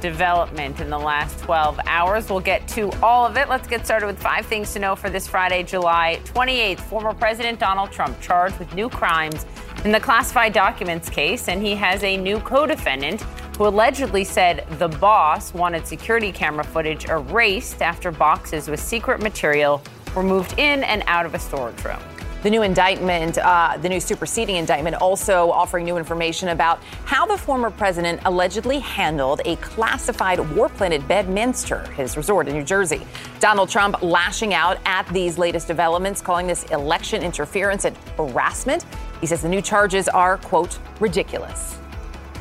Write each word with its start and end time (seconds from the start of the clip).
development 0.00 0.80
in 0.80 0.90
the 0.90 0.98
last 0.98 1.38
12 1.40 1.80
hours. 1.86 2.30
We'll 2.30 2.40
get 2.40 2.66
to 2.68 2.90
all 3.02 3.26
of 3.26 3.36
it. 3.36 3.48
Let's 3.48 3.68
get 3.68 3.84
started 3.84 4.06
with 4.06 4.18
five 4.18 4.46
things 4.46 4.72
to 4.72 4.78
know 4.78 4.96
for 4.96 5.10
this 5.10 5.26
Friday, 5.26 5.62
July 5.62 6.20
28th. 6.24 6.80
Former 6.80 7.14
President 7.14 7.58
Donald 7.58 7.92
Trump 7.92 8.20
charged 8.20 8.58
with 8.58 8.74
new 8.74 8.88
crimes 8.88 9.46
in 9.84 9.92
the 9.92 10.00
classified 10.00 10.52
documents 10.52 11.08
case, 11.08 11.48
and 11.48 11.62
he 11.62 11.74
has 11.74 12.02
a 12.02 12.16
new 12.16 12.40
co 12.40 12.66
defendant 12.66 13.22
who 13.56 13.66
allegedly 13.66 14.24
said 14.24 14.66
the 14.78 14.88
boss 14.88 15.54
wanted 15.54 15.86
security 15.86 16.30
camera 16.30 16.64
footage 16.64 17.06
erased 17.06 17.80
after 17.80 18.10
boxes 18.10 18.68
with 18.68 18.80
secret 18.80 19.22
material 19.22 19.82
were 20.14 20.22
moved 20.22 20.52
in 20.58 20.82
and 20.84 21.02
out 21.06 21.24
of 21.24 21.34
a 21.34 21.38
storage 21.38 21.82
room. 21.84 22.00
The 22.46 22.50
new 22.50 22.62
indictment, 22.62 23.38
uh, 23.38 23.76
the 23.82 23.88
new 23.88 23.98
superseding 23.98 24.54
indictment, 24.54 24.94
also 24.94 25.50
offering 25.50 25.84
new 25.84 25.96
information 25.96 26.50
about 26.50 26.80
how 27.04 27.26
the 27.26 27.36
former 27.36 27.72
president 27.72 28.20
allegedly 28.24 28.78
handled 28.78 29.40
a 29.44 29.56
classified 29.56 30.38
war 30.54 30.68
plane 30.68 30.92
at 30.92 31.08
Bedminster, 31.08 31.90
his 31.94 32.16
resort 32.16 32.46
in 32.46 32.54
New 32.54 32.62
Jersey. 32.62 33.04
Donald 33.40 33.68
Trump 33.68 34.00
lashing 34.00 34.54
out 34.54 34.78
at 34.84 35.08
these 35.08 35.38
latest 35.38 35.66
developments, 35.66 36.22
calling 36.22 36.46
this 36.46 36.62
election 36.66 37.20
interference 37.20 37.84
and 37.84 37.96
harassment. 38.16 38.86
He 39.20 39.26
says 39.26 39.42
the 39.42 39.48
new 39.48 39.60
charges 39.60 40.06
are, 40.06 40.36
quote, 40.36 40.78
ridiculous. 41.00 41.80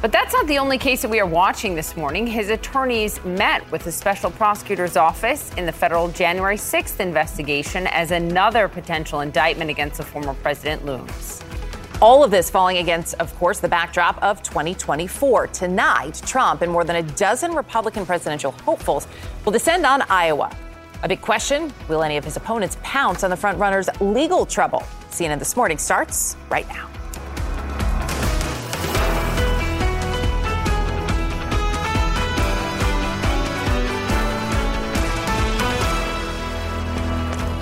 But 0.05 0.11
that's 0.11 0.33
not 0.33 0.45
the 0.45 0.59
only 0.59 0.77
case 0.77 1.01
that 1.01 1.09
we 1.09 1.19
are 1.19 1.25
watching 1.25 1.73
this 1.73 1.97
morning. 1.97 2.27
His 2.27 2.51
attorneys 2.51 3.19
met 3.25 3.67
with 3.71 3.85
the 3.85 3.91
special 3.91 4.29
prosecutor's 4.29 4.97
office 4.97 5.51
in 5.55 5.65
the 5.65 5.71
federal 5.71 6.09
January 6.09 6.57
6th 6.57 6.99
investigation 6.99 7.87
as 7.87 8.11
another 8.11 8.67
potential 8.67 9.21
indictment 9.21 9.71
against 9.71 9.97
the 9.97 10.03
former 10.03 10.35
president 10.35 10.85
looms. 10.85 11.43
All 12.03 12.23
of 12.23 12.29
this 12.29 12.51
falling 12.51 12.77
against, 12.77 13.15
of 13.15 13.33
course, 13.37 13.59
the 13.59 13.67
backdrop 13.67 14.21
of 14.21 14.43
2024. 14.43 15.47
Tonight, 15.47 16.21
Trump 16.23 16.61
and 16.61 16.71
more 16.71 16.83
than 16.83 16.97
a 16.97 17.03
dozen 17.13 17.55
Republican 17.55 18.05
presidential 18.05 18.51
hopefuls 18.51 19.07
will 19.43 19.53
descend 19.53 19.87
on 19.87 20.03
Iowa. 20.03 20.55
A 21.01 21.07
big 21.07 21.21
question 21.21 21.73
will 21.89 22.03
any 22.03 22.17
of 22.17 22.23
his 22.23 22.37
opponents 22.37 22.77
pounce 22.83 23.23
on 23.23 23.31
the 23.31 23.35
frontrunner's 23.35 23.89
legal 23.99 24.45
trouble? 24.45 24.83
CNN 25.09 25.39
This 25.39 25.55
Morning 25.55 25.79
starts 25.79 26.37
right 26.51 26.67
now. 26.69 26.94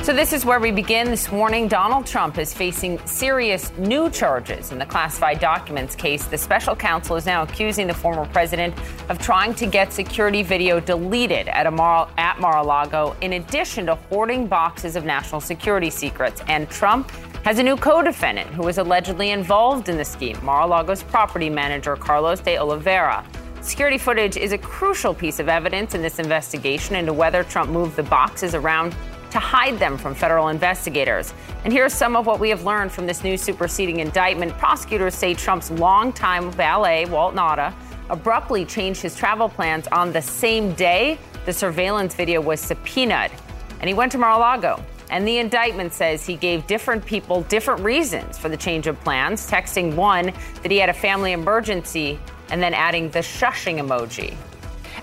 So, 0.04 0.12
this 0.12 0.34
is 0.34 0.44
where 0.44 0.60
we 0.60 0.72
begin 0.72 1.10
this 1.10 1.32
morning. 1.32 1.70
Donald 1.70 2.06
Trump 2.06 2.38
is 2.38 2.54
facing 2.54 3.00
serious 3.08 3.72
new 3.78 4.10
charges 4.10 4.74
in 4.74 4.78
the 4.78 4.86
classified 4.86 5.40
documents 5.40 5.96
case. 5.96 6.26
The 6.26 6.38
special 6.38 6.76
counsel 6.76 7.16
is 7.16 7.26
now 7.26 7.44
accusing 7.44 7.88
the 7.88 7.94
former 7.94 8.26
president 8.26 8.76
of 9.08 9.18
trying 9.18 9.54
to 9.54 9.66
get 9.66 9.94
security 9.94 10.44
video 10.44 10.82
deleted 10.82 11.48
at, 11.48 11.72
Mar- 11.72 12.10
at 12.18 12.38
Mar 12.42 12.58
a 12.58 12.64
Lago, 12.64 13.16
in 13.22 13.32
addition 13.32 13.86
to 13.86 13.96
hoarding 13.96 14.46
boxes 14.46 14.98
of 14.98 15.06
national 15.06 15.40
security 15.40 15.90
secrets. 15.90 16.42
And 16.50 16.70
Trump 16.70 17.10
has 17.46 17.60
a 17.60 17.64
new 17.64 17.78
co 17.78 18.02
defendant 18.02 18.50
who 18.50 18.64
was 18.64 18.80
allegedly 18.80 19.30
involved 19.30 19.88
in 19.88 19.96
the 19.96 20.04
scheme 20.04 20.38
Mar 20.44 20.64
a 20.64 20.68
Lago's 20.68 21.02
property 21.02 21.50
manager, 21.50 21.96
Carlos 21.96 22.42
de 22.42 22.58
Oliveira. 22.58 23.26
Security 23.62 23.98
footage 23.98 24.36
is 24.36 24.52
a 24.52 24.58
crucial 24.58 25.14
piece 25.14 25.40
of 25.40 25.48
evidence 25.48 25.96
in 25.96 26.02
this 26.02 26.20
investigation 26.20 26.98
into 26.98 27.14
whether 27.14 27.42
Trump 27.46 27.72
moved 27.72 27.96
the 27.96 28.04
boxes 28.04 28.54
around 28.54 28.94
to 29.34 29.40
hide 29.40 29.80
them 29.80 29.98
from 29.98 30.14
federal 30.14 30.50
investigators. 30.50 31.34
And 31.64 31.74
here's 31.74 31.92
some 31.92 32.16
of 32.16 32.28
what 32.28 32.40
we 32.40 32.50
have 32.50 32.66
learned 32.66 32.92
from 32.92 33.08
this 33.08 33.24
new 33.24 33.36
superseding 33.36 34.00
indictment. 34.00 34.56
Prosecutors 34.60 35.16
say 35.16 35.34
Trump's 35.34 35.72
longtime 35.72 36.52
valet, 36.52 37.06
Walt 37.06 37.34
Nauta, 37.34 37.74
abruptly 38.12 38.64
changed 38.64 39.02
his 39.02 39.16
travel 39.16 39.50
plans 39.50 39.88
on 39.88 40.14
the 40.14 40.22
same 40.22 40.74
day 40.76 41.18
the 41.46 41.54
surveillance 41.54 42.14
video 42.14 42.42
was 42.42 42.60
subpoenaed. 42.60 43.32
And 43.80 43.88
he 43.88 43.96
went 43.96 44.12
to 44.12 44.20
Mar 44.20 44.34
a 44.34 44.38
Lago. 44.38 44.84
And 45.10 45.28
the 45.28 45.40
indictment 45.40 45.94
says 45.94 46.26
he 46.26 46.36
gave 46.36 46.66
different 46.68 47.04
people 47.04 47.42
different 47.44 47.82
reasons 47.82 48.38
for 48.38 48.50
the 48.50 48.58
change 48.58 48.86
of 48.86 49.00
plans, 49.02 49.50
texting 49.50 49.96
one 49.96 50.32
that 50.62 50.72
he 50.72 50.78
had 50.78 50.90
a 50.90 50.94
family 50.94 51.32
emergency 51.32 52.20
and 52.50 52.62
then 52.62 52.76
adding 52.76 53.10
the 53.10 53.20
shushing 53.20 53.80
emoji. 53.80 54.36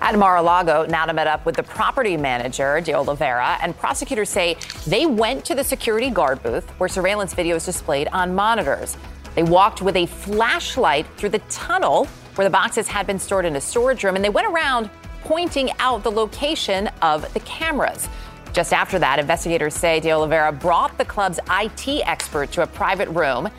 At 0.01 0.17
Mar-a-Lago, 0.17 0.87
Nauta 0.87 1.13
met 1.13 1.27
up 1.27 1.45
with 1.45 1.55
the 1.55 1.61
property 1.61 2.17
manager, 2.17 2.81
De 2.81 2.91
Oliveira, 2.91 3.59
and 3.61 3.77
prosecutors 3.77 4.29
say 4.29 4.57
they 4.87 5.05
went 5.05 5.45
to 5.45 5.53
the 5.53 5.63
security 5.63 6.09
guard 6.09 6.41
booth 6.41 6.67
where 6.79 6.89
surveillance 6.89 7.35
video 7.35 7.57
is 7.57 7.65
displayed 7.65 8.07
on 8.07 8.33
monitors. 8.33 8.97
They 9.35 9.43
walked 9.43 9.83
with 9.83 9.95
a 9.95 10.07
flashlight 10.07 11.05
through 11.17 11.29
the 11.29 11.39
tunnel 11.51 12.07
where 12.33 12.45
the 12.45 12.49
boxes 12.49 12.87
had 12.87 13.05
been 13.05 13.19
stored 13.19 13.45
in 13.45 13.55
a 13.55 13.61
storage 13.61 14.03
room, 14.03 14.15
and 14.15 14.25
they 14.25 14.29
went 14.29 14.47
around 14.47 14.89
pointing 15.23 15.69
out 15.77 16.01
the 16.01 16.11
location 16.11 16.87
of 17.03 17.31
the 17.35 17.39
cameras. 17.41 18.09
Just 18.53 18.73
after 18.73 18.97
that, 18.97 19.19
investigators 19.19 19.75
say 19.75 19.99
De 19.99 20.11
Oliveira 20.11 20.51
brought 20.51 20.97
the 20.97 21.05
club's 21.05 21.39
IT 21.51 21.87
expert 22.07 22.51
to 22.53 22.63
a 22.63 22.67
private 22.67 23.07
room, 23.09 23.49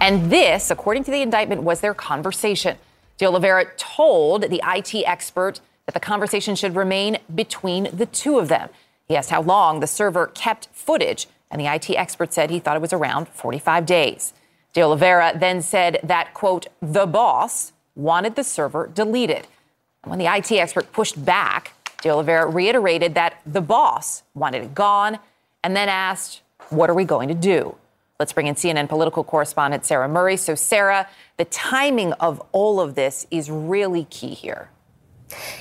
and 0.00 0.32
this, 0.32 0.70
according 0.70 1.04
to 1.04 1.10
the 1.10 1.20
indictment, 1.20 1.62
was 1.62 1.82
their 1.82 1.92
conversation. 1.92 2.78
De 3.18 3.26
Oliveira 3.26 3.66
told 3.76 4.44
the 4.44 4.62
IT 4.66 4.94
expert 5.06 5.60
that 5.86 5.94
the 5.94 6.00
conversation 6.00 6.54
should 6.54 6.76
remain 6.76 7.18
between 7.34 7.88
the 7.92 8.06
two 8.06 8.38
of 8.38 8.48
them. 8.48 8.68
He 9.08 9.16
asked 9.16 9.30
how 9.30 9.42
long 9.42 9.80
the 9.80 9.86
server 9.86 10.28
kept 10.28 10.68
footage, 10.72 11.26
and 11.50 11.60
the 11.60 11.72
IT 11.72 11.90
expert 11.90 12.32
said 12.32 12.50
he 12.50 12.60
thought 12.60 12.76
it 12.76 12.82
was 12.82 12.92
around 12.92 13.28
45 13.28 13.86
days. 13.86 14.32
De 14.72 14.82
Oliveira 14.82 15.32
then 15.34 15.62
said 15.62 15.98
that, 16.02 16.32
quote, 16.32 16.68
the 16.80 17.06
boss 17.06 17.72
wanted 17.96 18.36
the 18.36 18.44
server 18.44 18.86
deleted. 18.86 19.46
When 20.04 20.18
the 20.18 20.32
IT 20.32 20.52
expert 20.52 20.92
pushed 20.92 21.22
back, 21.24 21.72
De 22.02 22.08
Oliveira 22.08 22.46
reiterated 22.46 23.14
that 23.14 23.40
the 23.44 23.60
boss 23.60 24.22
wanted 24.34 24.62
it 24.62 24.74
gone 24.74 25.18
and 25.62 25.76
then 25.76 25.88
asked, 25.88 26.40
What 26.70 26.88
are 26.88 26.94
we 26.94 27.04
going 27.04 27.28
to 27.28 27.34
do? 27.34 27.76
Let's 28.18 28.32
bring 28.32 28.46
in 28.46 28.54
CNN 28.54 28.88
political 28.88 29.24
correspondent 29.24 29.84
Sarah 29.84 30.08
Murray. 30.08 30.36
So, 30.36 30.54
Sarah, 30.54 31.08
the 31.36 31.46
timing 31.46 32.12
of 32.14 32.42
all 32.52 32.80
of 32.80 32.94
this 32.94 33.26
is 33.30 33.50
really 33.50 34.04
key 34.04 34.34
here. 34.34 34.70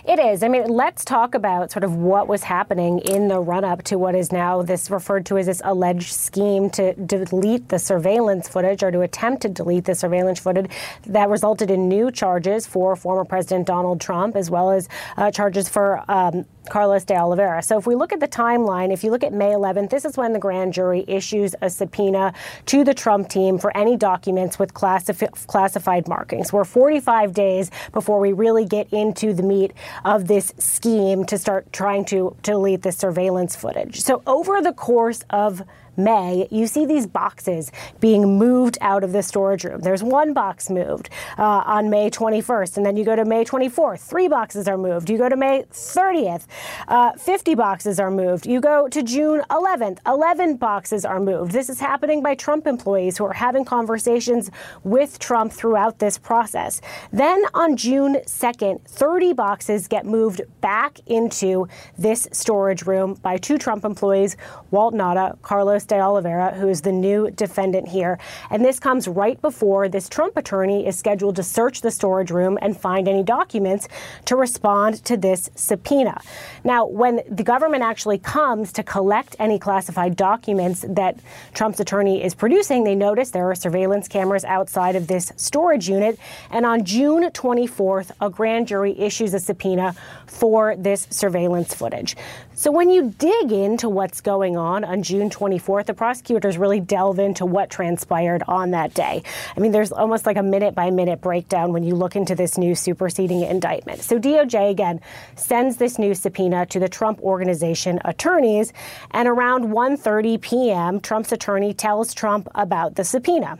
It 0.05 0.19
is. 0.19 0.43
I 0.43 0.47
mean, 0.47 0.67
let's 0.67 1.05
talk 1.05 1.35
about 1.35 1.71
sort 1.71 1.83
of 1.83 1.95
what 1.95 2.27
was 2.27 2.43
happening 2.43 2.99
in 2.99 3.27
the 3.27 3.39
run 3.39 3.63
up 3.63 3.83
to 3.83 3.97
what 3.97 4.15
is 4.15 4.31
now 4.31 4.61
this 4.61 4.89
referred 4.89 5.25
to 5.27 5.37
as 5.37 5.45
this 5.45 5.61
alleged 5.63 6.11
scheme 6.11 6.69
to 6.71 6.93
delete 6.93 7.69
the 7.69 7.79
surveillance 7.79 8.47
footage 8.47 8.83
or 8.83 8.91
to 8.91 9.01
attempt 9.01 9.41
to 9.43 9.49
delete 9.49 9.85
the 9.85 9.95
surveillance 9.95 10.39
footage 10.39 10.71
that 11.05 11.29
resulted 11.29 11.69
in 11.71 11.87
new 11.87 12.11
charges 12.11 12.65
for 12.65 12.95
former 12.95 13.25
President 13.25 13.67
Donald 13.67 14.01
Trump, 14.01 14.35
as 14.35 14.49
well 14.49 14.71
as 14.71 14.87
uh, 15.17 15.31
charges 15.31 15.69
for 15.69 16.03
um, 16.09 16.45
Carlos 16.69 17.03
de 17.05 17.17
Oliveira. 17.17 17.61
So 17.63 17.77
if 17.77 17.87
we 17.87 17.95
look 17.95 18.11
at 18.11 18.19
the 18.19 18.27
timeline, 18.27 18.93
if 18.93 19.03
you 19.03 19.11
look 19.11 19.23
at 19.23 19.33
May 19.33 19.51
11th, 19.51 19.89
this 19.89 20.05
is 20.05 20.17
when 20.17 20.33
the 20.33 20.39
grand 20.39 20.73
jury 20.73 21.05
issues 21.07 21.55
a 21.61 21.69
subpoena 21.69 22.33
to 22.67 22.83
the 22.83 22.93
Trump 22.93 23.29
team 23.29 23.57
for 23.57 23.75
any 23.75 23.95
documents 23.95 24.59
with 24.59 24.73
classif- 24.73 25.47
classified 25.47 26.07
markings. 26.07 26.53
We're 26.53 26.65
45 26.65 27.33
days 27.33 27.71
before 27.93 28.19
we 28.19 28.33
really 28.33 28.65
get 28.65 28.91
into 28.93 29.33
the 29.33 29.43
meat 29.43 29.73
of 30.05 30.27
this 30.27 30.53
scheme 30.57 31.25
to 31.25 31.37
start 31.37 31.71
trying 31.71 32.05
to, 32.05 32.35
to 32.43 32.59
delete 32.59 32.81
the 32.81 32.91
surveillance 32.91 33.55
footage. 33.55 34.01
So 34.01 34.21
over 34.27 34.61
the 34.61 34.73
course 34.73 35.23
of 35.29 35.63
May, 35.99 36.47
you 36.49 36.65
see 36.67 36.85
these 36.85 37.05
boxes 37.05 37.71
being 37.99 38.37
moved 38.37 38.77
out 38.81 39.03
of 39.03 39.11
the 39.11 39.21
storage 39.21 39.63
room. 39.63 39.81
There's 39.81 40.03
one 40.03 40.33
box 40.33 40.69
moved 40.69 41.09
uh, 41.37 41.63
on 41.65 41.89
May 41.89 42.09
21st, 42.09 42.77
and 42.77 42.85
then 42.85 42.97
you 42.97 43.05
go 43.05 43.15
to 43.15 43.25
May 43.25 43.43
24th, 43.43 43.99
three 43.99 44.27
boxes 44.27 44.67
are 44.67 44.77
moved. 44.77 45.09
You 45.09 45.17
go 45.17 45.29
to 45.29 45.35
May 45.35 45.63
30th, 45.71 46.45
uh, 46.87 47.13
50 47.13 47.55
boxes 47.55 47.99
are 47.99 48.11
moved. 48.11 48.45
You 48.45 48.61
go 48.61 48.87
to 48.87 49.03
June 49.03 49.43
11th, 49.51 49.99
11 50.07 50.55
boxes 50.55 51.05
are 51.05 51.19
moved. 51.19 51.51
This 51.51 51.69
is 51.69 51.79
happening 51.79 52.23
by 52.23 52.35
Trump 52.35 52.65
employees 52.65 53.17
who 53.17 53.25
are 53.25 53.33
having 53.33 53.65
conversations 53.65 54.49
with 54.83 55.19
Trump 55.19 55.51
throughout 55.51 55.99
this 55.99 56.17
process. 56.17 56.81
Then 57.11 57.43
on 57.53 57.75
June 57.75 58.15
2nd, 58.25 58.81
30 58.85 59.33
boxes 59.33 59.87
get 59.87 60.05
moved 60.05 60.41
back 60.61 60.99
into 61.07 61.67
this 61.97 62.27
storage 62.31 62.83
room 62.83 63.15
by 63.15 63.37
two 63.37 63.57
Trump 63.57 63.83
employees, 63.83 64.37
Walt 64.71 64.93
Nauta, 64.93 65.39
Carlos 65.41 65.85
de 65.89 65.99
Oliveira, 65.99 66.53
who 66.53 66.69
is 66.69 66.81
the 66.81 66.91
new 66.91 67.29
defendant 67.31 67.89
here. 67.89 68.17
And 68.49 68.63
this 68.63 68.79
comes 68.79 69.07
right 69.07 69.39
before 69.41 69.89
this 69.89 70.07
Trump 70.07 70.37
attorney 70.37 70.87
is 70.87 70.97
scheduled 70.97 71.35
to 71.35 71.43
search 71.43 71.81
the 71.81 71.91
storage 71.91 72.31
room 72.31 72.57
and 72.61 72.79
find 72.79 73.07
any 73.07 73.23
documents 73.23 73.87
to 74.25 74.35
respond 74.37 75.03
to 75.05 75.17
this 75.17 75.49
subpoena. 75.55 76.21
Now, 76.63 76.85
when 76.85 77.21
the 77.29 77.43
government 77.43 77.83
actually 77.83 78.19
comes 78.19 78.71
to 78.73 78.83
collect 78.83 79.35
any 79.39 79.59
classified 79.59 80.15
documents 80.15 80.85
that 80.87 81.19
Trump's 81.53 81.79
attorney 81.79 82.23
is 82.23 82.33
producing, 82.33 82.83
they 82.83 82.95
notice 82.95 83.31
there 83.31 83.49
are 83.49 83.55
surveillance 83.55 84.07
cameras 84.07 84.45
outside 84.45 84.95
of 84.95 85.07
this 85.07 85.33
storage 85.35 85.89
unit. 85.89 86.17
And 86.51 86.65
on 86.65 86.85
June 86.85 87.23
24th, 87.23 88.11
a 88.21 88.29
grand 88.29 88.67
jury 88.67 88.97
issues 88.97 89.33
a 89.33 89.39
subpoena 89.39 89.95
for 90.29 90.75
this 90.75 91.07
surveillance 91.09 91.73
footage. 91.73 92.15
So 92.53 92.71
when 92.71 92.89
you 92.89 93.13
dig 93.17 93.51
into 93.51 93.89
what's 93.89 94.21
going 94.21 94.57
on 94.57 94.83
on 94.83 95.01
June 95.01 95.29
24th, 95.29 95.85
the 95.85 95.93
prosecutors 95.93 96.57
really 96.57 96.79
delve 96.79 97.19
into 97.19 97.45
what 97.45 97.69
transpired 97.69 98.43
on 98.47 98.71
that 98.71 98.93
day. 98.93 99.23
I 99.55 99.59
mean, 99.59 99.71
there's 99.71 99.91
almost 99.91 100.25
like 100.25 100.37
a 100.37 100.43
minute 100.43 100.75
by 100.75 100.91
minute 100.91 101.21
breakdown 101.21 101.71
when 101.73 101.83
you 101.83 101.95
look 101.95 102.15
into 102.15 102.35
this 102.35 102.57
new 102.57 102.75
superseding 102.75 103.41
indictment. 103.41 104.01
So 104.01 104.19
DOJ 104.19 104.71
again 104.71 104.99
sends 105.35 105.77
this 105.77 105.97
new 105.97 106.13
subpoena 106.13 106.65
to 106.67 106.79
the 106.79 106.89
Trump 106.89 107.21
organization 107.21 107.99
attorneys, 108.03 108.73
and 109.11 109.27
around 109.27 109.65
1:30 109.65 110.41
p.m., 110.41 110.99
Trump's 110.99 111.31
attorney 111.31 111.73
tells 111.73 112.13
Trump 112.13 112.49
about 112.55 112.95
the 112.95 113.03
subpoena. 113.03 113.57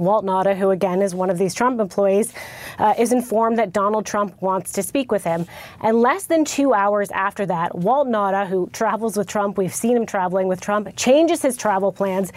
Walt 0.00 0.24
Nauta, 0.24 0.56
who 0.56 0.70
again 0.70 1.02
is 1.02 1.14
one 1.14 1.30
of 1.30 1.38
these 1.38 1.54
Trump 1.54 1.80
employees, 1.80 2.32
uh, 2.78 2.94
is 2.98 3.12
informed 3.12 3.58
that 3.58 3.72
Donald 3.72 4.06
Trump 4.06 4.40
wants 4.40 4.72
to 4.72 4.82
speak 4.82 5.10
with 5.10 5.24
him. 5.24 5.46
And 5.80 6.00
less 6.00 6.24
than 6.24 6.44
two 6.44 6.74
hours 6.74 7.10
after 7.10 7.46
that, 7.46 7.74
Walt 7.74 8.08
Nauta, 8.08 8.46
who 8.46 8.68
travels 8.72 9.16
with 9.16 9.26
Trump, 9.28 9.58
we've 9.58 9.74
seen 9.74 9.96
him 9.96 10.06
traveling 10.06 10.48
with 10.48 10.60
Trump, 10.60 10.94
changes 10.96 11.42
his 11.42 11.56
travel 11.56 11.92
plans 11.92 12.32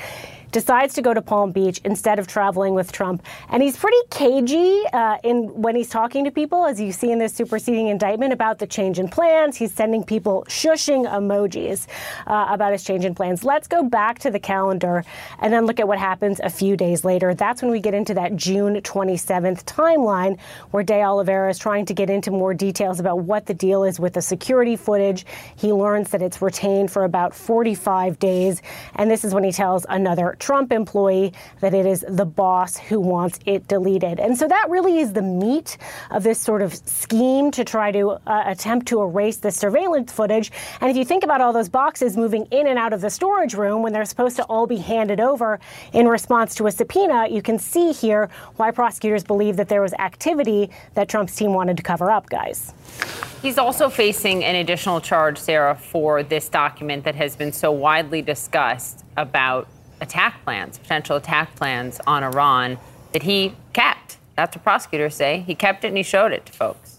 decides 0.51 0.93
to 0.95 1.01
go 1.01 1.13
to 1.13 1.21
Palm 1.21 1.51
Beach 1.51 1.79
instead 1.83 2.19
of 2.19 2.27
traveling 2.27 2.73
with 2.73 2.91
Trump. 2.91 3.23
And 3.49 3.61
he's 3.61 3.77
pretty 3.77 3.97
cagey 4.09 4.83
uh, 4.93 5.17
in 5.23 5.61
when 5.61 5.75
he's 5.75 5.89
talking 5.89 6.25
to 6.25 6.31
people, 6.31 6.65
as 6.65 6.79
you 6.79 6.91
see 6.91 7.11
in 7.11 7.19
this 7.19 7.33
superseding 7.33 7.87
indictment 7.87 8.33
about 8.33 8.59
the 8.59 8.67
change 8.67 8.99
in 8.99 9.07
plans. 9.07 9.57
He's 9.57 9.73
sending 9.73 10.03
people 10.03 10.45
shushing 10.47 11.09
emojis 11.09 11.87
uh, 12.27 12.47
about 12.49 12.71
his 12.71 12.83
change 12.83 13.05
in 13.05 13.15
plans. 13.15 13.43
Let's 13.43 13.67
go 13.67 13.83
back 13.83 14.19
to 14.19 14.31
the 14.31 14.39
calendar 14.39 15.03
and 15.39 15.53
then 15.53 15.65
look 15.65 15.79
at 15.79 15.87
what 15.87 15.99
happens 15.99 16.39
a 16.39 16.49
few 16.49 16.75
days 16.75 17.03
later. 17.03 17.33
That's 17.33 17.61
when 17.61 17.71
we 17.71 17.79
get 17.79 17.93
into 17.93 18.13
that 18.15 18.35
June 18.35 18.75
27th 18.81 19.63
timeline 19.65 20.39
where 20.71 20.83
De 20.83 21.01
Oliveira 21.03 21.49
is 21.49 21.59
trying 21.59 21.85
to 21.85 21.93
get 21.93 22.09
into 22.09 22.31
more 22.31 22.53
details 22.53 22.99
about 22.99 23.19
what 23.19 23.45
the 23.45 23.53
deal 23.53 23.83
is 23.83 23.99
with 23.99 24.13
the 24.13 24.21
security 24.21 24.75
footage. 24.75 25.25
He 25.55 25.71
learns 25.71 26.09
that 26.11 26.21
it's 26.21 26.41
retained 26.41 26.91
for 26.91 27.03
about 27.03 27.35
45 27.35 28.19
days. 28.19 28.61
And 28.95 29.09
this 29.09 29.23
is 29.23 29.33
when 29.33 29.43
he 29.43 29.51
tells 29.51 29.85
another 29.89 30.35
Trump 30.39 30.71
employee 30.71 31.33
that 31.59 31.73
it 31.73 31.85
is 31.85 32.05
the 32.07 32.25
boss 32.25 32.77
who 32.77 32.99
wants 32.99 33.39
it 33.45 33.67
deleted. 33.67 34.19
And 34.19 34.37
so 34.37 34.47
that 34.47 34.69
really 34.69 34.99
is 34.99 35.13
the 35.13 35.21
meat 35.21 35.77
of 36.11 36.23
this 36.23 36.39
sort 36.39 36.61
of 36.61 36.73
scheme 36.73 37.51
to 37.51 37.63
try 37.63 37.91
to 37.91 38.11
uh, 38.11 38.43
attempt 38.45 38.87
to 38.87 39.01
erase 39.01 39.37
the 39.37 39.51
surveillance 39.51 40.11
footage. 40.11 40.51
And 40.81 40.89
if 40.89 40.97
you 40.97 41.05
think 41.05 41.23
about 41.23 41.41
all 41.41 41.53
those 41.53 41.69
boxes 41.69 42.17
moving 42.17 42.45
in 42.51 42.67
and 42.67 42.79
out 42.79 42.93
of 42.93 43.01
the 43.01 43.09
storage 43.09 43.53
room 43.53 43.81
when 43.81 43.93
they're 43.93 44.05
supposed 44.05 44.35
to 44.37 44.43
all 44.43 44.67
be 44.67 44.77
handed 44.77 45.19
over 45.19 45.59
in 45.93 46.07
response 46.07 46.55
to 46.55 46.67
a 46.67 46.71
subpoena, 46.71 47.27
you 47.29 47.41
can 47.41 47.59
see 47.59 47.91
here 47.91 48.29
why 48.55 48.71
prosecutors 48.71 49.23
believe 49.23 49.57
that 49.57 49.69
there 49.69 49.81
was 49.81 49.93
activity 49.93 50.69
that 50.93 51.09
Trump's 51.09 51.35
team 51.35 51.53
wanted 51.53 51.77
to 51.77 51.83
cover 51.83 52.09
up, 52.11 52.29
guys. 52.29 52.73
He's 53.41 53.57
also 53.57 53.89
facing 53.89 54.43
an 54.43 54.55
additional 54.55 54.99
charge, 54.99 55.37
Sarah, 55.37 55.75
for 55.75 56.23
this 56.23 56.49
document 56.49 57.05
that 57.05 57.15
has 57.15 57.35
been 57.35 57.53
so 57.53 57.71
widely 57.71 58.21
discussed 58.21 59.05
about 59.15 59.67
attack 60.01 60.43
plans, 60.43 60.77
potential 60.77 61.17
attack 61.17 61.55
plans 61.55 61.99
on 62.07 62.23
Iran 62.23 62.77
that 63.13 63.23
he 63.23 63.55
kept. 63.73 64.17
That's 64.35 64.55
what 64.55 64.63
prosecutors 64.63 65.15
say. 65.15 65.43
He 65.45 65.55
kept 65.55 65.83
it 65.83 65.89
and 65.89 65.97
he 65.97 66.03
showed 66.03 66.31
it 66.31 66.45
to 66.45 66.53
folks. 66.53 66.98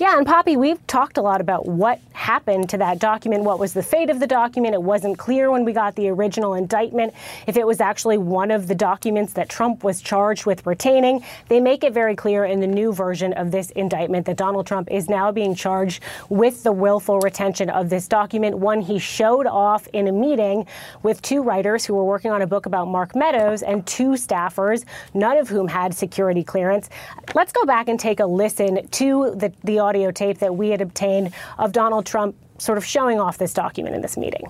Yeah, 0.00 0.16
and 0.16 0.26
Poppy, 0.26 0.56
we've 0.56 0.84
talked 0.86 1.18
a 1.18 1.20
lot 1.20 1.42
about 1.42 1.66
what 1.66 2.00
happened 2.14 2.70
to 2.70 2.78
that 2.78 2.98
document. 2.98 3.44
What 3.44 3.58
was 3.58 3.74
the 3.74 3.82
fate 3.82 4.08
of 4.08 4.18
the 4.18 4.26
document? 4.26 4.72
It 4.72 4.82
wasn't 4.82 5.18
clear 5.18 5.50
when 5.50 5.62
we 5.66 5.74
got 5.74 5.94
the 5.94 6.08
original 6.08 6.54
indictment 6.54 7.12
if 7.46 7.58
it 7.58 7.66
was 7.66 7.82
actually 7.82 8.16
one 8.16 8.50
of 8.50 8.66
the 8.66 8.74
documents 8.74 9.34
that 9.34 9.50
Trump 9.50 9.84
was 9.84 10.00
charged 10.00 10.46
with 10.46 10.66
retaining. 10.66 11.22
They 11.48 11.60
make 11.60 11.84
it 11.84 11.92
very 11.92 12.16
clear 12.16 12.46
in 12.46 12.60
the 12.60 12.66
new 12.66 12.94
version 12.94 13.34
of 13.34 13.50
this 13.50 13.68
indictment 13.72 14.24
that 14.24 14.38
Donald 14.38 14.66
Trump 14.66 14.90
is 14.90 15.10
now 15.10 15.32
being 15.32 15.54
charged 15.54 16.02
with 16.30 16.62
the 16.62 16.72
willful 16.72 17.20
retention 17.20 17.68
of 17.68 17.90
this 17.90 18.08
document, 18.08 18.56
one 18.56 18.80
he 18.80 18.98
showed 18.98 19.46
off 19.46 19.86
in 19.88 20.08
a 20.08 20.12
meeting 20.12 20.66
with 21.02 21.20
two 21.20 21.42
writers 21.42 21.84
who 21.84 21.92
were 21.92 22.06
working 22.06 22.30
on 22.30 22.40
a 22.40 22.46
book 22.46 22.64
about 22.64 22.88
Mark 22.88 23.14
Meadows 23.14 23.62
and 23.62 23.86
two 23.86 24.12
staffers, 24.12 24.86
none 25.12 25.36
of 25.36 25.50
whom 25.50 25.68
had 25.68 25.92
security 25.92 26.42
clearance. 26.42 26.88
Let's 27.34 27.52
go 27.52 27.66
back 27.66 27.88
and 27.88 28.00
take 28.00 28.20
a 28.20 28.26
listen 28.26 28.88
to 28.88 29.34
the, 29.36 29.52
the 29.62 29.89
audio 29.90 30.12
tape 30.12 30.38
that 30.38 30.54
we 30.54 30.68
had 30.68 30.80
obtained 30.80 31.32
of 31.58 31.72
Donald 31.72 32.06
Trump 32.06 32.36
sort 32.58 32.78
of 32.78 32.84
showing 32.84 33.18
off 33.18 33.38
this 33.38 33.52
document 33.52 33.96
in 33.96 34.02
this 34.02 34.16
meeting. 34.16 34.44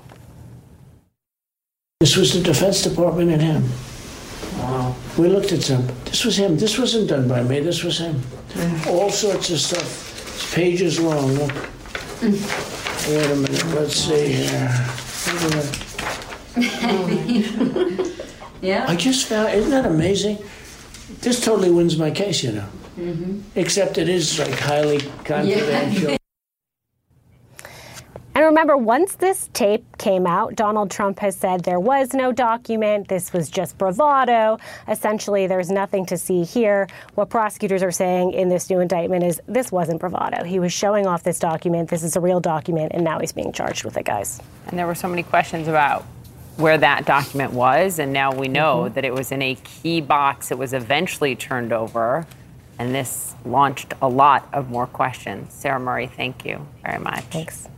This 2.01 2.15
was 2.15 2.35
the 2.35 2.43
Defense 2.43 2.83
Department 2.83 3.31
and 3.31 3.41
him. 3.41 3.65
Wow. 4.59 4.95
We 5.17 5.29
looked 5.29 5.53
at 5.53 5.61
them. 5.61 5.87
This 6.05 6.27
was 6.27 6.37
him. 6.37 6.59
This 6.59 6.79
wasn't 6.79 7.09
done 7.09 7.27
by 7.27 7.43
me. 7.43 7.61
This 7.61 7.83
was 7.83 7.97
him. 7.97 8.17
Mm. 8.51 8.87
All 8.89 9.09
sorts 9.11 9.49
of 9.49 9.59
stuff. 9.61 10.35
It's 10.35 10.55
pages 10.55 11.01
long. 11.01 11.33
Look. 11.33 11.53
Mm. 12.21 12.37
Wait 13.09 13.31
a 13.31 13.37
minute. 13.37 13.67
Let's 13.75 13.97
see 13.97 14.33
here. 14.45 14.71
yeah. 18.61 18.85
I 18.87 18.95
just 18.95 19.27
found. 19.27 19.55
Isn't 19.55 19.71
that 19.71 19.87
amazing? 19.87 20.37
This 21.23 21.43
totally 21.43 21.71
wins 21.71 21.97
my 21.97 22.11
case, 22.11 22.43
you 22.45 22.53
know. 22.53 22.69
Mm-hmm. 23.01 23.41
Except 23.57 23.99
it 23.99 24.09
is 24.09 24.39
like 24.39 24.59
highly 24.59 25.01
confidential. 25.25 26.11
Yeah. 26.11 26.17
And 28.33 28.45
remember, 28.45 28.77
once 28.77 29.17
this 29.17 29.51
tape 29.53 29.85
came 29.99 30.27
out, 30.27 30.55
Donald 30.55 30.91
Trump 30.91 31.19
has 31.19 31.37
said 31.37 31.65
there 31.65 31.81
was 31.81 32.15
no 32.15 32.31
document. 32.31 33.09
This 33.09 33.33
was 33.33 33.51
just 33.51 33.77
bravado. 33.77 34.57
Essentially, 34.87 35.49
there's 35.49 35.69
nothing 35.71 36.07
to 36.07 36.17
see 36.17 36.45
here. 36.45 36.87
What 37.17 37.29
prosecutors 37.29 37.83
are 37.83 37.91
saying 37.91 38.33
in 38.33 38.49
this 38.49 38.71
new 38.71 38.79
indictment 38.79 39.25
is 39.25 39.43
this 39.47 39.73
wasn't 39.73 40.01
bravado. 40.01 40.45
He 40.45 40.61
was 40.61 40.73
showing 40.73 41.07
off 41.07 41.25
this 41.25 41.41
document. 41.41 41.91
This 41.91 42.05
is 42.05 42.15
a 42.15 42.21
real 42.21 42.41
document, 42.41 42.93
and 42.95 43.03
now 43.03 43.19
he's 43.19 43.33
being 43.33 43.53
charged 43.53 43.85
with 43.85 43.97
it, 43.97 44.05
guys. 44.05 44.41
And 44.69 44.79
there 44.79 44.87
were 44.87 44.95
so 44.95 45.09
many 45.09 45.25
questions 45.25 45.67
about 45.67 46.05
where 46.57 46.79
that 46.79 47.07
document 47.07 47.53
was, 47.53 47.99
and 47.99 48.13
now 48.13 48.33
we 48.33 48.47
know 48.47 48.85
mm-hmm. 48.85 48.95
that 48.95 49.05
it 49.05 49.13
was 49.13 49.33
in 49.33 49.43
a 49.43 49.57
key 49.57 50.01
box. 50.01 50.53
It 50.53 50.57
was 50.57 50.73
eventually 50.73 51.35
turned 51.35 51.73
over. 51.73 52.27
And 52.81 52.95
this 52.95 53.35
launched 53.45 53.93
a 54.01 54.09
lot 54.09 54.49
of 54.55 54.71
more 54.71 54.87
questions. 54.87 55.53
Sarah 55.53 55.79
Murray, 55.79 56.07
thank 56.07 56.47
you 56.47 56.67
very 56.83 56.99
much. 56.99 57.21
Thanks. 57.25 57.69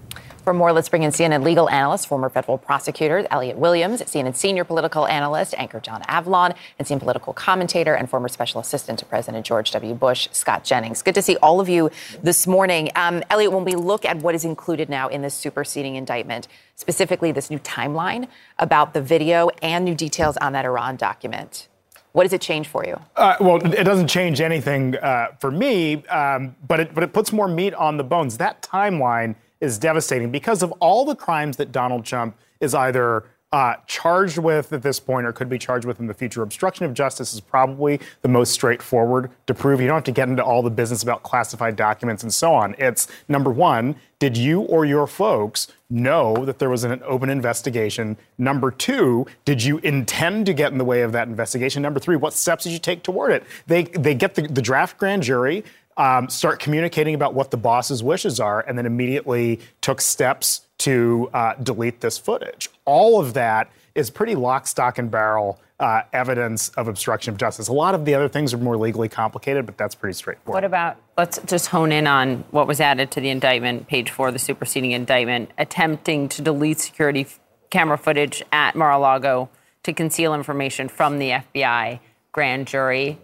For 0.44 0.54
more, 0.54 0.72
let's 0.72 0.88
bring 0.88 1.02
in 1.02 1.10
CNN 1.10 1.42
legal 1.42 1.68
analyst, 1.68 2.06
former 2.06 2.28
federal 2.28 2.56
prosecutor 2.56 3.26
Elliot 3.28 3.56
Williams, 3.58 4.00
CNN 4.02 4.36
senior 4.36 4.62
political 4.62 5.08
analyst, 5.08 5.54
anchor 5.58 5.80
John 5.80 6.02
Avlon, 6.02 6.54
and 6.78 6.86
CNN 6.86 7.00
political 7.00 7.32
commentator 7.32 7.94
and 7.94 8.08
former 8.08 8.28
special 8.28 8.60
assistant 8.60 9.00
to 9.00 9.04
President 9.04 9.44
George 9.44 9.72
W. 9.72 9.92
Bush, 9.94 10.28
Scott 10.30 10.62
Jennings. 10.62 11.02
Good 11.02 11.16
to 11.16 11.22
see 11.22 11.36
all 11.38 11.60
of 11.60 11.68
you 11.68 11.90
this 12.22 12.46
morning. 12.46 12.90
Um, 12.94 13.24
Elliot, 13.28 13.50
when 13.50 13.64
we 13.64 13.74
look 13.74 14.04
at 14.04 14.18
what 14.18 14.36
is 14.36 14.44
included 14.44 14.88
now 14.88 15.08
in 15.08 15.22
this 15.22 15.34
superseding 15.34 15.96
indictment, 15.96 16.46
specifically 16.76 17.32
this 17.32 17.50
new 17.50 17.58
timeline 17.58 18.28
about 18.56 18.94
the 18.94 19.02
video 19.02 19.48
and 19.62 19.84
new 19.84 19.96
details 19.96 20.36
on 20.36 20.52
that 20.52 20.64
Iran 20.64 20.94
document, 20.94 21.66
what 22.12 22.24
does 22.24 22.32
it 22.32 22.40
change 22.40 22.68
for 22.68 22.84
you? 22.84 23.00
Uh, 23.16 23.36
well, 23.40 23.56
it 23.56 23.84
doesn't 23.84 24.08
change 24.08 24.40
anything 24.40 24.96
uh, 24.96 25.28
for 25.40 25.50
me, 25.50 26.04
um, 26.06 26.54
but 26.68 26.80
it 26.80 26.94
but 26.94 27.02
it 27.02 27.12
puts 27.12 27.32
more 27.32 27.48
meat 27.48 27.74
on 27.74 27.96
the 27.96 28.04
bones. 28.04 28.38
That 28.38 28.62
timeline 28.62 29.34
is 29.60 29.78
devastating 29.78 30.30
because 30.30 30.62
of 30.62 30.72
all 30.72 31.04
the 31.04 31.16
crimes 31.16 31.56
that 31.56 31.72
Donald 31.72 32.04
Trump 32.04 32.36
is 32.60 32.74
either 32.74 33.24
Uh, 33.52 33.74
charged 33.86 34.38
with 34.38 34.72
at 34.72 34.82
this 34.82 34.98
point, 34.98 35.26
or 35.26 35.32
could 35.32 35.50
be 35.50 35.58
charged 35.58 35.86
with 35.86 36.00
in 36.00 36.06
the 36.06 36.14
future, 36.14 36.40
obstruction 36.42 36.86
of 36.86 36.94
justice 36.94 37.34
is 37.34 37.40
probably 37.40 38.00
the 38.22 38.28
most 38.28 38.50
straightforward 38.50 39.30
to 39.46 39.52
prove. 39.52 39.78
You 39.78 39.86
don't 39.86 39.96
have 39.96 40.04
to 40.04 40.10
get 40.10 40.26
into 40.26 40.42
all 40.42 40.62
the 40.62 40.70
business 40.70 41.02
about 41.02 41.22
classified 41.22 41.76
documents 41.76 42.22
and 42.22 42.32
so 42.32 42.54
on. 42.54 42.74
It's 42.78 43.08
number 43.28 43.50
one, 43.50 43.96
did 44.18 44.38
you 44.38 44.62
or 44.62 44.86
your 44.86 45.06
folks 45.06 45.68
know 45.90 46.46
that 46.46 46.60
there 46.60 46.70
was 46.70 46.84
an 46.84 47.02
open 47.04 47.28
investigation? 47.28 48.16
Number 48.38 48.70
two, 48.70 49.26
did 49.44 49.62
you 49.62 49.76
intend 49.78 50.46
to 50.46 50.54
get 50.54 50.72
in 50.72 50.78
the 50.78 50.84
way 50.86 51.02
of 51.02 51.12
that 51.12 51.28
investigation? 51.28 51.82
Number 51.82 52.00
three, 52.00 52.16
what 52.16 52.32
steps 52.32 52.64
did 52.64 52.72
you 52.72 52.78
take 52.78 53.02
toward 53.02 53.32
it? 53.32 53.44
They, 53.66 53.82
they 53.82 54.14
get 54.14 54.34
the, 54.34 54.48
the 54.48 54.62
draft 54.62 54.96
grand 54.96 55.24
jury. 55.24 55.62
Um, 55.98 56.30
start 56.30 56.58
communicating 56.58 57.14
about 57.14 57.34
what 57.34 57.50
the 57.50 57.58
boss's 57.58 58.02
wishes 58.02 58.40
are, 58.40 58.62
and 58.66 58.78
then 58.78 58.86
immediately 58.86 59.60
took 59.82 60.00
steps 60.00 60.62
to 60.82 61.30
uh, 61.32 61.54
delete 61.62 62.00
this 62.00 62.18
footage. 62.18 62.68
All 62.84 63.20
of 63.20 63.34
that 63.34 63.70
is 63.94 64.10
pretty 64.10 64.34
lock, 64.34 64.66
stock, 64.66 64.98
and 64.98 65.10
barrel 65.10 65.60
uh, 65.78 66.02
evidence 66.12 66.68
of 66.70 66.88
obstruction 66.88 67.32
of 67.32 67.38
justice. 67.38 67.68
A 67.68 67.72
lot 67.72 67.94
of 67.94 68.04
the 68.04 68.14
other 68.14 68.28
things 68.28 68.54
are 68.54 68.58
more 68.58 68.76
legally 68.76 69.08
complicated, 69.08 69.66
but 69.66 69.76
that's 69.76 69.94
pretty 69.94 70.14
straightforward. 70.14 70.56
What 70.56 70.64
about, 70.64 70.96
let's 71.16 71.40
just 71.44 71.68
hone 71.68 71.92
in 71.92 72.06
on 72.06 72.44
what 72.50 72.66
was 72.66 72.80
added 72.80 73.10
to 73.12 73.20
the 73.20 73.28
indictment, 73.28 73.88
page 73.88 74.10
four, 74.10 74.30
the 74.30 74.38
superseding 74.38 74.92
indictment, 74.92 75.50
attempting 75.58 76.28
to 76.30 76.42
delete 76.42 76.78
security 76.80 77.26
camera 77.70 77.98
footage 77.98 78.42
at 78.52 78.74
Mar 78.74 78.92
a 78.92 78.98
Lago 78.98 79.48
to 79.82 79.92
conceal 79.92 80.34
information 80.34 80.88
from 80.88 81.18
the 81.18 81.30
FBI 81.30 81.98
grand 82.30 82.66
jury. 82.66 83.18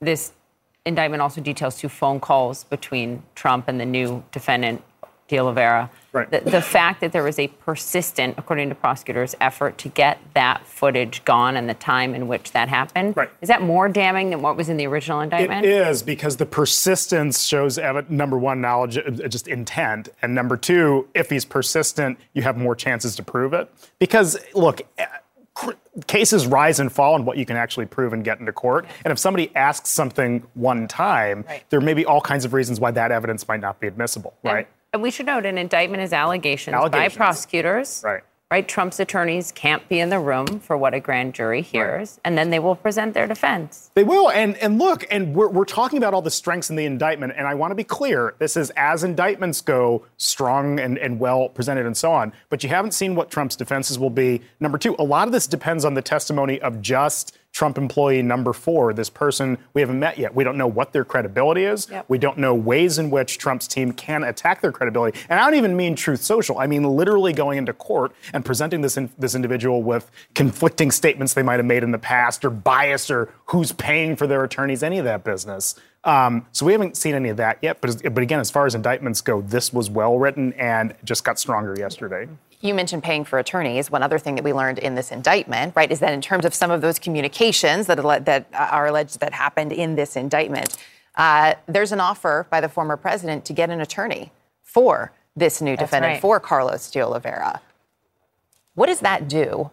This 0.00 0.32
indictment 0.86 1.20
also 1.22 1.40
details 1.40 1.78
two 1.78 1.88
phone 1.88 2.20
calls 2.20 2.64
between 2.64 3.22
Trump 3.34 3.68
and 3.68 3.78
the 3.78 3.86
new 3.86 4.24
defendant, 4.32 4.82
De 5.28 5.38
Oliveira. 5.38 5.90
Right. 6.12 6.30
The, 6.30 6.40
the, 6.40 6.60
fact 6.60 7.00
that 7.02 7.12
there 7.12 7.22
was 7.22 7.38
a 7.38 7.46
persistent, 7.46 8.34
according 8.36 8.68
to 8.68 8.74
prosecutors, 8.74 9.36
effort 9.40 9.78
to 9.78 9.88
get 9.88 10.18
that 10.34 10.66
footage 10.66 11.24
gone 11.24 11.56
and 11.56 11.68
the 11.68 11.74
time 11.74 12.14
in 12.14 12.26
which 12.26 12.50
that 12.50 12.68
happened, 12.68 13.16
right. 13.16 13.30
is 13.40 13.48
that 13.48 13.62
more 13.62 13.88
damning 13.88 14.30
than 14.30 14.42
what 14.42 14.56
was 14.56 14.68
in 14.68 14.76
the 14.76 14.86
original 14.86 15.20
indictment? 15.20 15.64
It 15.64 15.70
is 15.70 16.02
because 16.02 16.36
the 16.36 16.46
persistence 16.46 17.44
shows 17.44 17.78
uh, 17.78 18.02
number 18.08 18.36
one, 18.36 18.60
knowledge, 18.60 18.98
uh, 18.98 19.02
uh, 19.02 19.28
just 19.28 19.46
intent, 19.46 20.08
and 20.20 20.34
number 20.34 20.56
two, 20.56 21.08
if 21.14 21.30
he's 21.30 21.44
persistent, 21.44 22.18
you 22.32 22.42
have 22.42 22.56
more 22.56 22.74
chances 22.74 23.14
to 23.16 23.22
prove 23.22 23.52
it. 23.52 23.72
Because 24.00 24.36
look 24.52 24.82
uh, 24.98 25.04
cases 26.08 26.46
rise 26.46 26.80
and 26.80 26.90
fall 26.90 27.14
on 27.14 27.24
what 27.24 27.36
you 27.36 27.46
can 27.46 27.56
actually 27.56 27.86
prove 27.86 28.12
and 28.12 28.24
get 28.24 28.40
into 28.40 28.52
court. 28.52 28.86
And 29.04 29.12
if 29.12 29.18
somebody 29.18 29.54
asks 29.54 29.90
something 29.90 30.44
one 30.54 30.88
time, 30.88 31.44
right. 31.46 31.62
there 31.70 31.80
may 31.80 31.94
be 31.94 32.04
all 32.04 32.20
kinds 32.20 32.44
of 32.44 32.52
reasons 32.52 32.80
why 32.80 32.90
that 32.92 33.12
evidence 33.12 33.46
might 33.46 33.60
not 33.60 33.78
be 33.78 33.86
admissible, 33.86 34.34
right? 34.42 34.66
And 34.92 35.02
we 35.02 35.10
should 35.10 35.26
note 35.26 35.46
an 35.46 35.58
indictment 35.58 36.02
is 36.02 36.12
allegations, 36.12 36.74
allegations. 36.74 37.14
by 37.14 37.16
prosecutors. 37.16 38.02
Right 38.04 38.22
right? 38.50 38.66
Trump's 38.66 38.98
attorneys 38.98 39.52
can't 39.52 39.88
be 39.88 40.00
in 40.00 40.10
the 40.10 40.18
room 40.18 40.58
for 40.58 40.76
what 40.76 40.92
a 40.92 40.98
grand 40.98 41.34
jury 41.34 41.62
hears, 41.62 42.10
right. 42.10 42.20
and 42.24 42.36
then 42.36 42.50
they 42.50 42.58
will 42.58 42.74
present 42.74 43.14
their 43.14 43.26
defense. 43.28 43.90
They 43.94 44.02
will. 44.02 44.30
And, 44.30 44.56
and 44.56 44.78
look, 44.78 45.06
and 45.10 45.34
we're, 45.34 45.48
we're 45.48 45.64
talking 45.64 45.98
about 45.98 46.14
all 46.14 46.22
the 46.22 46.32
strengths 46.32 46.68
in 46.68 46.76
the 46.76 46.84
indictment, 46.84 47.34
and 47.36 47.46
I 47.46 47.54
want 47.54 47.70
to 47.70 47.76
be 47.76 47.84
clear 47.84 48.34
this 48.38 48.56
is 48.56 48.70
as 48.70 49.04
indictments 49.04 49.60
go, 49.60 50.04
strong 50.16 50.80
and, 50.80 50.98
and 50.98 51.20
well 51.20 51.48
presented 51.48 51.86
and 51.86 51.96
so 51.96 52.10
on. 52.10 52.32
But 52.48 52.64
you 52.64 52.68
haven't 52.68 52.92
seen 52.92 53.14
what 53.14 53.30
Trump's 53.30 53.54
defenses 53.54 53.98
will 53.98 54.10
be. 54.10 54.42
Number 54.58 54.78
two, 54.78 54.96
a 54.98 55.04
lot 55.04 55.28
of 55.28 55.32
this 55.32 55.46
depends 55.46 55.84
on 55.84 55.94
the 55.94 56.02
testimony 56.02 56.60
of 56.60 56.82
just 56.82 57.36
Trump 57.52 57.76
employee 57.78 58.22
number 58.22 58.52
four, 58.52 58.92
this 58.92 59.10
person 59.10 59.58
we 59.74 59.80
haven't 59.80 59.98
met 59.98 60.18
yet. 60.18 60.34
We 60.34 60.44
don't 60.44 60.56
know 60.56 60.66
what 60.66 60.92
their 60.92 61.04
credibility 61.04 61.64
is. 61.64 61.88
Yep. 61.90 62.06
We 62.08 62.18
don't 62.18 62.38
know 62.38 62.54
ways 62.54 62.98
in 62.98 63.10
which 63.10 63.38
Trump's 63.38 63.66
team 63.66 63.92
can 63.92 64.22
attack 64.22 64.60
their 64.60 64.72
credibility. 64.72 65.18
And 65.28 65.38
I 65.38 65.44
don't 65.44 65.56
even 65.56 65.76
mean 65.76 65.96
Truth 65.96 66.22
Social. 66.22 66.58
I 66.58 66.66
mean 66.66 66.84
literally 66.84 67.32
going 67.32 67.58
into 67.58 67.72
court 67.72 68.12
and 68.32 68.44
presenting 68.44 68.80
this 68.80 68.96
in, 68.96 69.10
this 69.18 69.34
individual 69.34 69.82
with 69.82 70.10
conflicting 70.34 70.90
statements 70.90 71.34
they 71.34 71.42
might 71.42 71.58
have 71.58 71.66
made 71.66 71.82
in 71.82 71.90
the 71.90 71.98
past, 71.98 72.44
or 72.44 72.50
bias, 72.50 73.10
or 73.10 73.32
who's 73.46 73.72
paying 73.72 74.16
for 74.16 74.26
their 74.26 74.44
attorneys, 74.44 74.82
any 74.82 74.98
of 74.98 75.04
that 75.04 75.24
business. 75.24 75.74
Um, 76.04 76.46
so 76.52 76.64
we 76.64 76.72
haven't 76.72 76.96
seen 76.96 77.14
any 77.14 77.28
of 77.28 77.36
that 77.38 77.58
yet. 77.62 77.80
But, 77.80 78.02
but 78.14 78.22
again, 78.22 78.40
as 78.40 78.50
far 78.50 78.66
as 78.66 78.74
indictments 78.74 79.20
go, 79.20 79.42
this 79.42 79.72
was 79.72 79.90
well 79.90 80.18
written 80.18 80.52
and 80.54 80.94
just 81.04 81.24
got 81.24 81.38
stronger 81.38 81.74
yesterday. 81.78 82.28
You 82.62 82.74
mentioned 82.74 83.02
paying 83.02 83.24
for 83.24 83.38
attorneys. 83.38 83.90
One 83.90 84.02
other 84.02 84.18
thing 84.18 84.34
that 84.34 84.44
we 84.44 84.52
learned 84.52 84.78
in 84.78 84.94
this 84.94 85.10
indictment, 85.10 85.74
right, 85.74 85.90
is 85.90 86.00
that 86.00 86.12
in 86.12 86.20
terms 86.20 86.44
of 86.44 86.54
some 86.54 86.70
of 86.70 86.82
those 86.82 86.98
communications 86.98 87.86
that, 87.86 88.24
that 88.26 88.46
are 88.52 88.86
alleged 88.86 89.20
that 89.20 89.32
happened 89.32 89.72
in 89.72 89.96
this 89.96 90.14
indictment, 90.14 90.76
uh, 91.16 91.54
there's 91.66 91.92
an 91.92 92.00
offer 92.00 92.46
by 92.50 92.60
the 92.60 92.68
former 92.68 92.96
president 92.96 93.44
to 93.46 93.52
get 93.52 93.70
an 93.70 93.80
attorney 93.80 94.30
for 94.62 95.12
this 95.34 95.62
new 95.62 95.76
That's 95.76 95.88
defendant, 95.88 96.12
right. 96.14 96.20
for 96.20 96.38
Carlos 96.38 96.90
de 96.90 97.00
Oliveira. 97.00 97.60
What 98.74 98.86
does 98.86 99.00
that 99.00 99.26
do? 99.26 99.70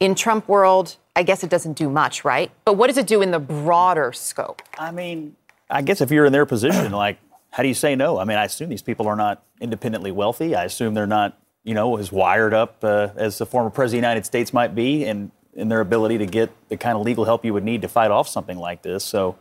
In 0.00 0.14
Trump 0.16 0.48
world, 0.48 0.96
I 1.14 1.22
guess 1.22 1.44
it 1.44 1.50
doesn't 1.50 1.74
do 1.74 1.88
much, 1.88 2.24
right? 2.24 2.50
But 2.64 2.76
what 2.76 2.88
does 2.88 2.98
it 2.98 3.06
do 3.06 3.22
in 3.22 3.30
the 3.30 3.38
broader 3.38 4.12
scope? 4.12 4.62
I 4.78 4.90
mean, 4.90 5.36
I 5.70 5.82
guess 5.82 6.00
if 6.00 6.10
you're 6.10 6.26
in 6.26 6.32
their 6.32 6.44
position, 6.46 6.90
like, 6.92 7.18
how 7.50 7.62
do 7.62 7.68
you 7.68 7.74
say 7.74 7.94
no? 7.94 8.18
I 8.18 8.24
mean, 8.24 8.36
I 8.36 8.44
assume 8.44 8.68
these 8.68 8.82
people 8.82 9.06
are 9.06 9.14
not 9.14 9.44
independently 9.60 10.10
wealthy. 10.10 10.56
I 10.56 10.64
assume 10.64 10.94
they're 10.94 11.06
not 11.06 11.38
you 11.64 11.74
know, 11.74 11.96
as 11.96 12.12
wired 12.12 12.54
up 12.54 12.84
uh, 12.84 13.08
as 13.16 13.38
the 13.38 13.46
former 13.46 13.70
president 13.70 13.98
of 13.98 14.02
the 14.02 14.08
United 14.08 14.26
States 14.26 14.52
might 14.52 14.74
be, 14.74 15.04
and 15.04 15.30
in 15.54 15.68
their 15.68 15.80
ability 15.80 16.18
to 16.18 16.26
get 16.26 16.50
the 16.68 16.76
kind 16.76 16.96
of 16.96 17.02
legal 17.02 17.24
help 17.24 17.44
you 17.44 17.52
would 17.54 17.64
need 17.64 17.82
to 17.82 17.88
fight 17.88 18.10
off 18.10 18.28
something 18.28 18.58
like 18.58 18.82
this. 18.82 19.04
So, 19.04 19.36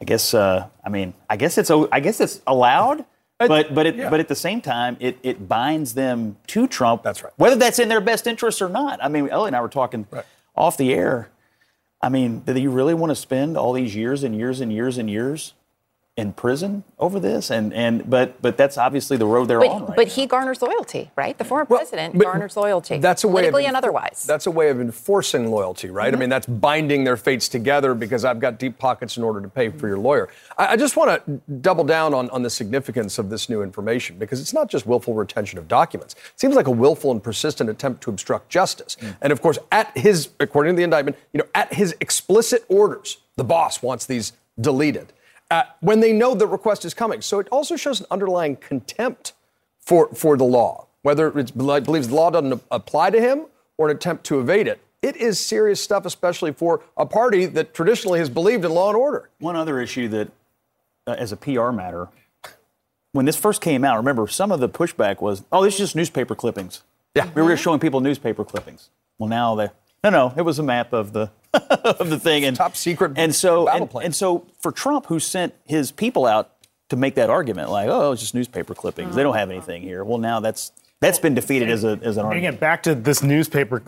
I 0.00 0.04
guess, 0.04 0.34
uh, 0.34 0.68
I 0.84 0.88
mean, 0.88 1.14
I 1.30 1.36
guess 1.36 1.58
it's 1.58 1.70
I 1.70 2.00
guess 2.00 2.20
it's 2.20 2.40
allowed. 2.46 3.04
But 3.38 3.74
but 3.74 3.86
it, 3.86 3.96
yeah. 3.96 4.10
but 4.10 4.20
at 4.20 4.28
the 4.28 4.36
same 4.36 4.60
time, 4.60 4.96
it, 5.00 5.18
it 5.24 5.48
binds 5.48 5.94
them 5.94 6.36
to 6.48 6.68
Trump. 6.68 7.02
That's 7.02 7.24
right. 7.24 7.32
Whether 7.36 7.56
that's 7.56 7.80
in 7.80 7.88
their 7.88 8.00
best 8.00 8.28
interest 8.28 8.62
or 8.62 8.68
not. 8.68 9.02
I 9.02 9.08
mean, 9.08 9.28
Ellie 9.28 9.48
and 9.48 9.56
I 9.56 9.60
were 9.60 9.68
talking 9.68 10.06
right. 10.12 10.24
off 10.54 10.76
the 10.76 10.92
air. 10.94 11.28
I 12.00 12.08
mean, 12.08 12.40
do 12.40 12.58
you 12.58 12.70
really 12.70 12.94
want 12.94 13.10
to 13.10 13.16
spend 13.16 13.56
all 13.56 13.72
these 13.72 13.96
years 13.96 14.22
and 14.22 14.36
years 14.36 14.60
and 14.60 14.72
years 14.72 14.98
and 14.98 15.10
years 15.10 15.54
in 16.16 16.30
prison 16.32 16.84
over 16.98 17.18
this? 17.18 17.50
And 17.50 17.72
and 17.72 18.08
but 18.08 18.40
but 18.42 18.58
that's 18.58 18.76
obviously 18.76 19.16
the 19.16 19.24
road 19.24 19.48
they're 19.48 19.60
but, 19.60 19.70
on 19.70 19.86
right 19.86 19.96
but 19.96 20.08
now. 20.08 20.12
he 20.12 20.26
garners 20.26 20.60
loyalty 20.60 21.10
right? 21.16 21.36
The 21.38 21.44
former 21.44 21.64
well, 21.64 21.78
president 21.78 22.18
garners 22.18 22.54
loyalty 22.54 22.98
that's 22.98 23.24
a 23.24 23.28
way 23.28 23.42
politically 23.42 23.64
of, 23.64 23.68
and 23.68 23.76
otherwise. 23.78 24.24
that's 24.26 24.46
a 24.46 24.50
way 24.50 24.68
of 24.68 24.78
enforcing 24.78 25.50
loyalty 25.50 25.88
right? 25.88 26.08
Mm-hmm. 26.08 26.16
i 26.16 26.20
mean 26.20 26.28
that's 26.28 26.46
binding 26.46 27.04
their 27.04 27.16
fates 27.16 27.48
together 27.48 27.94
because 27.94 28.26
i've 28.26 28.40
got 28.40 28.58
deep 28.58 28.78
pockets 28.78 29.16
in 29.16 29.22
order 29.22 29.40
to 29.40 29.48
pay 29.48 29.70
for 29.70 29.88
your 29.88 29.98
lawyer. 29.98 30.28
I, 30.58 30.72
I 30.72 30.76
just 30.76 30.96
want 30.96 31.24
to 31.24 31.40
double 31.60 31.84
down 31.84 32.12
on, 32.12 32.28
on 32.30 32.42
the 32.42 32.50
significance 32.50 33.18
of 33.18 33.30
this 33.30 33.48
new 33.48 33.62
information 33.62 34.18
because 34.18 34.40
it's 34.40 34.52
not 34.52 34.68
just 34.68 34.86
willful 34.86 35.14
retention 35.14 35.58
of 35.58 35.66
documents. 35.66 36.14
It 36.14 36.40
seems 36.40 36.54
like 36.54 36.66
a 36.66 36.70
willful 36.70 37.10
and 37.10 37.22
persistent 37.22 37.70
attempt 37.70 38.02
to 38.02 38.10
obstruct 38.10 38.50
justice. 38.50 38.96
Mm. 39.00 39.16
and 39.22 39.32
of 39.32 39.40
course 39.40 39.58
at 39.70 39.96
his 39.96 40.28
according 40.40 40.74
to 40.74 40.76
the 40.76 40.84
indictment 40.84 41.16
you 41.32 41.38
know 41.38 41.46
at 41.54 41.72
his 41.72 41.94
explicit 42.00 42.64
orders 42.68 43.18
the 43.36 43.44
boss 43.44 43.82
wants 43.82 44.04
these 44.04 44.32
deleted 44.60 45.12
uh, 45.52 45.64
when 45.80 46.00
they 46.00 46.14
know 46.14 46.34
the 46.34 46.46
request 46.46 46.86
is 46.86 46.94
coming. 46.94 47.20
So 47.20 47.38
it 47.38 47.46
also 47.52 47.76
shows 47.76 48.00
an 48.00 48.06
underlying 48.10 48.56
contempt 48.56 49.34
for, 49.78 50.08
for 50.14 50.38
the 50.38 50.44
law, 50.44 50.86
whether 51.02 51.38
it 51.38 51.54
believes 51.54 52.08
the 52.08 52.14
law 52.14 52.30
doesn't 52.30 52.62
apply 52.70 53.10
to 53.10 53.20
him 53.20 53.46
or 53.76 53.90
an 53.90 53.96
attempt 53.96 54.24
to 54.24 54.40
evade 54.40 54.66
it. 54.66 54.80
It 55.02 55.14
is 55.16 55.38
serious 55.38 55.78
stuff, 55.78 56.06
especially 56.06 56.52
for 56.52 56.82
a 56.96 57.04
party 57.04 57.44
that 57.44 57.74
traditionally 57.74 58.18
has 58.18 58.30
believed 58.30 58.64
in 58.64 58.70
law 58.70 58.88
and 58.88 58.96
order. 58.96 59.28
One 59.40 59.54
other 59.54 59.78
issue 59.78 60.08
that, 60.08 60.30
uh, 61.06 61.16
as 61.18 61.32
a 61.32 61.36
PR 61.36 61.70
matter, 61.70 62.08
when 63.10 63.26
this 63.26 63.36
first 63.36 63.60
came 63.60 63.84
out, 63.84 63.98
remember 63.98 64.26
some 64.28 64.50
of 64.52 64.60
the 64.60 64.70
pushback 64.70 65.20
was, 65.20 65.42
"Oh, 65.52 65.62
this 65.62 65.74
is 65.74 65.80
just 65.80 65.96
newspaper 65.96 66.34
clippings." 66.34 66.82
Yeah, 67.14 67.28
we 67.34 67.42
were 67.42 67.56
showing 67.58 67.78
people 67.78 68.00
newspaper 68.00 68.42
clippings. 68.42 68.88
Well, 69.18 69.28
now 69.28 69.54
they 69.54 69.68
no, 70.04 70.10
no, 70.10 70.34
it 70.36 70.42
was 70.42 70.58
a 70.58 70.62
map 70.62 70.92
of 70.92 71.12
the 71.12 71.30
of 71.52 72.10
the 72.10 72.18
thing 72.18 72.44
and 72.44 72.56
top 72.56 72.76
secret 72.76 73.12
and 73.16 73.34
so 73.34 73.66
battle 73.66 73.82
and, 73.82 73.90
plan. 73.90 74.04
and 74.06 74.14
so 74.14 74.46
for 74.58 74.72
Trump, 74.72 75.06
who 75.06 75.20
sent 75.20 75.54
his 75.64 75.92
people 75.92 76.26
out 76.26 76.50
to 76.88 76.96
make 76.96 77.14
that 77.14 77.30
argument, 77.30 77.70
like, 77.70 77.88
oh, 77.88 78.12
it's 78.12 78.20
just 78.20 78.34
newspaper 78.34 78.74
clippings. 78.74 79.14
They 79.14 79.22
don't 79.22 79.34
have 79.34 79.50
anything 79.50 79.82
here. 79.82 80.04
Well, 80.04 80.18
now 80.18 80.40
that's 80.40 80.72
that's 81.00 81.18
been 81.18 81.34
defeated 81.34 81.68
as 81.68 81.84
a 81.84 81.98
as 82.02 82.16
an 82.16 82.24
argument. 82.24 82.54
again, 82.54 82.60
back 82.60 82.82
to 82.84 82.94
this 82.94 83.22
newspaper 83.22 83.82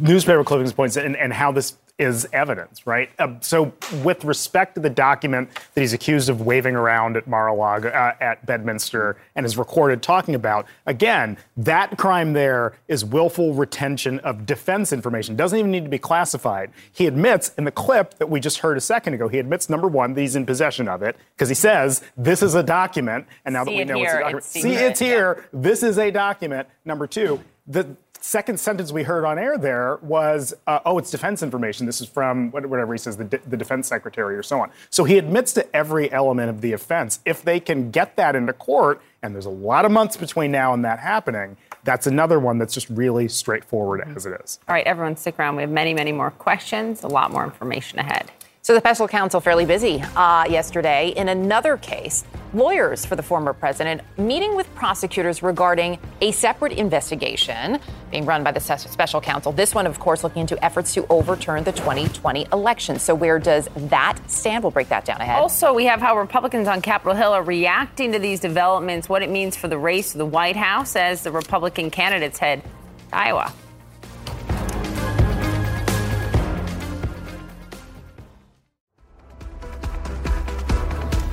newspaper 0.00 0.44
clippings 0.44 0.72
points 0.72 0.96
and, 0.96 1.16
and 1.16 1.32
how 1.32 1.52
this 1.52 1.76
is 2.00 2.26
evidence, 2.32 2.86
right? 2.86 3.10
Uh, 3.18 3.34
so, 3.40 3.74
with 4.02 4.24
respect 4.24 4.74
to 4.74 4.80
the 4.80 4.88
document 4.88 5.50
that 5.74 5.80
he's 5.82 5.92
accused 5.92 6.30
of 6.30 6.40
waving 6.40 6.74
around 6.74 7.16
at 7.16 7.28
Mar-a-Lago, 7.28 7.90
uh, 7.90 8.14
at 8.20 8.44
Bedminster, 8.46 9.18
and 9.36 9.44
is 9.44 9.58
recorded 9.58 10.02
talking 10.02 10.34
about, 10.34 10.66
again, 10.86 11.36
that 11.58 11.98
crime 11.98 12.32
there 12.32 12.72
is 12.88 13.04
willful 13.04 13.52
retention 13.52 14.18
of 14.20 14.46
defense 14.46 14.94
information. 14.94 15.36
Doesn't 15.36 15.58
even 15.58 15.70
need 15.70 15.84
to 15.84 15.90
be 15.90 15.98
classified. 15.98 16.70
He 16.90 17.06
admits 17.06 17.52
in 17.58 17.64
the 17.64 17.70
clip 17.70 18.14
that 18.14 18.30
we 18.30 18.40
just 18.40 18.58
heard 18.58 18.78
a 18.78 18.80
second 18.80 19.12
ago, 19.12 19.28
he 19.28 19.38
admits 19.38 19.68
number 19.68 19.86
one 19.86 20.14
that 20.14 20.20
he's 20.22 20.36
in 20.36 20.46
possession 20.46 20.88
of 20.88 21.02
it 21.02 21.16
because 21.36 21.50
he 21.50 21.54
says 21.54 22.02
this 22.16 22.42
is 22.42 22.54
a 22.54 22.62
document, 22.62 23.26
and 23.44 23.52
now 23.52 23.64
See 23.64 23.72
that 23.72 23.76
we 23.76 23.84
know 23.84 23.98
here, 23.98 24.04
it's 24.06 24.14
a 24.14 24.20
document, 24.20 24.44
it's 24.44 24.62
see 24.62 24.74
it's 24.74 25.00
here. 25.00 25.44
This 25.52 25.82
is 25.82 25.98
a 25.98 26.10
document. 26.10 26.66
Number 26.86 27.06
two, 27.06 27.40
the 27.66 27.94
second 28.20 28.60
sentence 28.60 28.92
we 28.92 29.02
heard 29.02 29.24
on 29.24 29.38
air 29.38 29.58
there 29.58 29.98
was, 30.02 30.54
uh, 30.66 30.80
oh, 30.84 30.98
it's 30.98 31.10
defense 31.10 31.42
information. 31.42 31.86
This 31.86 32.00
is 32.00 32.08
from 32.08 32.50
whatever 32.50 32.92
he 32.92 32.98
says, 32.98 33.16
the, 33.16 33.24
the 33.24 33.56
defense 33.56 33.88
secretary 33.88 34.36
or 34.36 34.42
so 34.42 34.60
on. 34.60 34.70
So 34.90 35.04
he 35.04 35.18
admits 35.18 35.52
to 35.54 35.76
every 35.76 36.10
element 36.12 36.50
of 36.50 36.60
the 36.60 36.72
offense. 36.72 37.20
If 37.24 37.42
they 37.42 37.60
can 37.60 37.90
get 37.90 38.16
that 38.16 38.36
into 38.36 38.52
court, 38.52 39.00
and 39.22 39.34
there's 39.34 39.46
a 39.46 39.50
lot 39.50 39.84
of 39.84 39.90
months 39.90 40.16
between 40.16 40.50
now 40.50 40.72
and 40.72 40.84
that 40.84 40.98
happening, 40.98 41.56
that's 41.84 42.06
another 42.06 42.38
one 42.38 42.58
that's 42.58 42.74
just 42.74 42.88
really 42.90 43.28
straightforward 43.28 44.02
as 44.14 44.26
it 44.26 44.38
is. 44.44 44.58
All 44.68 44.74
right, 44.74 44.86
everyone, 44.86 45.16
stick 45.16 45.38
around. 45.38 45.56
We 45.56 45.62
have 45.62 45.70
many, 45.70 45.94
many 45.94 46.12
more 46.12 46.30
questions, 46.30 47.02
a 47.02 47.08
lot 47.08 47.32
more 47.32 47.44
information 47.44 47.98
ahead. 47.98 48.30
So 48.62 48.74
the 48.74 48.80
special 48.80 49.08
counsel 49.08 49.40
fairly 49.40 49.64
busy 49.64 50.02
uh, 50.02 50.44
yesterday 50.46 51.14
in 51.16 51.30
another 51.30 51.78
case. 51.78 52.24
Lawyers 52.52 53.06
for 53.06 53.16
the 53.16 53.22
former 53.22 53.54
president 53.54 54.02
meeting 54.18 54.54
with 54.54 54.72
prosecutors 54.74 55.42
regarding 55.42 55.98
a 56.20 56.30
separate 56.32 56.72
investigation 56.72 57.80
being 58.10 58.26
run 58.26 58.44
by 58.44 58.52
the 58.52 58.60
special 58.60 59.20
counsel. 59.20 59.52
This 59.52 59.74
one, 59.74 59.86
of 59.86 59.98
course, 59.98 60.22
looking 60.22 60.42
into 60.42 60.62
efforts 60.62 60.92
to 60.92 61.06
overturn 61.08 61.64
the 61.64 61.72
2020 61.72 62.48
election. 62.52 62.98
So 62.98 63.14
where 63.14 63.38
does 63.38 63.66
that 63.76 64.18
stand? 64.28 64.62
We'll 64.62 64.72
break 64.72 64.90
that 64.90 65.06
down 65.06 65.22
ahead. 65.22 65.38
Also, 65.38 65.72
we 65.72 65.86
have 65.86 66.00
how 66.00 66.18
Republicans 66.18 66.68
on 66.68 66.82
Capitol 66.82 67.14
Hill 67.14 67.32
are 67.32 67.42
reacting 67.42 68.12
to 68.12 68.18
these 68.18 68.40
developments, 68.40 69.08
what 69.08 69.22
it 69.22 69.30
means 69.30 69.56
for 69.56 69.68
the 69.68 69.78
race 69.78 70.12
to 70.12 70.18
the 70.18 70.26
White 70.26 70.56
House 70.56 70.96
as 70.96 71.22
the 71.22 71.32
Republican 71.32 71.90
candidates 71.90 72.38
head 72.38 72.62
Iowa. 73.10 73.54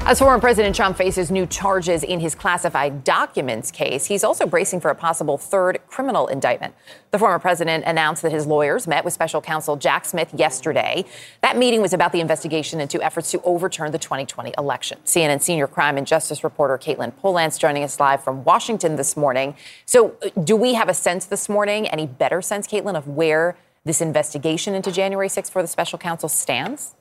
As 0.08 0.20
former 0.20 0.40
President 0.40 0.74
Trump 0.74 0.96
faces 0.96 1.30
new 1.30 1.46
charges 1.46 2.02
in 2.02 2.22
his 2.22 2.34
classified 2.34 3.04
documents 3.04 3.72
case, 3.72 4.06
he's 4.06 4.24
also 4.24 4.46
bracing 4.46 4.80
for 4.80 4.90
a 4.90 4.96
possible 4.96 5.38
third 5.38 5.80
criminal 5.90 6.28
indictment. 6.28 6.74
The 7.12 7.20
former 7.20 7.40
president 7.40 7.84
announced 7.86 8.22
that 8.22 8.32
his 8.32 8.48
lawyers 8.48 8.88
met 8.88 9.04
with 9.04 9.14
special 9.14 9.42
counsel 9.42 9.76
Jack 9.76 10.06
Smith 10.06 10.34
yesterday. 10.34 11.04
That 11.42 11.58
meeting 11.58 11.82
was 11.82 11.92
about 11.92 12.14
the 12.14 12.22
investigation 12.22 12.80
into 12.80 13.04
efforts 13.04 13.32
to 13.32 13.42
overturn 13.42 13.92
the 13.92 14.00
2020 14.00 14.54
election. 14.58 14.98
CNN 15.04 15.42
senior 15.42 15.68
crime 15.68 15.98
and 15.98 16.08
justice 16.08 16.42
reporter 16.42 16.78
Katelyn 16.78 17.12
Polantz 17.22 17.60
joining 17.60 17.84
us 17.84 18.00
live 18.00 18.24
from 18.24 18.46
Washington 18.46 18.96
this 18.96 19.18
morning. 19.18 19.58
So, 19.86 20.16
uh, 20.26 20.30
do 20.42 20.56
we 20.56 20.76
have 20.76 20.88
a 20.88 20.94
sense 20.94 21.26
this 21.26 21.50
morning, 21.50 21.86
any 21.86 22.08
better 22.08 22.42
sense, 22.42 22.66
Katelyn, 22.66 22.96
of 22.96 23.10
where 23.10 23.58
this 23.84 24.00
investigation 24.00 24.74
into 24.74 24.90
January 24.90 25.28
6th 25.28 25.52
for 25.52 25.62
the 25.62 25.68
special 25.68 26.00
counsel 26.00 26.30
stands? 26.30 26.96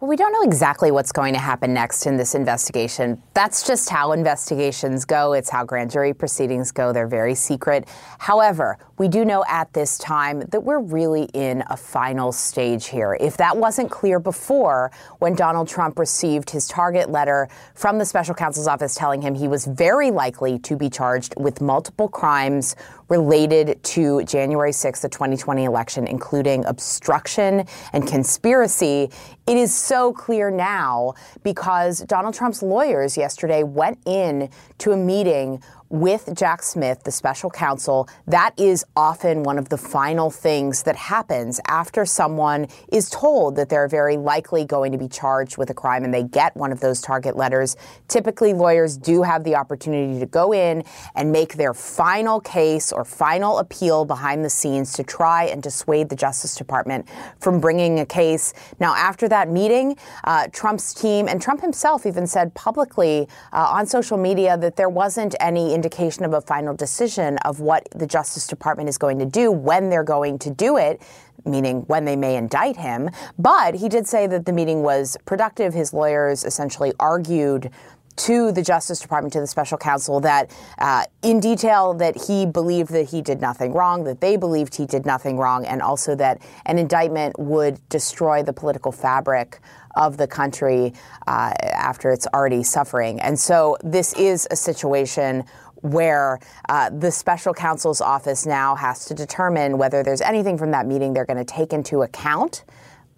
Well, 0.00 0.08
we 0.08 0.14
don't 0.14 0.30
know 0.30 0.42
exactly 0.42 0.92
what's 0.92 1.10
going 1.10 1.34
to 1.34 1.40
happen 1.40 1.74
next 1.74 2.06
in 2.06 2.16
this 2.16 2.36
investigation. 2.36 3.20
That's 3.34 3.66
just 3.66 3.90
how 3.90 4.12
investigations 4.12 5.04
go. 5.04 5.32
It's 5.32 5.50
how 5.50 5.64
grand 5.64 5.90
jury 5.90 6.14
proceedings 6.14 6.70
go. 6.70 6.92
They're 6.92 7.08
very 7.08 7.34
secret. 7.34 7.88
However, 8.20 8.78
we 8.96 9.08
do 9.08 9.24
know 9.24 9.44
at 9.48 9.72
this 9.72 9.98
time 9.98 10.38
that 10.50 10.60
we're 10.60 10.78
really 10.78 11.24
in 11.34 11.64
a 11.68 11.76
final 11.76 12.30
stage 12.30 12.86
here. 12.86 13.16
If 13.20 13.38
that 13.38 13.56
wasn't 13.56 13.90
clear 13.90 14.20
before, 14.20 14.92
when 15.18 15.34
Donald 15.34 15.66
Trump 15.66 15.98
received 15.98 16.50
his 16.50 16.68
target 16.68 17.10
letter 17.10 17.48
from 17.74 17.98
the 17.98 18.04
special 18.04 18.36
counsel's 18.36 18.68
office 18.68 18.94
telling 18.94 19.20
him 19.20 19.34
he 19.34 19.48
was 19.48 19.66
very 19.66 20.12
likely 20.12 20.60
to 20.60 20.76
be 20.76 20.88
charged 20.88 21.34
with 21.36 21.60
multiple 21.60 22.08
crimes 22.08 22.76
related 23.08 23.82
to 23.82 24.22
January 24.24 24.70
6th, 24.70 25.00
the 25.00 25.08
2020 25.08 25.64
election, 25.64 26.06
including 26.06 26.64
obstruction 26.66 27.66
and 27.92 28.06
conspiracy, 28.06 29.10
it 29.46 29.56
is 29.56 29.74
so 29.74 30.12
clear 30.12 30.50
now 30.50 31.14
because 31.42 32.00
Donald 32.00 32.34
Trump's 32.34 32.62
lawyers 32.62 33.16
yesterday 33.16 33.62
went 33.62 33.98
in 34.04 34.50
to 34.78 34.92
a 34.92 34.96
meeting 34.96 35.62
with 35.90 36.28
Jack 36.34 36.62
Smith, 36.62 37.02
the 37.04 37.10
special 37.10 37.48
counsel, 37.50 38.08
that 38.26 38.52
is 38.58 38.84
often 38.94 39.42
one 39.42 39.58
of 39.58 39.70
the 39.70 39.78
final 39.78 40.30
things 40.30 40.82
that 40.82 40.96
happens 40.96 41.60
after 41.66 42.04
someone 42.04 42.66
is 42.92 43.08
told 43.08 43.56
that 43.56 43.68
they're 43.68 43.88
very 43.88 44.16
likely 44.16 44.64
going 44.64 44.92
to 44.92 44.98
be 44.98 45.08
charged 45.08 45.56
with 45.56 45.70
a 45.70 45.74
crime 45.74 46.04
and 46.04 46.12
they 46.12 46.22
get 46.22 46.54
one 46.56 46.72
of 46.72 46.80
those 46.80 47.00
target 47.00 47.36
letters. 47.36 47.76
Typically, 48.06 48.52
lawyers 48.52 48.96
do 48.96 49.22
have 49.22 49.44
the 49.44 49.54
opportunity 49.54 50.18
to 50.20 50.26
go 50.26 50.52
in 50.52 50.84
and 51.14 51.32
make 51.32 51.54
their 51.54 51.72
final 51.72 52.40
case 52.40 52.92
or 52.92 53.04
final 53.04 53.58
appeal 53.58 54.04
behind 54.04 54.44
the 54.44 54.50
scenes 54.50 54.92
to 54.92 55.02
try 55.02 55.44
and 55.44 55.62
dissuade 55.62 56.08
the 56.08 56.16
Justice 56.16 56.54
Department 56.54 57.08
from 57.40 57.60
bringing 57.60 58.00
a 58.00 58.06
case. 58.06 58.52
Now, 58.78 58.94
after 58.94 59.28
that 59.28 59.48
meeting, 59.48 59.96
uh, 60.24 60.48
Trump's 60.52 60.92
team 60.92 61.28
and 61.28 61.40
Trump 61.40 61.62
himself 61.62 62.04
even 62.04 62.26
said 62.26 62.52
publicly 62.54 63.28
uh, 63.52 63.68
on 63.70 63.86
social 63.86 64.18
media 64.18 64.56
that 64.58 64.76
there 64.76 64.88
wasn't 64.88 65.34
any 65.40 65.77
indication 65.78 66.24
of 66.24 66.32
a 66.32 66.40
final 66.40 66.74
decision 66.74 67.38
of 67.38 67.60
what 67.60 67.88
the 67.94 68.06
Justice 68.06 68.46
Department 68.46 68.88
is 68.88 68.98
going 68.98 69.18
to 69.20 69.26
do 69.26 69.52
when 69.52 69.90
they're 69.90 70.10
going 70.16 70.38
to 70.40 70.50
do 70.50 70.76
it 70.76 71.00
meaning 71.44 71.82
when 71.82 72.04
they 72.04 72.16
may 72.16 72.36
indict 72.36 72.76
him. 72.76 73.08
But 73.38 73.76
he 73.76 73.88
did 73.88 74.06
say 74.06 74.26
that 74.26 74.44
the 74.44 74.52
meeting 74.52 74.82
was 74.82 75.16
productive. 75.24 75.72
His 75.72 75.92
lawyers 75.92 76.44
essentially 76.44 76.92
argued 76.98 77.70
to 78.16 78.50
the 78.50 78.62
Justice 78.62 78.98
Department, 78.98 79.32
to 79.34 79.40
the 79.40 79.46
special 79.46 79.78
counsel, 79.78 80.20
that 80.20 80.50
uh, 80.78 81.04
in 81.22 81.38
detail 81.38 81.94
that 81.94 82.26
he 82.26 82.46
believed 82.46 82.90
that 82.90 83.08
he 83.08 83.22
did 83.22 83.40
nothing 83.40 83.72
wrong, 83.72 84.04
that 84.04 84.20
they 84.20 84.36
believed 84.36 84.74
he 84.74 84.86
did 84.86 85.06
nothing 85.06 85.38
wrong, 85.38 85.64
and 85.64 85.80
also 85.80 86.16
that 86.16 86.42
an 86.66 86.78
indictment 86.78 87.38
would 87.38 87.80
destroy 87.88 88.42
the 88.42 88.52
political 88.52 88.90
fabric 88.90 89.60
of 89.94 90.16
the 90.16 90.26
country 90.26 90.92
uh, 91.26 91.52
after 91.62 92.10
it's 92.10 92.26
already 92.34 92.62
suffering. 92.62 93.20
And 93.20 93.38
so 93.38 93.76
this 93.82 94.12
is 94.14 94.48
a 94.50 94.56
situation 94.56 95.44
where 95.82 96.38
uh, 96.68 96.90
the 96.90 97.10
special 97.10 97.54
counsel's 97.54 98.00
office 98.00 98.46
now 98.46 98.74
has 98.74 99.04
to 99.06 99.14
determine 99.14 99.78
whether 99.78 100.02
there's 100.02 100.20
anything 100.20 100.58
from 100.58 100.70
that 100.72 100.86
meeting 100.86 101.12
they're 101.12 101.24
going 101.24 101.38
to 101.38 101.44
take 101.44 101.72
into 101.72 102.02
account. 102.02 102.64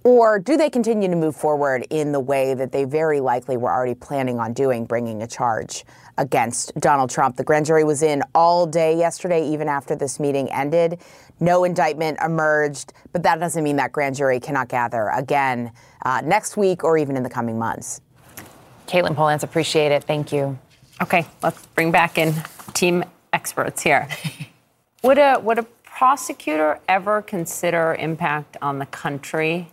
Or 0.03 0.39
do 0.39 0.57
they 0.57 0.71
continue 0.71 1.09
to 1.09 1.17
move 1.17 1.37
forward 1.37 1.87
in 1.91 2.13
the 2.13 2.21
way 2.21 2.55
that 2.55 2.73
they 2.73 2.85
very 2.85 3.21
likely 3.21 3.59
were 3.59 3.71
already 3.71 3.95
planning 3.95 4.41
on 4.41 4.55
doing, 4.55 4.87
bringing 4.87 5.23
a 5.23 5.27
charge 5.27 5.85
against 6.17 6.75
Donald 6.81 7.11
Trump? 7.11 7.37
The 7.37 7.45
grand 7.45 7.67
jury 7.67 7.85
was 7.85 8.03
in 8.03 8.23
all 8.35 8.67
day 8.67 8.97
yesterday, 8.97 9.47
even 9.47 9.69
after 9.69 9.95
this 9.95 10.19
meeting 10.19 10.51
ended. 10.53 11.01
No 11.39 11.65
indictment 11.65 12.19
emerged, 12.25 12.95
but 13.13 13.23
that 13.25 13.41
doesn't 13.41 13.63
mean 13.63 13.77
that 13.77 13.93
grand 13.93 14.17
jury 14.17 14.41
cannot 14.41 14.69
gather 14.69 15.09
again 15.09 15.71
uh, 16.07 16.23
next 16.25 16.57
week 16.57 16.83
or 16.83 16.97
even 16.97 17.15
in 17.15 17.23
the 17.23 17.31
coming 17.31 17.59
months. 17.59 18.01
Katelyn 18.87 19.15
Polantz, 19.15 19.43
appreciate 19.43 19.93
it. 19.93 20.05
Thank 20.05 20.33
you. 20.33 20.59
Okay, 21.03 21.27
let's 21.43 21.65
bring 21.67 21.91
back 21.91 22.19
in 22.19 22.33
team 22.71 23.05
experts 23.33 23.83
here. 23.83 24.09
would 25.03 25.19
a 25.19 25.39
would 25.41 25.59
a 25.59 25.67
prosecutor 25.85 26.79
ever 26.89 27.23
consider 27.23 27.95
impact 27.99 28.57
on 28.63 28.79
the 28.79 28.87
country 28.87 29.69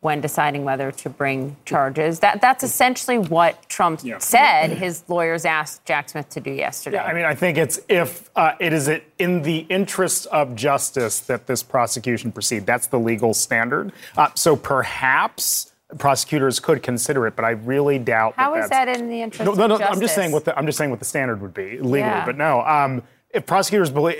when 0.00 0.20
deciding 0.20 0.64
whether 0.64 0.90
to 0.90 1.08
bring 1.10 1.56
charges? 1.64 2.20
That 2.20 2.40
that's 2.40 2.62
essentially 2.62 3.18
what 3.18 3.68
Trump 3.68 4.00
yeah. 4.04 4.18
said. 4.18 4.70
His 4.70 5.02
lawyers 5.08 5.44
asked 5.44 5.84
Jack 5.84 6.10
Smith 6.10 6.28
to 6.30 6.40
do 6.40 6.50
yesterday. 6.50 6.96
Yeah, 6.96 7.04
I 7.04 7.14
mean, 7.14 7.24
I 7.24 7.34
think 7.34 7.58
it's 7.58 7.80
if 7.88 8.30
uh, 8.36 8.52
it 8.60 8.72
is 8.72 8.90
in 9.18 9.42
the 9.42 9.58
interest 9.68 10.26
of 10.26 10.54
justice 10.54 11.20
that 11.20 11.46
this 11.46 11.62
prosecution 11.62 12.32
proceed. 12.32 12.66
That's 12.66 12.86
the 12.86 12.98
legal 12.98 13.34
standard. 13.34 13.92
Uh, 14.16 14.28
so 14.34 14.56
perhaps 14.56 15.71
prosecutors 15.98 16.60
could 16.60 16.82
consider 16.82 17.26
it, 17.26 17.36
but 17.36 17.44
I 17.44 17.50
really 17.50 17.98
doubt. 17.98 18.34
How 18.36 18.54
that 18.54 18.64
is 18.64 18.70
that 18.70 18.88
in 18.88 19.08
the 19.08 19.22
interest? 19.22 19.44
No, 19.44 19.66
no, 19.66 19.76
no. 19.76 19.84
I'm 19.84 20.00
just 20.00 20.14
saying 20.14 20.32
what 20.32 20.44
the 20.44 20.56
I'm 20.56 20.66
just 20.66 20.78
saying 20.78 20.90
what 20.90 20.98
the 20.98 21.04
standard 21.04 21.40
would 21.40 21.54
be 21.54 21.78
legally, 21.78 22.00
yeah. 22.00 22.24
but 22.24 22.36
no. 22.36 22.62
Um, 22.62 23.02
if 23.32 23.46
prosecutors 23.46 23.88
believe, 23.88 24.16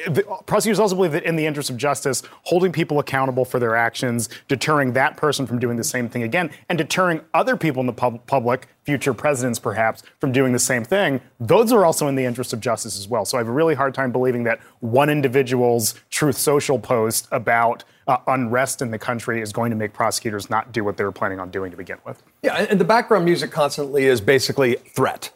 prosecutors 0.46 0.78
also 0.78 0.94
believe 0.96 1.12
that 1.12 1.24
in 1.24 1.36
the 1.36 1.44
interest 1.44 1.68
of 1.68 1.76
justice, 1.76 2.22
holding 2.44 2.72
people 2.72 2.98
accountable 2.98 3.44
for 3.44 3.58
their 3.58 3.76
actions, 3.76 4.30
deterring 4.48 4.94
that 4.94 5.18
person 5.18 5.46
from 5.46 5.58
doing 5.58 5.76
the 5.76 5.84
same 5.84 6.08
thing 6.08 6.22
again, 6.22 6.50
and 6.68 6.78
deterring 6.78 7.20
other 7.34 7.56
people 7.56 7.80
in 7.80 7.86
the 7.86 7.92
pub- 7.92 8.24
public, 8.26 8.68
future 8.84 9.12
presidents 9.12 9.58
perhaps, 9.58 10.02
from 10.18 10.32
doing 10.32 10.52
the 10.52 10.58
same 10.58 10.82
thing, 10.82 11.20
those 11.38 11.72
are 11.72 11.84
also 11.84 12.08
in 12.08 12.14
the 12.14 12.24
interest 12.24 12.54
of 12.54 12.60
justice 12.60 12.98
as 12.98 13.06
well. 13.06 13.26
So 13.26 13.36
I 13.36 13.40
have 13.40 13.48
a 13.48 13.52
really 13.52 13.74
hard 13.74 13.94
time 13.94 14.12
believing 14.12 14.44
that 14.44 14.60
one 14.80 15.10
individual's 15.10 15.94
Truth 16.10 16.38
Social 16.38 16.78
post 16.78 17.28
about 17.30 17.84
uh, 18.06 18.18
unrest 18.26 18.82
in 18.82 18.90
the 18.90 18.98
country 18.98 19.40
is 19.40 19.52
going 19.52 19.70
to 19.70 19.76
make 19.76 19.92
prosecutors 19.92 20.50
not 20.50 20.72
do 20.72 20.84
what 20.84 20.96
they 20.96 21.04
were 21.04 21.12
planning 21.12 21.40
on 21.40 21.50
doing 21.50 21.70
to 21.70 21.76
begin 21.76 21.98
with. 22.04 22.22
Yeah, 22.42 22.66
and 22.68 22.80
the 22.80 22.84
background 22.84 23.24
music 23.24 23.50
constantly 23.50 24.04
is 24.04 24.20
basically 24.20 24.74
threat. 24.74 25.30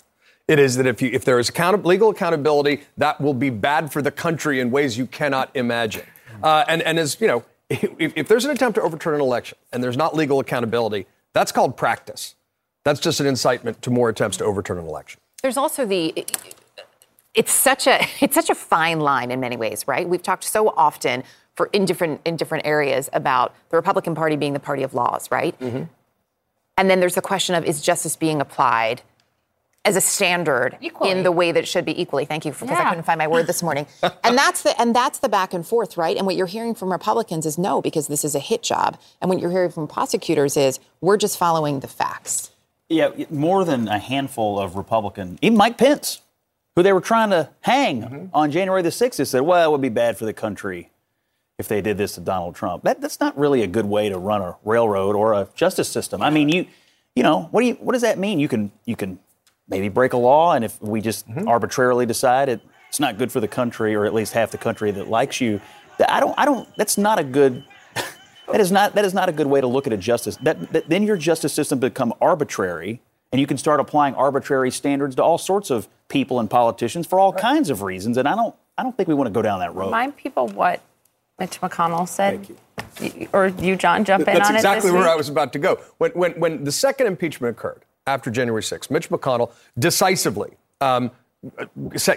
It 0.49 0.59
is 0.59 0.77
that 0.77 0.87
if, 0.87 1.03
you, 1.03 1.11
if 1.13 1.25
there 1.25 1.39
is 1.39 1.49
account- 1.49 1.85
legal 1.85 2.11
accountability, 2.11 2.83
that 2.97 3.21
will 3.21 3.35
be 3.35 3.51
bad 3.51 3.93
for 3.93 4.01
the 4.01 4.13
country 4.13 4.61
in 4.61 4.71
ways 4.71 4.97
you 4.97 5.07
cannot 5.07 5.51
imagine. 5.55 6.05
Uh, 6.43 6.65
and, 6.69 6.83
and 6.83 6.99
as 6.99 7.21
you 7.21 7.27
know, 7.27 7.45
if, 7.69 8.13
if 8.17 8.29
there's 8.29 8.45
an 8.45 8.53
attempt 8.53 8.77
to 8.77 8.83
overturn 8.83 9.15
an 9.15 9.21
election 9.21 9.59
and 9.73 9.83
there's 9.83 9.97
not 9.97 10.15
legal 10.15 10.39
accountability, 10.39 11.07
that's 11.33 11.51
called 11.51 11.77
practice. 11.77 12.35
That's 12.85 13.01
just 13.01 13.19
an 13.19 13.27
incitement 13.27 13.83
to 13.83 13.91
more 13.91 14.09
attempts 14.09 14.37
to 14.37 14.45
overturn 14.45 14.79
an 14.79 14.87
election. 14.87 15.21
There's 15.43 15.57
also 15.57 15.85
the 15.85 16.27
it's 17.35 17.53
such 17.53 17.87
a 17.87 18.07
it's 18.21 18.35
such 18.35 18.51
a 18.51 18.55
fine 18.55 19.01
line 19.01 19.31
in 19.31 19.41
many 19.41 19.57
ways, 19.57 19.89
right? 19.89 20.09
We've 20.09 20.23
talked 20.23 20.45
so 20.45 20.69
often 20.69 21.25
for 21.57 21.67
in 21.73 21.85
different 21.85 22.21
in 22.25 22.37
different 22.37 22.67
areas 22.67 23.09
about 23.13 23.55
the 23.71 23.77
Republican 23.77 24.15
Party 24.15 24.37
being 24.37 24.53
the 24.53 24.61
party 24.61 24.83
of 24.83 24.95
laws, 24.95 25.31
right? 25.31 25.59
Mm-hmm. 25.59 25.85
And 26.79 26.91
then 26.91 27.01
there's 27.01 27.15
the 27.15 27.23
question 27.23 27.55
of 27.55 27.65
is 27.65 27.81
justice 27.81 28.17
being 28.17 28.41
applied 28.41 29.03
as 29.85 29.97
a 29.97 30.01
standard 30.01 30.77
equally. 30.81 31.13
in 31.13 31.23
the 31.23 31.31
way 31.31 31.53
that 31.53 31.61
it 31.61 31.67
should 31.67 31.85
be 31.85 32.01
equally. 32.01 32.25
Thank 32.25 32.45
you 32.45 32.53
because 32.53 32.71
yeah. 32.71 32.87
I 32.87 32.89
couldn't 32.91 33.05
find 33.05 33.19
my 33.19 33.29
word 33.29 33.47
this 33.47 33.63
morning. 33.63 33.87
and 34.25 34.37
that's 34.37 34.63
the 34.63 34.79
and 34.81 34.95
that's 34.95 35.21
the 35.21 35.29
back 35.29 35.55
and 35.55 35.67
forth, 35.67 35.97
right? 35.97 36.17
And 36.17 36.27
what 36.27 36.37
you're 36.37 36.47
hearing 36.47 36.75
from 36.75 36.93
Republicans 36.93 37.47
is 37.47 37.57
no 37.57 37.81
because 37.81 38.09
this 38.09 38.25
is 38.25 38.35
a 38.35 38.41
hit 38.41 38.63
job. 38.63 38.99
And 39.21 39.31
what 39.31 39.41
you're 39.41 39.51
hearing 39.51 39.71
from 39.71 39.89
prosecutors 39.89 40.57
is 40.57 40.79
we're 41.01 41.17
just 41.17 41.39
following 41.39 41.81
the 41.81 41.89
facts. 41.89 42.51
Yeah, 42.89 43.11
more 43.31 43.65
than 43.65 43.89
a 43.89 43.99
handful 43.99 44.61
of 44.61 44.77
Republican, 44.77 45.39
even 45.43 45.57
Mike 45.57 45.77
Pence 45.77 46.21
who 46.77 46.83
they 46.83 46.93
were 46.93 47.01
trying 47.01 47.31
to 47.31 47.49
hang 47.63 48.03
mm-hmm. 48.03 48.27
on 48.35 48.51
January 48.51 48.83
the 48.83 48.91
6th, 48.91 49.27
said, 49.27 49.41
well, 49.41 49.67
it 49.67 49.73
would 49.73 49.81
be 49.81 49.89
bad 49.89 50.19
for 50.19 50.27
the 50.27 50.35
country 50.35 50.91
if 51.59 51.69
they 51.69 51.81
did 51.81 51.97
this 51.97 52.15
to 52.15 52.21
Donald 52.21 52.55
Trump. 52.55 52.85
That, 52.85 53.01
that's 53.01 53.21
not 53.21 53.37
really 53.39 53.63
a 53.63 53.67
good 53.67 53.87
way 53.87 54.09
to 54.09 54.19
run 54.19 54.43
a 54.43 54.57
railroad 54.65 55.17
or 55.17 55.33
a 55.33 55.49
justice 55.55 55.89
system. 55.89 56.21
I 56.23 56.31
mean, 56.31 56.49
you, 56.49 56.67
you 57.15 57.23
know, 57.23 57.49
what 57.51 57.63
do 57.63 57.69
you, 57.69 57.75
what 57.75 57.93
does 57.93 58.03
that 58.03 58.19
mean? 58.19 58.39
You 58.39 58.49
can, 58.49 58.71
you 58.85 58.97
can 58.97 59.19
maybe 59.69 59.89
break 59.89 60.13
a 60.13 60.19
law, 60.19 60.53
and 60.53 60.65
if 60.65 60.81
we 60.83 61.01
just 61.01 61.27
mm-hmm. 61.29 61.49
arbitrarily 61.49 62.05
decide 62.07 62.49
it, 62.49 62.61
it's 62.89 63.01
not 63.01 63.19
good 63.19 63.33
for 63.33 63.41
the 63.41 63.49
country, 63.49 63.95
or 63.95 64.05
at 64.05 64.15
least 64.15 64.33
half 64.33 64.51
the 64.51 64.59
country 64.59 64.91
that 64.93 65.09
likes 65.09 65.41
you. 65.41 65.61
I 66.09 66.21
don't, 66.21 66.39
I 66.39 66.45
don't. 66.45 66.69
That's 66.77 66.99
not 66.99 67.19
a 67.19 67.25
good. 67.25 67.65
that 68.53 68.61
is 68.61 68.71
not. 68.71 68.95
That 68.95 69.05
is 69.05 69.13
not 69.13 69.29
a 69.29 69.33
good 69.33 69.47
way 69.47 69.61
to 69.61 69.67
look 69.67 69.87
at 69.87 69.93
a 69.93 69.97
justice. 69.97 70.37
That, 70.37 70.73
that 70.73 70.89
then 70.89 71.03
your 71.03 71.17
justice 71.17 71.53
system 71.53 71.79
become 71.79 72.15
arbitrary, 72.21 73.01
and 73.33 73.41
you 73.41 73.47
can 73.47 73.59
start 73.59 73.81
applying 73.81 74.15
arbitrary 74.15 74.71
standards 74.71 75.17
to 75.17 75.23
all 75.23 75.39
sorts 75.39 75.71
of 75.71 75.89
people 76.09 76.39
and 76.39 76.49
politicians 76.49 77.07
for 77.07 77.19
all 77.19 77.33
right. 77.33 77.41
kinds 77.41 77.71
of 77.71 77.83
reasons. 77.83 78.19
And 78.19 78.29
I 78.29 78.35
don't. 78.35 78.55
I 78.79 78.83
don't 78.83 78.97
think 78.97 79.09
we 79.09 79.15
want 79.15 79.27
to 79.27 79.33
go 79.33 79.43
down 79.43 79.61
that 79.61 79.75
road. 79.75 79.87
Remind 79.87 80.17
people 80.17 80.49
what 80.49 80.83
Mitch 81.39 81.61
McConnell 81.61 82.09
said. 82.09 82.47
You. 82.49 83.29
Or 83.33 83.49
you, 83.49 83.77
John, 83.77 84.05
jump 84.05 84.27
in 84.29 84.35
That's 84.35 84.49
on 84.49 84.57
exactly 84.57 84.59
it. 84.59 84.63
That's 84.63 84.85
exactly 84.85 84.91
where 84.93 85.09
I 85.09 85.17
was 85.17 85.29
about 85.29 85.53
to 85.55 85.59
go. 85.59 85.79
When, 85.99 86.11
when, 86.13 86.33
when 86.33 86.65
the 86.65 86.73
second 86.73 87.07
impeachment 87.07 87.57
occurred 87.57 87.83
after 88.07 88.31
January 88.31 88.63
6th, 88.63 88.91
Mitch 88.91 89.09
McConnell 89.11 89.51
decisively 89.79 90.53
um, 90.81 91.11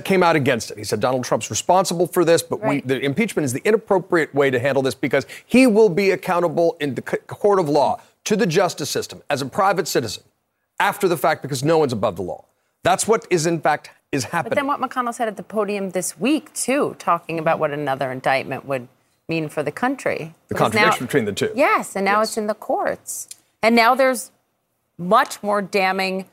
came 0.04 0.24
out 0.24 0.36
against 0.36 0.72
it. 0.72 0.78
He 0.78 0.84
said 0.84 1.00
Donald 1.00 1.24
Trump's 1.24 1.50
responsible 1.50 2.08
for 2.08 2.24
this, 2.24 2.42
but 2.42 2.62
right. 2.62 2.86
we, 2.86 2.94
the 2.96 3.00
impeachment 3.00 3.46
is 3.46 3.54
the 3.54 3.62
inappropriate 3.66 4.34
way 4.34 4.50
to 4.50 4.60
handle 4.60 4.82
this 4.82 4.96
because 4.96 5.26
he 5.46 5.68
will 5.68 5.90
be 5.90 6.12
accountable 6.12 6.78
in 6.80 6.96
the 6.96 7.02
court 7.02 7.60
of 7.60 7.70
law 7.70 8.02
to 8.26 8.36
the 8.36 8.46
justice 8.46 8.90
system 8.90 9.22
as 9.30 9.42
a 9.42 9.46
private 9.46 9.88
citizen 9.88 10.24
after 10.80 11.08
the 11.08 11.18
fact 11.18 11.42
because 11.42 11.64
no 11.64 11.78
one's 11.78 11.94
above 11.94 12.16
the 12.16 12.22
law. 12.22 12.46
That's 12.84 13.08
what 13.08 13.28
is 13.30 13.46
in 13.46 13.60
fact 13.60 13.92
is 14.12 14.26
happening. 14.26 14.50
But 14.50 14.56
then 14.56 14.68
what 14.68 14.80
McConnell 14.80 15.14
said 15.14 15.28
at 15.28 15.38
the 15.38 15.44
podium 15.44 15.92
this 15.92 16.18
week 16.18 16.54
too, 16.54 16.96
talking 17.00 17.38
about 17.40 17.60
what 17.60 17.72
another 17.72 18.12
indictment 18.12 18.66
would 18.66 18.88
mean 19.30 19.48
for 19.48 19.64
the 19.64 19.72
country. 19.72 20.34
The 20.48 20.56
contradiction 20.56 21.04
now, 21.04 21.08
between 21.08 21.26
the 21.26 21.32
two. 21.32 21.52
Yes, 21.56 21.96
and 21.96 22.04
now 22.04 22.20
yes. 22.20 22.30
it's 22.30 22.38
in 22.38 22.48
the 22.48 22.54
courts. 22.56 23.30
And 23.62 23.76
now 23.76 23.96
there's 23.96 24.32
much 24.98 25.42
more 25.42 25.62
damning 25.62 26.26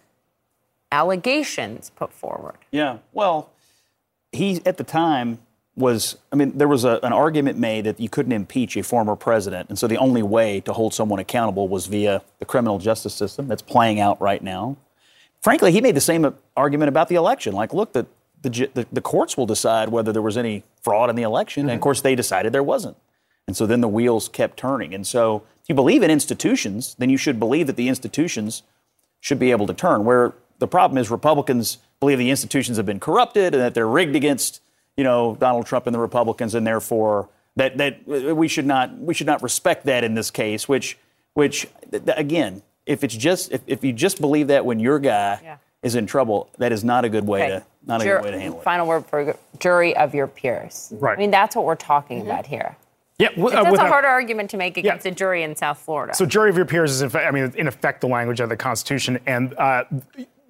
allegations 0.90 1.90
put 1.90 2.12
forward. 2.12 2.56
Yeah. 2.70 2.98
Well, 3.12 3.50
he 4.32 4.60
at 4.64 4.76
the 4.76 4.84
time 4.84 5.38
was 5.76 6.16
I 6.32 6.36
mean 6.36 6.56
there 6.56 6.68
was 6.68 6.84
a, 6.84 6.98
an 7.02 7.12
argument 7.12 7.58
made 7.58 7.84
that 7.84 8.00
you 8.00 8.08
couldn't 8.08 8.32
impeach 8.32 8.76
a 8.76 8.82
former 8.82 9.14
president, 9.14 9.68
and 9.68 9.78
so 9.78 9.86
the 9.86 9.98
only 9.98 10.22
way 10.22 10.60
to 10.60 10.72
hold 10.72 10.94
someone 10.94 11.18
accountable 11.18 11.68
was 11.68 11.86
via 11.86 12.22
the 12.38 12.44
criminal 12.44 12.78
justice 12.78 13.14
system 13.14 13.46
that's 13.48 13.62
playing 13.62 14.00
out 14.00 14.20
right 14.20 14.42
now. 14.42 14.76
Frankly, 15.42 15.70
he 15.70 15.80
made 15.80 15.94
the 15.94 16.00
same 16.00 16.34
argument 16.56 16.88
about 16.88 17.08
the 17.08 17.14
election. 17.14 17.54
Like, 17.54 17.72
look, 17.72 17.92
the 17.92 18.06
the, 18.48 18.70
the, 18.74 18.86
the 18.92 19.00
courts 19.00 19.36
will 19.36 19.46
decide 19.46 19.88
whether 19.88 20.12
there 20.12 20.22
was 20.22 20.36
any 20.36 20.62
fraud 20.82 21.10
in 21.10 21.16
the 21.16 21.22
election. 21.22 21.62
Mm-hmm. 21.62 21.70
And 21.70 21.76
of 21.76 21.82
course, 21.82 22.00
they 22.00 22.14
decided 22.14 22.52
there 22.52 22.62
wasn't. 22.62 22.96
And 23.46 23.56
so 23.56 23.66
then 23.66 23.80
the 23.80 23.88
wheels 23.88 24.28
kept 24.28 24.56
turning. 24.56 24.94
And 24.94 25.06
so 25.06 25.42
if 25.62 25.68
you 25.68 25.74
believe 25.74 26.02
in 26.02 26.10
institutions, 26.10 26.96
then 26.98 27.10
you 27.10 27.16
should 27.16 27.38
believe 27.38 27.66
that 27.66 27.76
the 27.76 27.88
institutions 27.88 28.62
should 29.20 29.38
be 29.38 29.50
able 29.50 29.66
to 29.66 29.74
turn. 29.74 30.04
Where 30.04 30.34
the 30.58 30.66
problem 30.66 30.98
is, 30.98 31.10
Republicans 31.10 31.78
believe 32.00 32.18
the 32.18 32.30
institutions 32.30 32.76
have 32.76 32.86
been 32.86 33.00
corrupted 33.00 33.54
and 33.54 33.62
that 33.62 33.74
they're 33.74 33.88
rigged 33.88 34.16
against, 34.16 34.60
you 34.96 35.04
know, 35.04 35.36
Donald 35.38 35.66
Trump 35.66 35.86
and 35.86 35.94
the 35.94 36.00
Republicans, 36.00 36.54
and 36.54 36.66
therefore 36.66 37.28
that 37.56 37.76
that 37.78 38.06
we 38.06 38.48
should 38.48 38.66
not 38.66 38.96
we 38.98 39.14
should 39.14 39.26
not 39.26 39.42
respect 39.42 39.86
that 39.86 40.04
in 40.04 40.14
this 40.14 40.30
case. 40.30 40.68
Which 40.68 40.98
which 41.34 41.68
again, 41.92 42.62
if 42.84 43.04
it's 43.04 43.16
just 43.16 43.52
if, 43.52 43.62
if 43.66 43.84
you 43.84 43.92
just 43.92 44.20
believe 44.20 44.48
that 44.48 44.64
when 44.64 44.80
your 44.80 44.98
guy 44.98 45.40
yeah 45.42 45.56
is 45.86 45.94
in 45.94 46.06
trouble, 46.06 46.50
that 46.58 46.72
is 46.72 46.84
not 46.84 47.04
a 47.04 47.08
good 47.08 47.26
way 47.26 47.44
okay. 47.44 47.58
to 47.60 47.64
not 47.86 48.00
Jur- 48.02 48.18
a 48.18 48.20
good 48.20 48.24
way 48.24 48.30
to 48.32 48.40
handle 48.40 48.60
it. 48.60 48.64
Final 48.64 48.86
word 48.86 49.06
for 49.06 49.36
jury 49.60 49.96
of 49.96 50.14
your 50.14 50.26
peers. 50.26 50.92
Right. 50.96 51.16
I 51.16 51.20
mean, 51.20 51.30
that's 51.30 51.54
what 51.54 51.64
we're 51.64 51.76
talking 51.76 52.18
mm-hmm. 52.18 52.30
about 52.30 52.46
here. 52.46 52.76
Yeah, 53.18 53.28
well, 53.34 53.56
uh, 53.56 53.62
that's 53.62 53.78
a 53.78 53.88
harder 53.88 54.08
argument 54.08 54.50
to 54.50 54.58
make 54.58 54.76
against 54.76 55.06
yeah. 55.06 55.12
a 55.12 55.14
jury 55.14 55.42
in 55.42 55.56
South 55.56 55.78
Florida. 55.78 56.12
So, 56.14 56.26
jury 56.26 56.50
of 56.50 56.56
your 56.56 56.66
peers 56.66 56.90
is, 56.90 57.00
in 57.00 57.08
fact, 57.08 57.26
I 57.26 57.30
mean, 57.30 57.50
in 57.56 57.66
effect, 57.66 58.02
the 58.02 58.08
language 58.08 58.40
of 58.40 58.50
the 58.50 58.58
Constitution, 58.58 59.18
and 59.24 59.54
uh, 59.54 59.84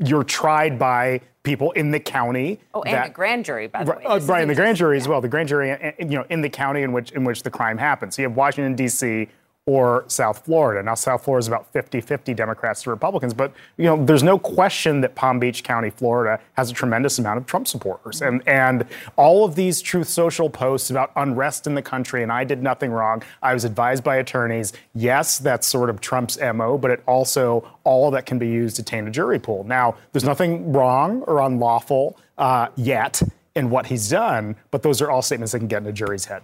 you're 0.04 0.24
tried 0.24 0.76
by 0.76 1.20
people 1.44 1.70
in 1.72 1.92
the 1.92 2.00
county. 2.00 2.58
Oh, 2.74 2.82
and 2.82 2.94
that, 2.94 3.06
a 3.06 3.10
grand 3.10 3.44
jury, 3.44 3.68
by 3.68 3.84
the 3.84 3.92
way. 3.92 4.04
Uh, 4.04 4.18
right, 4.18 4.40
and 4.40 4.50
the 4.50 4.56
grand 4.56 4.78
jury 4.78 4.96
as 4.96 5.06
well. 5.06 5.20
The 5.20 5.28
grand 5.28 5.48
jury, 5.48 5.70
uh, 5.70 5.92
you 6.00 6.06
know, 6.06 6.24
in 6.28 6.40
the 6.40 6.48
county 6.48 6.82
in 6.82 6.90
which 6.90 7.12
in 7.12 7.22
which 7.22 7.44
the 7.44 7.50
crime 7.50 7.78
happens. 7.78 8.16
So 8.16 8.22
you 8.22 8.28
have 8.28 8.36
Washington 8.36 8.74
D.C 8.74 9.28
or 9.66 10.04
South 10.06 10.44
Florida. 10.44 10.80
Now, 10.80 10.94
South 10.94 11.24
Florida 11.24 11.42
is 11.42 11.48
about 11.48 11.72
50-50 11.72 12.36
Democrats 12.36 12.84
to 12.84 12.90
Republicans, 12.90 13.34
but 13.34 13.52
you 13.76 13.84
know, 13.84 14.04
there's 14.04 14.22
no 14.22 14.38
question 14.38 15.00
that 15.00 15.16
Palm 15.16 15.40
Beach 15.40 15.64
County, 15.64 15.90
Florida, 15.90 16.40
has 16.54 16.70
a 16.70 16.72
tremendous 16.72 17.18
amount 17.18 17.38
of 17.38 17.46
Trump 17.46 17.66
supporters, 17.66 18.22
and 18.22 18.46
and 18.46 18.86
all 19.16 19.44
of 19.44 19.56
these 19.56 19.82
Truth 19.82 20.08
Social 20.08 20.48
posts 20.48 20.90
about 20.90 21.10
unrest 21.16 21.66
in 21.66 21.74
the 21.74 21.82
country, 21.82 22.22
and 22.22 22.30
I 22.30 22.44
did 22.44 22.62
nothing 22.62 22.92
wrong. 22.92 23.24
I 23.42 23.54
was 23.54 23.64
advised 23.64 24.04
by 24.04 24.16
attorneys. 24.16 24.72
Yes, 24.94 25.38
that's 25.38 25.66
sort 25.66 25.90
of 25.90 26.00
Trump's 26.00 26.38
mo, 26.40 26.78
but 26.78 26.92
it 26.92 27.02
also 27.06 27.68
all 27.82 28.12
that 28.12 28.24
can 28.24 28.38
be 28.38 28.48
used 28.48 28.76
to 28.76 28.84
taint 28.84 29.08
a 29.08 29.10
jury 29.10 29.40
pool. 29.40 29.64
Now, 29.64 29.96
there's 30.12 30.24
nothing 30.24 30.72
wrong 30.72 31.22
or 31.22 31.40
unlawful 31.40 32.16
uh, 32.38 32.68
yet 32.76 33.20
in 33.56 33.70
what 33.70 33.86
he's 33.86 34.10
done, 34.10 34.54
but 34.70 34.82
those 34.82 35.02
are 35.02 35.10
all 35.10 35.22
statements 35.22 35.52
that 35.52 35.58
can 35.58 35.66
get 35.66 35.82
in 35.82 35.88
a 35.88 35.92
jury's 35.92 36.26
head. 36.26 36.42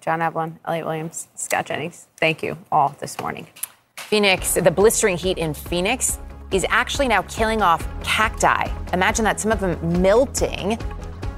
John 0.00 0.20
Avlon, 0.20 0.58
Elliot 0.64 0.86
Williams, 0.86 1.28
Scott 1.34 1.66
Jennings, 1.66 2.06
thank 2.16 2.42
you 2.42 2.58
all 2.70 2.94
this 3.00 3.18
morning. 3.20 3.46
Phoenix, 3.96 4.54
the 4.54 4.70
blistering 4.70 5.16
heat 5.16 5.38
in 5.38 5.54
Phoenix 5.54 6.18
is 6.50 6.64
actually 6.70 7.08
now 7.08 7.22
killing 7.22 7.62
off 7.62 7.86
cacti. 8.02 8.70
Imagine 8.92 9.24
that, 9.24 9.38
some 9.38 9.52
of 9.52 9.60
them 9.60 10.02
melting 10.02 10.78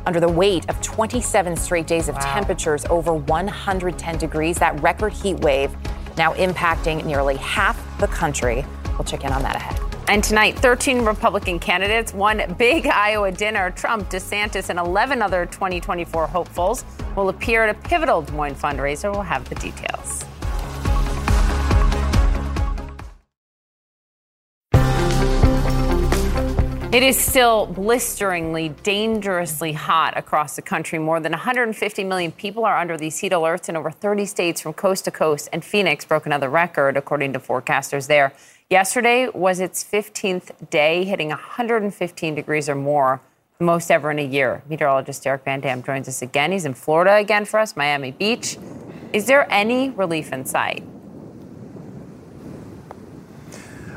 under 0.06 0.20
the 0.20 0.28
weight 0.28 0.68
of 0.68 0.80
27 0.80 1.56
straight 1.56 1.86
days 1.86 2.08
of 2.08 2.14
wow. 2.14 2.34
temperatures 2.34 2.84
over 2.86 3.12
110 3.12 4.18
degrees. 4.18 4.56
That 4.58 4.80
record 4.80 5.12
heat 5.12 5.40
wave 5.40 5.74
now 6.16 6.32
impacting 6.34 7.04
nearly 7.04 7.36
half 7.36 7.78
the 7.98 8.06
country. 8.08 8.64
We'll 8.92 9.04
check 9.04 9.24
in 9.24 9.32
on 9.32 9.42
that 9.42 9.56
ahead. 9.56 9.89
And 10.08 10.24
tonight, 10.24 10.58
13 10.58 11.04
Republican 11.04 11.58
candidates, 11.58 12.12
one 12.12 12.42
big 12.58 12.86
Iowa 12.86 13.30
dinner. 13.30 13.70
Trump, 13.70 14.10
DeSantis, 14.10 14.68
and 14.68 14.78
11 14.78 15.22
other 15.22 15.46
2024 15.46 16.26
hopefuls 16.26 16.84
will 17.14 17.28
appear 17.28 17.64
at 17.64 17.76
a 17.76 17.78
pivotal 17.88 18.22
Des 18.22 18.32
Moines 18.32 18.56
fundraiser. 18.56 19.12
We'll 19.12 19.22
have 19.22 19.48
the 19.48 19.54
details. 19.56 20.24
It 26.92 27.04
is 27.04 27.16
still 27.16 27.66
blisteringly, 27.66 28.70
dangerously 28.70 29.72
hot 29.74 30.18
across 30.18 30.56
the 30.56 30.62
country. 30.62 30.98
More 30.98 31.20
than 31.20 31.30
150 31.30 32.02
million 32.02 32.32
people 32.32 32.64
are 32.64 32.76
under 32.76 32.96
these 32.96 33.16
heat 33.18 33.30
alerts 33.30 33.68
in 33.68 33.76
over 33.76 33.92
30 33.92 34.26
states 34.26 34.60
from 34.60 34.72
coast 34.72 35.04
to 35.04 35.12
coast, 35.12 35.48
and 35.52 35.64
Phoenix 35.64 36.04
broke 36.04 36.26
another 36.26 36.48
record, 36.48 36.96
according 36.96 37.32
to 37.34 37.38
forecasters 37.38 38.08
there. 38.08 38.32
Yesterday 38.70 39.28
was 39.34 39.58
its 39.58 39.82
15th 39.82 40.70
day, 40.70 41.02
hitting 41.04 41.30
115 41.30 42.36
degrees 42.36 42.68
or 42.68 42.76
more, 42.76 43.20
the 43.58 43.64
most 43.64 43.90
ever 43.90 44.12
in 44.12 44.20
a 44.20 44.24
year. 44.24 44.62
Meteorologist 44.68 45.24
Derek 45.24 45.44
Van 45.44 45.58
Dam 45.58 45.82
joins 45.82 46.06
us 46.06 46.22
again. 46.22 46.52
He's 46.52 46.64
in 46.64 46.74
Florida 46.74 47.16
again 47.16 47.46
for 47.46 47.58
us, 47.58 47.74
Miami 47.74 48.12
Beach. 48.12 48.58
Is 49.12 49.26
there 49.26 49.52
any 49.52 49.90
relief 49.90 50.32
in 50.32 50.44
sight? 50.44 50.84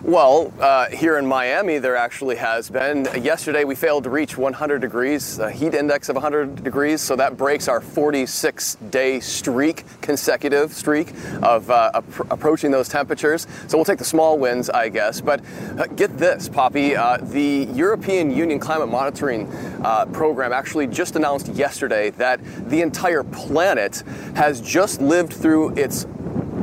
Well, 0.04 0.54
uh, 0.60 0.89
here 0.89 1.18
in 1.18 1.26
Miami, 1.26 1.78
there 1.78 1.96
actually 1.96 2.36
has 2.36 2.70
been. 2.70 3.08
Yesterday, 3.24 3.63
we 3.63 3.74
failed 3.74 4.04
to 4.04 4.10
reach 4.10 4.38
100 4.38 4.82
degrees, 4.82 5.39
a 5.39 5.50
heat 5.50 5.74
index 5.74 6.10
of 6.10 6.18
100 6.18 6.62
degrees, 6.62 7.00
so 7.00 7.16
that 7.16 7.38
breaks 7.38 7.70
our 7.70 7.80
46 7.80 8.76
day 8.89 9.22
streak, 9.22 9.86
consecutive 10.02 10.74
streak 10.74 11.13
of 11.42 11.72
uh, 11.72 11.92
ap- 11.94 12.32
approaching 12.32 12.70
those 12.70 12.89
temperatures. 12.89 13.48
So 13.68 13.78
we'll 13.78 13.86
take 13.86 13.98
the 13.98 14.04
small 14.04 14.38
wins, 14.38 14.70
I 14.70 14.89
guess. 14.89 15.22
But 15.22 15.39
uh, 15.80 15.88
get 15.88 16.18
this, 16.18 16.50
Poppy, 16.50 16.98
uh, 16.98 17.20
the 17.22 17.70
European 17.72 18.30
Union 18.30 18.60
Climate 18.60 18.89
Monitoring 18.89 19.50
uh, 19.86 20.06
Program 20.08 20.52
actually 20.52 20.88
just 20.88 21.16
announced 21.16 21.48
yesterday 21.48 22.10
that 22.10 22.42
the 22.70 22.82
entire 22.82 23.24
planet 23.24 24.04
has 24.36 24.60
just 24.60 25.00
lived 25.00 25.32
through 25.32 25.76
its 25.78 26.06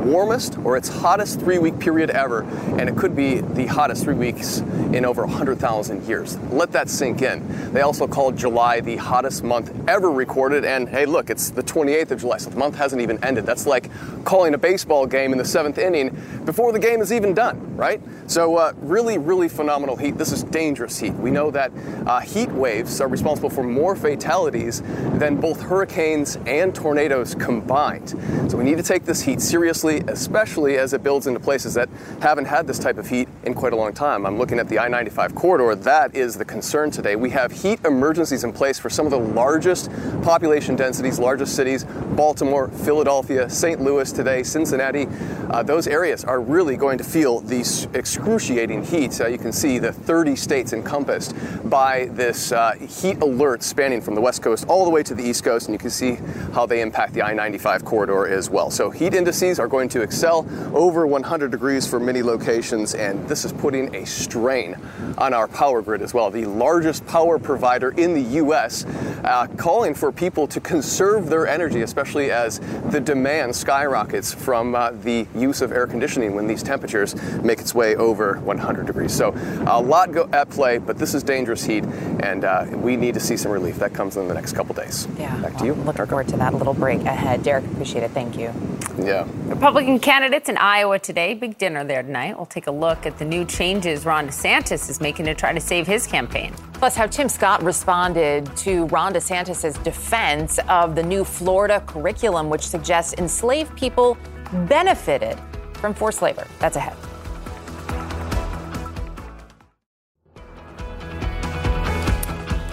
warmest 0.00 0.58
or 0.64 0.76
its 0.76 0.88
hottest 0.88 1.40
three 1.40 1.58
week 1.58 1.78
period 1.78 2.10
ever, 2.10 2.42
and 2.78 2.88
it 2.88 2.96
could 2.96 3.14
be 3.14 3.40
the 3.40 3.66
hottest 3.66 4.04
three 4.04 4.14
weeks 4.14 4.58
in 4.92 5.04
over 5.04 5.24
100,000 5.24 6.06
years. 6.06 6.36
Let 6.50 6.72
that 6.72 6.88
sink 6.88 7.22
in. 7.22 7.72
They 7.72 7.82
also 7.82 8.06
called 8.06 8.36
July 8.36 8.80
the 8.80 8.96
hottest 8.96 9.42
month 9.42 9.72
ever 9.88 10.10
recorded, 10.10 10.64
and 10.64 10.88
hey, 10.88 11.06
look, 11.06 11.30
it's 11.30 11.50
the 11.50 11.62
28th 11.62 12.10
of 12.12 12.20
July, 12.20 12.38
so 12.38 12.50
the 12.50 12.56
month 12.56 12.76
hasn't 12.76 13.00
even 13.02 13.22
ended. 13.24 13.46
That's 13.46 13.66
like 13.66 13.90
calling 14.24 14.54
a 14.54 14.58
baseball 14.58 15.06
game 15.06 15.32
in 15.32 15.38
the 15.38 15.44
seventh 15.44 15.78
inning 15.78 16.16
before 16.44 16.72
the 16.72 16.78
game 16.78 17.00
is 17.00 17.12
even 17.12 17.34
done, 17.34 17.76
right? 17.76 18.00
So, 18.26 18.56
uh, 18.56 18.72
really, 18.76 19.18
really 19.18 19.48
phenomenal 19.48 19.96
heat. 19.96 20.16
This 20.16 20.32
is 20.32 20.44
dangerous 20.44 20.98
heat. 20.98 21.12
We 21.14 21.30
know 21.30 21.50
that 21.50 21.72
uh, 22.06 22.20
heat 22.20 22.50
waves 22.50 23.00
are 23.00 23.08
responsible 23.08 23.50
for 23.50 23.64
more 23.64 23.96
fatalities 23.96 24.82
than 25.18 25.36
both 25.40 25.60
hurricanes 25.60 26.38
and 26.46 26.74
tornadoes 26.74 27.34
combined. 27.34 28.10
So, 28.48 28.56
we 28.56 28.64
need 28.64 28.76
to 28.76 28.82
take 28.82 29.04
this 29.04 29.20
heat 29.20 29.40
seriously 29.40 29.89
especially 29.98 30.60
especially 30.60 30.78
as 30.78 30.92
it 30.92 31.02
builds 31.02 31.26
into 31.26 31.40
places 31.40 31.74
that 31.74 31.88
haven't 32.20 32.44
had 32.44 32.66
this 32.66 32.78
type 32.78 32.98
of 32.98 33.08
heat 33.08 33.28
in 33.44 33.54
quite 33.54 33.72
a 33.72 33.76
long 33.76 33.92
time. 33.92 34.26
I'm 34.26 34.38
looking 34.38 34.58
at 34.58 34.68
the 34.68 34.78
I-95 34.78 35.34
corridor. 35.34 35.74
That 35.74 36.14
is 36.14 36.36
the 36.36 36.44
concern 36.44 36.90
today. 36.90 37.16
We 37.16 37.30
have 37.30 37.52
heat 37.52 37.78
emergencies 37.84 38.44
in 38.44 38.52
place 38.52 38.78
for 38.78 38.90
some 38.90 39.06
of 39.06 39.10
the 39.10 39.18
largest 39.18 39.90
population 40.22 40.76
densities, 40.76 41.18
largest 41.18 41.54
cities: 41.56 41.84
Baltimore, 42.16 42.68
Philadelphia, 42.68 43.48
St. 43.48 43.80
Louis 43.80 44.10
today, 44.12 44.42
Cincinnati. 44.42 45.06
Uh, 45.50 45.62
those 45.62 45.86
areas 45.86 46.24
are 46.24 46.40
really 46.40 46.76
going 46.76 46.98
to 46.98 47.04
feel 47.04 47.40
these 47.40 47.86
excruciating 47.94 48.84
heat. 48.84 49.20
Uh, 49.20 49.26
you 49.26 49.38
can 49.38 49.52
see 49.52 49.78
the 49.78 49.92
30 49.92 50.36
states 50.36 50.72
encompassed 50.72 51.34
by 51.68 52.06
this 52.12 52.52
uh, 52.52 52.72
heat 52.74 53.20
alert 53.20 53.62
spanning 53.62 54.00
from 54.00 54.14
the 54.14 54.20
west 54.20 54.42
coast 54.42 54.66
all 54.68 54.84
the 54.84 54.90
way 54.90 55.02
to 55.02 55.14
the 55.14 55.22
east 55.22 55.42
coast, 55.42 55.66
and 55.66 55.74
you 55.74 55.78
can 55.78 55.90
see 55.90 56.18
how 56.52 56.66
they 56.66 56.80
impact 56.80 57.14
the 57.14 57.22
I-95 57.22 57.84
corridor 57.84 58.28
as 58.28 58.48
well. 58.48 58.70
So 58.70 58.90
heat 58.90 59.14
indices 59.14 59.58
are 59.58 59.68
going 59.68 59.79
to 59.88 60.02
excel 60.02 60.46
over 60.74 61.06
100 61.06 61.50
degrees 61.50 61.86
for 61.86 61.98
many 61.98 62.22
locations, 62.22 62.94
and 62.94 63.26
this 63.28 63.44
is 63.44 63.52
putting 63.52 63.94
a 63.94 64.04
strain 64.06 64.76
on 65.18 65.34
our 65.34 65.48
power 65.48 65.82
grid 65.82 66.02
as 66.02 66.14
well. 66.14 66.30
The 66.30 66.44
largest 66.46 67.06
power 67.06 67.38
provider 67.38 67.90
in 67.90 68.14
the 68.14 68.22
U.S. 68.36 68.84
Uh, 69.24 69.46
calling 69.56 69.94
for 69.94 70.12
people 70.12 70.46
to 70.48 70.60
conserve 70.60 71.28
their 71.28 71.46
energy, 71.46 71.82
especially 71.82 72.30
as 72.30 72.60
the 72.90 73.00
demand 73.00 73.54
skyrockets 73.54 74.32
from 74.32 74.74
uh, 74.74 74.90
the 74.90 75.26
use 75.34 75.60
of 75.62 75.72
air 75.72 75.86
conditioning 75.86 76.34
when 76.34 76.46
these 76.46 76.62
temperatures 76.62 77.14
make 77.42 77.60
its 77.60 77.74
way 77.74 77.96
over 77.96 78.38
100 78.40 78.86
degrees. 78.86 79.12
So 79.12 79.34
a 79.66 79.80
lot 79.80 80.12
go- 80.12 80.28
at 80.32 80.50
play, 80.50 80.78
but 80.78 80.98
this 80.98 81.14
is 81.14 81.22
dangerous 81.22 81.64
heat, 81.64 81.84
and 82.20 82.44
uh, 82.44 82.66
we 82.74 82.96
need 82.96 83.14
to 83.14 83.20
see 83.20 83.36
some 83.36 83.52
relief. 83.52 83.76
That 83.76 83.94
comes 83.94 84.16
in 84.16 84.28
the 84.28 84.34
next 84.34 84.52
couple 84.52 84.74
days. 84.74 85.06
Yeah. 85.18 85.36
Back 85.40 85.56
to 85.58 85.64
you. 85.66 85.74
Looking 85.74 86.06
forward 86.06 86.28
to 86.28 86.36
that. 86.38 86.54
Little 86.54 86.74
break 86.74 87.00
ahead. 87.02 87.42
Derek, 87.42 87.64
appreciate 87.64 88.02
it. 88.04 88.10
Thank 88.12 88.36
you. 88.36 88.52
Yeah. 88.98 89.24
Republican 89.70 90.00
candidates 90.00 90.48
in 90.48 90.56
Iowa 90.56 90.98
today. 90.98 91.32
Big 91.32 91.56
dinner 91.56 91.84
there 91.84 92.02
tonight. 92.02 92.36
We'll 92.36 92.44
take 92.44 92.66
a 92.66 92.72
look 92.72 93.06
at 93.06 93.18
the 93.20 93.24
new 93.24 93.44
changes 93.44 94.04
Ron 94.04 94.26
DeSantis 94.26 94.90
is 94.90 95.00
making 95.00 95.26
to 95.26 95.34
try 95.36 95.52
to 95.52 95.60
save 95.60 95.86
his 95.86 96.08
campaign. 96.08 96.52
Plus, 96.72 96.96
how 96.96 97.06
Tim 97.06 97.28
Scott 97.28 97.62
responded 97.62 98.50
to 98.56 98.86
Ron 98.86 99.14
DeSantis' 99.14 99.80
defense 99.84 100.58
of 100.68 100.96
the 100.96 101.04
new 101.04 101.22
Florida 101.22 101.84
curriculum, 101.86 102.50
which 102.50 102.66
suggests 102.66 103.14
enslaved 103.14 103.72
people 103.76 104.18
benefited 104.66 105.38
from 105.74 105.94
forced 105.94 106.20
labor. 106.20 106.48
That's 106.58 106.74
ahead. 106.74 106.96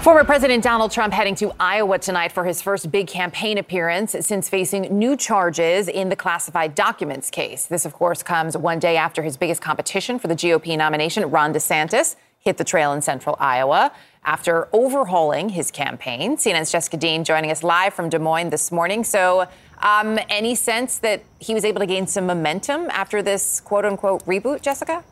Former 0.08 0.24
President 0.24 0.64
Donald 0.64 0.92
Trump 0.92 1.14
heading 1.14 1.36
to 1.36 1.52
Iowa 1.60 2.00
tonight 2.00 2.32
for 2.32 2.46
his 2.46 2.62
first 2.62 2.90
big 2.94 3.08
campaign 3.08 3.58
appearance 3.58 4.16
since 4.22 4.48
facing 4.48 4.84
new 4.84 5.18
charges 5.18 5.90
in 5.90 6.08
the 6.08 6.16
classified 6.16 6.76
documents 6.76 7.30
case. 7.30 7.66
This, 7.66 7.84
of 7.84 7.92
course, 7.92 8.24
comes 8.24 8.56
one 8.56 8.80
day 8.80 8.96
after 8.96 9.22
his 9.22 9.36
biggest 9.36 9.62
competition 9.62 10.18
for 10.18 10.30
the 10.30 10.34
GOP 10.34 10.78
nomination, 10.78 11.30
Ron 11.30 11.54
DeSantis, 11.54 12.16
hit 12.40 12.56
the 12.56 12.64
trail 12.64 12.94
in 12.94 13.02
central 13.02 13.36
Iowa 13.38 13.92
after 14.24 14.70
overhauling 14.72 15.50
his 15.50 15.72
campaign. 15.72 16.38
CNN's 16.38 16.72
Jessica 16.72 16.96
Dean 16.96 17.26
joining 17.26 17.52
us 17.52 17.62
live 17.62 17.94
from 17.94 18.08
Des 18.08 18.18
Moines 18.18 18.50
this 18.50 18.72
morning. 18.72 19.04
So, 19.04 19.46
um, 19.82 20.20
any 20.30 20.56
sense 20.56 21.00
that 21.00 21.22
he 21.40 21.54
was 21.54 21.66
able 21.66 21.82
to 21.82 21.86
gain 21.86 22.08
some 22.08 22.26
momentum 22.26 22.90
after 22.92 23.22
this 23.22 23.60
quote 23.60 23.84
unquote 23.84 24.26
reboot, 24.26 24.62
Jessica? 24.62 25.04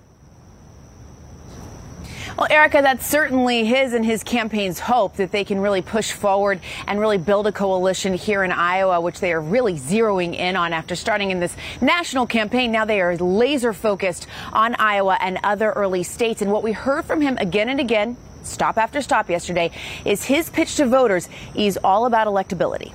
Well, 2.38 2.48
Erica, 2.52 2.82
that's 2.82 3.08
certainly 3.08 3.64
his 3.64 3.94
and 3.94 4.06
his 4.06 4.22
campaign's 4.22 4.78
hope 4.78 5.16
that 5.16 5.32
they 5.32 5.46
can 5.46 5.62
really 5.62 5.82
push 5.82 6.12
forward 6.12 6.60
and 6.86 7.00
really 7.00 7.18
build 7.18 7.48
a 7.48 7.52
coalition 7.54 8.14
here 8.14 8.44
in 8.44 8.52
Iowa, 8.52 9.00
which 9.00 9.22
they 9.22 9.32
are 9.32 9.40
really 9.40 9.76
zeroing 9.76 10.36
in 10.36 10.58
on 10.58 10.74
after 10.74 10.96
starting 10.96 11.32
in 11.32 11.40
this 11.40 11.56
national 11.80 12.28
campaign. 12.28 12.74
Now 12.74 12.84
they 12.84 13.00
are 13.00 13.16
laser 13.16 13.72
focused 13.72 14.28
on 14.52 14.76
Iowa 14.76 15.18
and 15.22 15.40
other 15.46 15.72
early 15.72 16.04
states. 16.04 16.42
And 16.42 16.52
what 16.52 16.62
we 16.62 16.74
heard 16.74 17.06
from 17.06 17.22
him 17.22 17.38
again 17.38 17.70
and 17.70 17.80
again, 17.80 18.18
stop 18.44 18.78
after 18.78 19.02
stop 19.02 19.30
yesterday, 19.30 19.72
is 20.04 20.26
his 20.26 20.50
pitch 20.50 20.76
to 20.76 20.88
voters 20.88 21.30
is 21.56 21.80
all 21.86 22.06
about 22.06 22.28
electability. 22.28 22.92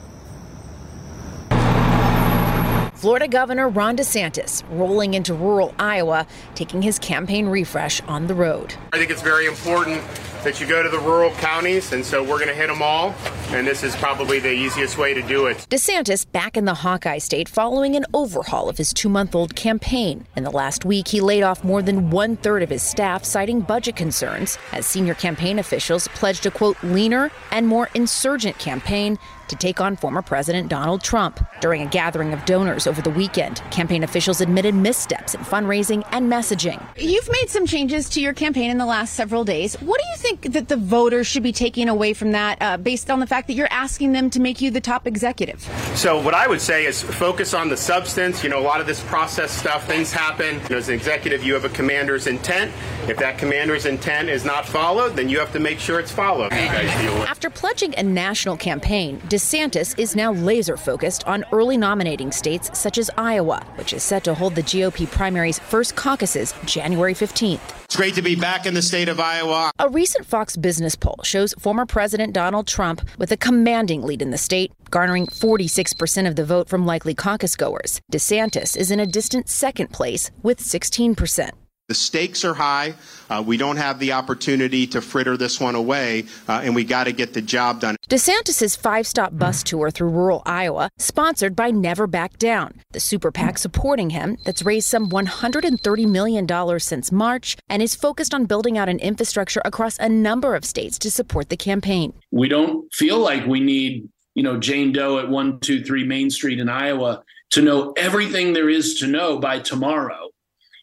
Florida 3.00 3.26
Governor 3.26 3.70
Ron 3.70 3.96
DeSantis 3.96 4.62
rolling 4.68 5.14
into 5.14 5.32
rural 5.32 5.74
Iowa, 5.78 6.26
taking 6.54 6.82
his 6.82 6.98
campaign 6.98 7.46
refresh 7.46 8.02
on 8.02 8.26
the 8.26 8.34
road. 8.34 8.74
I 8.92 8.98
think 8.98 9.10
it's 9.10 9.22
very 9.22 9.46
important 9.46 10.02
that 10.44 10.60
you 10.60 10.66
go 10.66 10.82
to 10.82 10.88
the 10.90 10.98
rural 10.98 11.30
counties, 11.32 11.94
and 11.94 12.04
so 12.04 12.22
we're 12.22 12.36
going 12.36 12.48
to 12.48 12.54
hit 12.54 12.66
them 12.66 12.82
all, 12.82 13.14
and 13.52 13.66
this 13.66 13.82
is 13.82 13.96
probably 13.96 14.38
the 14.38 14.52
easiest 14.52 14.98
way 14.98 15.14
to 15.14 15.22
do 15.22 15.46
it. 15.46 15.66
DeSantis 15.70 16.30
back 16.30 16.58
in 16.58 16.66
the 16.66 16.74
Hawkeye 16.74 17.16
state 17.16 17.48
following 17.48 17.96
an 17.96 18.04
overhaul 18.12 18.68
of 18.68 18.76
his 18.76 18.92
two 18.92 19.08
month 19.08 19.34
old 19.34 19.56
campaign. 19.56 20.26
In 20.36 20.44
the 20.44 20.50
last 20.50 20.84
week, 20.84 21.08
he 21.08 21.22
laid 21.22 21.42
off 21.42 21.64
more 21.64 21.80
than 21.80 22.10
one 22.10 22.36
third 22.36 22.62
of 22.62 22.68
his 22.68 22.82
staff, 22.82 23.24
citing 23.24 23.62
budget 23.62 23.96
concerns, 23.96 24.58
as 24.72 24.84
senior 24.84 25.14
campaign 25.14 25.58
officials 25.58 26.06
pledged 26.08 26.44
a 26.44 26.50
quote, 26.50 26.76
leaner 26.82 27.30
and 27.50 27.66
more 27.66 27.88
insurgent 27.94 28.58
campaign 28.58 29.18
to 29.50 29.56
take 29.56 29.80
on 29.80 29.96
former 29.96 30.22
President 30.22 30.68
Donald 30.68 31.02
Trump. 31.02 31.38
During 31.60 31.82
a 31.82 31.86
gathering 31.86 32.32
of 32.32 32.44
donors 32.46 32.86
over 32.86 33.02
the 33.02 33.10
weekend, 33.10 33.62
campaign 33.70 34.02
officials 34.02 34.40
admitted 34.40 34.74
missteps 34.74 35.34
in 35.34 35.42
fundraising 35.42 36.06
and 36.12 36.32
messaging. 36.32 36.82
You've 36.96 37.28
made 37.30 37.50
some 37.50 37.66
changes 37.66 38.08
to 38.10 38.20
your 38.20 38.32
campaign 38.32 38.70
in 38.70 38.78
the 38.78 38.86
last 38.86 39.14
several 39.14 39.44
days. 39.44 39.74
What 39.76 40.00
do 40.00 40.06
you 40.08 40.16
think 40.16 40.52
that 40.52 40.68
the 40.68 40.76
voters 40.76 41.26
should 41.26 41.42
be 41.42 41.52
taking 41.52 41.88
away 41.88 42.14
from 42.14 42.32
that 42.32 42.58
uh, 42.62 42.76
based 42.76 43.10
on 43.10 43.20
the 43.20 43.26
fact 43.26 43.48
that 43.48 43.54
you're 43.54 43.68
asking 43.70 44.12
them 44.12 44.30
to 44.30 44.40
make 44.40 44.60
you 44.60 44.70
the 44.70 44.80
top 44.80 45.06
executive? 45.06 45.60
So, 45.94 46.22
what 46.22 46.34
I 46.34 46.46
would 46.46 46.60
say 46.60 46.86
is 46.86 47.02
focus 47.02 47.52
on 47.52 47.68
the 47.68 47.76
substance. 47.76 48.42
You 48.42 48.50
know, 48.50 48.58
a 48.58 48.62
lot 48.62 48.80
of 48.80 48.86
this 48.86 49.02
process 49.04 49.50
stuff, 49.50 49.86
things 49.86 50.12
happen. 50.12 50.60
You 50.62 50.68
know, 50.70 50.76
as 50.76 50.88
an 50.88 50.94
executive, 50.94 51.42
you 51.42 51.54
have 51.54 51.64
a 51.64 51.68
commander's 51.70 52.26
intent. 52.26 52.72
If 53.08 53.18
that 53.18 53.38
commander's 53.38 53.86
intent 53.86 54.28
is 54.28 54.44
not 54.44 54.66
followed, 54.66 55.16
then 55.16 55.28
you 55.28 55.38
have 55.40 55.52
to 55.52 55.58
make 55.58 55.80
sure 55.80 55.98
it's 55.98 56.12
followed. 56.12 56.52
After 56.52 57.50
pledging 57.50 57.94
a 57.96 58.02
national 58.02 58.56
campaign, 58.56 59.20
DeSantis 59.40 59.98
is 59.98 60.14
now 60.14 60.32
laser 60.34 60.76
focused 60.76 61.26
on 61.26 61.46
early 61.50 61.78
nominating 61.78 62.30
states 62.30 62.78
such 62.78 62.98
as 62.98 63.10
Iowa, 63.16 63.64
which 63.76 63.94
is 63.94 64.02
set 64.02 64.22
to 64.24 64.34
hold 64.34 64.54
the 64.54 64.62
GOP 64.62 65.10
primary's 65.10 65.58
first 65.58 65.96
caucuses 65.96 66.52
January 66.66 67.14
15th. 67.14 67.58
It's 67.86 67.96
great 67.96 68.14
to 68.16 68.22
be 68.22 68.36
back 68.36 68.66
in 68.66 68.74
the 68.74 68.82
state 68.82 69.08
of 69.08 69.18
Iowa. 69.18 69.70
A 69.78 69.88
recent 69.88 70.26
Fox 70.26 70.58
Business 70.58 70.94
poll 70.94 71.20
shows 71.24 71.54
former 71.58 71.86
President 71.86 72.34
Donald 72.34 72.66
Trump 72.66 73.00
with 73.16 73.32
a 73.32 73.36
commanding 73.38 74.02
lead 74.02 74.20
in 74.20 74.28
the 74.28 74.36
state, 74.36 74.72
garnering 74.90 75.26
46% 75.26 76.28
of 76.28 76.36
the 76.36 76.44
vote 76.44 76.68
from 76.68 76.84
likely 76.84 77.14
caucus 77.14 77.56
goers. 77.56 77.98
DeSantis 78.12 78.76
is 78.76 78.90
in 78.90 79.00
a 79.00 79.06
distant 79.06 79.48
second 79.48 79.90
place 79.90 80.30
with 80.42 80.60
16%. 80.60 81.48
The 81.90 81.94
stakes 81.94 82.44
are 82.44 82.54
high. 82.54 82.94
Uh, 83.28 83.42
we 83.44 83.56
don't 83.56 83.76
have 83.76 83.98
the 83.98 84.12
opportunity 84.12 84.86
to 84.86 85.00
fritter 85.00 85.36
this 85.36 85.58
one 85.58 85.74
away, 85.74 86.26
uh, 86.48 86.60
and 86.62 86.72
we 86.72 86.84
got 86.84 87.02
to 87.02 87.12
get 87.12 87.34
the 87.34 87.42
job 87.42 87.80
done. 87.80 87.96
DeSantis' 88.08 88.78
five 88.78 89.08
stop 89.08 89.36
bus 89.36 89.64
tour 89.64 89.90
through 89.90 90.10
rural 90.10 90.40
Iowa, 90.46 90.90
sponsored 90.98 91.56
by 91.56 91.72
Never 91.72 92.06
Back 92.06 92.38
Down, 92.38 92.74
the 92.92 93.00
super 93.00 93.32
PAC 93.32 93.58
supporting 93.58 94.10
him 94.10 94.36
that's 94.44 94.62
raised 94.62 94.86
some 94.86 95.10
$130 95.10 96.08
million 96.08 96.78
since 96.78 97.10
March 97.10 97.56
and 97.68 97.82
is 97.82 97.96
focused 97.96 98.34
on 98.34 98.44
building 98.44 98.78
out 98.78 98.88
an 98.88 99.00
infrastructure 99.00 99.60
across 99.64 99.98
a 99.98 100.08
number 100.08 100.54
of 100.54 100.64
states 100.64 100.96
to 101.00 101.10
support 101.10 101.48
the 101.48 101.56
campaign. 101.56 102.12
We 102.30 102.46
don't 102.46 102.86
feel 102.94 103.18
like 103.18 103.46
we 103.46 103.58
need, 103.58 104.08
you 104.36 104.44
know, 104.44 104.58
Jane 104.58 104.92
Doe 104.92 105.18
at 105.18 105.28
123 105.28 106.04
Main 106.04 106.30
Street 106.30 106.60
in 106.60 106.68
Iowa 106.68 107.24
to 107.50 107.62
know 107.62 107.92
everything 107.96 108.52
there 108.52 108.68
is 108.68 109.00
to 109.00 109.08
know 109.08 109.40
by 109.40 109.58
tomorrow. 109.58 110.30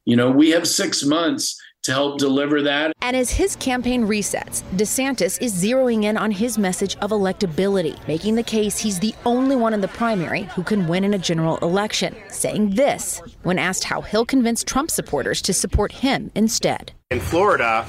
You 0.08 0.16
know, 0.16 0.32
we 0.32 0.52
have 0.52 0.66
six 0.66 1.04
months 1.04 1.62
to 1.84 1.92
help 1.92 2.18
deliver 2.18 2.62
that. 2.62 2.94
And 3.02 3.14
as 3.14 3.30
his 3.30 3.58
campaign 3.58 4.08
resets, 4.08 4.64
DeSantis 4.78 5.38
is 5.42 5.54
zeroing 5.54 6.06
in 6.06 6.16
on 6.16 6.32
his 6.32 6.58
message 6.58 6.96
of 7.02 7.12
electability, 7.12 8.08
making 8.08 8.36
the 8.36 8.44
case 8.44 8.78
he's 8.78 9.02
the 9.02 9.14
only 9.26 9.58
one 9.58 9.74
in 9.74 9.82
the 9.82 9.90
primary 9.90 10.44
who 10.44 10.64
can 10.64 10.88
win 10.88 11.04
in 11.04 11.14
a 11.14 11.18
general 11.18 11.58
election, 11.58 12.16
saying 12.30 12.70
this 12.70 13.22
when 13.44 13.60
asked 13.60 13.84
how 13.84 14.00
he'll 14.00 14.26
convince 14.26 14.64
Trump 14.64 14.92
supporters 14.92 15.42
to 15.42 15.52
support 15.52 15.92
him 15.92 16.32
instead. 16.36 16.94
In 17.12 17.20
Florida, 17.20 17.86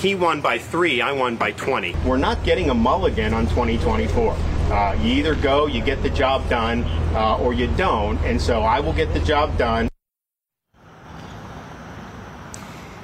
he 0.00 0.16
won 0.16 0.40
by 0.40 0.58
three, 0.58 1.00
I 1.00 1.12
won 1.12 1.36
by 1.36 1.52
20. 1.52 1.94
We're 2.04 2.16
not 2.16 2.42
getting 2.42 2.70
a 2.70 2.74
mulligan 2.74 3.32
on 3.32 3.46
2024. 3.46 4.32
Uh, 4.32 4.94
you 4.94 5.12
either 5.12 5.36
go, 5.36 5.68
you 5.68 5.84
get 5.84 6.02
the 6.02 6.10
job 6.10 6.48
done, 6.50 6.82
uh, 7.14 7.38
or 7.38 7.52
you 7.52 7.68
don't. 7.76 8.18
And 8.24 8.42
so 8.42 8.62
I 8.62 8.80
will 8.80 8.92
get 8.92 9.14
the 9.14 9.20
job 9.20 9.56
done. 9.56 9.88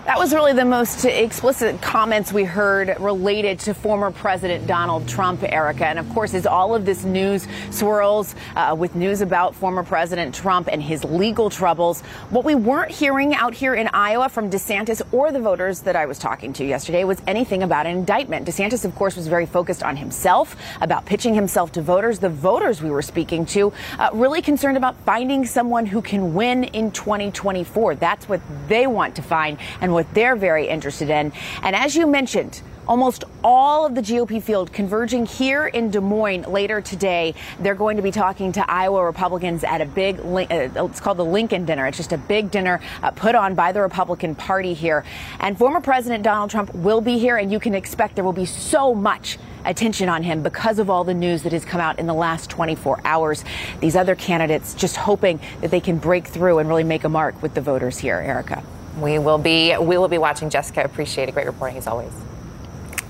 That 0.06 0.15
was 0.26 0.34
really 0.34 0.54
the 0.54 0.64
most 0.64 1.04
explicit 1.04 1.80
comments 1.80 2.32
we 2.32 2.42
heard 2.42 2.98
related 2.98 3.60
to 3.60 3.72
former 3.72 4.10
President 4.10 4.66
Donald 4.66 5.06
Trump, 5.06 5.40
Erica. 5.44 5.86
And 5.86 6.00
of 6.00 6.08
course, 6.10 6.34
as 6.34 6.46
all 6.46 6.74
of 6.74 6.84
this 6.84 7.04
news 7.04 7.46
swirls 7.70 8.34
uh, 8.56 8.74
with 8.76 8.96
news 8.96 9.20
about 9.20 9.54
former 9.54 9.84
President 9.84 10.34
Trump 10.34 10.68
and 10.72 10.82
his 10.82 11.04
legal 11.04 11.48
troubles, 11.48 12.00
what 12.30 12.44
we 12.44 12.56
weren't 12.56 12.90
hearing 12.90 13.36
out 13.36 13.54
here 13.54 13.76
in 13.76 13.86
Iowa 13.92 14.28
from 14.28 14.50
DeSantis 14.50 15.00
or 15.12 15.30
the 15.30 15.38
voters 15.38 15.82
that 15.82 15.94
I 15.94 16.06
was 16.06 16.18
talking 16.18 16.52
to 16.54 16.64
yesterday 16.64 17.04
was 17.04 17.22
anything 17.28 17.62
about 17.62 17.86
an 17.86 17.96
indictment. 17.96 18.48
DeSantis, 18.48 18.84
of 18.84 18.96
course, 18.96 19.14
was 19.14 19.28
very 19.28 19.46
focused 19.46 19.84
on 19.84 19.96
himself, 19.96 20.56
about 20.80 21.06
pitching 21.06 21.34
himself 21.34 21.70
to 21.70 21.82
voters. 21.82 22.18
The 22.18 22.30
voters 22.30 22.82
we 22.82 22.90
were 22.90 23.00
speaking 23.00 23.46
to 23.46 23.72
uh, 24.00 24.10
really 24.12 24.42
concerned 24.42 24.76
about 24.76 24.96
finding 25.04 25.46
someone 25.46 25.86
who 25.86 26.02
can 26.02 26.34
win 26.34 26.64
in 26.64 26.90
2024. 26.90 27.94
That's 27.94 28.28
what 28.28 28.40
they 28.66 28.88
want 28.88 29.14
to 29.14 29.22
find 29.22 29.56
and 29.80 29.92
what 29.92 30.15
they're 30.16 30.34
very 30.34 30.66
interested 30.66 31.10
in. 31.10 31.30
And 31.62 31.76
as 31.76 31.94
you 31.94 32.06
mentioned, 32.06 32.62
almost 32.88 33.24
all 33.44 33.84
of 33.84 33.94
the 33.94 34.00
GOP 34.00 34.42
field 34.42 34.72
converging 34.72 35.26
here 35.26 35.66
in 35.66 35.90
Des 35.90 36.00
Moines 36.00 36.42
later 36.42 36.80
today. 36.80 37.34
They're 37.60 37.74
going 37.74 37.96
to 37.96 38.02
be 38.02 38.10
talking 38.10 38.52
to 38.52 38.70
Iowa 38.70 39.04
Republicans 39.04 39.62
at 39.64 39.80
a 39.80 39.86
big, 39.86 40.20
uh, 40.20 40.86
it's 40.86 41.00
called 41.00 41.18
the 41.18 41.24
Lincoln 41.24 41.66
Dinner. 41.66 41.86
It's 41.86 41.96
just 41.96 42.12
a 42.12 42.18
big 42.18 42.50
dinner 42.50 42.80
uh, 43.02 43.10
put 43.10 43.34
on 43.34 43.54
by 43.54 43.72
the 43.72 43.80
Republican 43.80 44.34
Party 44.34 44.72
here. 44.72 45.04
And 45.40 45.58
former 45.58 45.80
President 45.80 46.22
Donald 46.22 46.50
Trump 46.50 46.74
will 46.74 47.00
be 47.00 47.18
here, 47.18 47.36
and 47.36 47.52
you 47.52 47.60
can 47.60 47.74
expect 47.74 48.14
there 48.14 48.24
will 48.24 48.32
be 48.32 48.46
so 48.46 48.94
much 48.94 49.38
attention 49.64 50.08
on 50.08 50.22
him 50.22 50.42
because 50.42 50.78
of 50.78 50.88
all 50.88 51.04
the 51.04 51.14
news 51.14 51.42
that 51.42 51.52
has 51.52 51.64
come 51.64 51.80
out 51.80 51.98
in 51.98 52.06
the 52.06 52.14
last 52.14 52.48
24 52.48 53.00
hours. 53.04 53.44
These 53.80 53.96
other 53.96 54.14
candidates 54.14 54.74
just 54.74 54.96
hoping 54.96 55.40
that 55.60 55.70
they 55.70 55.80
can 55.80 55.98
break 55.98 56.26
through 56.26 56.60
and 56.60 56.68
really 56.68 56.84
make 56.84 57.04
a 57.04 57.08
mark 57.08 57.42
with 57.42 57.54
the 57.54 57.60
voters 57.60 57.98
here, 57.98 58.16
Erica. 58.16 58.62
We 58.98 59.18
will 59.18 59.38
be 59.38 59.76
we 59.76 59.98
will 59.98 60.08
be 60.08 60.18
watching 60.18 60.48
Jessica. 60.50 60.82
Appreciate 60.82 61.28
a 61.28 61.32
great 61.32 61.46
reporting 61.46 61.76
as 61.76 61.86
always. 61.86 62.12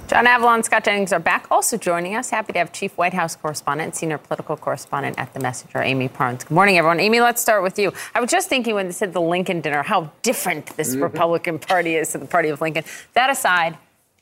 John 0.08 0.26
Avlon, 0.26 0.64
Scott 0.64 0.84
Jennings 0.84 1.12
are 1.12 1.18
back. 1.18 1.48
Also 1.50 1.76
joining 1.76 2.14
us, 2.14 2.30
happy 2.30 2.52
to 2.52 2.60
have 2.60 2.72
Chief 2.72 2.96
White 2.96 3.12
House 3.12 3.34
Correspondent, 3.34 3.96
Senior 3.96 4.18
Political 4.18 4.56
Correspondent 4.58 5.18
at 5.18 5.34
The 5.34 5.40
Messenger, 5.40 5.82
Amie 5.82 6.08
Parnes. 6.08 6.44
Good 6.44 6.54
morning, 6.54 6.78
everyone. 6.78 7.00
Amy, 7.00 7.20
let's 7.20 7.42
start 7.42 7.64
with 7.64 7.76
you. 7.76 7.92
I 8.14 8.20
was 8.20 8.30
just 8.30 8.48
thinking 8.48 8.76
when 8.76 8.86
they 8.86 8.92
said 8.92 9.12
the 9.12 9.20
Lincoln 9.20 9.60
dinner, 9.60 9.82
how 9.82 10.12
different 10.22 10.66
this 10.76 10.92
mm-hmm. 10.92 11.02
Republican 11.02 11.58
Party 11.58 11.96
is 11.96 12.12
to 12.12 12.18
the 12.18 12.26
Party 12.26 12.50
of 12.50 12.60
Lincoln. 12.60 12.84
That 13.14 13.30
aside, 13.30 13.76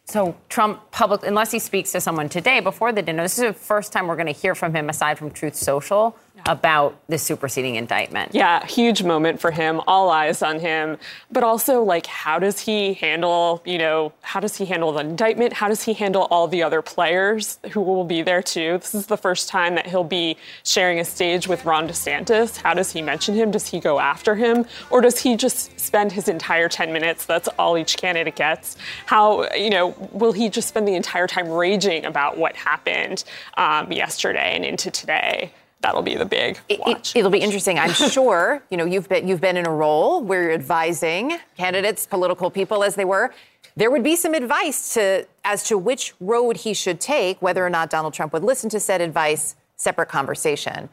so 0.07 0.35
Trump 0.49 0.91
public, 0.91 1.23
unless 1.23 1.51
he 1.53 1.59
speaks 1.59 1.93
to 1.93 2.01
someone 2.01 2.31
today 2.31 2.61
before 2.61 2.91
the 2.93 3.03
dinner, 3.03 3.23
this 3.23 3.39
is 3.39 3.45
the 3.45 3.53
first 3.53 3.93
time 3.93 4.07
we're 4.07 4.17
going 4.17 4.27
to 4.27 4.33
hear 4.33 4.55
from 4.55 4.75
him 4.75 4.89
aside 4.89 5.19
from 5.19 5.31
Truth 5.31 5.55
Social 5.55 6.17
about 6.47 6.99
the 7.09 7.19
superseding 7.19 7.77
indictment. 7.77 8.35
Yeah, 8.35 8.65
huge 8.67 9.03
moment 9.03 9.41
for 9.41 9.51
him, 9.51 9.81
all 9.87 10.11
eyes 10.11 10.43
on 10.43 10.59
him. 10.59 10.99
But 11.31 11.43
also, 11.43 11.83
like, 11.83 12.07
how 12.07 12.39
does 12.39 12.61
he 12.61 12.95
handle, 12.95 13.63
you 13.65 13.79
know, 13.79 14.13
how 14.21 14.41
does 14.41 14.57
he 14.57 14.67
handle 14.67 14.93
the 14.93 15.01
indictment? 15.01 15.55
How 15.55 15.69
does 15.69 15.83
he 15.83 15.95
handle 15.95 16.27
all 16.31 16.47
the 16.47 16.63
other 16.63 16.83
players 16.83 17.59
who 17.73 17.81
will 17.81 18.05
be 18.05 18.23
there 18.23 18.43
too? 18.43 18.79
This 18.79 18.95
is 18.95 19.07
the 19.07 19.17
first 19.17 19.49
time 19.49 19.75
that 19.77 19.87
he'll 19.87 20.05
be 20.05 20.37
sharing 20.65 21.01
a 21.01 21.05
stage 21.05 21.49
with 21.49 21.65
Ron 21.65 21.89
DeSantis. 21.89 22.57
How 22.57 22.75
does 22.75 22.93
he 22.93 23.01
mention 23.01 23.35
him? 23.35 23.51
Does 23.51 23.67
he 23.67 23.81
go 23.81 23.99
after 23.99 24.35
him? 24.35 24.67
Or 24.91 25.01
does 25.01 25.19
he 25.19 25.37
just 25.37 25.79
spend 25.81 26.13
his 26.13 26.29
entire 26.29 26.69
10 26.69 26.93
minutes? 26.93 27.25
That's 27.25 27.49
all 27.59 27.79
each 27.79 27.97
candidate 27.97 28.37
gets. 28.37 28.77
How, 29.07 29.51
you 29.55 29.71
know, 29.71 29.95
will 30.13 30.33
he 30.33 30.49
just 30.49 30.69
spend 30.69 30.87
the 30.87 30.95
entire 30.95 31.27
time 31.27 31.49
raging 31.49 32.05
about 32.05 32.37
what 32.37 32.55
happened 32.55 33.25
um, 33.57 33.91
yesterday 33.91 34.55
and 34.55 34.65
into 34.65 34.91
today? 34.91 35.53
That'll 35.85 36.03
be 36.03 36.15
the 36.15 36.25
big 36.25 36.59
watch. 36.81 37.15
It, 37.15 37.23
will 37.23 37.31
be 37.31 37.39
interesting. 37.39 37.79
I'm 37.79 37.93
sure, 38.11 38.63
you 38.71 38.79
know, 38.79 38.87
you've 38.87 39.09
been, 39.09 39.29
you've 39.29 39.41
been 39.41 39.59
in 39.59 39.67
a 39.67 39.71
role 39.71 40.23
where 40.23 40.45
you're 40.45 40.53
advising 40.53 41.39
candidates, 41.59 42.07
political 42.07 42.51
people 42.51 42.83
as 42.83 42.95
they 42.95 43.05
were. 43.05 43.35
There 43.77 43.91
would 43.91 44.03
be 44.03 44.17
some 44.17 44.33
advice 44.35 44.95
to 44.95 45.27
as 45.45 45.65
to 45.65 45.77
which 45.77 46.15
road 46.21 46.57
he 46.59 46.73
should 46.73 47.01
take, 47.01 47.43
whether 47.43 47.65
or 47.65 47.71
not 47.71 47.91
Donald 47.91 48.15
Trump 48.15 48.33
would 48.33 48.45
listen 48.45 48.71
to 48.71 48.81
said 48.81 49.03
advice, 49.03 49.57
separate 49.77 50.09
conversation. 50.09 50.89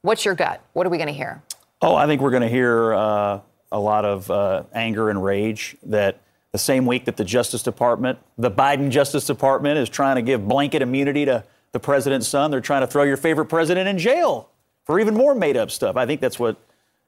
What's 0.00 0.24
your 0.24 0.34
gut? 0.34 0.60
What 0.72 0.86
are 0.86 0.90
we 0.90 0.96
going 0.96 1.08
to 1.08 1.14
hear? 1.14 1.42
Oh, 1.80 1.94
I 1.94 2.06
think 2.06 2.20
we're 2.20 2.30
going 2.30 2.42
to 2.42 2.48
hear 2.48 2.94
uh, 2.94 3.40
a 3.70 3.78
lot 3.78 4.04
of 4.04 4.28
uh, 4.28 4.64
anger 4.72 5.08
and 5.08 5.22
rage 5.22 5.76
that 5.84 6.18
the 6.50 6.58
same 6.58 6.84
week 6.84 7.04
that 7.04 7.16
the 7.16 7.24
Justice 7.24 7.62
Department, 7.62 8.18
the 8.36 8.50
Biden 8.50 8.90
Justice 8.90 9.24
Department, 9.24 9.78
is 9.78 9.88
trying 9.88 10.16
to 10.16 10.22
give 10.22 10.48
blanket 10.48 10.82
immunity 10.82 11.24
to 11.26 11.44
the 11.72 11.80
president's 11.80 12.28
son. 12.28 12.50
They're 12.50 12.60
trying 12.60 12.82
to 12.82 12.86
throw 12.86 13.02
your 13.02 13.16
favorite 13.16 13.46
president 13.46 13.88
in 13.88 13.98
jail 13.98 14.48
for 14.84 15.00
even 15.00 15.14
more 15.14 15.34
made 15.34 15.56
up 15.56 15.70
stuff. 15.70 15.96
I 15.96 16.06
think 16.06 16.20
that's 16.20 16.38
what 16.38 16.56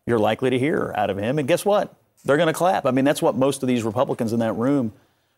you're 0.06 0.18
likely 0.18 0.50
to 0.50 0.58
hear 0.58 0.92
out 0.96 1.10
of 1.10 1.18
him. 1.18 1.38
And 1.38 1.46
guess 1.46 1.64
what? 1.64 1.94
They're 2.24 2.36
going 2.36 2.48
to 2.48 2.54
clap. 2.54 2.86
I 2.86 2.90
mean, 2.90 3.04
that's 3.04 3.20
what 3.22 3.36
most 3.36 3.62
of 3.62 3.68
these 3.68 3.82
Republicans 3.82 4.32
in 4.32 4.40
that 4.40 4.54
room 4.54 4.92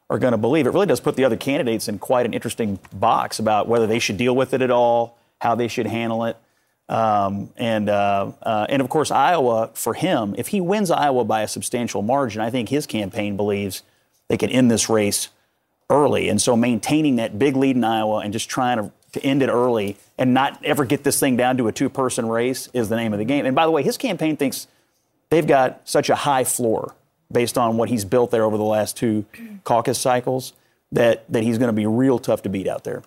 are 0.09 0.19
going 0.19 0.33
to 0.33 0.39
believe. 0.39 0.67
It 0.67 0.71
really 0.71 0.87
does 0.87 1.01
put 1.01 1.17
the 1.17 1.25
other 1.25 1.37
candidates 1.37 1.89
in 1.89 1.99
quite 1.99 2.27
an 2.27 2.33
interesting 2.33 2.79
box 2.93 3.39
about 3.39 3.67
whether 3.67 3.87
they 3.87 3.99
should 3.99 4.17
deal 4.17 4.37
with 4.37 4.55
it 4.55 4.63
at 4.63 4.71
all, 4.71 5.19
how 5.41 5.55
they 5.57 5.69
should 5.69 5.87
handle 5.87 6.25
it. 6.25 6.37
Um, 6.89 7.51
and 7.57 7.89
uh, 7.89 8.31
uh, 8.43 8.67
and 8.69 8.81
of 8.81 8.89
course, 8.89 9.11
Iowa 9.11 9.71
for 9.75 9.95
him, 9.95 10.37
if 10.39 10.49
he 10.49 10.61
wins 10.61 10.93
Iowa 10.93 11.25
by 11.25 11.43
a 11.43 11.49
substantial 11.49 12.01
margin, 12.01 12.41
I 12.41 12.51
think 12.51 12.69
his 12.69 12.87
campaign 12.87 13.37
believes 13.37 13.83
they 14.29 14.37
can 14.37 14.51
end 14.51 14.71
this 14.71 14.89
race 14.89 15.31
early. 15.91 16.29
And 16.29 16.41
so 16.41 16.57
maintaining 16.57 17.17
that 17.17 17.41
big 17.41 17.57
lead 17.57 17.75
in 17.75 17.83
Iowa 17.83 18.19
and 18.19 18.33
just 18.33 18.49
trying 18.49 18.79
to 18.79 18.93
to 19.13 19.23
end 19.25 19.43
it 19.43 19.49
early 19.49 19.97
and 20.19 20.35
not 20.35 20.63
ever 20.65 20.85
get 20.85 21.05
this 21.05 21.19
thing 21.19 21.37
down 21.37 21.57
to 21.57 21.69
a 21.69 21.73
two 21.73 21.89
person 21.89 22.27
race 22.27 22.69
is 22.73 22.89
the 22.89 22.97
name 22.97 23.13
of 23.13 23.19
the 23.19 23.25
game. 23.25 23.47
And 23.47 23.55
by 23.55 23.65
the 23.65 23.71
way, 23.71 23.83
his 23.83 23.97
campaign 23.97 24.37
thinks 24.37 24.67
they've 25.31 25.47
got 25.47 25.81
such 25.89 26.11
a 26.11 26.15
high 26.15 26.45
floor 26.45 26.95
based 27.31 27.59
on 27.59 27.77
what 27.77 27.89
he's 27.89 28.05
built 28.05 28.31
there 28.31 28.45
over 28.45 28.57
the 28.57 28.65
last 28.65 28.97
two 28.97 29.25
caucus 29.65 29.99
cycles 29.99 30.53
that, 30.93 31.25
that 31.31 31.43
he's 31.43 31.59
going 31.59 31.69
to 31.69 31.73
be 31.73 31.87
real 31.87 32.19
tough 32.19 32.43
to 32.43 32.49
beat 32.49 32.69
out 32.69 32.85
there. 32.85 33.03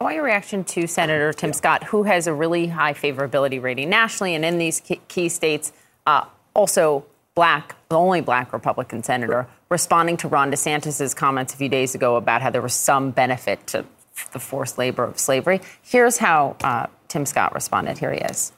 I 0.00 0.04
want 0.04 0.16
your 0.16 0.24
reaction 0.24 0.64
to 0.64 0.86
Senator 0.86 1.32
Tim 1.32 1.52
Scott, 1.52 1.84
who 1.84 2.04
has 2.04 2.26
a 2.26 2.32
really 2.32 2.68
high 2.68 2.94
favorability 2.94 3.60
rating 3.60 3.90
nationally 3.90 4.34
and 4.34 4.44
in 4.44 4.58
these 4.58 4.80
key 5.08 5.28
states. 5.28 5.72
Uh, 6.06 6.24
also, 6.54 7.04
black, 7.34 7.76
the 7.88 7.98
only 7.98 8.20
black 8.20 8.52
Republican 8.52 9.02
senator, 9.02 9.46
responding 9.68 10.16
to 10.18 10.28
Ron 10.28 10.50
DeSantis' 10.50 11.14
comments 11.14 11.54
a 11.54 11.56
few 11.56 11.68
days 11.68 11.94
ago 11.94 12.16
about 12.16 12.42
how 12.42 12.50
there 12.50 12.62
was 12.62 12.74
some 12.74 13.10
benefit 13.10 13.66
to 13.68 13.84
the 14.32 14.38
forced 14.38 14.78
labor 14.78 15.04
of 15.04 15.18
slavery. 15.18 15.60
Here's 15.82 16.18
how 16.18 16.56
uh, 16.62 16.86
Tim 17.08 17.26
Scott 17.26 17.54
responded. 17.54 17.98
Here 17.98 18.12
he 18.12 18.20
is. 18.20 18.52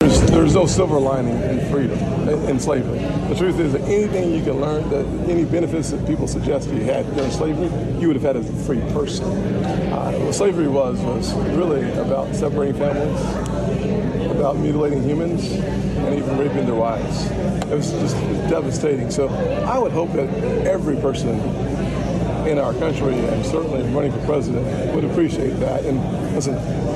There's, 0.00 0.20
there's, 0.22 0.54
no 0.54 0.66
silver 0.66 0.98
lining 0.98 1.40
in 1.42 1.70
freedom, 1.70 1.98
in, 2.48 2.58
slavery. 2.58 2.98
The 3.28 3.36
truth 3.36 3.60
is 3.60 3.72
that 3.72 3.82
anything 3.82 4.32
you 4.32 4.42
can 4.42 4.60
learn, 4.60 4.88
that 4.90 5.06
any 5.30 5.44
benefits 5.44 5.90
that 5.90 6.04
people 6.08 6.26
suggest 6.26 6.68
you 6.70 6.80
had 6.80 7.06
during 7.14 7.30
slavery, 7.30 7.70
you 8.00 8.08
would 8.08 8.16
have 8.16 8.24
had 8.24 8.36
as 8.36 8.50
a 8.50 8.64
free 8.64 8.80
person. 8.92 9.24
Uh, 9.92 10.12
what 10.18 10.34
slavery 10.34 10.66
was 10.66 10.98
was 11.02 11.32
really 11.56 11.88
about 11.92 12.34
separating 12.34 12.74
families, 12.74 13.20
about 14.30 14.56
mutilating 14.56 15.04
humans, 15.04 15.48
and 15.52 16.18
even 16.18 16.36
raping 16.36 16.66
their 16.66 16.74
wives. 16.74 17.30
It 17.70 17.76
was 17.76 17.92
just 17.92 18.16
devastating. 18.50 19.08
So 19.08 19.28
I 19.28 19.78
would 19.78 19.92
hope 19.92 20.12
that 20.14 20.28
every 20.66 20.96
person 20.96 21.38
in 22.46 22.58
our 22.58 22.72
country 22.74 23.14
and 23.14 23.44
certainly 23.44 23.82
running 23.94 24.12
for 24.12 24.24
president 24.24 24.94
would 24.94 25.04
appreciate 25.04 25.58
that. 25.60 25.84
And 25.84 26.00
listen, 26.34 26.54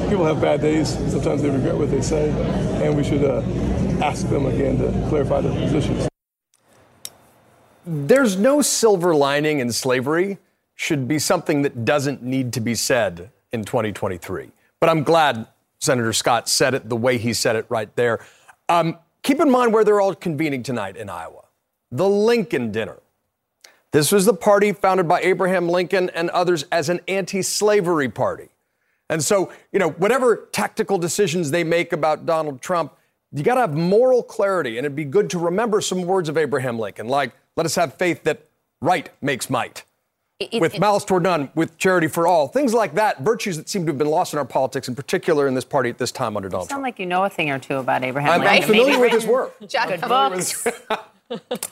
people 0.08 0.24
have 0.24 0.40
bad 0.40 0.60
days. 0.60 0.90
Sometimes 1.10 1.42
they 1.42 1.50
regret 1.50 1.76
what 1.76 1.90
they 1.90 2.02
say, 2.02 2.30
and 2.84 2.96
we 2.96 3.04
should 3.04 3.24
uh, 3.24 3.42
ask 4.02 4.28
them 4.28 4.46
again 4.46 4.78
to 4.78 5.08
clarify 5.08 5.40
their 5.40 5.52
positions. 5.52 6.08
There's 7.84 8.36
no 8.36 8.62
silver 8.62 9.14
lining 9.14 9.60
in 9.60 9.70
slavery 9.72 10.38
should 10.74 11.08
be 11.08 11.18
something 11.18 11.62
that 11.62 11.84
doesn't 11.84 12.22
need 12.22 12.52
to 12.52 12.60
be 12.60 12.74
said 12.74 13.30
in 13.52 13.64
2023. 13.64 14.50
But 14.80 14.90
I'm 14.90 15.02
glad 15.04 15.46
Senator 15.78 16.12
Scott 16.12 16.48
said 16.48 16.74
it 16.74 16.88
the 16.88 16.96
way 16.96 17.16
he 17.16 17.32
said 17.32 17.56
it 17.56 17.66
right 17.68 17.94
there. 17.96 18.20
Um, 18.68 18.98
keep 19.22 19.40
in 19.40 19.50
mind 19.50 19.72
where 19.72 19.84
they're 19.84 20.00
all 20.00 20.14
convening 20.14 20.62
tonight 20.62 20.96
in 20.96 21.08
Iowa 21.08 21.42
the 21.92 22.08
Lincoln 22.08 22.72
dinner. 22.72 22.98
This 23.96 24.12
was 24.12 24.26
the 24.26 24.34
party 24.34 24.72
founded 24.72 25.08
by 25.08 25.22
Abraham 25.22 25.70
Lincoln 25.70 26.10
and 26.10 26.28
others 26.28 26.66
as 26.70 26.90
an 26.90 27.00
anti 27.08 27.40
slavery 27.40 28.10
party. 28.10 28.50
And 29.08 29.24
so, 29.24 29.50
you 29.72 29.78
know, 29.78 29.88
whatever 29.92 30.50
tactical 30.52 30.98
decisions 30.98 31.50
they 31.50 31.64
make 31.64 31.94
about 31.94 32.26
Donald 32.26 32.60
Trump, 32.60 32.92
you 33.32 33.42
got 33.42 33.54
to 33.54 33.62
have 33.62 33.72
moral 33.72 34.22
clarity. 34.22 34.76
And 34.76 34.84
it'd 34.84 34.94
be 34.94 35.06
good 35.06 35.30
to 35.30 35.38
remember 35.38 35.80
some 35.80 36.02
words 36.02 36.28
of 36.28 36.36
Abraham 36.36 36.78
Lincoln, 36.78 37.08
like, 37.08 37.32
let 37.56 37.64
us 37.64 37.74
have 37.76 37.94
faith 37.94 38.22
that 38.24 38.42
right 38.82 39.08
makes 39.22 39.48
might. 39.48 39.82
It, 40.40 40.60
with 40.60 40.74
it, 40.74 40.80
malice 40.80 41.06
toward 41.06 41.22
none, 41.22 41.48
with 41.54 41.78
charity 41.78 42.08
for 42.08 42.26
all, 42.26 42.48
things 42.48 42.74
like 42.74 42.96
that, 42.96 43.22
virtues 43.22 43.56
that 43.56 43.70
seem 43.70 43.86
to 43.86 43.92
have 43.92 43.98
been 43.98 44.10
lost 44.10 44.34
in 44.34 44.38
our 44.38 44.44
politics, 44.44 44.88
in 44.88 44.94
particular 44.94 45.48
in 45.48 45.54
this 45.54 45.64
party 45.64 45.88
at 45.88 45.96
this 45.96 46.12
time 46.12 46.36
under 46.36 46.50
Donald 46.50 46.66
you 46.66 46.68
sound 46.68 46.82
Trump. 46.82 46.82
like 46.82 46.98
you 46.98 47.06
know 47.06 47.24
a 47.24 47.30
thing 47.30 47.50
or 47.50 47.58
two 47.58 47.76
about 47.76 48.04
Abraham 48.04 48.30
I'm, 48.32 48.40
Lincoln. 48.40 48.62
I'm 48.62 48.68
familiar 48.68 49.00
with 49.00 49.12
his 49.12 49.24
work. 49.24 49.58
Good 49.58 50.02
books. 50.02 50.66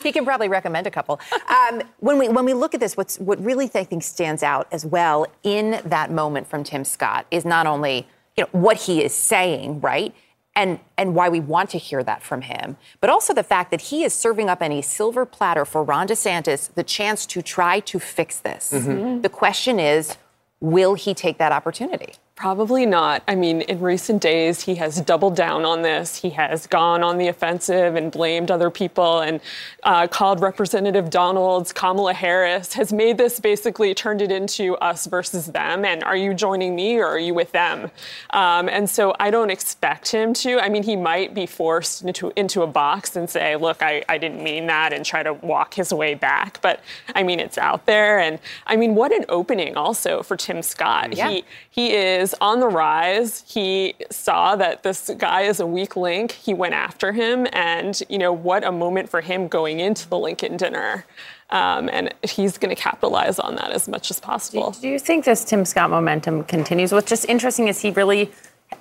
he 0.01 0.11
can 0.11 0.25
probably 0.25 0.47
recommend 0.47 0.87
a 0.87 0.91
couple. 0.91 1.19
Um, 1.49 1.81
when 1.99 2.17
we 2.17 2.27
when 2.29 2.45
we 2.45 2.53
look 2.53 2.73
at 2.73 2.79
this, 2.79 2.97
what's 2.97 3.17
what 3.19 3.43
really 3.43 3.69
I 3.73 3.83
think 3.83 4.03
stands 4.03 4.43
out 4.43 4.67
as 4.71 4.85
well 4.85 5.27
in 5.43 5.81
that 5.85 6.11
moment 6.11 6.47
from 6.47 6.63
Tim 6.63 6.83
Scott 6.83 7.25
is 7.31 7.45
not 7.45 7.67
only 7.67 8.07
you 8.37 8.43
know 8.43 8.49
what 8.51 8.77
he 8.77 9.03
is 9.03 9.13
saying, 9.13 9.79
right, 9.81 10.13
and, 10.55 10.79
and 10.97 11.15
why 11.15 11.29
we 11.29 11.39
want 11.39 11.69
to 11.71 11.77
hear 11.77 12.03
that 12.03 12.23
from 12.23 12.41
him, 12.41 12.77
but 13.01 13.09
also 13.09 13.33
the 13.33 13.43
fact 13.43 13.71
that 13.71 13.81
he 13.81 14.03
is 14.03 14.13
serving 14.13 14.49
up 14.49 14.61
any 14.61 14.81
silver 14.81 15.25
platter 15.25 15.65
for 15.65 15.83
Ron 15.83 16.07
DeSantis 16.07 16.73
the 16.73 16.83
chance 16.83 17.25
to 17.27 17.41
try 17.41 17.79
to 17.81 17.99
fix 17.99 18.39
this. 18.39 18.71
Mhm. 18.73 19.21
The 19.21 19.29
question 19.29 19.79
is, 19.79 20.17
will 20.59 20.95
he 20.95 21.13
take 21.13 21.37
that 21.37 21.51
opportunity? 21.51 22.13
Probably 22.35 22.85
not. 22.85 23.23
I 23.29 23.35
mean, 23.35 23.61
in 23.61 23.79
recent 23.79 24.21
days, 24.21 24.59
he 24.59 24.75
has 24.75 24.99
doubled 24.99 25.37
down 25.37 25.63
on 25.63 25.83
this. 25.83 26.17
He 26.17 26.31
has 26.31 26.67
gone 26.67 27.01
on 27.01 27.17
the 27.17 27.29
offensive 27.29 27.95
and 27.95 28.11
blamed 28.11 28.51
other 28.51 28.69
people 28.69 29.21
and 29.21 29.39
uh, 29.83 30.07
called 30.07 30.41
Representative 30.41 31.09
Donalds, 31.09 31.71
Kamala 31.71 32.13
Harris, 32.13 32.73
has 32.73 32.91
made 32.91 33.17
this 33.17 33.39
basically 33.39 33.93
turned 33.93 34.21
it 34.21 34.33
into 34.33 34.75
us 34.77 35.05
versus 35.05 35.45
them. 35.45 35.85
And 35.85 36.03
are 36.03 36.17
you 36.17 36.33
joining 36.33 36.75
me 36.75 36.97
or 36.97 37.05
are 37.05 37.19
you 37.19 37.33
with 37.33 37.53
them? 37.53 37.89
Um, 38.31 38.67
and 38.67 38.89
so 38.89 39.15
I 39.17 39.31
don't 39.31 39.49
expect 39.49 40.11
him 40.11 40.33
to. 40.33 40.59
I 40.59 40.67
mean, 40.67 40.83
he 40.83 40.97
might 40.97 41.33
be 41.33 41.45
forced 41.45 42.03
into, 42.03 42.33
into 42.35 42.63
a 42.63 42.67
box 42.67 43.15
and 43.15 43.29
say, 43.29 43.55
look, 43.55 43.81
I, 43.81 44.03
I 44.09 44.17
didn't 44.17 44.43
mean 44.43 44.67
that 44.67 44.91
and 44.91 45.05
try 45.05 45.23
to 45.23 45.31
walk 45.31 45.73
his 45.75 45.93
way 45.93 46.15
back. 46.15 46.59
But 46.61 46.81
I 47.15 47.23
mean, 47.23 47.39
it's 47.39 47.57
out 47.57 47.85
there. 47.85 48.19
And 48.19 48.39
I 48.67 48.75
mean, 48.75 48.93
what 48.93 49.13
an 49.13 49.23
opening 49.29 49.77
also 49.77 50.21
for 50.21 50.35
Tim 50.35 50.61
Scott. 50.61 51.15
Yeah. 51.15 51.29
He, 51.29 51.45
he 51.71 51.93
is 51.93 52.24
on 52.41 52.59
the 52.59 52.67
rise. 52.67 53.43
He 53.47 53.93
saw 54.09 54.55
that 54.55 54.83
this 54.83 55.11
guy 55.17 55.41
is 55.41 55.59
a 55.59 55.67
weak 55.67 55.95
link. 55.95 56.31
He 56.31 56.53
went 56.53 56.73
after 56.73 57.11
him, 57.11 57.47
and 57.53 58.01
you 58.09 58.17
know 58.17 58.33
what 58.33 58.63
a 58.63 58.71
moment 58.71 59.09
for 59.09 59.21
him 59.21 59.47
going 59.47 59.79
into 59.79 60.09
the 60.09 60.17
Lincoln 60.17 60.57
dinner. 60.57 61.05
Um, 61.51 61.89
and 61.91 62.13
he's 62.23 62.57
going 62.57 62.75
to 62.75 62.81
capitalize 62.81 63.37
on 63.37 63.55
that 63.55 63.71
as 63.71 63.87
much 63.87 64.09
as 64.09 64.19
possible. 64.19 64.71
Do 64.81 64.89
you 64.89 64.97
think 64.97 65.25
this 65.25 65.45
Tim 65.45 65.63
Scott 65.63 65.91
momentum 65.91 66.43
continues? 66.45 66.91
What's 66.91 67.09
just 67.09 67.29
interesting 67.29 67.67
is 67.67 67.79
he 67.79 67.91
really, 67.91 68.31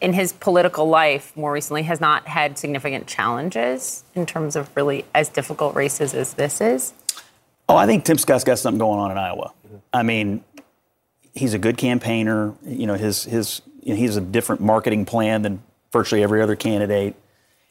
in 0.00 0.14
his 0.14 0.32
political 0.32 0.88
life 0.88 1.36
more 1.36 1.52
recently, 1.52 1.82
has 1.82 2.00
not 2.00 2.26
had 2.26 2.56
significant 2.56 3.06
challenges 3.06 4.04
in 4.14 4.24
terms 4.24 4.56
of 4.56 4.74
really 4.76 5.04
as 5.14 5.28
difficult 5.28 5.74
races 5.74 6.14
as 6.14 6.34
this 6.34 6.62
is. 6.62 6.94
Oh, 7.68 7.76
I 7.76 7.86
think 7.86 8.04
Tim 8.04 8.18
Scott's 8.18 8.44
got 8.44 8.58
something 8.58 8.78
going 8.78 8.98
on 8.98 9.10
in 9.10 9.18
Iowa. 9.18 9.52
I 9.92 10.02
mean, 10.02 10.42
he's 11.34 11.54
a 11.54 11.58
good 11.58 11.76
campaigner. 11.76 12.54
You 12.64 12.86
know, 12.86 12.94
his 12.94 13.24
his 13.24 13.62
you 13.82 13.90
know, 13.90 13.96
he 13.96 14.04
has 14.04 14.16
a 14.16 14.20
different 14.20 14.60
marketing 14.62 15.04
plan 15.04 15.42
than 15.42 15.62
virtually 15.92 16.22
every 16.22 16.40
other 16.42 16.56
candidate. 16.56 17.14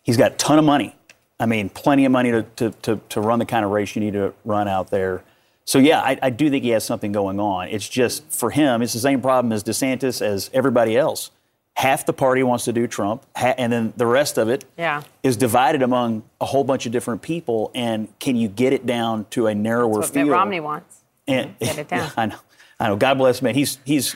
He's 0.03 0.17
got 0.17 0.33
a 0.33 0.35
ton 0.35 0.59
of 0.59 0.65
money. 0.65 0.95
I 1.39 1.45
mean, 1.45 1.69
plenty 1.69 2.05
of 2.05 2.11
money 2.11 2.31
to 2.31 2.43
to 2.57 2.71
to, 2.83 2.99
to 3.09 3.21
run 3.21 3.39
the 3.39 3.45
kind 3.45 3.65
of 3.65 3.71
race 3.71 3.95
you 3.95 4.01
need 4.01 4.13
to 4.13 4.33
run 4.45 4.67
out 4.67 4.89
there. 4.89 5.23
So 5.65 5.79
yeah, 5.79 6.01
I, 6.01 6.19
I 6.21 6.29
do 6.29 6.49
think 6.49 6.63
he 6.65 6.71
has 6.71 6.83
something 6.83 7.11
going 7.13 7.39
on. 7.39 7.69
It's 7.69 7.87
just 7.87 8.29
for 8.31 8.49
him, 8.51 8.81
it's 8.81 8.91
the 8.93 8.99
same 8.99 9.21
problem 9.21 9.53
as 9.53 9.63
DeSantis 9.63 10.21
as 10.21 10.49
everybody 10.53 10.97
else. 10.97 11.31
Half 11.75 12.05
the 12.05 12.11
party 12.13 12.43
wants 12.43 12.65
to 12.65 12.73
do 12.73 12.85
Trump, 12.85 13.25
ha- 13.35 13.55
and 13.57 13.71
then 13.73 13.93
the 13.97 14.05
rest 14.05 14.37
of 14.37 14.47
it 14.49 14.63
Yeah. 14.77 15.01
is 15.23 15.37
divided 15.37 15.81
among 15.81 16.21
a 16.41 16.45
whole 16.45 16.63
bunch 16.65 16.85
of 16.85 16.91
different 16.91 17.21
people. 17.23 17.71
And 17.73 18.07
can 18.19 18.35
you 18.35 18.47
get 18.49 18.73
it 18.73 18.85
down 18.85 19.25
to 19.31 19.47
a 19.47 19.55
narrower 19.55 19.95
That's 20.01 20.09
what 20.09 20.15
Mitt 20.15 20.23
field? 20.25 20.29
Romney 20.29 20.59
wants. 20.59 20.99
And, 21.27 21.57
Get 21.59 21.77
it 21.79 21.87
down. 21.95 22.11
I 22.15 22.25
know, 22.27 22.35
I 22.79 22.87
know. 22.87 22.95
God 22.95 23.17
bless 23.17 23.41
man. 23.41 23.55
He's 23.55 23.77
he's 23.85 24.15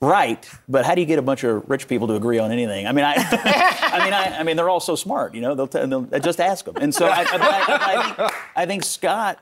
right, 0.00 0.48
but 0.68 0.84
how 0.84 0.94
do 0.94 1.00
you 1.00 1.06
get 1.06 1.18
a 1.18 1.22
bunch 1.22 1.44
of 1.44 1.68
rich 1.68 1.88
people 1.88 2.06
to 2.08 2.14
agree 2.14 2.38
on 2.38 2.52
anything? 2.52 2.86
I 2.86 2.92
mean, 2.92 3.04
I, 3.04 3.14
I 3.16 4.04
mean, 4.04 4.12
I, 4.12 4.38
I 4.38 4.42
mean, 4.42 4.56
they're 4.56 4.68
all 4.68 4.80
so 4.80 4.94
smart. 4.94 5.34
You 5.34 5.40
know, 5.40 5.54
they'll, 5.54 5.66
t- 5.66 5.84
they'll 5.84 6.04
just 6.20 6.40
ask 6.40 6.64
them. 6.64 6.76
And 6.76 6.94
so 6.94 7.06
I, 7.06 7.26
I, 7.30 8.14
think, 8.14 8.32
I 8.56 8.66
think 8.66 8.84
Scott 8.84 9.38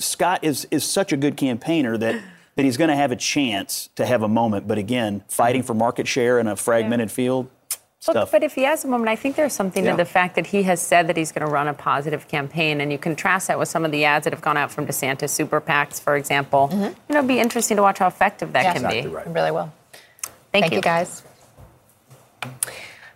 Scott 0.00 0.42
is 0.42 0.66
is 0.70 0.84
such 0.84 1.12
a 1.12 1.16
good 1.16 1.36
campaigner 1.36 1.96
that. 1.98 2.22
That 2.56 2.62
he's 2.62 2.76
going 2.76 2.90
to 2.90 2.94
have 2.94 3.10
a 3.10 3.16
chance 3.16 3.88
to 3.96 4.06
have 4.06 4.22
a 4.22 4.28
moment, 4.28 4.68
but 4.68 4.78
again, 4.78 5.24
fighting 5.26 5.64
for 5.64 5.74
market 5.74 6.06
share 6.06 6.38
in 6.38 6.46
a 6.46 6.54
fragmented 6.54 7.10
field, 7.10 7.46
Look, 7.46 7.63
stuff. 8.12 8.30
but 8.30 8.42
if 8.42 8.54
he 8.54 8.62
has 8.64 8.84
a 8.84 8.88
moment, 8.88 9.08
I 9.08 9.16
think 9.16 9.36
there's 9.36 9.52
something 9.52 9.84
Yeah. 9.84 9.92
to 9.92 9.96
the 9.96 10.04
fact 10.04 10.34
that 10.36 10.46
he 10.48 10.62
has 10.64 10.80
said 10.80 11.06
that 11.08 11.16
he's 11.16 11.32
going 11.32 11.46
to 11.46 11.50
run 11.52 11.68
a 11.68 11.74
positive 11.74 12.28
campaign, 12.28 12.80
and 12.80 12.90
you 12.92 12.98
contrast 12.98 13.48
that 13.48 13.58
with 13.58 13.68
some 13.68 13.84
of 13.84 13.90
the 13.92 14.04
ads 14.04 14.24
that 14.24 14.32
have 14.32 14.42
gone 14.42 14.56
out 14.56 14.70
from 14.70 14.86
DeSantis, 14.86 15.30
super 15.30 15.60
PACs, 15.60 16.00
for 16.00 16.16
example. 16.16 16.68
Mm-hmm. 16.72 16.82
You 16.82 16.90
know, 17.10 17.18
it'd 17.18 17.28
be 17.28 17.40
interesting 17.40 17.76
to 17.76 17.82
watch 17.82 17.98
how 17.98 18.06
effective 18.06 18.52
that 18.52 18.64
Yeah. 18.64 18.72
can 18.74 18.84
Exactly 18.84 19.02
be. 19.02 19.08
right. 19.08 19.26
It 19.26 19.30
really 19.30 19.50
will. 19.50 19.72
Thank, 20.52 20.64
Thank 20.64 20.72
you. 20.72 20.76
you, 20.78 20.82
guys. 20.82 21.22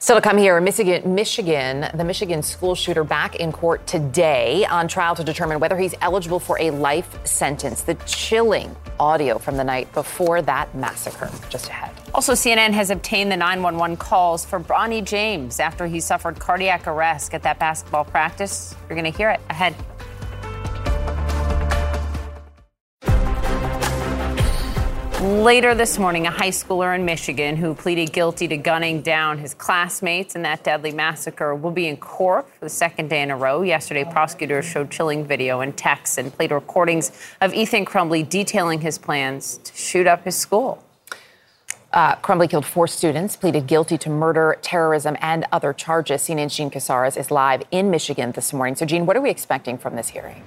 Still 0.01 0.15
to 0.17 0.23
come 0.23 0.39
here, 0.39 0.61
Michigan, 0.61 1.13
Michigan, 1.15 1.89
the 1.93 2.05
Michigan 2.05 2.41
school 2.43 2.77
shooter 2.77 3.03
back 3.03 3.35
in 3.37 3.51
court 3.51 3.85
today 3.87 4.65
on 4.65 4.87
trial 4.87 5.17
to 5.17 5.25
determine 5.25 5.59
whether 5.59 5.77
he's 5.77 5.95
eligible 6.01 6.39
for 6.39 6.57
a 6.61 6.71
life 6.71 7.19
sentence. 7.27 7.83
The 7.83 7.95
chilling 8.07 8.75
audio 9.01 9.39
from 9.39 9.57
the 9.57 9.65
night 9.65 9.93
before 9.93 10.41
that 10.43 10.73
massacre 10.75 11.31
just 11.51 11.69
ahead. 11.69 11.91
Also, 12.15 12.33
CNN 12.33 12.73
has 12.73 12.91
obtained 12.91 13.31
the 13.31 13.37
911 13.37 13.97
calls 13.97 14.45
for 14.45 14.59
Bronny 14.59 15.05
James 15.05 15.61
after 15.61 15.87
he 15.87 16.01
suffered 16.01 16.39
cardiac 16.39 16.87
arrest 16.87 17.35
at 17.35 17.43
that 17.43 17.59
basketball 17.59 18.05
practice. 18.05 18.75
You're 18.89 18.99
going 18.99 19.11
to 19.11 19.17
hear 19.17 19.31
it 19.31 19.41
ahead. 19.51 19.75
Later 25.21 25.75
this 25.75 25.99
morning, 25.99 26.27
a 26.27 26.31
high 26.31 26.51
schooler 26.51 26.95
in 26.95 27.05
Michigan 27.05 27.57
who 27.57 27.75
pleaded 27.75 28.13
guilty 28.13 28.49
to 28.49 28.57
gunning 28.57 29.03
down 29.03 29.39
his 29.39 29.53
classmates 29.53 30.37
in 30.37 30.43
that 30.43 30.63
deadly 30.63 30.93
massacre 30.93 31.55
will 31.55 31.73
be 31.73 31.89
in 31.89 31.97
court 31.97 32.49
for 32.55 32.65
the 32.65 32.71
second 32.71 33.11
day 33.11 33.21
in 33.21 33.31
a 33.31 33.37
row. 33.37 33.63
Yesterday, 33.63 34.05
prosecutors 34.05 34.65
showed 34.65 34.91
chilling 34.91 35.27
video 35.27 35.61
and 35.61 35.77
texts 35.77 36.19
and 36.19 36.33
played 36.33 36.53
recordings 36.53 37.11
of 37.41 37.53
Ethan 37.53 37.85
Crumbley 37.85 38.29
detailing 38.29 38.81
his 38.81 38.97
plans 38.97 39.59
to 39.59 39.77
shoot 39.77 40.07
up 40.07 40.25
his 40.25 40.37
school. 40.37 40.83
Uh, 41.91 42.15
Crumbley 42.17 42.51
killed 42.51 42.67
four 42.67 42.87
students, 42.87 43.35
pleaded 43.35 43.67
guilty 43.67 43.97
to 43.97 44.11
murder, 44.11 44.59
terrorism, 44.61 45.17
and 45.21 45.47
other 45.51 45.73
charges. 45.73 46.23
CNN's 46.23 46.55
Jean 46.55 46.71
Casarez 46.71 47.17
is 47.17 47.31
live 47.31 47.63
in 47.71 47.91
Michigan 47.91 48.33
this 48.33 48.53
morning. 48.53 48.77
So, 48.77 48.85
Jean, 48.85 49.07
what 49.07 49.17
are 49.17 49.23
we 49.23 49.31
expecting 49.31 49.79
from 49.79 49.97
this 49.97 50.09
hearing? 50.09 50.45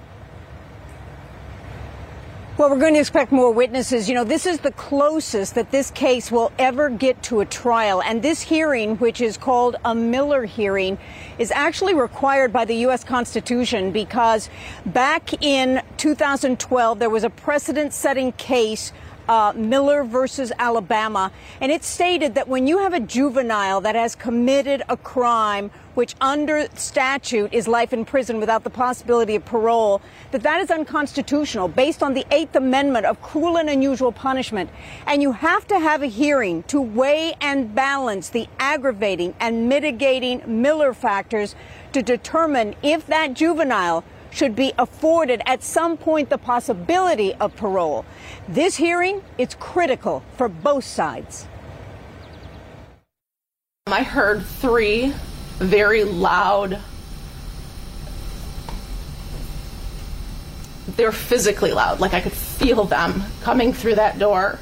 Well, 2.57 2.69
we're 2.69 2.79
going 2.79 2.93
to 2.93 2.99
expect 2.99 3.31
more 3.31 3.51
witnesses. 3.51 4.07
You 4.07 4.13
know, 4.13 4.23
this 4.23 4.45
is 4.45 4.59
the 4.59 4.73
closest 4.73 5.55
that 5.55 5.71
this 5.71 5.89
case 5.89 6.31
will 6.31 6.51
ever 6.59 6.91
get 6.91 7.23
to 7.23 7.39
a 7.39 7.45
trial. 7.45 8.03
And 8.03 8.21
this 8.21 8.41
hearing, 8.41 8.97
which 8.97 9.19
is 9.19 9.35
called 9.35 9.77
a 9.83 9.95
Miller 9.95 10.45
hearing, 10.45 10.99
is 11.39 11.49
actually 11.49 11.95
required 11.95 12.53
by 12.53 12.65
the 12.65 12.75
U.S. 12.75 13.03
Constitution 13.03 13.91
because 13.91 14.47
back 14.85 15.41
in 15.41 15.81
2012, 15.97 16.99
there 16.99 17.09
was 17.09 17.23
a 17.23 17.31
precedent 17.31 17.93
setting 17.93 18.31
case. 18.33 18.93
Uh, 19.27 19.53
Miller 19.55 20.03
versus 20.03 20.51
Alabama, 20.57 21.31
and 21.61 21.71
it 21.71 21.83
stated 21.83 22.35
that 22.35 22.47
when 22.47 22.67
you 22.67 22.79
have 22.79 22.93
a 22.93 22.99
juvenile 22.99 23.79
that 23.81 23.95
has 23.95 24.15
committed 24.15 24.83
a 24.89 24.97
crime, 24.97 25.71
which 25.93 26.15
under 26.21 26.67
statute 26.75 27.53
is 27.53 27.67
life 27.67 27.93
in 27.93 28.03
prison 28.05 28.39
without 28.39 28.63
the 28.63 28.69
possibility 28.69 29.35
of 29.35 29.45
parole, 29.45 30.01
that 30.31 30.43
that 30.43 30.61
is 30.61 30.71
unconstitutional 30.71 31.67
based 31.67 32.01
on 32.01 32.13
the 32.13 32.25
Eighth 32.31 32.55
Amendment 32.55 33.05
of 33.05 33.21
cruel 33.21 33.57
and 33.57 33.69
unusual 33.69 34.11
punishment. 34.11 34.69
And 35.05 35.21
you 35.21 35.33
have 35.33 35.67
to 35.67 35.79
have 35.79 36.01
a 36.01 36.07
hearing 36.07 36.63
to 36.63 36.81
weigh 36.81 37.35
and 37.41 37.73
balance 37.75 38.29
the 38.29 38.47
aggravating 38.59 39.33
and 39.39 39.69
mitigating 39.69 40.41
Miller 40.61 40.93
factors 40.93 41.55
to 41.93 42.01
determine 42.01 42.75
if 42.81 43.05
that 43.07 43.33
juvenile 43.33 44.03
should 44.31 44.55
be 44.55 44.73
afforded 44.77 45.41
at 45.45 45.61
some 45.61 45.97
point 45.97 46.29
the 46.29 46.37
possibility 46.37 47.33
of 47.35 47.55
parole. 47.55 48.05
This 48.47 48.77
hearing 48.77 49.21
is 49.37 49.55
critical 49.55 50.23
for 50.37 50.49
both 50.49 50.83
sides. 50.83 51.47
I 53.87 54.03
heard 54.03 54.43
three 54.43 55.13
very 55.59 56.03
loud, 56.03 56.79
they 60.95 61.05
were 61.05 61.11
physically 61.11 61.71
loud. 61.71 61.99
Like 61.99 62.13
I 62.13 62.21
could 62.21 62.33
feel 62.33 62.83
them 62.83 63.23
coming 63.41 63.73
through 63.73 63.95
that 63.95 64.19
door. 64.19 64.59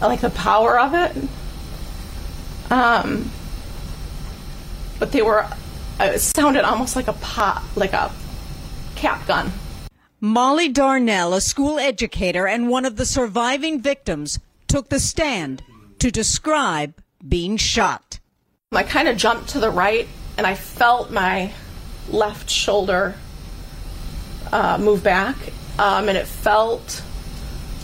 I 0.00 0.06
like 0.06 0.20
the 0.20 0.30
power 0.30 0.78
of 0.78 0.94
it. 0.94 1.28
Um, 2.70 3.30
but 4.98 5.12
they 5.12 5.22
were, 5.22 5.46
it 6.00 6.20
sounded 6.20 6.64
almost 6.64 6.96
like 6.96 7.08
a 7.08 7.12
pop, 7.14 7.62
like 7.76 7.92
a 7.92 8.12
cap 8.94 9.26
gun. 9.26 9.52
Molly 10.20 10.68
Darnell, 10.68 11.34
a 11.34 11.40
school 11.40 11.78
educator 11.78 12.46
and 12.46 12.68
one 12.68 12.84
of 12.84 12.96
the 12.96 13.04
surviving 13.04 13.80
victims, 13.80 14.38
took 14.66 14.88
the 14.88 15.00
stand 15.00 15.62
to 15.98 16.10
describe 16.10 16.94
being 17.26 17.56
shot. 17.56 18.18
I 18.72 18.82
kind 18.82 19.08
of 19.08 19.16
jumped 19.16 19.50
to 19.50 19.60
the 19.60 19.70
right 19.70 20.08
and 20.36 20.46
I 20.46 20.54
felt 20.54 21.10
my 21.10 21.52
left 22.10 22.50
shoulder 22.50 23.14
uh, 24.52 24.78
move 24.78 25.02
back, 25.02 25.36
um, 25.78 26.08
and 26.08 26.16
it 26.16 26.26
felt 26.26 27.02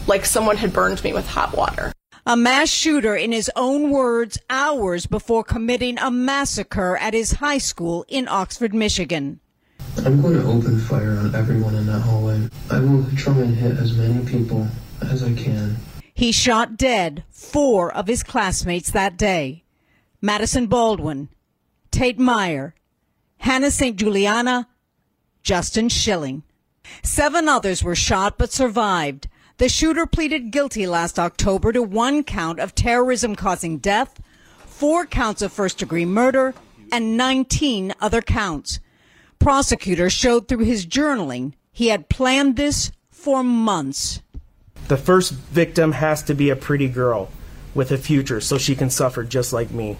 like 0.06 0.24
someone 0.24 0.56
had 0.56 0.72
burned 0.72 1.02
me 1.02 1.12
with 1.12 1.26
hot 1.26 1.56
water. 1.56 1.92
A 2.24 2.36
mass 2.36 2.68
shooter, 2.68 3.16
in 3.16 3.32
his 3.32 3.50
own 3.56 3.90
words, 3.90 4.38
hours 4.48 5.06
before 5.06 5.42
committing 5.42 5.98
a 5.98 6.08
massacre 6.08 6.96
at 6.96 7.14
his 7.14 7.32
high 7.32 7.58
school 7.58 8.04
in 8.06 8.28
Oxford, 8.28 8.72
Michigan. 8.72 9.40
I'm 9.98 10.22
going 10.22 10.34
to 10.34 10.44
open 10.44 10.78
fire 10.78 11.18
on 11.18 11.34
everyone 11.34 11.74
in 11.74 11.86
that 11.86 11.98
hallway. 11.98 12.48
I 12.70 12.78
will 12.78 13.04
try 13.16 13.36
and 13.38 13.56
hit 13.56 13.76
as 13.76 13.96
many 13.96 14.24
people 14.24 14.68
as 15.00 15.24
I 15.24 15.34
can. 15.34 15.76
He 16.14 16.30
shot 16.30 16.76
dead 16.76 17.24
four 17.28 17.92
of 17.92 18.06
his 18.06 18.22
classmates 18.22 18.92
that 18.92 19.16
day. 19.16 19.64
Madison 20.20 20.68
Baldwin, 20.68 21.28
Tate 21.90 22.20
Myre, 22.20 22.76
Hana 23.38 23.72
St. 23.72 23.96
Juliana, 23.96 24.68
Justin 25.42 25.88
Schilling. 25.88 26.44
Seven 27.02 27.48
others 27.48 27.82
were 27.82 27.96
shot 27.96 28.38
but 28.38 28.52
survived. 28.52 29.26
The 29.58 29.68
shooter 29.68 30.06
pleaded 30.06 30.50
guilty 30.50 30.86
last 30.86 31.18
October 31.18 31.72
to 31.72 31.82
one 31.82 32.24
count 32.24 32.58
of 32.58 32.74
terrorism 32.74 33.36
causing 33.36 33.78
death, 33.78 34.20
four 34.66 35.06
counts 35.06 35.42
of 35.42 35.52
first 35.52 35.78
degree 35.78 36.06
murder, 36.06 36.54
and 36.90 37.16
19 37.16 37.94
other 38.00 38.22
counts. 38.22 38.80
Prosecutors 39.38 40.12
showed 40.12 40.48
through 40.48 40.64
his 40.64 40.86
journaling 40.86 41.52
he 41.72 41.88
had 41.88 42.08
planned 42.08 42.56
this 42.56 42.92
for 43.10 43.42
months. 43.42 44.20
The 44.88 44.96
first 44.96 45.32
victim 45.32 45.92
has 45.92 46.22
to 46.24 46.34
be 46.34 46.50
a 46.50 46.56
pretty 46.56 46.88
girl 46.88 47.30
with 47.74 47.92
a 47.92 47.98
future 47.98 48.40
so 48.40 48.58
she 48.58 48.74
can 48.74 48.90
suffer 48.90 49.24
just 49.24 49.52
like 49.52 49.70
me. 49.70 49.96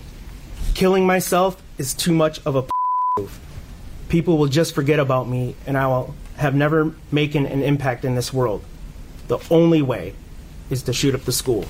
Killing 0.75 1.07
myself 1.07 1.63
is 1.79 1.95
too 1.95 2.13
much 2.13 2.41
of 2.45 2.57
a 2.57 2.67
move. 3.19 3.39
People 4.09 4.39
will 4.39 4.49
just 4.49 4.75
forget 4.75 4.99
about 4.99 5.29
me 5.29 5.57
and 5.67 5.79
I 5.79 5.87
will 5.87 6.15
have 6.37 6.55
never 6.55 6.95
making 7.11 7.47
an 7.47 7.63
impact 7.63 8.05
in 8.05 8.15
this 8.15 8.33
world. 8.33 8.65
The 9.29 9.39
only 9.51 9.83
way 9.83 10.15
is 10.71 10.83
to 10.85 10.93
shoot 10.93 11.15
up 11.15 11.23
the 11.23 11.33
school. 11.33 11.67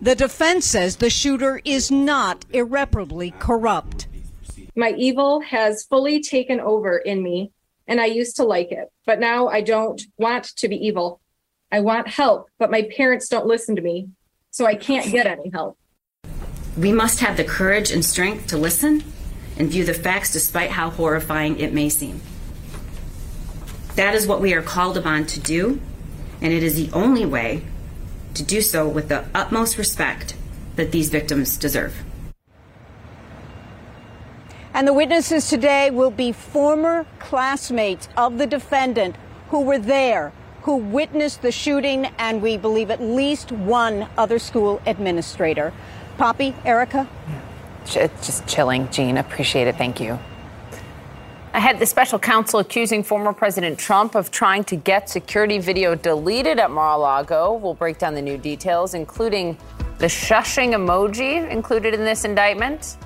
The 0.00 0.14
defense 0.14 0.66
says 0.66 0.96
the 0.96 1.10
shooter 1.10 1.60
is 1.64 1.90
not 1.90 2.44
irreparably 2.52 3.32
corrupt. 3.38 4.06
My 4.76 4.92
evil 4.92 5.40
has 5.40 5.84
fully 5.84 6.20
taken 6.20 6.60
over 6.60 6.96
in 6.96 7.22
me, 7.22 7.52
and 7.86 8.00
I 8.00 8.06
used 8.06 8.36
to 8.36 8.44
like 8.44 8.72
it, 8.72 8.88
but 9.04 9.20
now 9.20 9.48
I 9.48 9.60
don't 9.60 10.00
want 10.16 10.56
to 10.56 10.68
be 10.68 10.76
evil. 10.76 11.20
I 11.72 11.80
want 11.80 12.08
help, 12.08 12.48
but 12.58 12.70
my 12.70 12.88
parents 12.96 13.28
don't 13.28 13.46
listen 13.46 13.76
to 13.76 13.82
me, 13.82 14.08
so 14.50 14.66
I 14.66 14.74
can't 14.74 15.10
get 15.10 15.26
any 15.26 15.50
help. 15.50 15.76
We 16.78 16.92
must 16.92 17.20
have 17.20 17.36
the 17.36 17.44
courage 17.44 17.90
and 17.90 18.04
strength 18.04 18.46
to 18.48 18.56
listen 18.56 19.04
and 19.58 19.68
view 19.68 19.84
the 19.84 19.94
facts 19.94 20.32
despite 20.32 20.70
how 20.70 20.90
horrifying 20.90 21.58
it 21.58 21.72
may 21.74 21.88
seem. 21.88 22.22
That 23.96 24.14
is 24.14 24.26
what 24.26 24.40
we 24.40 24.54
are 24.54 24.62
called 24.62 24.96
upon 24.96 25.26
to 25.26 25.40
do, 25.40 25.80
and 26.40 26.52
it 26.52 26.62
is 26.62 26.74
the 26.74 26.90
only 26.92 27.26
way 27.26 27.62
to 28.34 28.42
do 28.42 28.60
so 28.60 28.88
with 28.88 29.08
the 29.08 29.24
utmost 29.34 29.76
respect 29.78 30.34
that 30.76 30.92
these 30.92 31.10
victims 31.10 31.56
deserve. 31.56 31.94
And 34.72 34.86
the 34.86 34.92
witnesses 34.92 35.48
today 35.48 35.90
will 35.90 36.12
be 36.12 36.32
former 36.32 37.04
classmates 37.18 38.08
of 38.16 38.38
the 38.38 38.46
defendant 38.46 39.16
who 39.48 39.62
were 39.62 39.78
there, 39.78 40.32
who 40.62 40.76
witnessed 40.76 41.42
the 41.42 41.50
shooting, 41.50 42.06
and 42.18 42.40
we 42.40 42.56
believe 42.56 42.90
at 42.90 43.02
least 43.02 43.50
one 43.50 44.06
other 44.16 44.38
school 44.38 44.80
administrator. 44.86 45.72
Poppy, 46.18 46.54
Erica? 46.64 47.08
It's 47.86 48.26
just 48.26 48.46
chilling, 48.46 48.88
Jean. 48.90 49.16
Appreciate 49.16 49.66
it. 49.66 49.76
Thank 49.76 50.00
you. 50.00 50.18
Ahead, 51.52 51.80
the 51.80 51.86
special 51.86 52.16
counsel 52.16 52.60
accusing 52.60 53.02
former 53.02 53.32
President 53.32 53.76
Trump 53.76 54.14
of 54.14 54.30
trying 54.30 54.62
to 54.64 54.76
get 54.76 55.10
security 55.10 55.58
video 55.58 55.96
deleted 55.96 56.60
at 56.60 56.70
Mar 56.70 56.94
a 56.94 56.98
Lago. 56.98 57.54
We'll 57.54 57.74
break 57.74 57.98
down 57.98 58.14
the 58.14 58.22
new 58.22 58.38
details, 58.38 58.94
including 58.94 59.58
the 59.98 60.06
shushing 60.06 60.74
emoji 60.74 61.50
included 61.50 61.92
in 61.92 62.04
this 62.04 62.24
indictment. 62.24 62.98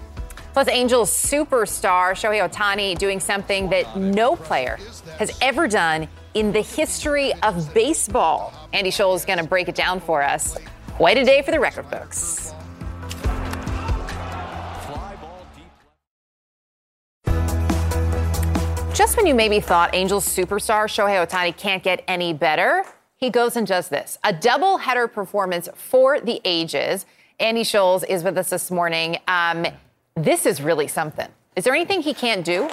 Plus, 0.53 0.69
Angels 0.69 1.11
superstar 1.11 2.13
Shohei 2.13 2.47
Ohtani 2.47 2.99
doing 2.99 3.19
something 3.19 3.71
that 3.71 3.97
no 3.97 4.37
player 4.37 4.79
has 5.19 5.37
ever 5.41 5.67
done 5.67 6.07
in 6.35 6.53
the 6.53 6.61
history 6.61 7.33
of 7.43 7.73
baseball. 7.73 8.53
Andy 8.75 8.91
Scholes 8.91 9.17
is 9.17 9.25
going 9.25 9.39
to 9.39 9.45
break 9.45 9.69
it 9.69 9.75
down 9.75 10.01
for 10.01 10.23
us. 10.23 10.59
Quite 10.97 11.17
a 11.17 11.25
day 11.25 11.41
for 11.41 11.51
the 11.51 11.59
record 11.59 11.91
books. 11.91 12.54
Just 18.95 19.17
when 19.17 19.27
you 19.27 19.35
maybe 19.35 19.59
thought 19.59 19.93
Angels 19.93 20.25
superstar 20.25 20.85
Shohei 20.85 21.27
Ohtani 21.27 21.57
can't 21.57 21.83
get 21.83 22.05
any 22.07 22.33
better, 22.33 22.85
he 23.17 23.29
goes 23.29 23.57
and 23.57 23.67
does 23.67 23.89
this 23.89 24.19
a 24.23 24.33
double 24.33 24.79
header 24.79 25.09
performance 25.09 25.69
for 25.75 26.21
the 26.21 26.41
ages. 26.45 27.05
Andy 27.41 27.63
Scholes 27.63 28.05
is 28.09 28.23
with 28.23 28.39
us 28.39 28.51
this 28.51 28.71
morning. 28.71 29.19
Um, 29.27 29.67
this 30.15 30.47
is 30.47 30.63
really 30.63 30.87
something. 30.87 31.27
Is 31.57 31.65
there 31.65 31.75
anything 31.75 32.03
he 32.03 32.15
can't 32.15 32.45
do? 32.45 32.71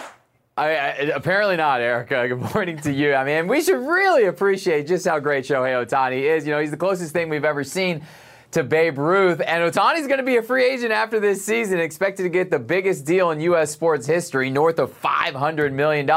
I, 0.58 0.70
I, 0.70 0.92
apparently 1.16 1.56
not, 1.56 1.82
Erica. 1.82 2.28
Good 2.36 2.54
morning 2.54 2.78
to 2.82 2.94
you. 2.94 3.16
I 3.16 3.24
mean, 3.24 3.48
we 3.48 3.60
should 3.60 3.80
really 3.80 4.26
appreciate 4.26 4.86
just 4.86 5.08
how 5.08 5.18
great 5.18 5.46
Shohei 5.46 5.84
Ohtani 5.84 6.22
is. 6.22 6.46
You 6.46 6.54
know, 6.54 6.60
he's 6.60 6.70
the 6.70 6.78
closest 6.78 7.14
thing 7.14 7.30
we've 7.30 7.46
ever 7.46 7.64
seen 7.64 8.04
to 8.52 8.64
Babe 8.64 8.98
Ruth. 8.98 9.42
And 9.46 9.64
Ohtani's 9.64 10.08
going 10.08 10.20
to 10.20 10.24
be 10.24 10.38
a 10.38 10.44
free 10.44 10.66
agent 10.66 10.92
after 10.92 11.20
this 11.20 11.44
season, 11.44 11.80
expected 11.80 12.24
to 12.24 12.30
get 12.30 12.52
the 12.52 12.60
biggest 12.60 13.06
deal 13.06 13.32
in 13.32 13.40
U.S. 13.42 13.72
sports 13.72 14.06
history, 14.06 14.50
north 14.50 14.80
of 14.80 15.00
$500 15.02 15.72
million. 15.72 16.10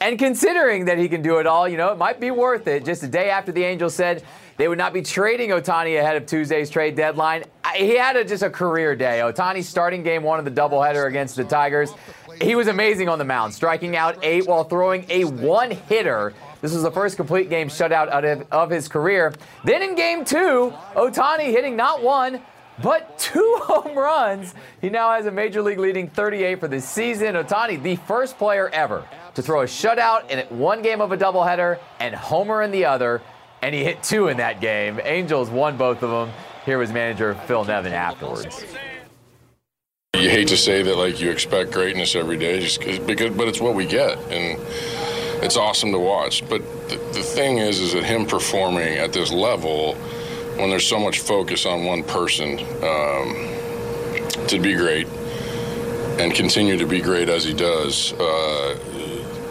And 0.00 0.18
considering 0.18 0.86
that 0.86 0.98
he 0.98 1.08
can 1.08 1.22
do 1.22 1.38
it 1.38 1.46
all, 1.46 1.68
you 1.68 1.76
know, 1.76 1.92
it 1.92 1.98
might 1.98 2.18
be 2.18 2.32
worth 2.32 2.66
it. 2.66 2.84
Just 2.84 3.04
a 3.04 3.08
day 3.08 3.30
after 3.30 3.52
the 3.52 3.62
Angels 3.62 3.94
said 3.94 4.24
they 4.56 4.66
would 4.66 4.78
not 4.78 4.92
be 4.92 5.00
trading 5.02 5.50
Ohtani 5.50 5.98
ahead 5.98 6.16
of 6.16 6.26
Tuesday's 6.26 6.68
trade 6.68 6.96
deadline, 6.96 7.44
he 7.76 7.96
had 7.96 8.16
a, 8.16 8.24
just 8.24 8.42
a 8.42 8.50
career 8.50 8.96
day. 8.96 9.20
Ohtani 9.20 9.62
starting 9.62 10.02
game 10.02 10.24
one 10.24 10.38
of 10.38 10.44
the 10.44 10.50
doubleheader 10.50 11.06
against 11.06 11.36
the 11.36 11.44
Tigers. 11.44 11.92
He 12.40 12.56
was 12.56 12.66
amazing 12.66 13.08
on 13.08 13.18
the 13.18 13.24
mound, 13.24 13.54
striking 13.54 13.96
out 13.96 14.18
eight 14.22 14.46
while 14.46 14.64
throwing 14.64 15.06
a 15.08 15.24
one 15.24 15.70
hitter 15.70 16.34
this 16.62 16.72
was 16.72 16.82
the 16.82 16.90
first 16.90 17.16
complete 17.16 17.50
game 17.50 17.68
shutout 17.68 18.08
of, 18.08 18.46
of 18.52 18.70
his 18.70 18.88
career. 18.88 19.34
Then 19.64 19.82
in 19.82 19.96
game 19.96 20.24
two, 20.24 20.72
Ohtani 20.94 21.50
hitting 21.50 21.76
not 21.76 22.02
one, 22.02 22.40
but 22.80 23.18
two 23.18 23.58
home 23.62 23.98
runs. 23.98 24.54
He 24.80 24.88
now 24.88 25.12
has 25.12 25.26
a 25.26 25.32
major 25.32 25.60
league 25.60 25.80
leading 25.80 26.08
38 26.08 26.60
for 26.60 26.68
this 26.68 26.88
season. 26.88 27.34
Ohtani, 27.34 27.82
the 27.82 27.96
first 27.96 28.38
player 28.38 28.68
ever 28.68 29.04
to 29.34 29.42
throw 29.42 29.62
a 29.62 29.64
shutout 29.64 30.30
in 30.30 30.46
one 30.56 30.82
game 30.82 31.00
of 31.00 31.10
a 31.10 31.16
doubleheader 31.16 31.80
and 31.98 32.14
homer 32.14 32.62
in 32.62 32.70
the 32.70 32.84
other. 32.84 33.20
And 33.60 33.74
he 33.74 33.82
hit 33.82 34.02
two 34.02 34.28
in 34.28 34.36
that 34.36 34.60
game. 34.60 35.00
Angels 35.02 35.50
won 35.50 35.76
both 35.76 36.02
of 36.02 36.10
them. 36.10 36.34
Here 36.64 36.78
was 36.78 36.92
manager 36.92 37.34
Phil 37.46 37.64
Nevin 37.64 37.92
afterwards. 37.92 38.64
You 40.14 40.30
hate 40.30 40.48
to 40.48 40.56
say 40.56 40.82
that 40.82 40.96
like 40.96 41.20
you 41.20 41.30
expect 41.30 41.72
greatness 41.72 42.14
every 42.14 42.36
day, 42.36 42.60
just 42.60 42.80
because, 43.06 43.34
but 43.34 43.48
it's 43.48 43.60
what 43.60 43.74
we 43.74 43.86
get, 43.86 44.18
and 44.30 44.60
it's 45.42 45.56
awesome 45.56 45.92
to 45.92 45.98
watch. 45.98 46.48
But 46.48 46.62
the, 46.88 46.96
the 47.12 47.22
thing 47.22 47.58
is, 47.58 47.80
is 47.80 47.92
that 47.92 48.04
him 48.04 48.26
performing 48.26 48.98
at 48.98 49.12
this 49.12 49.30
level, 49.32 49.94
when 50.56 50.70
there's 50.70 50.86
so 50.86 50.98
much 50.98 51.20
focus 51.20 51.66
on 51.66 51.84
one 51.84 52.02
person, 52.04 52.58
um, 52.82 53.48
to 54.46 54.58
be 54.60 54.74
great 54.74 55.06
and 56.18 56.32
continue 56.34 56.76
to 56.76 56.86
be 56.86 57.00
great 57.00 57.28
as 57.28 57.44
he 57.44 57.54
does, 57.54 58.12
uh, 58.14 58.78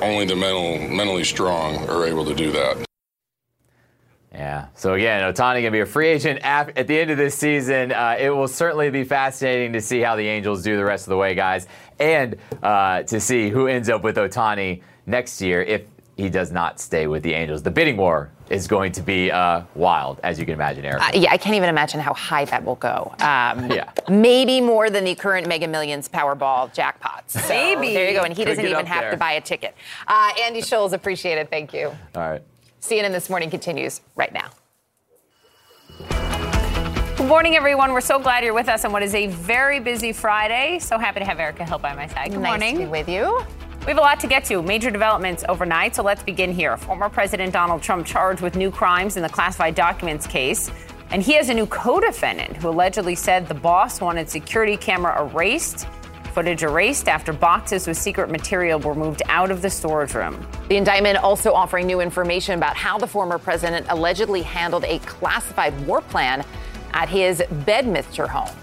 only 0.01 0.25
the 0.25 0.35
mental, 0.35 0.77
mentally 0.89 1.23
strong 1.23 1.87
are 1.89 2.05
able 2.05 2.25
to 2.25 2.35
do 2.35 2.51
that. 2.51 2.85
Yeah. 4.33 4.67
So 4.75 4.93
again, 4.93 5.21
Ohtani 5.21 5.55
going 5.55 5.65
to 5.65 5.71
be 5.71 5.81
a 5.81 5.85
free 5.85 6.07
agent 6.07 6.39
at 6.43 6.87
the 6.87 6.97
end 6.97 7.11
of 7.11 7.17
this 7.17 7.35
season. 7.35 7.91
Uh, 7.91 8.15
it 8.17 8.29
will 8.29 8.47
certainly 8.47 8.89
be 8.89 9.03
fascinating 9.03 9.73
to 9.73 9.81
see 9.81 9.99
how 9.99 10.15
the 10.15 10.25
Angels 10.25 10.63
do 10.63 10.77
the 10.77 10.85
rest 10.85 11.05
of 11.05 11.09
the 11.09 11.17
way, 11.17 11.35
guys, 11.35 11.67
and 11.99 12.37
uh, 12.63 13.03
to 13.03 13.19
see 13.19 13.49
who 13.49 13.67
ends 13.67 13.89
up 13.89 14.03
with 14.03 14.15
Ohtani 14.15 14.81
next 15.11 15.41
year 15.41 15.61
if 15.61 15.83
he 16.17 16.29
does 16.29 16.51
not 16.51 16.79
stay 16.79 17.07
with 17.07 17.23
the 17.23 17.33
Angels. 17.33 17.63
The 17.63 17.71
bidding 17.71 17.97
war 17.97 18.31
is 18.49 18.67
going 18.67 18.91
to 18.93 19.01
be 19.01 19.31
uh, 19.31 19.63
wild, 19.75 20.19
as 20.23 20.37
you 20.37 20.45
can 20.45 20.53
imagine, 20.53 20.85
Eric. 20.85 21.01
Uh, 21.01 21.11
yeah, 21.15 21.31
I 21.31 21.37
can't 21.37 21.55
even 21.55 21.69
imagine 21.69 21.99
how 21.99 22.13
high 22.13 22.45
that 22.45 22.63
will 22.63 22.75
go. 22.75 23.13
Um, 23.19 23.71
yeah. 23.71 23.91
Maybe 24.09 24.59
more 24.61 24.89
than 24.89 25.03
the 25.03 25.15
current 25.15 25.47
Mega 25.47 25.67
Millions 25.67 26.09
Powerball 26.09 26.73
jackpots. 26.75 27.31
So 27.31 27.49
maybe. 27.49 27.93
There 27.93 28.09
you 28.09 28.17
go. 28.17 28.23
And 28.23 28.33
he 28.35 28.43
Could 28.43 28.51
doesn't 28.51 28.65
even 28.65 28.85
have 28.85 29.01
there. 29.01 29.11
to 29.11 29.17
buy 29.17 29.33
a 29.33 29.41
ticket. 29.41 29.75
Uh, 30.07 30.31
Andy 30.41 30.61
Scholes, 30.61 30.93
appreciate 30.93 31.37
it. 31.37 31.49
Thank 31.49 31.73
you. 31.73 31.87
All 32.15 32.29
right. 32.29 32.41
CNN 32.81 33.11
This 33.11 33.29
Morning 33.29 33.49
continues 33.49 34.01
right 34.15 34.33
now. 34.33 34.49
Good 37.17 37.27
morning, 37.27 37.55
everyone. 37.55 37.93
We're 37.93 38.01
so 38.01 38.19
glad 38.19 38.43
you're 38.43 38.53
with 38.53 38.67
us 38.67 38.83
on 38.83 38.91
what 38.91 39.03
is 39.03 39.13
a 39.13 39.27
very 39.27 39.79
busy 39.79 40.11
Friday. 40.11 40.79
So 40.79 40.97
happy 40.97 41.19
to 41.19 41.25
have 41.25 41.39
Erica 41.39 41.63
Hill 41.63 41.77
by 41.77 41.93
my 41.95 42.07
side. 42.07 42.31
Good 42.31 42.39
nice 42.39 42.49
morning. 42.49 42.77
to 42.77 42.83
be 42.85 42.89
with 42.89 43.07
you. 43.07 43.45
We 43.81 43.87
have 43.87 43.97
a 43.97 44.01
lot 44.01 44.19
to 44.19 44.27
get 44.27 44.45
to. 44.45 44.61
Major 44.61 44.91
developments 44.91 45.43
overnight, 45.49 45.95
so 45.95 46.03
let's 46.03 46.21
begin 46.21 46.51
here. 46.51 46.77
Former 46.77 47.09
President 47.09 47.51
Donald 47.51 47.81
Trump 47.81 48.05
charged 48.05 48.39
with 48.39 48.55
new 48.55 48.69
crimes 48.69 49.17
in 49.17 49.23
the 49.23 49.29
classified 49.29 49.73
documents 49.73 50.27
case. 50.27 50.69
And 51.09 51.23
he 51.23 51.33
has 51.33 51.49
a 51.49 51.53
new 51.55 51.65
co 51.65 51.99
defendant 51.99 52.57
who 52.57 52.69
allegedly 52.69 53.15
said 53.15 53.47
the 53.47 53.55
boss 53.55 53.99
wanted 53.99 54.29
security 54.29 54.77
camera 54.77 55.23
erased, 55.23 55.87
footage 56.31 56.61
erased 56.61 57.09
after 57.09 57.33
boxes 57.33 57.87
with 57.87 57.97
secret 57.97 58.29
material 58.29 58.79
were 58.79 58.93
moved 58.93 59.23
out 59.29 59.49
of 59.49 59.63
the 59.63 59.69
storage 59.71 60.13
room. 60.13 60.47
The 60.69 60.77
indictment 60.77 61.17
also 61.17 61.51
offering 61.51 61.87
new 61.87 62.01
information 62.01 62.59
about 62.59 62.77
how 62.77 62.99
the 62.99 63.07
former 63.07 63.39
president 63.39 63.87
allegedly 63.89 64.43
handled 64.43 64.85
a 64.85 64.99
classified 64.99 65.87
war 65.87 66.01
plan 66.01 66.45
at 66.93 67.09
his 67.09 67.41
Bedminster 67.65 68.27
home. 68.27 68.55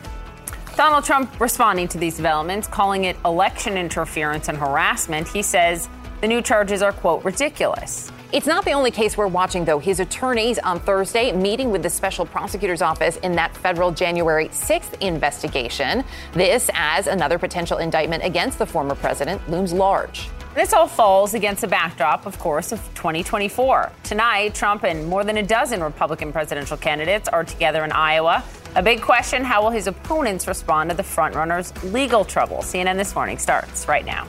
Donald 0.78 1.02
Trump 1.02 1.40
responding 1.40 1.88
to 1.88 1.98
these 1.98 2.14
developments, 2.14 2.68
calling 2.68 3.02
it 3.06 3.16
election 3.24 3.76
interference 3.76 4.48
and 4.48 4.56
harassment. 4.56 5.26
He 5.26 5.42
says 5.42 5.88
the 6.20 6.28
new 6.28 6.40
charges 6.40 6.82
are, 6.82 6.92
quote, 6.92 7.24
ridiculous. 7.24 8.12
It's 8.30 8.46
not 8.46 8.64
the 8.64 8.70
only 8.70 8.92
case 8.92 9.16
we're 9.16 9.26
watching, 9.26 9.64
though. 9.64 9.80
His 9.80 9.98
attorneys 9.98 10.56
on 10.60 10.78
Thursday 10.78 11.32
meeting 11.32 11.72
with 11.72 11.82
the 11.82 11.90
special 11.90 12.24
prosecutor's 12.24 12.80
office 12.80 13.16
in 13.24 13.32
that 13.32 13.56
federal 13.56 13.90
January 13.90 14.50
6th 14.50 15.00
investigation. 15.00 16.04
This, 16.32 16.70
as 16.74 17.08
another 17.08 17.40
potential 17.40 17.78
indictment 17.78 18.22
against 18.22 18.60
the 18.60 18.66
former 18.66 18.94
president, 18.94 19.50
looms 19.50 19.72
large. 19.72 20.28
This 20.58 20.72
all 20.72 20.88
falls 20.88 21.34
against 21.34 21.60
the 21.60 21.68
backdrop, 21.68 22.26
of 22.26 22.36
course, 22.40 22.72
of 22.72 22.80
2024. 22.96 23.92
Tonight, 24.02 24.56
Trump 24.56 24.82
and 24.82 25.06
more 25.06 25.22
than 25.22 25.36
a 25.36 25.42
dozen 25.44 25.80
Republican 25.80 26.32
presidential 26.32 26.76
candidates 26.76 27.28
are 27.28 27.44
together 27.44 27.84
in 27.84 27.92
Iowa. 27.92 28.42
A 28.74 28.82
big 28.82 29.00
question 29.00 29.44
how 29.44 29.62
will 29.62 29.70
his 29.70 29.86
opponents 29.86 30.48
respond 30.48 30.90
to 30.90 30.96
the 30.96 31.04
frontrunner's 31.04 31.72
legal 31.84 32.24
trouble? 32.24 32.56
CNN 32.56 32.96
This 32.96 33.14
Morning 33.14 33.38
starts 33.38 33.86
right 33.86 34.04
now. 34.04 34.26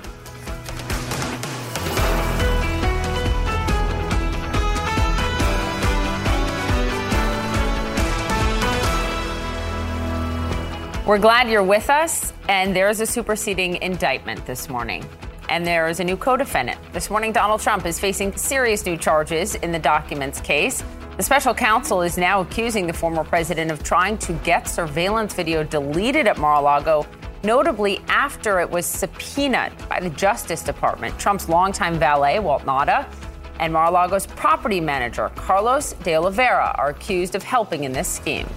We're 11.08 11.18
glad 11.18 11.50
you're 11.50 11.64
with 11.64 11.90
us, 11.90 12.34
and 12.48 12.76
there's 12.76 13.00
a 13.00 13.08
superseding 13.08 13.78
indictment 13.78 14.46
this 14.46 14.70
morning 14.70 15.04
and 15.50 15.66
there 15.66 15.88
is 15.88 16.00
a 16.00 16.04
new 16.04 16.16
co 16.16 16.38
defendant. 16.38 16.80
This 16.93 17.10
morning, 17.10 17.32
Donald 17.32 17.60
Trump 17.60 17.86
is 17.86 18.00
facing 18.00 18.36
serious 18.38 18.86
new 18.86 18.95
charges 18.95 19.56
in 19.56 19.72
the 19.72 19.80
documents 19.80 20.39
case. 20.39 20.84
The 21.18 21.24
special 21.24 21.54
counsel 21.54 22.02
is 22.02 22.18
now 22.18 22.41
accusing 22.41 22.88
the 22.88 22.93
former 22.93 23.26
president 23.26 23.72
of 23.72 23.84
trying 23.84 24.18
to 24.20 24.34
get 24.34 24.70
surveillance 24.70 25.34
video 25.34 25.64
deleted 25.64 26.28
at 26.28 26.38
Mar 26.38 26.56
a 26.56 26.62
Lago, 26.62 27.06
notably 27.43 28.00
after 28.08 28.60
it 28.60 28.70
was 28.70 28.86
subpoenaed 28.86 29.74
by 29.89 30.00
the 30.00 30.10
Justice 30.12 30.62
Department. 30.62 31.18
Trump's 31.20 31.50
longtime 31.50 32.00
valet, 32.00 32.39
Walt 32.39 32.64
Nauta, 32.64 33.06
and 33.60 33.74
Mar 33.74 33.88
a 33.88 33.91
Lago's 33.91 34.28
property 34.28 34.80
manager, 34.80 35.30
Carlos 35.36 35.93
de 36.04 36.16
Oliveira, 36.16 36.74
are 36.78 36.89
accused 36.89 37.36
of 37.36 37.43
helping 37.43 37.84
in 37.84 37.91
this 37.91 38.08
scheme. 38.08 38.47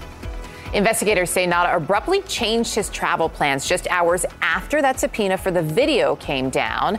Investigators 0.73 1.29
say 1.29 1.47
Nauta 1.47 1.77
abruptly 1.77 2.23
changed 2.23 2.75
his 2.75 2.89
travel 2.89 3.29
plans 3.29 3.69
just 3.69 3.87
hours 3.91 4.25
after 4.41 4.81
that 4.81 4.99
subpoena 4.99 5.37
for 5.37 5.51
the 5.51 5.61
video 5.63 6.17
came 6.17 6.49
down 6.49 6.99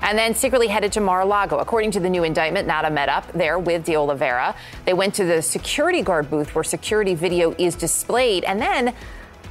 and 0.00 0.18
then 0.18 0.34
secretly 0.34 0.66
headed 0.66 0.90
to 0.92 1.00
Mar-a-Lago. 1.00 1.58
According 1.58 1.92
to 1.92 2.00
the 2.00 2.10
new 2.10 2.24
indictment, 2.24 2.66
Nauta 2.66 2.92
met 2.92 3.08
up 3.08 3.30
there 3.32 3.60
with 3.60 3.84
De 3.84 3.94
Oliveira. 3.94 4.56
They 4.84 4.92
went 4.92 5.14
to 5.14 5.24
the 5.24 5.40
security 5.40 6.02
guard 6.02 6.28
booth 6.28 6.52
where 6.52 6.64
security 6.64 7.14
video 7.14 7.54
is 7.58 7.76
displayed 7.76 8.42
and 8.42 8.60
then 8.60 8.92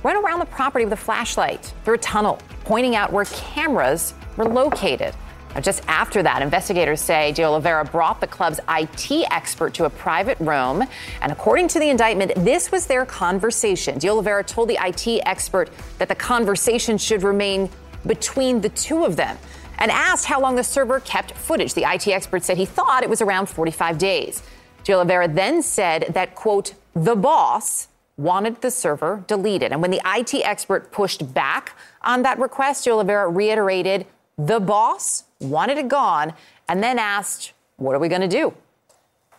went 0.03 0.17
around 0.17 0.39
the 0.39 0.45
property 0.47 0.83
with 0.83 0.93
a 0.93 0.97
flashlight 0.97 1.73
through 1.85 1.95
a 1.95 1.99
tunnel, 1.99 2.39
pointing 2.65 2.97
out 2.97 3.13
where 3.13 3.23
cameras 3.25 4.13
were 4.35 4.49
located. 4.49 5.15
Just 5.59 5.83
after 5.87 6.23
that, 6.23 6.41
investigators 6.41 7.01
say 7.01 7.31
De 7.33 7.43
Oliveira 7.43 7.83
brought 7.83 8.21
the 8.21 8.27
club's 8.27 8.59
IT 8.69 9.11
expert 9.31 9.73
to 9.73 9.85
a 9.85 9.89
private 9.89 10.39
room. 10.39 10.83
And 11.21 11.31
according 11.31 11.67
to 11.69 11.79
the 11.79 11.89
indictment, 11.89 12.33
this 12.35 12.71
was 12.71 12.87
their 12.87 13.05
conversation. 13.05 13.99
De 13.99 14.07
Oliveira 14.07 14.43
told 14.43 14.69
the 14.69 14.77
IT 14.81 15.21
expert 15.25 15.69
that 15.97 16.07
the 16.07 16.15
conversation 16.15 16.97
should 16.97 17.23
remain 17.23 17.69
between 18.05 18.61
the 18.61 18.69
two 18.69 19.03
of 19.03 19.15
them 19.15 19.37
and 19.77 19.91
asked 19.91 20.25
how 20.25 20.39
long 20.39 20.55
the 20.55 20.63
server 20.63 20.99
kept 21.01 21.31
footage. 21.33 21.73
The 21.73 21.91
IT 21.91 22.07
expert 22.07 22.43
said 22.43 22.57
he 22.57 22.65
thought 22.65 23.03
it 23.03 23.09
was 23.09 23.21
around 23.21 23.47
45 23.47 23.97
days. 23.97 24.43
De 24.83 24.93
Oliveira 24.93 25.27
then 25.27 25.61
said 25.61 26.07
that, 26.13 26.35
quote, 26.35 26.73
the 26.95 27.15
boss 27.15 27.87
wanted 28.17 28.61
the 28.61 28.71
server 28.71 29.23
deleted. 29.27 29.71
And 29.71 29.81
when 29.81 29.91
the 29.91 30.01
IT 30.05 30.33
expert 30.45 30.91
pushed 30.91 31.33
back 31.33 31.75
on 32.03 32.21
that 32.23 32.39
request, 32.39 32.83
De 32.83 32.91
Oliveira 32.91 33.27
reiterated, 33.29 34.05
the 34.37 34.59
boss 34.59 35.25
wanted 35.39 35.77
it 35.77 35.87
gone, 35.87 36.33
and 36.69 36.81
then 36.83 36.99
asked, 36.99 37.53
What 37.77 37.95
are 37.95 37.99
we 37.99 38.07
going 38.07 38.21
to 38.21 38.27
do? 38.27 38.53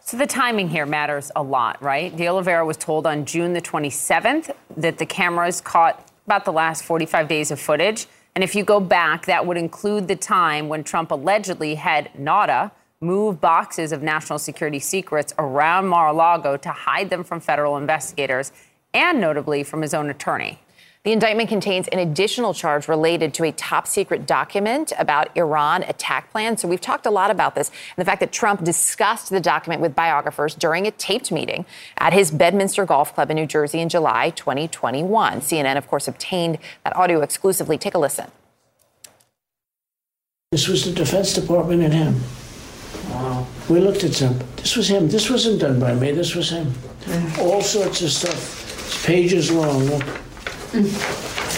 So 0.00 0.16
the 0.16 0.26
timing 0.26 0.68
here 0.68 0.84
matters 0.84 1.30
a 1.36 1.42
lot, 1.42 1.80
right? 1.82 2.14
De 2.14 2.28
Oliveira 2.28 2.66
was 2.66 2.76
told 2.76 3.06
on 3.06 3.24
June 3.24 3.52
the 3.52 3.62
27th 3.62 4.52
that 4.76 4.98
the 4.98 5.06
cameras 5.06 5.60
caught 5.60 6.08
about 6.26 6.44
the 6.44 6.52
last 6.52 6.84
45 6.84 7.28
days 7.28 7.50
of 7.50 7.60
footage. 7.60 8.06
And 8.34 8.42
if 8.42 8.54
you 8.54 8.64
go 8.64 8.80
back, 8.80 9.26
that 9.26 9.46
would 9.46 9.56
include 9.56 10.08
the 10.08 10.16
time 10.16 10.68
when 10.68 10.82
Trump 10.82 11.10
allegedly 11.10 11.76
had 11.76 12.10
Nauta 12.18 12.72
move 13.00 13.40
boxes 13.40 13.92
of 13.92 14.02
national 14.02 14.38
security 14.38 14.78
secrets 14.78 15.34
around 15.38 15.86
Mar 15.86 16.08
a 16.08 16.12
Lago 16.12 16.56
to 16.56 16.70
hide 16.70 17.10
them 17.10 17.24
from 17.24 17.40
federal 17.40 17.76
investigators 17.76 18.52
and 18.94 19.20
notably 19.20 19.62
from 19.62 19.82
his 19.82 19.92
own 19.94 20.10
attorney. 20.10 20.60
The 21.04 21.10
indictment 21.10 21.48
contains 21.48 21.88
an 21.88 21.98
additional 21.98 22.54
charge 22.54 22.86
related 22.86 23.34
to 23.34 23.44
a 23.44 23.50
top 23.50 23.88
secret 23.88 24.24
document 24.24 24.92
about 24.96 25.36
Iran 25.36 25.82
attack 25.82 26.30
plans. 26.30 26.60
So 26.60 26.68
we've 26.68 26.80
talked 26.80 27.06
a 27.06 27.10
lot 27.10 27.32
about 27.32 27.56
this 27.56 27.70
and 27.70 28.00
the 28.00 28.08
fact 28.08 28.20
that 28.20 28.30
Trump 28.30 28.62
discussed 28.62 29.30
the 29.30 29.40
document 29.40 29.82
with 29.82 29.96
biographers 29.96 30.54
during 30.54 30.86
a 30.86 30.92
taped 30.92 31.32
meeting 31.32 31.66
at 31.98 32.12
his 32.12 32.30
Bedminster 32.30 32.86
Golf 32.86 33.16
Club 33.16 33.32
in 33.32 33.36
New 33.36 33.46
Jersey 33.46 33.80
in 33.80 33.88
July 33.88 34.30
2021. 34.30 35.40
CNN, 35.40 35.76
of 35.76 35.88
course, 35.88 36.06
obtained 36.06 36.58
that 36.84 36.94
audio 36.94 37.20
exclusively. 37.20 37.76
Take 37.76 37.94
a 37.94 37.98
listen. 37.98 38.30
This 40.52 40.68
was 40.68 40.84
the 40.84 40.92
Defense 40.92 41.34
Department 41.34 41.82
and 41.82 41.92
him. 41.92 42.20
Wow. 43.10 43.48
We 43.68 43.80
looked 43.80 44.04
at 44.04 44.12
some. 44.12 44.38
This 44.54 44.76
was 44.76 44.88
him. 44.88 45.08
This 45.08 45.28
wasn't 45.28 45.60
done 45.62 45.80
by 45.80 45.94
me. 45.94 46.12
This 46.12 46.36
was 46.36 46.50
him. 46.50 46.72
Mm. 47.06 47.38
All 47.38 47.60
sorts 47.60 48.02
of 48.02 48.10
stuff. 48.10 48.86
It's 48.86 49.04
pages 49.04 49.50
long. 49.50 50.00
Look. 50.74 50.84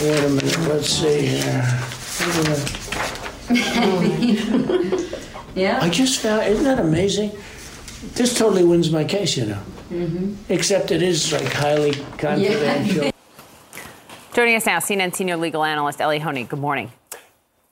Wait 0.02 0.24
a 0.24 0.28
minute, 0.28 0.58
let's 0.68 0.88
see 0.88 1.26
here. 1.26 1.62
yeah. 5.54 5.78
I 5.80 5.88
just 5.88 6.20
found, 6.20 6.46
isn't 6.46 6.64
that 6.64 6.80
amazing? 6.80 7.30
This 8.14 8.36
totally 8.36 8.64
wins 8.64 8.90
my 8.90 9.04
case, 9.04 9.36
you 9.36 9.46
know. 9.46 9.60
Mm-hmm. 9.90 10.34
Except 10.48 10.90
it 10.90 11.02
is 11.02 11.32
like 11.32 11.52
highly 11.52 11.92
confidential. 12.18 13.04
Yeah. 13.04 13.10
Joining 14.32 14.56
us 14.56 14.66
now, 14.66 14.78
CNN 14.78 15.14
senior 15.14 15.36
legal 15.36 15.62
analyst 15.62 16.00
Elie 16.00 16.18
Honig. 16.18 16.48
Good 16.48 16.58
morning. 16.58 16.90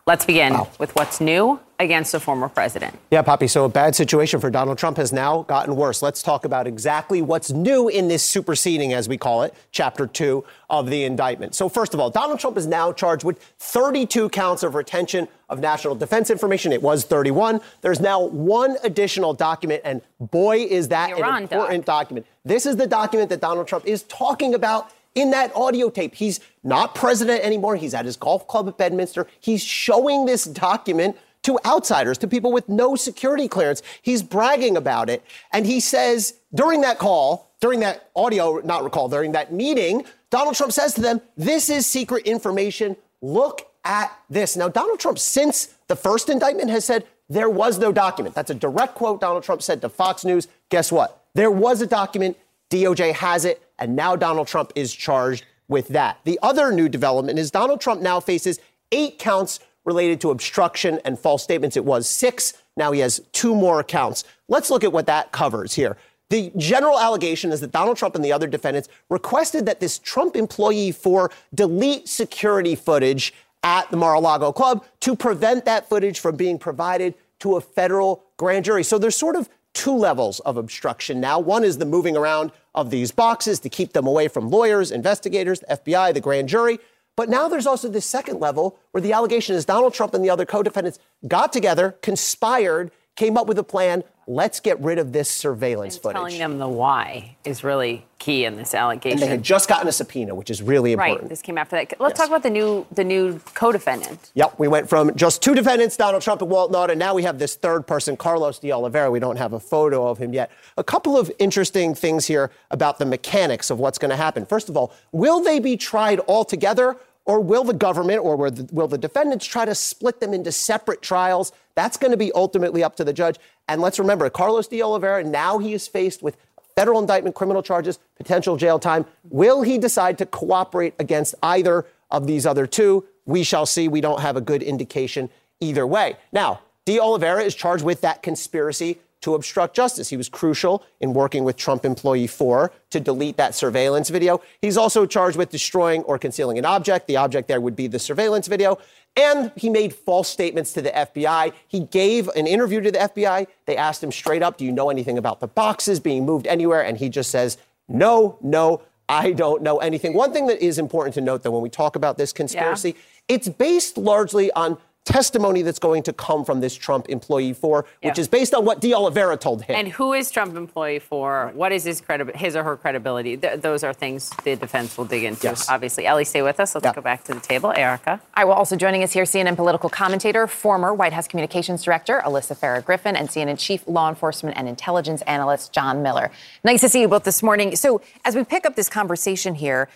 Let's 0.05 0.25
begin 0.25 0.55
wow. 0.55 0.69
with 0.81 0.93
what's 0.97 1.21
new 1.21 1.61
against 1.79 2.13
a 2.13 2.19
former 2.19 2.49
president. 2.49 2.99
Yeah, 3.13 3.23
Poppy. 3.23 3.47
So 3.47 3.65
a 3.65 3.69
bad 3.69 3.95
situation 3.95 4.41
for 4.41 4.51
Donald 4.51 4.77
Trump 4.77 4.97
has 4.97 5.13
now 5.13 5.43
gotten 5.43 5.77
worse. 5.77 6.03
Let's 6.03 6.25
talk 6.25 6.45
about 6.45 6.67
exactly 6.67 7.23
what's 7.23 7.53
new 7.53 7.89
in 7.89 8.09
this 8.09 8.25
superseding, 8.25 8.93
as 8.93 9.09
we 9.09 9.17
call 9.17 9.43
it, 9.43 9.55
chapter 9.71 10.09
two 10.09 10.45
of 10.69 10.91
the 10.91 11.05
indictment. 11.05 11.55
So 11.55 11.69
first 11.69 11.95
of 11.95 12.01
all, 12.01 12.11
Donald 12.11 12.41
Trump 12.41 12.57
is 12.57 12.67
now 12.67 12.93
charged 12.93 13.23
with 13.23 13.41
32 13.61 14.29
counts 14.31 14.65
of 14.65 14.75
retention 14.75 15.29
of 15.49 15.61
national 15.61 15.95
defense 15.95 16.31
information. 16.31 16.73
It 16.73 16.83
was 16.83 17.05
31. 17.05 17.61
There's 17.81 18.01
now 18.01 18.23
one 18.25 18.79
additional 18.83 19.35
document, 19.35 19.83
and 19.85 20.03
boy, 20.19 20.59
is 20.59 20.89
that 20.89 21.13
an 21.17 21.43
important 21.43 21.87
doc. 21.87 22.03
document. 22.03 22.27
This 22.45 22.67
is 22.67 22.75
the 22.75 22.89
document 22.89 23.31
that 23.31 23.41
Donald 23.41 23.69
Trump 23.69 23.87
is 23.87 24.03
talking 24.05 24.55
about 24.55 24.91
in 25.15 25.31
that 25.31 25.55
audio 25.55 25.91
tape. 25.91 26.15
He's 26.15 26.41
not 26.63 26.95
president 26.95 27.45
anymore. 27.45 27.77
He's 27.77 27.95
at 27.95 28.05
his 28.05 28.17
golf 28.17 28.47
club 28.49 28.69
at 28.69 28.79
Bedminster. 28.79 29.27
He's 29.41 29.63
showing 29.63 30.27
this 30.27 30.45
document 30.45 31.17
to 31.43 31.59
outsiders, 31.65 32.19
to 32.19 32.29
people 32.29 32.53
with 32.53 32.69
no 32.69 32.95
security 32.95 33.49
clearance. 33.49 33.83
He's 34.01 34.23
bragging 34.23 34.77
about 34.77 35.11
it. 35.11 35.25
And 35.53 35.67
he 35.67 35.81
says 35.81 36.35
during 36.55 36.83
that 36.83 36.99
call, 36.99 37.51
during 37.61 37.81
that 37.81 38.11
audio, 38.15 38.61
not 38.65 38.85
recall, 38.85 39.09
during 39.09 39.33
that 39.33 39.53
meeting, 39.53 40.05
Donald 40.31 40.55
Trump 40.55 40.73
says 40.73 40.95
to 40.95 41.01
them, 41.01 41.21
This 41.37 41.69
is 41.69 41.87
secret 41.87 42.27
information. 42.27 42.97
Look 43.21 43.69
at 43.85 44.17
this. 44.31 44.57
Now, 44.57 44.69
Donald 44.69 45.01
Trump, 45.01 45.19
since 45.19 45.75
the 45.89 45.97
first 45.97 46.29
indictment, 46.29 46.71
has 46.71 46.85
said 46.85 47.05
there 47.29 47.51
was 47.51 47.79
no 47.79 47.93
document. 47.93 48.35
That's 48.35 48.51
a 48.51 48.55
direct 48.55 48.95
quote 48.95 49.21
Donald 49.21 49.45
Trump 49.45 49.63
said 49.63 49.81
to 49.83 49.89
Fox 49.89 50.25
News. 50.25 50.49
Guess 50.69 50.93
what? 50.93 51.25
There 51.35 51.51
was 51.51 51.81
a 51.83 51.87
document. 51.87 52.37
DOJ 52.73 53.13
has 53.13 53.45
it. 53.45 53.63
And 53.79 53.95
now 53.95 54.17
Donald 54.17 54.49
Trump 54.49 54.73
is 54.75 54.93
charged 54.95 55.45
with 55.69 55.89
that. 55.89 56.19
The 56.25 56.39
other 56.43 56.73
new 56.73 56.89
development 56.89 57.39
is 57.39 57.51
Donald 57.51 57.81
Trump 57.81 58.01
now 58.01 58.21
faces 58.21 58.59
eight 58.91 59.19
counts 59.19 59.61
related 59.85 60.21
to 60.21 60.31
obstruction 60.31 61.01
and 61.05 61.19
false 61.19 61.43
statements. 61.43 61.77
It 61.77 61.85
was 61.85 62.09
six. 62.09 62.55
Now 62.77 62.93
he 62.93 63.01
has 63.01 63.21
two 63.33 63.55
more 63.55 63.81
accounts. 63.81 64.25
Let's 64.49 64.71
look 64.71 64.85
at 64.85 64.93
what 64.93 65.07
that 65.07 65.33
covers 65.33 65.75
here. 65.75 65.97
The 66.31 66.51
general 66.57 66.99
allegation 66.99 67.53
is 67.53 67.61
that 67.61 67.73
Donald 67.73 67.99
Trump 67.99 68.15
and 68.15 68.25
the 68.25 68.33
other 68.33 68.47
defendants 68.47 68.89
requested 69.11 69.67
that 69.67 69.81
this 69.81 69.99
Trump 69.99 70.35
employee 70.35 70.93
for 70.93 71.31
delete 71.55 72.09
security 72.09 72.75
footage 72.75 73.35
at 73.63 73.91
the 73.91 73.97
Mar-a-Lago 73.97 74.51
club 74.53 74.85
to 75.01 75.15
prevent 75.15 75.67
that 75.67 75.89
footage 75.89 76.21
from 76.21 76.37
being 76.37 76.59
provided 76.59 77.15
to 77.41 77.57
a 77.57 77.61
federal 77.61 78.25
grand 78.37 78.65
jury. 78.65 78.83
So 78.85 78.99
there's 78.99 79.17
sort 79.17 79.37
of 79.37 79.49
two 79.75 79.95
levels 79.95 80.41
of 80.41 80.57
obstruction 80.57 81.21
now. 81.21 81.39
One 81.39 81.65
is 81.65 81.79
the 81.79 81.85
moving 81.85 82.17
around 82.17 82.53
of 82.75 82.91
these 82.91 83.11
boxes 83.11 83.61
to 83.61 83.69
keep 83.69 83.93
them 83.93 84.07
away 84.07 84.29
from 84.29 84.51
lawyers, 84.51 84.91
investigators, 84.91 85.61
the 85.61 85.77
FBI, 85.77 86.15
the 86.15 86.21
grand 86.21 86.49
jury. 86.49 86.79
But 87.17 87.29
now 87.29 87.49
there's 87.49 87.67
also 87.67 87.89
this 87.89 88.07
second 88.07 88.41
level 88.41 88.79
where 88.93 89.03
the 89.03 89.13
allegation 89.13 89.55
is 89.55 89.65
Donald 89.65 89.93
Trump 89.93 90.15
and 90.15 90.25
the 90.25 90.31
other 90.31 90.47
co 90.47 90.63
defendants 90.63 90.99
got 91.29 91.53
together, 91.53 91.97
conspired, 92.03 92.91
came 93.17 93.37
up 93.37 93.47
with 93.47 93.59
a 93.59 93.65
plan. 93.65 94.05
Let's 94.29 94.61
get 94.61 94.81
rid 94.81 94.99
of 94.99 95.13
this 95.13 95.29
surveillance 95.29 95.97
footage. 95.99 96.17
Telling 96.17 96.39
them 96.39 96.59
the 96.59 96.69
why 96.69 97.37
is 97.45 97.65
really 97.65 98.07
key 98.21 98.45
in 98.45 98.55
this 98.55 98.73
allegation. 98.73 99.19
And 99.19 99.23
they 99.23 99.27
had 99.27 99.43
just 99.43 99.69
gotten 99.69 99.89
a 99.89 99.93
subpoena, 99.93 100.33
which 100.33 100.49
is 100.49 100.63
really 100.63 100.93
important. 100.93 101.23
Right. 101.23 101.29
This 101.29 101.43
came 101.43 101.59
after 101.59 101.75
that. 101.75 102.01
Let's 102.01 102.19
talk 102.19 102.29
about 102.29 102.45
the 102.45 102.51
new 102.51 102.87
the 102.93 103.03
new 103.03 103.41
co-defendant. 103.55 104.31
Yep, 104.35 104.61
we 104.61 104.69
went 104.69 104.89
from 104.89 105.15
just 105.17 105.43
two 105.43 105.57
defendants, 105.57 105.97
Donald 105.97 106.23
Trump 106.23 106.41
and 106.41 106.49
Walt 106.51 106.71
Nauta, 106.71 106.91
and 106.91 107.01
now 107.01 107.15
we 107.15 107.25
have 107.25 107.41
this 107.41 107.57
third 107.57 107.85
person, 107.85 108.17
Carlos 108.17 108.61
de 108.61 108.71
Oliveira. 108.71 109.11
We 109.11 109.19
don't 109.19 109.37
have 109.37 109.55
a 109.55 109.61
photo 109.61 110.07
of 110.07 110.19
him 110.19 110.33
yet. 110.33 110.53
A 110.77 110.85
couple 110.85 111.19
of 111.19 111.33
interesting 111.41 111.93
things 111.95 112.27
here 112.27 112.53
about 112.71 113.01
the 113.01 113.07
mechanics 113.07 113.71
of 113.71 113.81
what's 113.81 113.99
going 113.99 114.11
to 114.11 114.17
happen. 114.17 114.47
First 114.47 114.69
of 114.69 114.77
all, 114.77 114.93
will 115.11 115.43
they 115.43 115.59
be 115.59 115.77
tried 115.77 116.21
all 116.21 116.45
together? 116.45 116.97
Or 117.25 117.41
will 117.41 117.65
the 117.65 117.73
government 117.73 118.21
or 118.21 118.37
will 118.37 118.89
the, 118.89 118.99
defendants 118.99 119.47
try 119.47 119.65
to 119.65 119.75
split 119.75 120.21
them 120.21 120.35
into 120.35 120.51
separate 120.51 121.03
trials? 121.03 121.53
That's 121.77 121.97
going 121.97 122.11
to 122.11 122.17
be 122.17 122.33
ultimately 122.33 122.83
up 122.83 122.97
to 122.97 123.05
the 123.05 123.13
judge. 123.13 123.39
And 123.69 123.81
let's 123.81 123.99
remember, 123.99 124.29
Carlos 124.29 124.67
de 124.67 124.83
Oliveira, 124.83 125.23
now 125.23 125.59
he 125.59 125.73
is 125.73 125.87
faced 125.87 126.23
with 126.23 126.37
federal 126.75 126.99
indictment, 126.99 127.37
criminal 127.37 127.63
charges, 127.63 128.01
potential 128.17 128.57
jail 128.57 128.79
time. 128.79 129.05
Will 129.31 129.63
he 129.63 129.79
decide 129.79 130.19
to 130.19 130.27
cooperate 130.27 130.95
against 130.99 131.35
either 131.43 131.87
of 132.11 132.27
these 132.27 132.45
other 132.45 132.67
two? 132.67 133.05
We 133.25 133.45
shall 133.45 133.67
see. 133.67 133.87
We 133.87 134.01
don't 134.01 134.21
have 134.21 134.37
a 134.37 134.41
good 134.41 134.63
indication 134.63 135.31
either 135.61 135.87
way. 135.87 136.17
Now, 136.33 136.61
de 136.87 136.99
Oliveira 136.99 137.43
is 137.45 137.55
charged 137.55 137.85
with 137.85 138.01
that 138.01 138.23
conspiracy 138.23 138.99
to 139.23 139.35
obstruct 139.35 139.75
justice. 139.75 140.11
He 140.11 140.17
was 140.17 140.29
crucial 140.29 140.85
in 141.01 141.15
working 141.15 141.45
with 141.45 141.57
Trump 141.57 141.85
employee 141.85 142.27
4 142.27 142.73
to 142.91 143.01
delete 143.01 143.37
that 143.39 143.55
surveillance 143.55 144.11
video. 144.11 144.41
He's 144.61 144.77
also 144.77 145.07
charged 145.07 145.37
with 145.37 145.51
destroying 145.51 146.03
or 146.03 146.19
concealing 146.19 146.59
an 146.59 146.65
object. 146.65 147.07
The 147.07 147.17
object 147.17 147.49
there 147.49 147.61
would 147.61 147.75
be 147.75 147.87
the 147.87 147.99
surveillance 147.99 148.47
video. 148.47 148.79
And 149.17 149.53
he 149.57 149.69
made 149.69 149.95
false 149.95 150.29
statements 150.29 150.73
to 150.75 150.83
the 150.83 150.91
FBI. 150.91 151.53
He 151.69 151.81
gave 151.81 152.29
an 152.29 152.47
interview 152.47 152.81
to 152.81 152.91
the 152.91 152.99
FBI. 152.99 153.47
They 153.67 153.77
asked 153.77 154.03
him 154.03 154.13
straight 154.13 154.43
up, 154.43 154.57
Do 154.57 154.65
you 154.65 154.73
know 154.73 154.91
anything 154.91 155.19
about 155.19 155.41
the 155.41 155.49
boxes 155.49 156.01
being 156.01 156.25
moved 156.25 156.47
anywhere? 156.47 156.83
And 156.83 156.97
he 156.97 157.09
just 157.09 157.31
says, 157.31 157.59
No, 157.89 158.39
no, 158.41 158.83
I 159.09 159.33
don't 159.33 159.63
know 159.63 159.79
anything. 159.79 160.15
One 160.15 160.33
thing 160.33 160.47
that 160.47 160.65
is 160.65 160.79
important 160.79 161.15
to 161.15 161.21
note, 161.21 161.43
though, 161.43 161.51
when 161.51 161.63
we 161.63 161.69
talk 161.69 161.97
about 161.97 162.17
this 162.17 162.33
conspiracy, 162.33 162.91
yeah. 162.91 163.35
it's 163.35 163.49
based 163.49 163.99
largely 163.99 164.51
on 164.53 164.79
testimony 165.05 165.63
that's 165.63 165.79
going 165.79 166.03
to 166.05 166.13
come 166.13 166.45
from 166.45 166.61
this 166.61 166.75
Trump 166.75 167.09
employee 167.09 167.53
for, 167.53 167.85
which 168.03 168.19
is 168.19 168.29
based 168.29 168.55
on 168.55 168.65
what 168.65 168.81
De 168.81 168.95
Oliveira 168.95 169.37
told 169.37 169.63
him. 169.63 169.75
And 169.77 169.89
who 169.89 170.13
is 170.13 170.31
Trump 170.31 170.57
employee 170.57 171.01
for? 171.01 171.51
What 171.55 171.73
is 171.73 171.85
his 171.85 172.01
credi- 172.01 172.37
his 172.37 172.55
or 172.55 172.63
her 172.63 172.77
credibility? 172.77 173.37
Th- 173.37 173.61
those 173.61 173.83
are 173.83 173.93
things 173.93 174.31
the 174.45 174.55
defense 174.55 174.97
will 174.97 175.05
dig 175.05 175.25
into. 175.25 175.49
Yes. 175.49 175.69
Obviously, 175.69 176.07
Elie, 176.07 176.25
stay 176.25 176.43
with 176.43 176.61
us. 176.61 176.75
Let's 176.75 176.85
yeah. 176.85 176.93
go 176.93 177.01
back 177.01 177.25
to 177.25 177.35
the 177.35 177.41
table. 177.41 177.73
Erica. 177.77 178.21
I 178.35 178.45
will 178.45 178.53
also 178.53 178.77
joining 178.77 179.03
us 179.03 179.13
here, 179.13 179.25
CNN 179.25 179.57
political 179.57 179.91
commentator, 179.91 180.47
former 180.47 180.95
White 180.95 181.13
House 181.13 181.27
communications 181.27 181.83
director 181.83 182.23
Alyssa 182.25 182.57
Farah 182.57 182.85
Griffin, 182.85 183.17
and 183.17 183.29
CNN 183.29 183.59
chief 183.59 183.87
law 183.87 184.09
enforcement 184.09 184.57
and 184.57 184.69
intelligence 184.69 185.23
analyst 185.23 185.73
John 185.73 186.03
Miller. 186.03 186.31
Nice 186.65 186.81
to 186.83 186.89
see 186.89 187.01
you 187.01 187.09
both 187.09 187.25
this 187.25 187.43
morning. 187.43 187.75
So, 187.77 188.01
as 188.25 188.37
we 188.37 188.45
pick 188.45 188.67
up 188.67 188.77
this 188.77 188.89
conversation 188.89 189.55
here, 189.55 189.89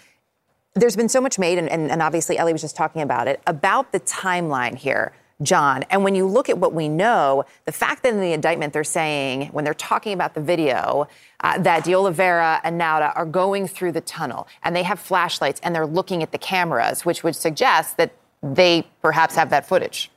there's 0.76 0.96
been 0.96 1.08
so 1.08 1.20
much 1.20 1.38
made, 1.38 1.58
and, 1.58 1.68
and, 1.68 1.90
and, 1.90 2.02
obviously 2.02 2.38
Elie 2.38 2.52
was 2.52 2.60
just 2.60 2.76
talking 2.76 3.02
about 3.02 3.26
it, 3.26 3.40
about 3.46 3.92
the 3.92 4.00
timeline 4.00 4.76
here, 4.76 5.12
John. 5.42 5.84
And 5.90 6.04
when 6.04 6.14
you 6.14 6.26
look 6.26 6.48
at 6.48 6.58
what 6.58 6.72
we 6.72 6.88
know, 6.88 7.44
the 7.64 7.72
fact 7.72 8.02
that 8.02 8.12
in 8.12 8.20
the 8.20 8.32
indictment 8.32 8.72
they're 8.72 8.84
saying, 8.84 9.48
when 9.48 9.64
they're 9.64 9.74
talking 9.74 10.12
about 10.12 10.34
the 10.34 10.40
video, 10.40 11.08
uh, 11.40 11.58
that 11.58 11.84
De 11.84 11.94
Oliveira 11.94 12.60
and 12.62 12.80
Nauta 12.80 13.12
are 13.16 13.26
going 13.26 13.66
through 13.66 13.92
the 13.92 14.00
tunnel 14.02 14.46
and 14.62 14.76
they 14.76 14.82
have 14.82 15.00
flashlights 15.00 15.60
and 15.62 15.74
they're 15.74 15.86
looking 15.86 16.22
at 16.22 16.32
the 16.32 16.38
cameras, 16.38 17.04
which 17.04 17.24
would 17.24 17.36
suggest 17.36 17.96
that 17.96 18.12
they 18.42 18.86
perhaps 19.02 19.34
have 19.34 19.50
that 19.50 19.66
footage. 19.66 20.10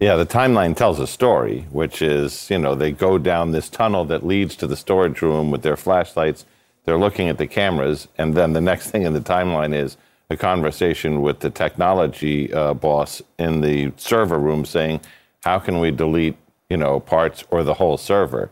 Yeah, 0.00 0.16
the 0.16 0.26
timeline 0.26 0.76
tells 0.76 0.98
a 0.98 1.06
story, 1.06 1.66
which 1.70 2.02
is, 2.02 2.50
you 2.50 2.58
know, 2.58 2.74
they 2.74 2.90
go 2.90 3.16
down 3.16 3.52
this 3.52 3.68
tunnel 3.68 4.04
that 4.06 4.26
leads 4.26 4.56
to 4.56 4.66
the 4.66 4.76
storage 4.76 5.22
room 5.22 5.50
with 5.50 5.62
their 5.62 5.76
flashlights. 5.76 6.44
They're 6.84 6.98
looking 6.98 7.28
at 7.28 7.38
the 7.38 7.46
cameras, 7.46 8.08
and 8.18 8.34
then 8.34 8.52
the 8.52 8.60
next 8.60 8.90
thing 8.90 9.02
in 9.02 9.12
the 9.12 9.20
timeline 9.20 9.74
is 9.74 9.96
a 10.30 10.36
conversation 10.36 11.22
with 11.22 11.40
the 11.40 11.50
technology 11.50 12.52
uh, 12.52 12.74
boss 12.74 13.22
in 13.38 13.60
the 13.60 13.92
server 13.96 14.38
room 14.38 14.64
saying, 14.64 15.00
how 15.42 15.58
can 15.58 15.78
we 15.80 15.90
delete, 15.90 16.36
you 16.70 16.76
know, 16.76 16.98
parts 16.98 17.44
or 17.50 17.62
the 17.62 17.74
whole 17.74 17.98
server? 17.98 18.50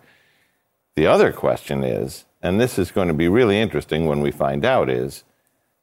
The 0.96 1.06
other 1.06 1.32
question 1.32 1.82
is, 1.82 2.26
and 2.42 2.60
this 2.60 2.78
is 2.78 2.90
going 2.90 3.08
to 3.08 3.14
be 3.14 3.28
really 3.28 3.58
interesting 3.58 4.06
when 4.06 4.20
we 4.20 4.30
find 4.30 4.64
out, 4.64 4.90
is 4.90 5.24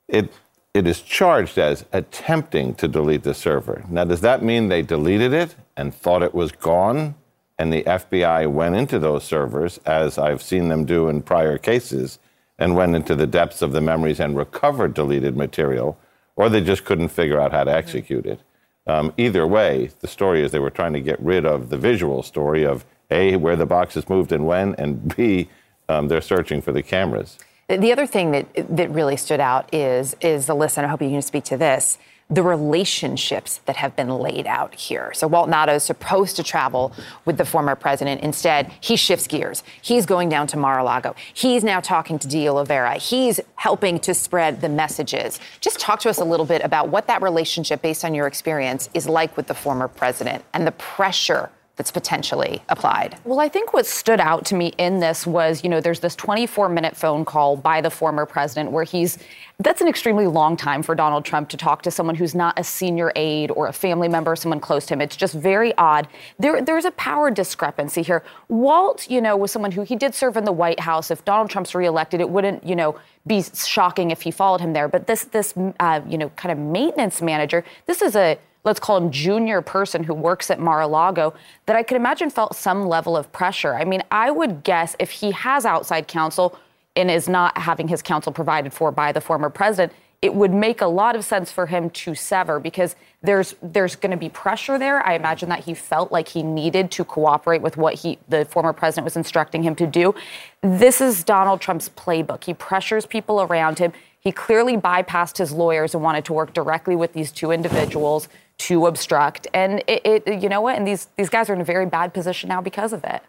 it 0.08 0.32
it 0.74 0.86
is 0.86 1.02
charged 1.02 1.58
as 1.58 1.86
attempting 1.92 2.76
to 2.76 2.88
delete 2.88 3.24
the 3.24 3.34
server. 3.34 3.84
Now, 3.90 4.04
does 4.04 4.22
that 4.22 4.44
mean 4.44 4.68
they 4.68 4.84
deleted 4.84 5.34
it 5.34 5.56
and 5.76 5.94
thought 5.94 6.22
it 6.22 6.36
was 6.36 6.52
gone? 6.52 7.16
And 7.58 7.74
the 7.74 7.84
FBI 7.84 8.50
went 8.52 8.76
into 8.76 9.00
those 9.00 9.24
servers, 9.24 9.80
as 9.80 10.18
I've 10.18 10.44
seen 10.44 10.70
them 10.70 10.86
do 10.86 11.10
in 11.10 11.24
prior 11.24 11.58
cases, 11.58 12.20
and 12.60 12.76
went 12.76 12.96
into 12.96 13.16
the 13.16 13.26
depths 13.26 13.62
of 13.62 13.72
the 13.72 13.82
memories 13.82 14.20
and 14.20 14.38
recovered 14.38 14.94
deleted 14.94 15.36
material, 15.36 15.98
or 16.36 16.50
they 16.50 16.62
just 16.62 16.86
couldn't 16.86 17.10
figure 17.10 17.40
out 17.40 17.52
how 17.52 17.64
to 17.64 17.74
execute 17.74 18.26
it. 18.26 18.42
Um, 18.86 19.14
either 19.18 19.48
way, 19.48 19.92
the 20.02 20.08
story 20.08 20.44
is 20.44 20.52
they 20.52 20.60
were 20.60 20.70
trying 20.70 20.94
to 20.94 21.02
get 21.02 21.20
rid 21.22 21.46
of 21.46 21.70
the 21.70 21.78
visual 21.78 22.22
story 22.22 22.66
of 22.66 22.86
A, 23.10 23.36
where 23.38 23.56
the 23.56 23.66
boxes 23.66 24.10
moved 24.10 24.32
and 24.32 24.46
when, 24.46 24.76
and 24.76 25.16
B, 25.16 25.50
um, 25.88 26.08
they're 26.08 26.22
searching 26.22 26.62
for 26.62 26.72
the 26.72 26.84
cameras. 26.84 27.38
The 27.68 27.92
other 27.92 28.08
thing 28.08 28.32
that, 28.32 28.48
that 28.76 28.90
really 28.90 29.16
stood 29.16 29.40
out 29.40 29.74
is, 29.74 30.16
is 30.22 30.48
Alyssa, 30.48 30.80
and 30.80 30.88
I 30.88 30.90
hope 30.90 31.02
you 31.02 31.10
can 31.10 31.22
speak 31.22 31.44
to 31.46 31.58
this 31.58 31.98
the 32.32 32.44
relationships 32.44 33.60
that 33.66 33.76
have 33.76 33.96
been 33.96 34.10
laid 34.10 34.46
out 34.46 34.76
here. 34.76 35.12
So 35.14 35.28
Walt 35.28 35.50
Nauta 35.50 35.76
is 35.76 35.84
supposed 35.84 36.36
to 36.36 36.44
travel 36.44 36.94
with 37.26 37.38
the 37.38 37.46
former 37.46 37.76
president. 37.76 38.22
Instead, 38.22 38.72
he 38.82 38.96
shifts 38.96 39.26
gears. 39.26 39.64
He's 39.82 40.06
going 40.06 40.30
down 40.30 40.46
to 40.48 40.58
Mar-a-Lago. 40.58 41.16
He's 41.34 41.64
now 41.64 41.80
talking 41.80 42.20
to 42.20 42.28
De 42.28 42.48
Oliveira. 42.48 42.96
He's 42.96 43.40
helping 43.56 44.00
to 44.02 44.14
spread 44.14 44.62
the 44.62 44.70
messages. 44.70 45.40
Just 45.60 45.80
talk 45.80 46.00
to 46.02 46.10
us 46.10 46.20
a 46.20 46.24
little 46.24 46.46
bit 46.46 46.64
about 46.64 46.90
what 46.90 47.08
that 47.08 47.24
relationship, 47.24 47.82
based 47.82 48.06
on 48.06 48.14
your 48.14 48.28
experience, 48.28 48.90
is 48.94 49.10
like 49.10 49.36
with 49.36 49.48
the 49.48 49.56
former 49.56 49.88
president 49.88 50.46
and 50.54 50.68
the 50.68 50.72
pressure 50.74 51.50
that's 51.80 51.92
potentially 51.92 52.62
applied? 52.68 53.18
Well, 53.24 53.40
I 53.40 53.48
think 53.48 53.72
what 53.72 53.86
stood 53.86 54.20
out 54.20 54.46
to 54.48 54.56
me 54.56 54.74
in 54.78 55.00
this 55.00 55.26
was, 55.26 55.64
you 55.64 55.70
know, 55.70 55.80
there's 55.80 56.02
this 56.02 56.14
24 56.14 56.68
minute 56.68 56.94
phone 56.94 57.24
call 57.24 57.56
by 57.56 57.80
the 57.80 57.90
former 57.90 58.26
president 58.26 58.74
where 58.74 58.84
he's, 58.84 59.18
that's 59.60 59.80
an 59.80 59.88
extremely 59.88 60.28
long 60.28 60.58
time 60.58 60.84
for 60.84 60.94
Donald 60.94 61.24
Trump 61.24 61.48
to 61.50 61.58
talk 61.58 61.82
to 61.84 61.90
someone 61.90 62.16
who's 62.16 62.36
not 62.36 62.60
a 62.60 62.66
senior 62.66 63.14
aide 63.16 63.50
or 63.52 63.68
a 63.68 63.72
family 63.72 64.10
member, 64.10 64.36
someone 64.36 64.60
close 64.60 64.86
to 64.88 64.94
him. 64.94 65.00
It's 65.00 65.16
just 65.16 65.34
very 65.34 65.74
odd. 65.78 66.10
There, 66.38 66.62
there's 66.62 66.84
a 66.84 66.92
power 66.92 67.32
discrepancy 67.32 68.02
here. 68.02 68.24
Walt, 68.50 69.10
you 69.10 69.22
know, 69.22 69.38
was 69.38 69.50
someone 69.50 69.72
who 69.72 69.84
he 69.84 69.96
did 69.96 70.14
serve 70.14 70.36
in 70.36 70.44
the 70.44 70.52
White 70.52 70.82
House. 70.82 71.10
If 71.10 71.24
Donald 71.24 71.50
Trump's 71.50 71.74
reelected, 71.74 72.20
it 72.20 72.30
wouldn't, 72.30 72.62
you 72.66 72.76
know, 72.76 73.00
be 73.26 73.42
shocking 73.42 74.12
if 74.12 74.24
he 74.24 74.32
followed 74.32 74.60
him 74.60 74.74
there. 74.74 74.90
But 74.90 75.08
this, 75.08 75.24
this, 75.24 75.54
uh, 75.80 76.02
you 76.06 76.18
know, 76.18 76.28
kind 76.32 76.52
of 76.52 76.58
maintenance 76.58 77.22
manager, 77.22 77.64
this 77.86 78.02
is 78.02 78.18
a, 78.18 78.38
let's 78.64 78.80
call 78.80 78.98
him 78.98 79.12
junior 79.12 79.62
person 79.62 80.04
who 80.04 80.14
works 80.14 80.52
at 80.52 80.60
Mar-a-Lago 80.60 81.34
that 81.66 81.76
I 81.76 81.84
could 81.84 81.98
imagine 81.98 82.30
felt 82.30 82.56
some 82.56 82.88
level 82.88 83.16
of 83.16 83.32
pressure. 83.32 83.76
I 83.76 83.86
mean, 83.86 84.04
I 84.12 84.32
would 84.32 84.64
guess 84.64 84.96
if 85.00 85.12
he 85.12 85.32
has 85.32 85.66
outside 85.66 86.08
counsel 86.08 86.58
and 86.96 87.10
is 87.10 87.30
not 87.30 87.58
having 87.58 87.88
his 87.88 88.02
counsel 88.02 88.32
provided 88.32 88.74
for 88.74 88.92
by 88.92 89.12
the 89.12 89.22
former 89.22 89.50
president, 89.50 89.94
it 90.22 90.34
would 90.34 90.54
make 90.54 90.82
a 90.82 90.86
lot 90.86 91.16
of 91.16 91.24
sense 91.24 91.50
for 91.52 91.68
him 91.68 91.90
to 91.92 92.14
sever 92.14 92.60
because 92.60 92.96
there's 93.22 93.56
there's 93.62 93.96
going 93.96 94.12
to 94.12 94.18
be 94.18 94.28
pressure 94.28 94.78
there. 94.78 95.06
I 95.06 95.14
imagine 95.14 95.48
that 95.50 95.64
he 95.64 95.74
felt 95.74 96.12
like 96.12 96.28
he 96.28 96.44
needed 96.44 96.92
to 96.92 97.06
cooperate 97.06 97.62
with 97.62 97.78
what 97.78 97.94
he 97.96 98.20
the 98.28 98.44
former 98.46 98.74
president 98.74 99.06
was 99.06 99.16
instructing 99.16 99.64
him 99.64 99.76
to 99.76 99.88
do. 99.88 100.14
This 100.62 101.00
is 101.00 101.24
Donald 101.24 101.62
Trump's 101.62 101.90
playbook. 101.90 102.44
He 102.44 102.54
pressures 102.54 103.06
people 103.06 103.42
around 103.42 103.80
him. 103.80 103.94
He 104.20 104.34
clearly 104.34 104.76
bypassed 104.76 105.38
his 105.38 105.54
lawyers 105.54 105.94
and 105.94 106.04
wanted 106.04 106.26
to 106.26 106.34
work 106.34 106.54
directly 106.54 106.98
with 106.98 107.14
these 107.14 107.32
two 107.32 107.52
individuals 107.52 108.28
to 108.60 108.86
obstruct. 108.88 109.48
And 109.54 109.84
it, 109.88 110.02
it, 110.06 110.42
you 110.42 110.50
know 110.50 110.62
what? 110.62 110.78
And 110.78 110.86
these, 110.86 111.08
these 111.18 111.30
guys 111.30 111.50
are 111.50 111.54
in 111.54 111.62
a 111.62 111.66
very 111.66 111.86
bad 111.86 112.14
position 112.14 112.50
now 112.50 112.62
because 112.62 112.94
of 112.94 113.04
it. 113.04 113.24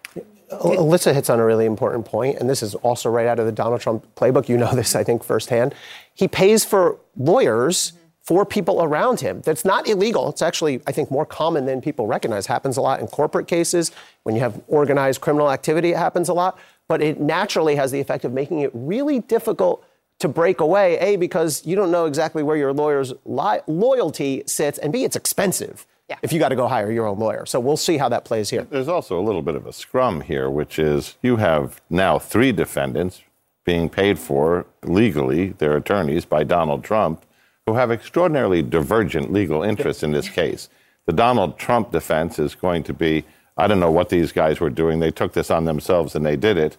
Alyssa 0.50 1.14
hits 1.14 1.30
on 1.30 1.38
a 1.38 1.44
really 1.44 1.64
important 1.64 2.04
point, 2.04 2.38
and 2.38 2.50
this 2.50 2.60
is 2.62 2.74
also 2.76 3.08
right 3.08 3.26
out 3.26 3.38
of 3.38 3.46
the 3.46 3.52
Donald 3.52 3.80
Trump 3.80 4.04
playbook. 4.16 4.48
You 4.48 4.56
know 4.56 4.70
this, 4.74 4.96
I 4.96 5.04
think, 5.04 5.22
firsthand. 5.22 5.74
He 6.12 6.26
pays 6.26 6.64
for 6.64 6.98
lawyers 7.16 7.92
for 8.22 8.44
people 8.44 8.82
around 8.82 9.20
him. 9.20 9.40
That's 9.42 9.64
not 9.64 9.88
illegal. 9.88 10.28
It's 10.28 10.42
actually, 10.42 10.82
I 10.86 10.92
think, 10.92 11.10
more 11.10 11.24
common 11.24 11.64
than 11.66 11.80
people 11.80 12.06
recognize. 12.06 12.46
Happens 12.46 12.76
a 12.76 12.80
lot 12.80 13.00
in 13.00 13.06
corporate 13.06 13.46
cases. 13.46 13.92
When 14.24 14.34
you 14.34 14.40
have 14.40 14.60
organized 14.66 15.20
criminal 15.20 15.50
activity, 15.50 15.92
it 15.92 15.96
happens 15.96 16.28
a 16.28 16.34
lot. 16.34 16.58
But 16.88 17.00
it 17.00 17.20
naturally 17.20 17.76
has 17.76 17.92
the 17.92 18.00
effect 18.00 18.24
of 18.24 18.32
making 18.32 18.60
it 18.60 18.70
really 18.74 19.20
difficult 19.20 19.84
to 20.20 20.28
break 20.28 20.60
away, 20.60 20.98
A, 20.98 21.16
because 21.16 21.66
you 21.66 21.76
don't 21.76 21.90
know 21.90 22.06
exactly 22.06 22.42
where 22.42 22.56
your 22.56 22.72
lawyer's 22.72 23.12
li- 23.24 23.60
loyalty 23.66 24.42
sits, 24.46 24.78
and 24.78 24.92
B, 24.92 25.04
it's 25.04 25.16
expensive. 25.16 25.86
Yeah. 26.08 26.16
If 26.22 26.32
you 26.32 26.38
got 26.38 26.48
to 26.48 26.56
go 26.56 26.66
hire 26.66 26.90
your 26.90 27.06
own 27.06 27.18
lawyer. 27.18 27.46
So 27.46 27.60
we'll 27.60 27.76
see 27.76 27.96
how 27.96 28.08
that 28.08 28.24
plays 28.24 28.50
here. 28.50 28.66
There's 28.68 28.88
also 28.88 29.18
a 29.18 29.22
little 29.22 29.42
bit 29.42 29.54
of 29.54 29.66
a 29.66 29.72
scrum 29.72 30.22
here, 30.22 30.50
which 30.50 30.78
is 30.78 31.16
you 31.22 31.36
have 31.36 31.80
now 31.88 32.18
three 32.18 32.50
defendants 32.50 33.22
being 33.64 33.88
paid 33.88 34.18
for 34.18 34.66
legally, 34.82 35.50
their 35.50 35.76
attorneys, 35.76 36.24
by 36.24 36.42
Donald 36.42 36.82
Trump, 36.82 37.24
who 37.66 37.74
have 37.74 37.92
extraordinarily 37.92 38.62
divergent 38.62 39.32
legal 39.32 39.62
interests 39.62 40.02
in 40.02 40.10
this 40.10 40.28
case. 40.28 40.68
The 41.06 41.12
Donald 41.12 41.58
Trump 41.58 41.92
defense 41.92 42.38
is 42.38 42.54
going 42.54 42.82
to 42.84 42.92
be 42.92 43.24
I 43.56 43.66
don't 43.66 43.80
know 43.80 43.90
what 43.90 44.08
these 44.08 44.32
guys 44.32 44.58
were 44.58 44.70
doing. 44.70 45.00
They 45.00 45.10
took 45.10 45.34
this 45.34 45.50
on 45.50 45.66
themselves 45.66 46.14
and 46.14 46.24
they 46.24 46.36
did 46.36 46.56
it. 46.56 46.78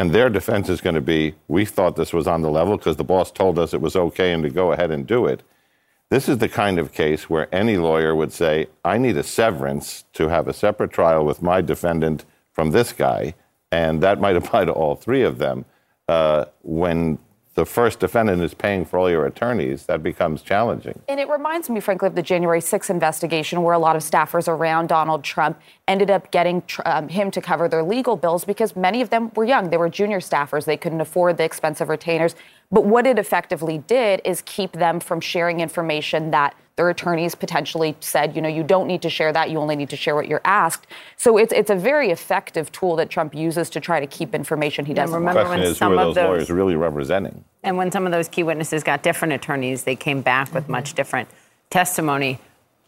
And 0.00 0.12
their 0.12 0.30
defense 0.30 0.70
is 0.70 0.80
going 0.80 0.94
to 0.94 1.02
be 1.02 1.34
we 1.46 1.66
thought 1.66 1.94
this 1.94 2.14
was 2.14 2.26
on 2.26 2.40
the 2.40 2.48
level 2.48 2.78
because 2.78 2.96
the 2.96 3.04
boss 3.04 3.30
told 3.30 3.58
us 3.58 3.74
it 3.74 3.82
was 3.82 3.94
okay 3.94 4.32
and 4.32 4.42
to 4.42 4.48
go 4.48 4.72
ahead 4.72 4.90
and 4.90 5.06
do 5.06 5.26
it. 5.26 5.42
This 6.08 6.26
is 6.26 6.38
the 6.38 6.48
kind 6.48 6.78
of 6.78 6.94
case 6.94 7.28
where 7.28 7.54
any 7.54 7.76
lawyer 7.76 8.14
would 8.14 8.32
say, 8.32 8.68
I 8.82 8.96
need 8.96 9.18
a 9.18 9.22
severance 9.22 10.04
to 10.14 10.28
have 10.28 10.48
a 10.48 10.54
separate 10.54 10.90
trial 10.90 11.26
with 11.26 11.42
my 11.42 11.60
defendant 11.60 12.24
from 12.50 12.70
this 12.70 12.94
guy. 12.94 13.34
And 13.70 14.02
that 14.02 14.18
might 14.18 14.36
apply 14.42 14.64
to 14.64 14.72
all 14.72 14.94
three 14.94 15.22
of 15.22 15.36
them. 15.36 15.66
Uh, 16.08 16.46
when 16.62 17.18
the 17.54 17.66
first 17.66 17.98
defendant 17.98 18.42
is 18.42 18.54
paying 18.54 18.84
for 18.84 18.98
all 18.98 19.10
your 19.10 19.26
attorneys, 19.26 19.86
that 19.86 20.02
becomes 20.02 20.40
challenging. 20.40 21.00
And 21.08 21.18
it 21.18 21.28
reminds 21.28 21.68
me, 21.68 21.80
frankly, 21.80 22.06
of 22.06 22.14
the 22.14 22.22
January 22.22 22.60
6th 22.60 22.90
investigation 22.90 23.62
where 23.62 23.74
a 23.74 23.78
lot 23.78 23.96
of 23.96 24.02
staffers 24.02 24.46
around 24.46 24.86
Donald 24.86 25.24
Trump 25.24 25.58
ended 25.88 26.10
up 26.10 26.30
getting 26.30 26.62
um, 26.86 27.08
him 27.08 27.30
to 27.32 27.40
cover 27.40 27.68
their 27.68 27.82
legal 27.82 28.16
bills 28.16 28.44
because 28.44 28.76
many 28.76 29.00
of 29.00 29.10
them 29.10 29.32
were 29.34 29.44
young. 29.44 29.70
They 29.70 29.76
were 29.76 29.88
junior 29.88 30.20
staffers. 30.20 30.64
They 30.64 30.76
couldn't 30.76 31.00
afford 31.00 31.38
the 31.38 31.44
expensive 31.44 31.88
retainers. 31.88 32.36
But 32.70 32.84
what 32.84 33.06
it 33.06 33.18
effectively 33.18 33.78
did 33.78 34.20
is 34.24 34.42
keep 34.42 34.72
them 34.72 35.00
from 35.00 35.20
sharing 35.20 35.60
information 35.60 36.30
that 36.30 36.54
their 36.76 36.88
attorneys 36.88 37.34
potentially 37.34 37.96
said, 38.00 38.34
you 38.34 38.40
know, 38.40 38.48
you 38.48 38.62
don't 38.62 38.86
need 38.86 39.02
to 39.02 39.10
share 39.10 39.32
that. 39.32 39.50
You 39.50 39.58
only 39.58 39.76
need 39.76 39.90
to 39.90 39.96
share 39.96 40.14
what 40.14 40.28
you're 40.28 40.40
asked. 40.44 40.86
So 41.16 41.36
it's 41.36 41.52
it's 41.52 41.68
a 41.68 41.74
very 41.74 42.10
effective 42.10 42.72
tool 42.72 42.96
that 42.96 43.10
Trump 43.10 43.34
uses 43.34 43.68
to 43.70 43.80
try 43.80 44.00
to 44.00 44.06
keep 44.06 44.34
information 44.34 44.86
he 44.86 44.94
doesn't. 44.94 45.14
remember 45.14 45.42
the 45.42 45.48
question 45.48 45.66
is, 45.66 45.78
who 45.78 45.92
are 45.92 46.04
those, 46.06 46.14
those 46.14 46.24
lawyers 46.24 46.50
really 46.50 46.76
representing? 46.76 47.44
And 47.62 47.76
when 47.76 47.90
some 47.90 48.06
of 48.06 48.12
those 48.12 48.28
key 48.28 48.44
witnesses 48.44 48.82
got 48.82 49.02
different 49.02 49.34
attorneys, 49.34 49.84
they 49.84 49.96
came 49.96 50.22
back 50.22 50.54
with 50.54 50.68
much 50.68 50.94
different 50.94 51.28
testimony 51.68 52.38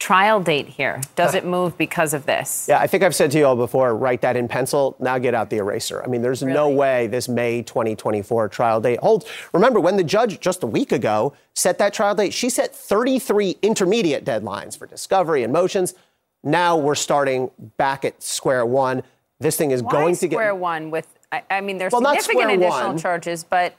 trial 0.03 0.41
date 0.41 0.67
here? 0.67 1.01
Does 1.15 1.33
uh, 1.33 1.39
it 1.39 1.45
move 1.45 1.79
because 1.79 2.13
of 2.13 2.27
this? 2.27 2.67
Yeah, 2.69 2.81
I 2.81 2.89
think 2.89 3.05
I've 3.05 3.15
said 3.15 3.31
to 3.31 3.39
you 3.39 3.47
all 3.47 3.55
before 3.55 3.97
write 3.97 4.21
that 4.23 4.37
in 4.37 4.49
pencil. 4.49 4.97
Now 4.99 5.17
get 5.19 5.33
out 5.33 5.49
the 5.49 5.59
eraser. 5.59 6.03
I 6.03 6.09
mean, 6.09 6.23
there's 6.23 6.43
really? 6.43 6.55
no 6.55 6.69
way 6.69 7.07
this 7.07 7.29
May 7.29 7.63
2024 7.63 8.49
trial 8.49 8.81
date 8.81 8.99
holds. 8.99 9.27
Remember, 9.53 9.79
when 9.79 9.97
the 9.97 10.03
judge 10.03 10.41
just 10.41 10.65
a 10.65 10.67
week 10.67 10.91
ago 10.91 11.35
set 11.55 11.79
that 11.79 11.95
trial 11.95 12.17
date, 12.17 12.35
she 12.35 12.51
set 12.51 12.75
33 12.75 13.59
intermediate 13.63 14.25
deadlines 14.25 14.77
for 14.77 14.87
discovery 14.87 15.45
and 15.45 15.53
motions. 15.53 15.95
Now 16.43 16.77
we're 16.77 16.97
starting 16.97 17.53
back 17.77 18.05
at 18.05 18.21
square 18.21 18.67
one. 18.67 19.05
This 19.39 19.57
thing 19.57 19.71
is 19.71 19.85
Why 19.85 19.93
going 19.93 20.17
to 20.17 20.27
get. 20.27 20.35
Square 20.35 20.57
one 20.57 20.91
with, 20.91 21.07
I, 21.31 21.45
I 21.49 21.61
mean, 21.61 21.79
there's 21.79 21.93
well, 21.93 22.03
significant 22.03 22.51
additional 22.51 22.89
one. 22.89 22.99
charges, 22.99 23.45
but 23.45 23.77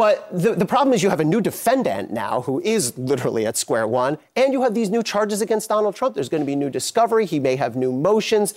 but 0.00 0.26
the, 0.32 0.54
the 0.54 0.64
problem 0.64 0.94
is 0.94 1.02
you 1.02 1.10
have 1.10 1.20
a 1.20 1.24
new 1.24 1.42
defendant 1.42 2.10
now 2.10 2.40
who 2.40 2.58
is 2.62 2.96
literally 2.96 3.44
at 3.44 3.58
square 3.58 3.86
one, 3.86 4.16
and 4.34 4.50
you 4.50 4.62
have 4.62 4.72
these 4.72 4.88
new 4.88 5.02
charges 5.02 5.42
against 5.42 5.68
Donald 5.68 5.94
Trump. 5.94 6.14
There's 6.14 6.30
going 6.30 6.40
to 6.40 6.46
be 6.46 6.56
new 6.56 6.70
discovery. 6.70 7.26
He 7.26 7.38
may 7.38 7.54
have 7.56 7.76
new 7.76 7.92
motions. 7.92 8.54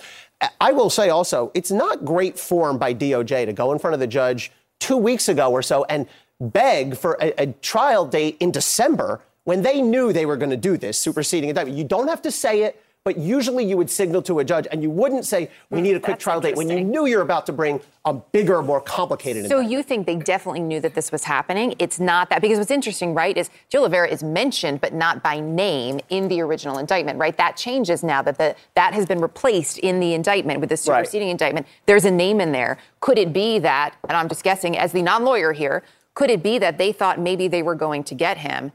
I 0.58 0.72
will 0.72 0.88
say 0.88 1.10
also, 1.10 1.50
it's 1.52 1.70
not 1.70 2.02
great 2.02 2.38
form 2.38 2.78
by 2.78 2.94
DOJ 2.94 3.44
to 3.44 3.52
go 3.52 3.72
in 3.72 3.78
front 3.78 3.92
of 3.92 4.00
the 4.00 4.06
judge 4.06 4.52
two 4.80 4.96
weeks 4.96 5.28
ago 5.28 5.52
or 5.52 5.60
so 5.60 5.84
and 5.90 6.06
beg 6.40 6.96
for 6.96 7.18
a, 7.20 7.34
a 7.42 7.46
trial 7.60 8.06
date 8.06 8.38
in 8.40 8.50
December 8.50 9.20
when 9.44 9.60
they 9.60 9.82
knew 9.82 10.14
they 10.14 10.24
were 10.24 10.38
going 10.38 10.48
to 10.48 10.56
do 10.56 10.78
this 10.78 10.96
superseding 10.96 11.50
indictment. 11.50 11.76
You 11.76 11.84
don't 11.84 12.08
have 12.08 12.22
to 12.22 12.30
say 12.30 12.62
it 12.62 12.82
but 13.04 13.18
usually 13.18 13.66
you 13.66 13.76
would 13.76 13.90
signal 13.90 14.22
to 14.22 14.38
a 14.38 14.44
judge 14.44 14.66
and 14.72 14.82
you 14.82 14.88
wouldn't 14.88 15.26
say, 15.26 15.50
we 15.68 15.82
need 15.82 15.94
a 15.94 16.00
quick 16.00 16.14
That's 16.14 16.24
trial 16.24 16.40
date 16.40 16.56
when 16.56 16.70
you 16.70 16.82
knew 16.82 17.04
you're 17.04 17.20
about 17.20 17.44
to 17.46 17.52
bring 17.52 17.78
a 18.06 18.14
bigger, 18.14 18.62
more 18.62 18.80
complicated 18.80 19.46
So 19.46 19.60
you 19.60 19.82
think 19.82 20.06
they 20.06 20.16
definitely 20.16 20.62
knew 20.62 20.80
that 20.80 20.94
this 20.94 21.12
was 21.12 21.24
happening? 21.24 21.74
It's 21.78 22.00
not 22.00 22.30
that, 22.30 22.40
because 22.40 22.58
what's 22.58 22.70
interesting, 22.70 23.12
right, 23.12 23.36
is 23.36 23.50
De 23.68 23.76
Oliveira 23.76 24.08
is 24.08 24.22
mentioned, 24.22 24.80
but 24.80 24.94
not 24.94 25.22
by 25.22 25.38
name 25.38 26.00
in 26.08 26.28
the 26.28 26.40
original 26.40 26.78
indictment, 26.78 27.18
right? 27.18 27.36
That 27.36 27.58
changes 27.58 28.02
now 28.02 28.22
that 28.22 28.38
the, 28.38 28.56
that 28.74 28.94
has 28.94 29.04
been 29.04 29.20
replaced 29.20 29.76
in 29.78 30.00
the 30.00 30.14
indictment 30.14 30.60
with 30.60 30.70
the 30.70 30.76
superseding 30.78 31.28
right. 31.28 31.32
indictment. 31.32 31.66
There's 31.84 32.06
a 32.06 32.10
name 32.10 32.40
in 32.40 32.52
there. 32.52 32.78
Could 33.00 33.18
it 33.18 33.34
be 33.34 33.58
that, 33.58 33.94
and 34.08 34.16
I'm 34.16 34.30
just 34.30 34.42
guessing 34.42 34.78
as 34.78 34.92
the 34.92 35.02
non 35.02 35.24
lawyer 35.24 35.52
here, 35.52 35.82
could 36.14 36.30
it 36.30 36.42
be 36.42 36.56
that 36.58 36.78
they 36.78 36.90
thought 36.90 37.20
maybe 37.20 37.48
they 37.48 37.62
were 37.62 37.74
going 37.74 38.02
to 38.04 38.14
get 38.14 38.38
him? 38.38 38.72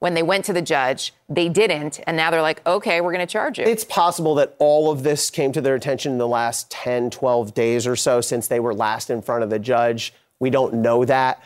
When 0.00 0.14
they 0.14 0.22
went 0.22 0.46
to 0.46 0.52
the 0.52 0.62
judge, 0.62 1.12
they 1.28 1.48
didn't, 1.48 2.00
and 2.06 2.16
now 2.16 2.30
they're 2.30 2.42
like, 2.42 2.66
okay, 2.66 3.00
we're 3.00 3.12
going 3.12 3.26
to 3.26 3.30
charge 3.30 3.58
you. 3.58 3.64
It's 3.64 3.84
possible 3.84 4.34
that 4.36 4.56
all 4.58 4.90
of 4.90 5.02
this 5.02 5.30
came 5.30 5.52
to 5.52 5.60
their 5.60 5.74
attention 5.74 6.12
in 6.12 6.18
the 6.18 6.26
last 6.26 6.70
10, 6.70 7.10
12 7.10 7.54
days 7.54 7.86
or 7.86 7.94
so 7.96 8.20
since 8.20 8.48
they 8.48 8.60
were 8.60 8.74
last 8.74 9.10
in 9.10 9.20
front 9.20 9.44
of 9.44 9.50
the 9.50 9.58
judge. 9.58 10.14
We 10.40 10.48
don't 10.48 10.74
know 10.74 11.04
that. 11.04 11.42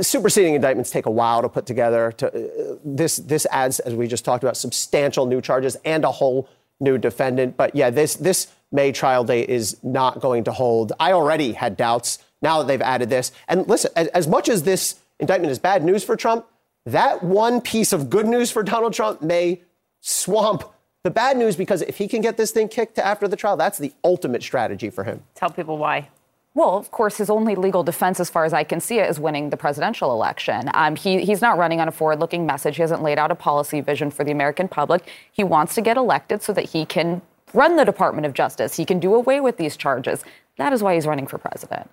Superseding 0.00 0.54
indictments 0.54 0.90
take 0.90 1.06
a 1.06 1.10
while 1.10 1.42
to 1.42 1.48
put 1.48 1.66
together. 1.66 2.12
To, 2.12 2.28
uh, 2.28 2.76
this, 2.84 3.16
this 3.16 3.46
adds, 3.50 3.80
as 3.80 3.94
we 3.94 4.08
just 4.08 4.24
talked 4.24 4.42
about, 4.42 4.56
substantial 4.56 5.26
new 5.26 5.42
charges 5.42 5.76
and 5.84 6.04
a 6.04 6.10
whole 6.10 6.48
new 6.80 6.96
defendant. 6.96 7.58
But 7.58 7.76
yeah, 7.76 7.90
this, 7.90 8.16
this 8.16 8.48
May 8.72 8.92
trial 8.92 9.24
date 9.24 9.50
is 9.50 9.76
not 9.82 10.20
going 10.20 10.44
to 10.44 10.52
hold. 10.52 10.92
I 10.98 11.12
already 11.12 11.52
had 11.52 11.76
doubts 11.76 12.18
now 12.40 12.58
that 12.58 12.66
they've 12.66 12.80
added 12.80 13.10
this. 13.10 13.32
And 13.46 13.68
listen, 13.68 13.90
as, 13.94 14.08
as 14.08 14.26
much 14.26 14.48
as 14.48 14.62
this 14.62 14.96
indictment 15.18 15.50
is 15.50 15.58
bad 15.58 15.84
news 15.84 16.02
for 16.02 16.16
Trump, 16.16 16.46
that 16.92 17.22
one 17.22 17.60
piece 17.60 17.92
of 17.92 18.10
good 18.10 18.26
news 18.26 18.50
for 18.50 18.62
Donald 18.62 18.92
Trump 18.92 19.22
may 19.22 19.62
swamp 20.00 20.64
the 21.02 21.10
bad 21.10 21.36
news 21.36 21.56
because 21.56 21.82
if 21.82 21.96
he 21.96 22.08
can 22.08 22.20
get 22.20 22.36
this 22.36 22.50
thing 22.50 22.68
kicked 22.68 22.96
to 22.96 23.06
after 23.06 23.26
the 23.26 23.36
trial, 23.36 23.56
that's 23.56 23.78
the 23.78 23.92
ultimate 24.04 24.42
strategy 24.42 24.90
for 24.90 25.04
him. 25.04 25.22
Tell 25.34 25.50
people 25.50 25.78
why. 25.78 26.08
Well, 26.52 26.76
of 26.76 26.90
course, 26.90 27.16
his 27.16 27.30
only 27.30 27.54
legal 27.54 27.84
defense, 27.84 28.18
as 28.18 28.28
far 28.28 28.44
as 28.44 28.52
I 28.52 28.64
can 28.64 28.80
see 28.80 28.98
it, 28.98 29.08
is 29.08 29.20
winning 29.20 29.50
the 29.50 29.56
presidential 29.56 30.12
election. 30.12 30.68
Um, 30.74 30.96
he, 30.96 31.24
he's 31.24 31.40
not 31.40 31.56
running 31.56 31.80
on 31.80 31.86
a 31.86 31.92
forward 31.92 32.18
looking 32.18 32.44
message. 32.44 32.76
He 32.76 32.82
hasn't 32.82 33.02
laid 33.02 33.18
out 33.18 33.30
a 33.30 33.36
policy 33.36 33.80
vision 33.80 34.10
for 34.10 34.24
the 34.24 34.32
American 34.32 34.66
public. 34.66 35.08
He 35.30 35.44
wants 35.44 35.76
to 35.76 35.80
get 35.80 35.96
elected 35.96 36.42
so 36.42 36.52
that 36.54 36.70
he 36.70 36.84
can 36.84 37.22
run 37.54 37.76
the 37.76 37.84
Department 37.84 38.26
of 38.26 38.34
Justice. 38.34 38.76
He 38.76 38.84
can 38.84 38.98
do 38.98 39.14
away 39.14 39.40
with 39.40 39.58
these 39.58 39.76
charges. 39.76 40.24
That 40.56 40.72
is 40.72 40.82
why 40.82 40.94
he's 40.94 41.06
running 41.06 41.28
for 41.28 41.38
president. 41.38 41.88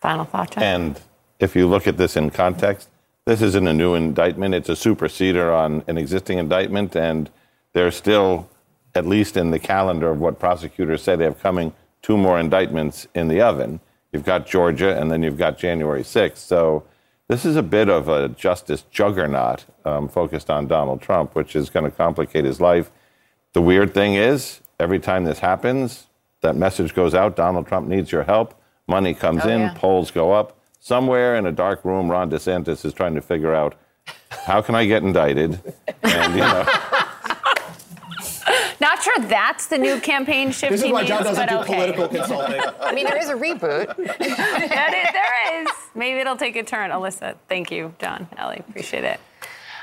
Final 0.00 0.24
thought, 0.24 0.50
John? 0.50 0.62
And 0.64 1.00
if 1.38 1.54
you 1.54 1.68
look 1.68 1.86
at 1.86 1.96
this 1.96 2.16
in 2.16 2.30
context, 2.30 2.88
this 3.30 3.42
isn't 3.42 3.68
a 3.68 3.72
new 3.72 3.94
indictment. 3.94 4.56
It's 4.56 4.68
a 4.68 4.72
superseder 4.72 5.56
on 5.56 5.84
an 5.86 5.96
existing 5.96 6.38
indictment, 6.38 6.96
and 6.96 7.30
there's 7.74 7.94
still, 7.94 8.50
at 8.92 9.06
least 9.06 9.36
in 9.36 9.52
the 9.52 9.60
calendar 9.60 10.10
of 10.10 10.18
what 10.18 10.40
prosecutors 10.40 11.04
say 11.04 11.14
they 11.14 11.26
have 11.26 11.38
coming, 11.38 11.72
two 12.02 12.16
more 12.16 12.40
indictments 12.40 13.06
in 13.14 13.28
the 13.28 13.40
oven. 13.40 13.78
You've 14.10 14.24
got 14.24 14.48
Georgia, 14.48 15.00
and 15.00 15.12
then 15.12 15.22
you've 15.22 15.38
got 15.38 15.58
January 15.58 16.02
6th. 16.02 16.38
So 16.38 16.82
this 17.28 17.44
is 17.44 17.54
a 17.54 17.62
bit 17.62 17.88
of 17.88 18.08
a 18.08 18.30
justice 18.30 18.82
juggernaut 18.90 19.64
um, 19.84 20.08
focused 20.08 20.50
on 20.50 20.66
Donald 20.66 21.00
Trump, 21.00 21.36
which 21.36 21.54
is 21.54 21.70
going 21.70 21.84
to 21.84 21.96
complicate 21.96 22.44
his 22.44 22.60
life. 22.60 22.90
The 23.52 23.62
weird 23.62 23.94
thing 23.94 24.14
is, 24.14 24.60
every 24.80 24.98
time 24.98 25.22
this 25.22 25.38
happens, 25.38 26.08
that 26.40 26.56
message 26.56 26.94
goes 26.94 27.14
out 27.14 27.36
Donald 27.36 27.68
Trump 27.68 27.86
needs 27.86 28.10
your 28.10 28.24
help. 28.24 28.60
Money 28.88 29.14
comes 29.14 29.42
oh, 29.44 29.50
in, 29.50 29.60
yeah. 29.60 29.74
polls 29.76 30.10
go 30.10 30.32
up 30.32 30.59
somewhere 30.80 31.36
in 31.36 31.46
a 31.46 31.52
dark 31.52 31.84
room, 31.84 32.10
Ron 32.10 32.30
DeSantis 32.30 32.84
is 32.84 32.92
trying 32.92 33.14
to 33.14 33.22
figure 33.22 33.54
out 33.54 33.76
how 34.30 34.60
can 34.60 34.74
I 34.74 34.86
get 34.86 35.04
indicted, 35.04 35.60
and 36.02 36.34
you 36.34 36.40
know. 36.40 36.66
Not 38.80 39.02
sure 39.02 39.18
that's 39.20 39.66
the 39.66 39.76
new 39.76 40.00
campaign 40.00 40.50
shift. 40.50 40.72
This 40.72 40.82
is 40.82 40.90
why 40.90 41.04
John 41.04 41.22
needs, 41.22 41.36
doesn't 41.36 41.48
do 41.48 41.58
okay. 41.58 41.74
political 41.74 42.08
consulting. 42.08 42.62
I 42.80 42.94
mean, 42.94 43.04
there 43.04 43.18
is 43.18 43.28
a 43.28 43.34
reboot. 43.34 43.94
there 44.18 45.62
is. 45.62 45.68
Maybe 45.94 46.18
it'll 46.18 46.36
take 46.36 46.56
a 46.56 46.62
turn. 46.62 46.90
Alyssa, 46.90 47.36
thank 47.46 47.70
you, 47.70 47.94
John, 47.98 48.26
Elie, 48.38 48.62
appreciate 48.66 49.04
it. 49.04 49.20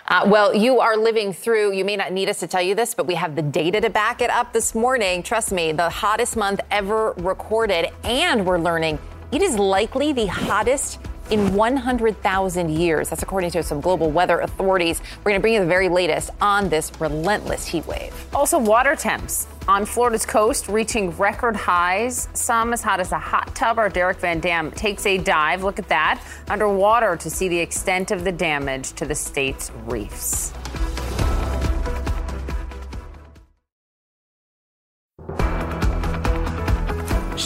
Uh, 0.08 0.24
well, 0.26 0.56
you 0.56 0.80
are 0.80 0.98
living 0.98 1.34
through, 1.34 1.74
you 1.74 1.84
may 1.84 1.98
not 1.98 2.14
need 2.14 2.30
us 2.30 2.40
to 2.40 2.48
tell 2.48 2.62
you 2.62 2.74
this, 2.74 2.96
but 2.96 3.06
we 3.06 3.14
have 3.14 3.36
the 3.36 3.42
data 3.42 3.82
to 3.82 3.90
back 3.90 4.22
it 4.22 4.30
up 4.30 4.54
this 4.54 4.74
morning. 4.74 5.22
Trust 5.22 5.52
me, 5.52 5.74
the 5.74 5.90
hottest 5.90 6.38
month 6.38 6.62
ever 6.72 7.12
recorded. 7.18 7.90
And 8.04 8.46
we're 8.46 8.58
learning 8.58 9.00
it 9.32 9.42
is 9.42 9.60
likely 9.60 10.14
the 10.14 10.28
hottest 10.28 11.00
in 11.30 11.54
100,000 11.54 12.70
years. 12.70 13.10
That's 13.10 13.24
according 13.24 13.52
to 13.52 13.64
some 13.64 13.82
global 13.82 14.10
weather 14.10 14.40
authorities. 14.40 15.02
We're 15.18 15.32
going 15.32 15.40
to 15.40 15.42
bring 15.42 15.56
you 15.56 15.60
the 15.60 15.66
very 15.66 15.90
latest 15.90 16.30
on 16.40 16.70
this 16.70 16.92
relentless 17.02 17.68
heat 17.68 17.86
wave. 17.86 18.14
Also, 18.34 18.58
water 18.58 18.96
temps 18.96 19.48
on 19.68 19.86
Florida's 19.86 20.26
coast 20.26 20.70
reaching 20.70 21.12
record 21.18 21.58
highs, 21.58 22.30
some 22.34 22.72
as 22.72 22.82
hot 22.82 23.02
as 23.02 23.12
a 23.12 23.20
hot 23.20 23.54
tub. 23.54 23.78
Our 23.78 23.90
Derek 23.90 24.20
Van 24.20 24.40
Dam 24.40 24.72
takes 24.72 25.06
a 25.06 25.18
dive. 25.18 25.64
Look 25.64 25.80
at 25.80 25.90
that 25.90 26.24
underwater 26.48 27.18
to 27.18 27.30
see 27.30 27.50
the 27.50 27.60
extent 27.60 28.12
of 28.12 28.24
the 28.24 28.32
damage 28.32 28.94
to 28.94 29.06
the 29.06 29.16
state's 29.16 29.72
reefs. 29.86 30.54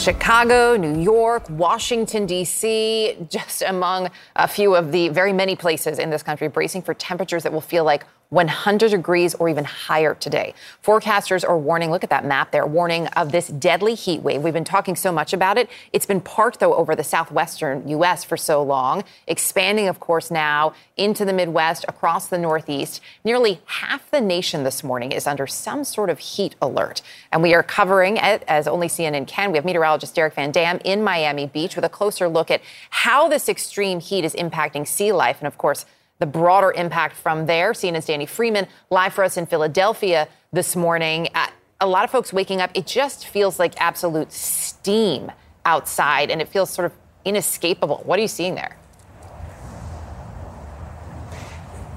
Chicago, 0.02 0.76
New 0.76 1.00
York, 1.00 1.48
Washington, 1.48 2.26
D.C., 2.26 3.16
just 3.28 3.62
among 3.62 4.10
a 4.34 4.48
few 4.48 4.74
of 4.74 4.90
the 4.90 5.08
very 5.10 5.32
many 5.32 5.54
places 5.54 6.00
in 6.00 6.10
this 6.10 6.24
country 6.24 6.48
bracing 6.48 6.82
for 6.82 6.92
temperatures 6.92 7.44
that 7.44 7.52
will 7.52 7.60
feel 7.60 7.84
like 7.84 8.04
100 8.32 8.90
degrees 8.90 9.34
or 9.34 9.50
even 9.50 9.64
higher 9.64 10.14
today. 10.14 10.54
Forecasters 10.82 11.46
are 11.46 11.58
warning, 11.58 11.90
look 11.90 12.02
at 12.02 12.08
that 12.08 12.24
map 12.24 12.50
there, 12.50 12.66
warning 12.66 13.06
of 13.08 13.30
this 13.30 13.48
deadly 13.48 13.94
heat 13.94 14.22
wave. 14.22 14.42
We've 14.42 14.54
been 14.54 14.64
talking 14.64 14.96
so 14.96 15.12
much 15.12 15.34
about 15.34 15.58
it. 15.58 15.68
It's 15.92 16.06
been 16.06 16.22
parked, 16.22 16.58
though, 16.58 16.74
over 16.74 16.96
the 16.96 17.04
southwestern 17.04 17.86
U.S. 17.88 18.24
for 18.24 18.38
so 18.38 18.62
long, 18.62 19.04
expanding, 19.26 19.86
of 19.86 20.00
course, 20.00 20.30
now 20.30 20.72
into 20.96 21.26
the 21.26 21.32
Midwest, 21.32 21.84
across 21.88 22.28
the 22.28 22.38
Northeast. 22.38 23.02
Nearly 23.22 23.60
half 23.66 24.10
the 24.10 24.20
nation 24.20 24.64
this 24.64 24.82
morning 24.82 25.12
is 25.12 25.26
under 25.26 25.46
some 25.46 25.84
sort 25.84 26.08
of 26.08 26.18
heat 26.18 26.54
alert. 26.62 27.02
And 27.32 27.42
we 27.42 27.52
are 27.52 27.62
covering 27.62 28.16
it 28.16 28.44
as 28.48 28.66
only 28.66 28.88
CNN 28.88 29.26
can. 29.26 29.52
We 29.52 29.58
have 29.58 29.66
meteorologist 29.66 30.14
Derek 30.14 30.34
Van 30.34 30.50
Dam 30.50 30.80
in 30.84 31.04
Miami 31.04 31.46
Beach 31.46 31.76
with 31.76 31.84
a 31.84 31.90
closer 31.90 32.28
look 32.28 32.50
at 32.50 32.62
how 32.88 33.28
this 33.28 33.48
extreme 33.48 34.00
heat 34.00 34.24
is 34.24 34.34
impacting 34.34 34.88
sea 34.88 35.12
life. 35.12 35.36
And, 35.38 35.46
of 35.46 35.58
course, 35.58 35.84
the 36.18 36.26
broader 36.26 36.72
impact 36.72 37.16
from 37.16 37.46
there. 37.46 37.72
CNN's 37.72 38.06
Danny 38.06 38.26
Freeman 38.26 38.66
live 38.90 39.12
for 39.12 39.24
us 39.24 39.36
in 39.36 39.46
Philadelphia 39.46 40.28
this 40.52 40.76
morning. 40.76 41.28
Uh, 41.34 41.48
a 41.80 41.86
lot 41.86 42.04
of 42.04 42.10
folks 42.10 42.32
waking 42.32 42.60
up, 42.60 42.70
it 42.74 42.86
just 42.86 43.26
feels 43.26 43.58
like 43.58 43.74
absolute 43.80 44.32
steam 44.32 45.32
outside, 45.64 46.30
and 46.30 46.40
it 46.40 46.48
feels 46.48 46.70
sort 46.70 46.86
of 46.86 46.92
inescapable. 47.24 48.02
What 48.04 48.18
are 48.18 48.22
you 48.22 48.28
seeing 48.28 48.54
there? 48.54 48.76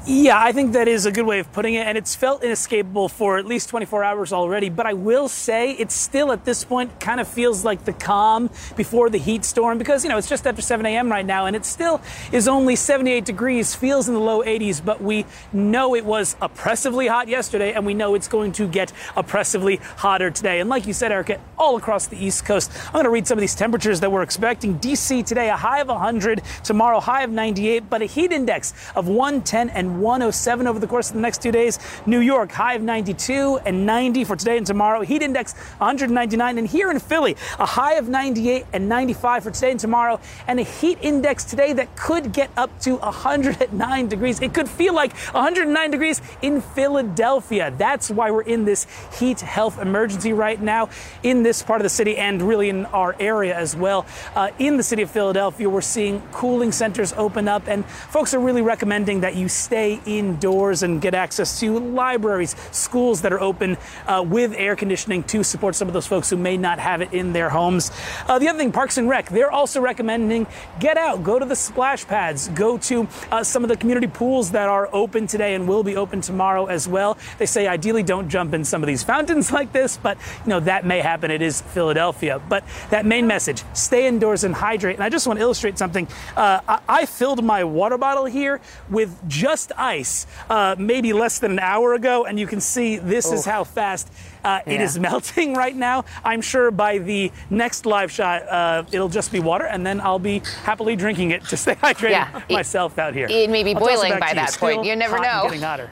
Yeah, 0.07 0.39
I 0.39 0.51
think 0.51 0.73
that 0.73 0.87
is 0.87 1.07
a 1.07 1.11
good 1.11 1.25
way 1.25 1.39
of 1.39 1.51
putting 1.51 1.73
it, 1.73 1.87
and 1.87 1.97
it's 1.97 2.13
felt 2.13 2.43
inescapable 2.43 3.09
for 3.09 3.39
at 3.39 3.47
least 3.47 3.69
24 3.69 4.03
hours 4.03 4.31
already. 4.31 4.69
But 4.69 4.85
I 4.85 4.93
will 4.93 5.27
say 5.27 5.71
it 5.71 5.89
still 5.89 6.31
at 6.31 6.45
this 6.45 6.63
point 6.63 6.99
kind 6.99 7.19
of 7.19 7.27
feels 7.27 7.65
like 7.65 7.85
the 7.85 7.93
calm 7.93 8.51
before 8.75 9.09
the 9.09 9.17
heat 9.17 9.43
storm 9.43 9.79
because, 9.79 10.03
you 10.03 10.11
know, 10.11 10.19
it's 10.19 10.29
just 10.29 10.45
after 10.45 10.61
7 10.61 10.85
a.m. 10.85 11.09
right 11.09 11.25
now, 11.25 11.47
and 11.47 11.55
it 11.55 11.65
still 11.65 12.01
is 12.31 12.47
only 12.47 12.75
78 12.75 13.25
degrees, 13.25 13.73
feels 13.73 14.07
in 14.07 14.13
the 14.13 14.19
low 14.19 14.43
80s, 14.43 14.79
but 14.85 15.01
we 15.01 15.25
know 15.51 15.95
it 15.95 16.05
was 16.05 16.35
oppressively 16.39 17.07
hot 17.07 17.27
yesterday, 17.27 17.73
and 17.73 17.83
we 17.83 17.95
know 17.95 18.13
it's 18.13 18.27
going 18.27 18.51
to 18.51 18.67
get 18.67 18.93
oppressively 19.15 19.77
hotter 19.77 20.29
today. 20.29 20.59
And 20.59 20.69
like 20.69 20.85
you 20.85 20.93
said, 20.93 21.11
Erica, 21.11 21.41
all 21.57 21.77
across 21.77 22.05
the 22.05 22.23
East 22.23 22.45
Coast, 22.45 22.71
I'm 22.87 22.93
going 22.93 23.05
to 23.05 23.09
read 23.09 23.25
some 23.25 23.39
of 23.39 23.41
these 23.41 23.55
temperatures 23.55 24.01
that 24.01 24.11
we're 24.11 24.21
expecting. 24.21 24.77
D.C. 24.77 25.23
today, 25.23 25.49
a 25.49 25.57
high 25.57 25.79
of 25.79 25.87
100, 25.87 26.43
tomorrow, 26.63 26.99
high 26.99 27.23
of 27.23 27.31
98, 27.31 27.89
but 27.89 28.03
a 28.03 28.05
heat 28.05 28.31
index 28.31 28.75
of 28.95 29.07
110 29.07 29.69
and 29.69 29.94
107 29.95 30.67
over 30.67 30.79
the 30.79 30.87
course 30.87 31.09
of 31.09 31.15
the 31.15 31.21
next 31.21 31.41
two 31.41 31.51
days. 31.51 31.79
New 32.05 32.19
York, 32.19 32.51
high 32.51 32.75
of 32.75 32.81
92 32.81 33.59
and 33.65 33.85
90 33.85 34.23
for 34.23 34.35
today 34.35 34.57
and 34.57 34.65
tomorrow. 34.65 35.01
Heat 35.01 35.21
index 35.21 35.53
199. 35.77 36.57
And 36.57 36.67
here 36.67 36.91
in 36.91 36.99
Philly, 36.99 37.35
a 37.59 37.65
high 37.65 37.95
of 37.95 38.09
98 38.09 38.65
and 38.73 38.89
95 38.89 39.43
for 39.43 39.51
today 39.51 39.71
and 39.71 39.79
tomorrow. 39.79 40.19
And 40.47 40.59
a 40.59 40.63
heat 40.63 40.97
index 41.01 41.43
today 41.43 41.73
that 41.73 41.95
could 41.95 42.33
get 42.33 42.49
up 42.57 42.77
to 42.81 42.97
109 42.97 44.07
degrees. 44.07 44.41
It 44.41 44.53
could 44.53 44.69
feel 44.69 44.93
like 44.93 45.13
109 45.13 45.91
degrees 45.91 46.21
in 46.41 46.61
Philadelphia. 46.61 47.73
That's 47.77 48.09
why 48.09 48.31
we're 48.31 48.41
in 48.41 48.65
this 48.65 48.87
heat 49.17 49.41
health 49.41 49.79
emergency 49.79 50.33
right 50.33 50.61
now 50.61 50.89
in 51.23 51.43
this 51.43 51.63
part 51.63 51.81
of 51.81 51.83
the 51.83 51.89
city 51.89 52.17
and 52.17 52.41
really 52.41 52.69
in 52.69 52.85
our 52.87 53.15
area 53.19 53.55
as 53.55 53.75
well. 53.75 54.05
Uh, 54.35 54.51
in 54.59 54.77
the 54.77 54.83
city 54.83 55.01
of 55.01 55.11
Philadelphia, 55.11 55.69
we're 55.69 55.81
seeing 55.81 56.21
cooling 56.31 56.71
centers 56.71 57.13
open 57.13 57.47
up, 57.47 57.67
and 57.67 57.85
folks 57.85 58.33
are 58.33 58.39
really 58.39 58.61
recommending 58.61 59.21
that 59.21 59.35
you 59.35 59.47
stay 59.47 59.84
indoors 60.05 60.83
and 60.83 61.01
get 61.01 61.13
access 61.13 61.59
to 61.59 61.79
libraries, 61.79 62.55
schools 62.71 63.21
that 63.21 63.31
are 63.31 63.39
open 63.39 63.77
uh, 64.07 64.23
with 64.27 64.53
air 64.55 64.75
conditioning 64.75 65.23
to 65.23 65.43
support 65.43 65.75
some 65.75 65.87
of 65.87 65.93
those 65.93 66.07
folks 66.07 66.29
who 66.29 66.37
may 66.37 66.57
not 66.57 66.79
have 66.79 67.01
it 67.01 67.13
in 67.13 67.33
their 67.33 67.49
homes. 67.49 67.91
Uh, 68.27 68.39
the 68.39 68.47
other 68.47 68.57
thing, 68.57 68.71
Parks 68.71 68.97
and 68.97 69.09
Rec, 69.09 69.29
they're 69.29 69.51
also 69.51 69.81
recommending 69.81 70.47
get 70.79 70.97
out, 70.97 71.23
go 71.23 71.39
to 71.39 71.45
the 71.45 71.55
splash 71.55 72.05
pads, 72.05 72.47
go 72.49 72.77
to 72.77 73.07
uh, 73.31 73.43
some 73.43 73.63
of 73.63 73.69
the 73.69 73.77
community 73.77 74.07
pools 74.07 74.51
that 74.51 74.69
are 74.69 74.89
open 74.93 75.27
today 75.27 75.55
and 75.55 75.67
will 75.67 75.83
be 75.83 75.95
open 75.95 76.21
tomorrow 76.21 76.65
as 76.65 76.87
well. 76.87 77.17
They 77.37 77.45
say 77.45 77.67
ideally 77.67 78.03
don't 78.03 78.29
jump 78.29 78.53
in 78.53 78.63
some 78.63 78.83
of 78.83 78.87
these 78.87 79.03
fountains 79.03 79.51
like 79.59 79.71
this, 79.71 79.97
but 79.97 80.17
you 80.43 80.49
know 80.49 80.59
that 80.61 80.85
may 80.85 80.99
happen. 80.99 81.31
It 81.31 81.41
is 81.41 81.61
Philadelphia. 81.61 82.41
But 82.49 82.63
that 82.89 83.05
main 83.05 83.27
message: 83.27 83.63
stay 83.73 84.07
indoors 84.07 84.43
and 84.43 84.53
hydrate. 84.53 84.95
And 84.95 85.03
I 85.03 85.09
just 85.09 85.27
want 85.27 85.37
to 85.37 85.41
illustrate 85.41 85.77
something. 85.77 86.07
Uh, 86.35 86.61
I-, 86.67 86.81
I 86.87 87.05
filled 87.05 87.43
my 87.43 87.63
water 87.63 87.97
bottle 87.97 88.25
here 88.25 88.61
with 88.89 89.27
just 89.27 89.71
ice 89.77 90.27
uh, 90.49 90.75
maybe 90.77 91.13
less 91.13 91.39
than 91.39 91.51
an 91.51 91.59
hour 91.59 91.93
ago, 91.93 92.25
and 92.25 92.39
you 92.39 92.47
can 92.47 92.59
see 92.61 92.97
this 92.97 93.31
is 93.31 93.45
how 93.45 93.63
fast 93.63 94.11
uh, 94.43 94.59
Yeah. 94.67 94.81
is 94.81 94.97
melting 95.09 95.53
right 95.55 95.75
now. 95.75 96.05
I'm 96.23 96.41
sure 96.41 96.71
by 96.71 96.99
the 96.99 97.31
next 97.49 97.85
live 97.85 98.11
shot, 98.11 98.47
uh, 98.47 98.83
it'll 98.91 99.09
just 99.09 99.31
be 99.31 99.39
water, 99.39 99.65
and 99.65 99.85
then 99.85 99.99
I'll 100.01 100.19
be 100.19 100.39
happily 100.63 100.95
drinking 100.95 101.31
it 101.31 101.43
to 101.45 101.57
stay 101.63 101.75
hydrated 101.75 102.11
Yeah, 102.11 102.41
it- 102.49 102.53
myself 102.53 102.97
out 102.99 103.13
here. 103.13 103.27
it 103.29 103.49
may 103.49 103.63
be 103.63 103.73
I'll 103.73 103.79
boiling 103.79 104.19
by 104.19 104.29
to 104.29 104.35
that 104.35 104.53
point. 104.59 104.75
Still 104.75 104.85
You 104.85 104.95
never 104.95 105.17
hot 105.17 105.25
and 105.25 105.43
know. 105.43 105.49
Getting 105.49 105.61
hotter. 105.61 105.89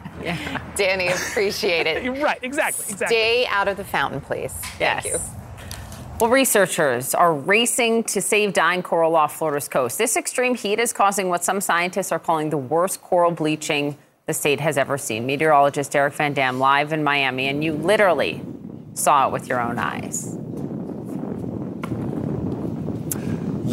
Danny, 0.76 1.08
appreciate 1.08 1.88
it. 1.88 2.10
right, 2.22 2.40
exactly, 2.42 2.86
exactly. 2.90 3.08
Stay 3.08 3.46
out 3.48 3.68
of 3.68 3.78
the 3.78 3.84
fountain, 3.84 4.22
please. 4.22 4.54
Thank 4.78 5.06
you. 5.06 5.18
Well, 6.20 6.30
researchers 6.30 7.16
are 7.16 7.34
racing 7.34 8.04
to 8.06 8.22
save 8.22 8.54
dying 8.54 8.84
coral 8.84 9.16
off 9.16 9.36
Florida's 9.36 9.68
coast. 9.68 9.98
This 9.98 10.16
extreme 10.16 10.54
heat 10.54 10.80
is 10.80 10.94
causing 10.94 11.28
what 11.28 11.44
some 11.44 11.60
scientists 11.60 12.12
are 12.12 12.20
calling 12.20 12.52
the 12.52 12.58
worst 12.58 13.02
coral 13.02 13.32
bleaching 13.32 13.98
the 14.28 14.34
state 14.34 14.60
has 14.60 14.78
ever 14.78 14.98
seen. 14.98 15.26
Meteorologist 15.26 15.92
Derek 15.92 16.14
Van 16.14 16.34
Dam 16.34 16.60
live 16.60 16.94
in 16.94 17.04
Miami, 17.04 17.48
and 17.48 17.64
you 17.64 17.74
literally 17.74 18.42
saw 18.94 19.28
it 19.28 19.34
with 19.34 19.50
your 19.50 19.60
own 19.60 19.80
eyes. 19.80 20.38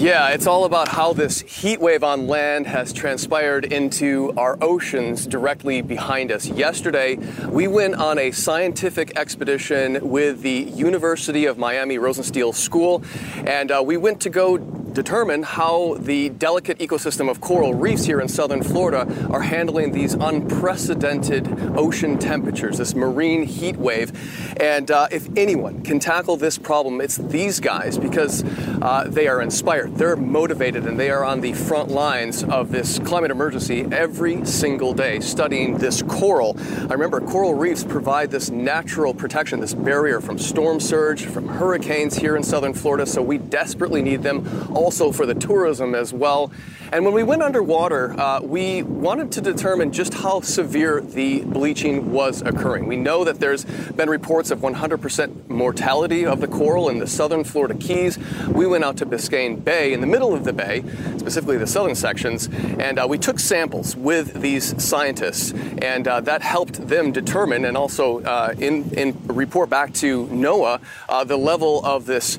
Yeah, 0.01 0.31
it's 0.31 0.47
all 0.47 0.65
about 0.65 0.89
how 0.89 1.13
this 1.13 1.43
heat 1.43 1.79
wave 1.79 2.03
on 2.03 2.27
land 2.27 2.67
has 2.67 2.91
transpired 2.91 3.71
into 3.71 4.33
our 4.35 4.57
oceans 4.63 5.27
directly 5.27 5.83
behind 5.83 6.33
us. 6.33 6.47
Yesterday, 6.47 7.17
we 7.49 7.69
went 7.69 7.97
on 7.97 8.19
a 8.19 8.31
scientific 8.31 9.19
expedition 9.19 10.09
with 10.09 10.41
the 10.41 10.63
University 10.75 11.45
of 11.45 11.59
Miami 11.59 11.99
Rosenstiel 11.99 12.55
School, 12.55 13.05
and 13.45 13.71
uh, 13.71 13.83
we 13.85 13.99
went 13.99 14.23
to 14.23 14.31
go 14.31 14.80
determine 14.93 15.43
how 15.43 15.97
the 15.99 16.29
delicate 16.31 16.79
ecosystem 16.79 17.31
of 17.31 17.41
coral 17.41 17.75
reefs 17.75 18.05
here 18.05 18.21
in 18.21 18.29
southern 18.29 18.63
Florida 18.63 19.07
are 19.31 19.41
handling 19.41 19.93
these 19.93 20.15
unprecedented 20.15 21.49
ocean 21.77 22.19
temperatures, 22.19 22.79
this 22.79 22.95
marine 22.95 23.45
heat 23.45 23.77
wave. 23.77 24.13
And 24.61 24.91
uh, 24.91 25.09
if 25.11 25.29
anyone 25.37 25.83
can 25.83 25.99
tackle 25.99 26.37
this 26.37 26.59
problem, 26.59 27.01
it's 27.01 27.17
these 27.17 27.61
guys 27.61 27.99
because 27.99 28.45
uh, 28.83 29.05
they 29.09 29.29
are 29.29 29.41
inspired, 29.41 29.97
they're 29.97 30.17
motivated, 30.17 30.87
and 30.87 30.99
they 30.99 31.11
are 31.11 31.25
on 31.25 31.41
the 31.41 31.53
front 31.53 31.91
lines 31.91 32.45
of 32.45 32.71
this 32.71 32.99
climate 33.01 33.31
emergency 33.31 33.87
every 33.93 34.45
single 34.45 34.93
day 34.93 35.21
studying 35.21 35.79
this 35.79 36.03
coral. 36.03 36.57
I 36.89 36.95
remember 36.95 37.21
coral 37.21 37.55
reefs 37.55 37.85
provide 37.85 38.31
this 38.31 38.51
natural 38.51 39.15
protection, 39.15 39.61
this 39.61 39.75
barrier 39.75 40.21
from 40.21 40.39
storm 40.39 40.81
surge, 40.81 41.25
from 41.25 41.49
hurricanes 41.49 42.17
here 42.17 42.37
in 42.37 42.43
southern 42.43 42.75
Florida, 42.75 43.07
so 43.07 43.23
we 43.23 43.39
desperately 43.39 44.03
need 44.03 44.23
them 44.23 44.45
also 44.81 45.13
for 45.13 45.27
the 45.27 45.35
tourism 45.35 45.95
as 45.95 46.11
well. 46.13 46.51
And 46.91 47.05
when 47.05 47.13
we 47.13 47.23
went 47.23 47.43
underwater, 47.43 48.19
uh, 48.19 48.41
we 48.41 48.83
wanted 48.83 49.31
to 49.33 49.43
determine 49.43 49.93
just 49.93 50.15
how 50.15 50.41
severe 50.41 51.03
the 51.03 51.43
bleaching 51.43 52.11
was 52.11 52.41
occurring. 52.43 52.87
We 52.87 52.97
know 52.97 53.23
that 53.25 53.39
there's 53.39 53.65
been 53.65 54.09
reports 54.09 54.51
of 54.51 54.61
100% 54.61 55.49
mortality 55.51 56.25
of 56.25 56.41
the 56.41 56.49
coral 56.49 56.89
in 56.89 56.99
the 56.99 57.07
southern 57.07 57.45
Florida 57.45 57.75
Keys. 57.75 58.19
We 58.49 58.67
went 58.67 58.83
out 58.83 58.97
to 58.97 59.07
Biscayne 59.07 59.63
Bay, 59.63 59.93
in 59.93 60.01
the 60.01 60.07
middle 60.07 60.35
of 60.35 60.45
the 60.45 60.53
bay, 60.53 60.83
specifically 61.19 61.59
the 61.59 61.67
southern 61.67 61.95
sections, 61.95 62.49
and 62.79 62.99
uh, 62.99 63.07
we 63.09 63.19
took 63.19 63.39
samples 63.39 63.95
with 63.95 64.41
these 64.41 64.83
scientists, 64.83 65.53
and 65.83 66.09
uh, 66.09 66.21
that 66.23 66.43
helped 66.43 66.89
them 66.89 67.13
determine 67.13 67.67
and 67.67 67.77
also 67.77 68.21
uh, 68.23 68.55
in, 68.59 68.91
in 68.95 69.17
report 69.27 69.69
back 69.69 69.93
to 69.95 70.27
NOAA 70.29 70.81
uh, 71.09 71.25
the 71.25 71.37
level 71.37 71.85
of 71.85 72.07
this. 72.07 72.39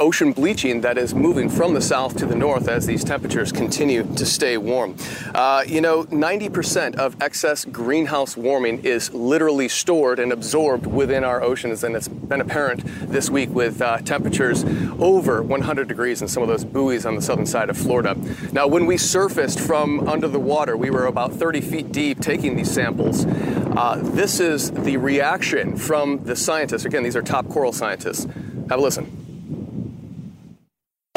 Ocean 0.00 0.32
bleaching 0.32 0.80
that 0.80 0.96
is 0.96 1.14
moving 1.14 1.50
from 1.50 1.74
the 1.74 1.80
south 1.80 2.16
to 2.16 2.24
the 2.24 2.34
north 2.34 2.68
as 2.68 2.86
these 2.86 3.04
temperatures 3.04 3.52
continue 3.52 4.02
to 4.16 4.24
stay 4.24 4.56
warm. 4.56 4.96
Uh, 5.34 5.62
you 5.66 5.82
know, 5.82 6.04
90% 6.04 6.96
of 6.96 7.20
excess 7.20 7.66
greenhouse 7.66 8.34
warming 8.34 8.82
is 8.82 9.12
literally 9.12 9.68
stored 9.68 10.18
and 10.18 10.32
absorbed 10.32 10.86
within 10.86 11.22
our 11.22 11.42
oceans, 11.42 11.84
and 11.84 11.94
it's 11.94 12.08
been 12.08 12.40
apparent 12.40 12.82
this 13.12 13.28
week 13.28 13.50
with 13.50 13.82
uh, 13.82 13.98
temperatures 13.98 14.64
over 14.98 15.42
100 15.42 15.86
degrees 15.86 16.22
in 16.22 16.28
some 16.28 16.42
of 16.42 16.48
those 16.48 16.64
buoys 16.64 17.04
on 17.04 17.14
the 17.14 17.22
southern 17.22 17.46
side 17.46 17.68
of 17.68 17.76
Florida. 17.76 18.16
Now, 18.52 18.66
when 18.66 18.86
we 18.86 18.96
surfaced 18.96 19.60
from 19.60 20.08
under 20.08 20.28
the 20.28 20.40
water, 20.40 20.78
we 20.78 20.88
were 20.88 21.06
about 21.06 21.34
30 21.34 21.60
feet 21.60 21.92
deep 21.92 22.20
taking 22.20 22.56
these 22.56 22.70
samples. 22.70 23.26
Uh, 23.26 24.00
this 24.02 24.40
is 24.40 24.70
the 24.70 24.96
reaction 24.96 25.76
from 25.76 26.24
the 26.24 26.34
scientists. 26.34 26.86
Again, 26.86 27.02
these 27.02 27.16
are 27.16 27.22
top 27.22 27.48
coral 27.48 27.72
scientists. 27.72 28.24
Have 28.70 28.78
a 28.78 28.82
listen. 28.82 29.29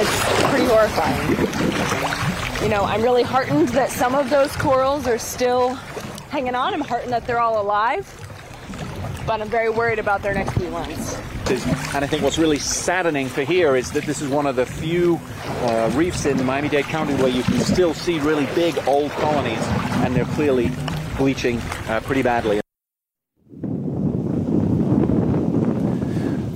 Pretty 0.06 0.66
horrifying. 0.66 1.30
You 2.64 2.70
know, 2.70 2.84
I'm 2.84 3.02
really 3.02 3.24
heartened 3.24 3.70
that 3.70 3.90
some 3.92 4.16
of 4.16 4.30
those 4.30 4.56
corals 4.56 5.08
are 5.08 5.18
still 5.18 5.76
hanging 6.30 6.56
on. 6.56 6.74
I'm 6.74 6.82
heartened 6.82 7.12
that 7.12 7.28
they're 7.28 7.40
all 7.40 7.62
alive, 7.62 8.08
but 9.28 9.42
I'm 9.42 9.50
very 9.50 9.70
worried 9.70 10.00
about 10.00 10.22
their 10.22 10.34
next 10.34 10.54
few 10.54 10.70
months. 10.70 11.20
And 11.94 12.04
I 12.04 12.08
think 12.08 12.24
what's 12.24 12.38
really 12.38 12.58
saddening 12.58 13.28
for 13.28 13.44
here 13.44 13.76
is 13.76 13.92
that 13.92 14.06
this 14.06 14.22
is 14.22 14.30
one 14.30 14.48
of 14.48 14.56
the 14.56 14.66
few 14.66 15.20
uh, 15.46 15.92
reefs 15.94 16.26
in 16.26 16.44
Miami-Dade 16.46 16.86
County 16.86 17.16
where 17.16 17.28
you 17.28 17.44
can 17.44 17.60
still 17.60 17.94
see 17.94 18.18
really 18.20 18.46
big 18.56 18.78
old 18.88 19.12
colonies, 19.12 19.62
and 20.02 20.16
they're 20.16 20.26
clearly 20.26 20.72
bleaching 21.18 21.60
uh, 21.90 22.00
pretty 22.04 22.22
badly. 22.22 22.63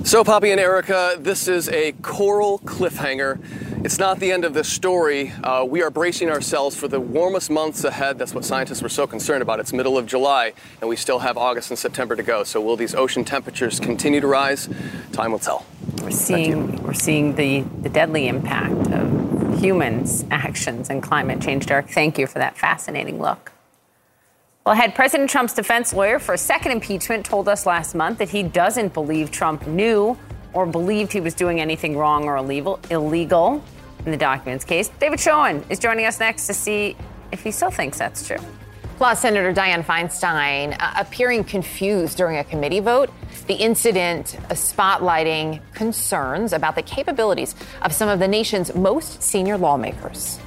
So, 0.08 0.24
Poppy 0.24 0.52
and 0.52 0.58
Erica, 0.58 1.16
this 1.18 1.48
is 1.48 1.68
a 1.68 1.92
coral 2.00 2.60
cliffhanger. 2.60 3.84
It's 3.84 3.98
not 3.98 4.18
the 4.18 4.32
end 4.32 4.46
of 4.46 4.54
this 4.54 4.66
story. 4.66 5.32
Uh, 5.44 5.66
we 5.68 5.82
are 5.82 5.90
bracing 5.90 6.30
ourselves 6.30 6.74
for 6.74 6.88
the 6.88 6.98
warmest 6.98 7.50
months 7.50 7.84
ahead. 7.84 8.18
That's 8.18 8.32
what 8.32 8.46
scientists 8.46 8.80
were 8.80 8.88
so 8.88 9.06
concerned 9.06 9.42
about. 9.42 9.60
It's 9.60 9.74
middle 9.74 9.98
of 9.98 10.06
July, 10.06 10.54
and 10.80 10.88
we 10.88 10.96
still 10.96 11.18
have 11.18 11.36
August 11.36 11.68
and 11.68 11.78
September 11.78 12.16
to 12.16 12.22
go. 12.22 12.42
So, 12.42 12.58
will 12.58 12.74
these 12.74 12.94
ocean 12.94 13.22
temperatures 13.22 13.78
continue 13.78 14.22
to 14.22 14.26
rise? 14.26 14.66
Time 15.12 15.30
will 15.30 15.40
tell. 15.40 15.66
We're 16.00 16.10
seeing 16.10 16.82
we're 16.82 16.94
seeing 16.94 17.34
the, 17.34 17.60
the 17.82 17.90
deadly 17.90 18.28
impact 18.28 18.90
of 18.90 19.60
humans' 19.60 20.24
actions 20.30 20.88
and 20.88 21.02
climate 21.02 21.42
change. 21.42 21.66
Derek, 21.66 21.90
thank 21.90 22.16
you 22.16 22.26
for 22.26 22.38
that 22.38 22.56
fascinating 22.56 23.20
look. 23.20 23.52
Well, 24.68 24.76
ahead, 24.76 24.94
President 24.94 25.30
Trump's 25.30 25.54
defense 25.54 25.94
lawyer 25.94 26.18
for 26.18 26.34
a 26.34 26.36
second 26.36 26.72
impeachment 26.72 27.24
told 27.24 27.48
us 27.48 27.64
last 27.64 27.94
month 27.94 28.18
that 28.18 28.28
he 28.28 28.42
doesn't 28.42 28.92
believe 28.92 29.30
Trump 29.30 29.66
knew 29.66 30.14
or 30.52 30.66
believed 30.66 31.10
he 31.10 31.22
was 31.22 31.32
doing 31.32 31.58
anything 31.58 31.96
wrong 31.96 32.24
or 32.24 32.36
illegal, 32.36 32.78
illegal 32.90 33.64
in 34.04 34.10
the 34.10 34.16
documents 34.18 34.66
case. 34.66 34.88
David 35.00 35.20
Schoen 35.20 35.64
is 35.70 35.78
joining 35.78 36.04
us 36.04 36.20
next 36.20 36.46
to 36.48 36.52
see 36.52 36.98
if 37.32 37.42
he 37.42 37.50
still 37.50 37.70
thinks 37.70 37.96
that's 37.96 38.26
true. 38.26 38.36
Plus, 38.98 39.22
Senator 39.22 39.54
Dianne 39.54 39.86
Feinstein 39.86 40.76
uh, 40.78 40.92
appearing 40.98 41.44
confused 41.44 42.18
during 42.18 42.36
a 42.36 42.44
committee 42.44 42.80
vote. 42.80 43.08
The 43.46 43.54
incident 43.54 44.36
uh, 44.36 44.48
spotlighting 44.48 45.62
concerns 45.72 46.52
about 46.52 46.74
the 46.74 46.82
capabilities 46.82 47.54
of 47.80 47.94
some 47.94 48.10
of 48.10 48.18
the 48.18 48.28
nation's 48.28 48.74
most 48.74 49.22
senior 49.22 49.56
lawmakers. 49.56 50.38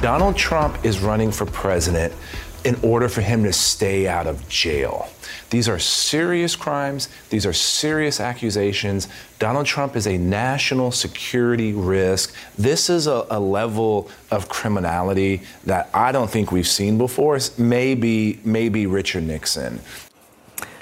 Donald 0.00 0.36
Trump 0.36 0.84
is 0.84 1.00
running 1.00 1.32
for 1.32 1.44
president 1.44 2.12
in 2.64 2.76
order 2.82 3.08
for 3.08 3.20
him 3.20 3.42
to 3.42 3.52
stay 3.52 4.06
out 4.06 4.28
of 4.28 4.48
jail. 4.48 5.08
These 5.50 5.68
are 5.68 5.80
serious 5.80 6.54
crimes. 6.54 7.08
These 7.30 7.44
are 7.44 7.52
serious 7.52 8.20
accusations. 8.20 9.08
Donald 9.40 9.66
Trump 9.66 9.96
is 9.96 10.06
a 10.06 10.16
national 10.16 10.92
security 10.92 11.72
risk. 11.72 12.32
This 12.56 12.88
is 12.88 13.08
a, 13.08 13.26
a 13.28 13.40
level 13.40 14.08
of 14.30 14.48
criminality 14.48 15.42
that 15.64 15.90
I 15.92 16.12
don't 16.12 16.30
think 16.30 16.52
we've 16.52 16.68
seen 16.68 16.96
before. 16.96 17.38
Maybe, 17.56 18.38
maybe 18.44 18.86
Richard 18.86 19.24
Nixon. 19.24 19.80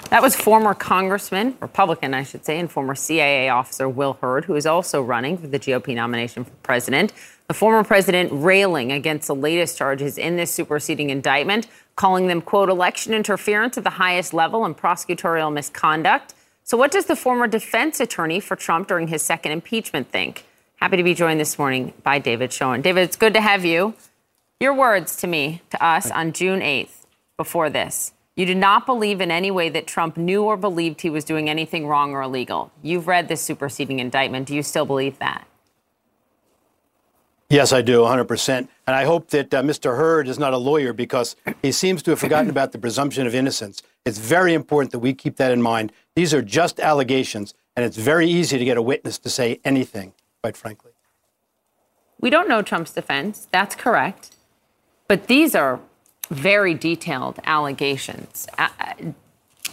That 0.09 0.21
was 0.21 0.37
former 0.37 0.73
Congressman, 0.73 1.57
Republican, 1.59 2.13
I 2.13 2.23
should 2.23 2.45
say, 2.45 2.59
and 2.59 2.71
former 2.71 2.95
CIA 2.95 3.49
officer 3.49 3.89
Will 3.89 4.13
Hurd, 4.21 4.45
who 4.45 4.55
is 4.55 4.65
also 4.65 5.01
running 5.01 5.37
for 5.37 5.47
the 5.47 5.59
GOP 5.59 5.93
nomination 5.93 6.45
for 6.45 6.51
president. 6.63 7.11
The 7.47 7.53
former 7.53 7.83
president 7.83 8.29
railing 8.31 8.93
against 8.93 9.27
the 9.27 9.35
latest 9.35 9.77
charges 9.77 10.17
in 10.17 10.37
this 10.37 10.49
superseding 10.49 11.09
indictment, 11.09 11.67
calling 11.97 12.27
them, 12.27 12.39
quote, 12.39 12.69
election 12.69 13.13
interference 13.13 13.77
at 13.77 13.83
the 13.83 13.91
highest 13.91 14.33
level 14.33 14.63
and 14.63 14.77
prosecutorial 14.77 15.51
misconduct. 15.51 16.33
So, 16.63 16.77
what 16.77 16.91
does 16.91 17.07
the 17.07 17.15
former 17.17 17.47
defense 17.47 17.99
attorney 17.99 18.39
for 18.39 18.55
Trump 18.55 18.87
during 18.87 19.09
his 19.09 19.21
second 19.23 19.51
impeachment 19.51 20.09
think? 20.09 20.45
Happy 20.77 20.95
to 20.95 21.03
be 21.03 21.15
joined 21.15 21.41
this 21.41 21.59
morning 21.59 21.91
by 22.03 22.19
David 22.19 22.53
Schoen. 22.53 22.81
David, 22.81 23.01
it's 23.01 23.17
good 23.17 23.33
to 23.33 23.41
have 23.41 23.65
you. 23.65 23.93
Your 24.61 24.73
words 24.73 25.17
to 25.17 25.27
me, 25.27 25.61
to 25.71 25.83
us 25.83 26.09
on 26.11 26.31
June 26.31 26.61
8th, 26.61 27.05
before 27.35 27.69
this. 27.69 28.13
You 28.37 28.45
do 28.45 28.53
not 28.53 28.85
believe 28.85 29.19
in 29.19 29.31
any 29.31 29.49
way 29.49 29.67
that 29.69 29.87
Trump 29.87 30.15
knew 30.15 30.43
or 30.43 30.57
believed 30.57 31.01
he 31.01 31.09
was 31.09 31.23
doing 31.23 31.49
anything 31.49 31.87
wrong 31.87 32.13
or 32.13 32.21
illegal. 32.21 32.71
You've 32.83 33.07
read 33.07 33.27
this 33.27 33.41
superseding 33.41 33.99
indictment. 33.99 34.47
Do 34.47 34.55
you 34.55 34.61
still 34.61 34.85
believe 34.85 35.17
that? 35.17 35.47
Yes, 37.49 37.73
I 37.73 37.81
do, 37.81 38.01
100%. 38.01 38.57
And 38.57 38.69
I 38.85 39.05
hope 39.05 39.29
that 39.29 39.51
uh, 39.53 39.63
Mr. 39.63 39.97
Hurd 39.97 40.27
is 40.27 40.37
not 40.37 40.53
a 40.53 40.57
lawyer 40.57 40.93
because 40.93 41.35
he 41.63 41.71
seems 41.71 42.03
to 42.03 42.11
have 42.11 42.19
forgotten 42.19 42.49
about 42.51 42.73
the 42.73 42.77
presumption 42.77 43.25
of 43.25 43.33
innocence. 43.33 43.81
It's 44.05 44.19
very 44.19 44.53
important 44.53 44.91
that 44.91 44.99
we 44.99 45.15
keep 45.15 45.37
that 45.37 45.51
in 45.51 45.61
mind. 45.61 45.91
These 46.13 46.31
are 46.31 46.43
just 46.43 46.79
allegations, 46.79 47.55
and 47.75 47.83
it's 47.83 47.97
very 47.97 48.29
easy 48.29 48.59
to 48.59 48.65
get 48.65 48.77
a 48.77 48.81
witness 48.83 49.17
to 49.19 49.29
say 49.31 49.59
anything, 49.65 50.13
quite 50.43 50.55
frankly. 50.55 50.91
We 52.19 52.29
don't 52.29 52.47
know 52.47 52.61
Trump's 52.61 52.93
defense. 52.93 53.47
That's 53.51 53.75
correct. 53.75 54.35
But 55.07 55.27
these 55.27 55.55
are 55.55 55.79
very 56.29 56.73
detailed 56.73 57.39
allegations. 57.45 58.47
Uh, 58.57 58.69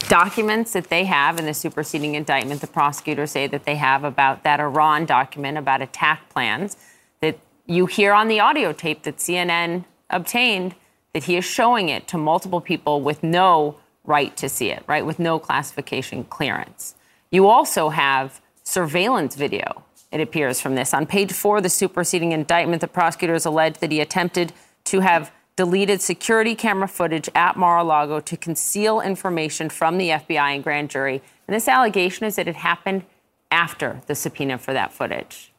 documents 0.08 0.72
that 0.72 0.90
they 0.90 1.04
have 1.04 1.38
in 1.38 1.46
the 1.46 1.54
superseding 1.54 2.14
indictment, 2.14 2.60
the 2.60 2.66
prosecutors 2.66 3.30
say 3.30 3.46
that 3.46 3.64
they 3.64 3.76
have 3.76 4.04
about 4.04 4.42
that 4.44 4.60
Iran 4.60 5.06
document 5.06 5.58
about 5.58 5.82
attack 5.82 6.28
plans 6.28 6.76
that 7.20 7.38
you 7.66 7.86
hear 7.86 8.12
on 8.12 8.28
the 8.28 8.40
audio 8.40 8.72
tape 8.72 9.02
that 9.02 9.18
CNN 9.18 9.84
obtained 10.10 10.74
that 11.12 11.24
he 11.24 11.36
is 11.36 11.44
showing 11.44 11.88
it 11.88 12.06
to 12.08 12.18
multiple 12.18 12.60
people 12.60 13.00
with 13.00 13.22
no 13.22 13.76
right 14.04 14.36
to 14.36 14.48
see 14.48 14.70
it, 14.70 14.84
right, 14.86 15.06
with 15.06 15.18
no 15.18 15.38
classification 15.38 16.24
clearance. 16.24 16.94
You 17.30 17.48
also 17.48 17.88
have 17.88 18.40
surveillance 18.62 19.34
video, 19.34 19.84
it 20.12 20.20
appears 20.20 20.60
from 20.60 20.74
this. 20.74 20.92
On 20.92 21.06
page 21.06 21.32
four 21.32 21.56
of 21.56 21.62
the 21.62 21.68
superseding 21.68 22.32
indictment, 22.32 22.80
the 22.80 22.88
prosecutors 22.88 23.44
allege 23.46 23.78
that 23.78 23.90
he 23.90 24.00
attempted 24.00 24.52
to 24.84 25.00
have 25.00 25.32
deleted 25.56 26.00
security 26.00 26.54
camera 26.54 26.88
footage 26.88 27.28
at 27.34 27.56
Mar 27.56 27.78
a 27.78 27.84
Lago 27.84 28.20
to 28.20 28.36
conceal 28.36 29.00
information 29.00 29.68
from 29.68 29.98
the 29.98 30.08
FBI 30.10 30.54
and 30.56 30.64
grand 30.64 30.90
jury. 30.90 31.22
And 31.46 31.54
this 31.54 31.68
allegation 31.68 32.26
is 32.26 32.36
that 32.36 32.48
it 32.48 32.56
happened 32.56 33.04
after 33.50 34.00
the 34.06 34.14
subpoena 34.14 34.58
for 34.58 34.72
that 34.72 34.92
footage. 34.92 35.52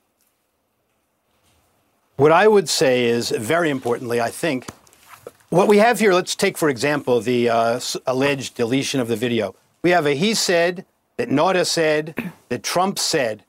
What 2.18 2.32
I 2.32 2.48
would 2.48 2.70
say 2.70 3.06
is, 3.06 3.30
very 3.30 3.70
importantly, 3.70 4.22
I 4.22 4.30
think, 4.30 4.68
what 5.50 5.68
we 5.68 5.78
have 5.78 6.00
here, 6.00 6.14
let's 6.14 6.36
take, 6.36 6.58
for 6.58 6.70
example, 6.70 7.22
the 7.22 7.50
uh, 7.50 7.80
alleged 8.08 8.56
deletion 8.56 9.00
of 9.00 9.08
the 9.08 9.16
video. 9.16 9.56
We 9.84 9.92
have 9.92 10.06
a 10.06 10.16
he 10.16 10.34
said, 10.34 10.86
that 11.18 11.30
Nauta 11.30 11.66
said, 11.66 12.32
that 12.50 12.64
Trump 12.64 13.00
said. 13.00 13.44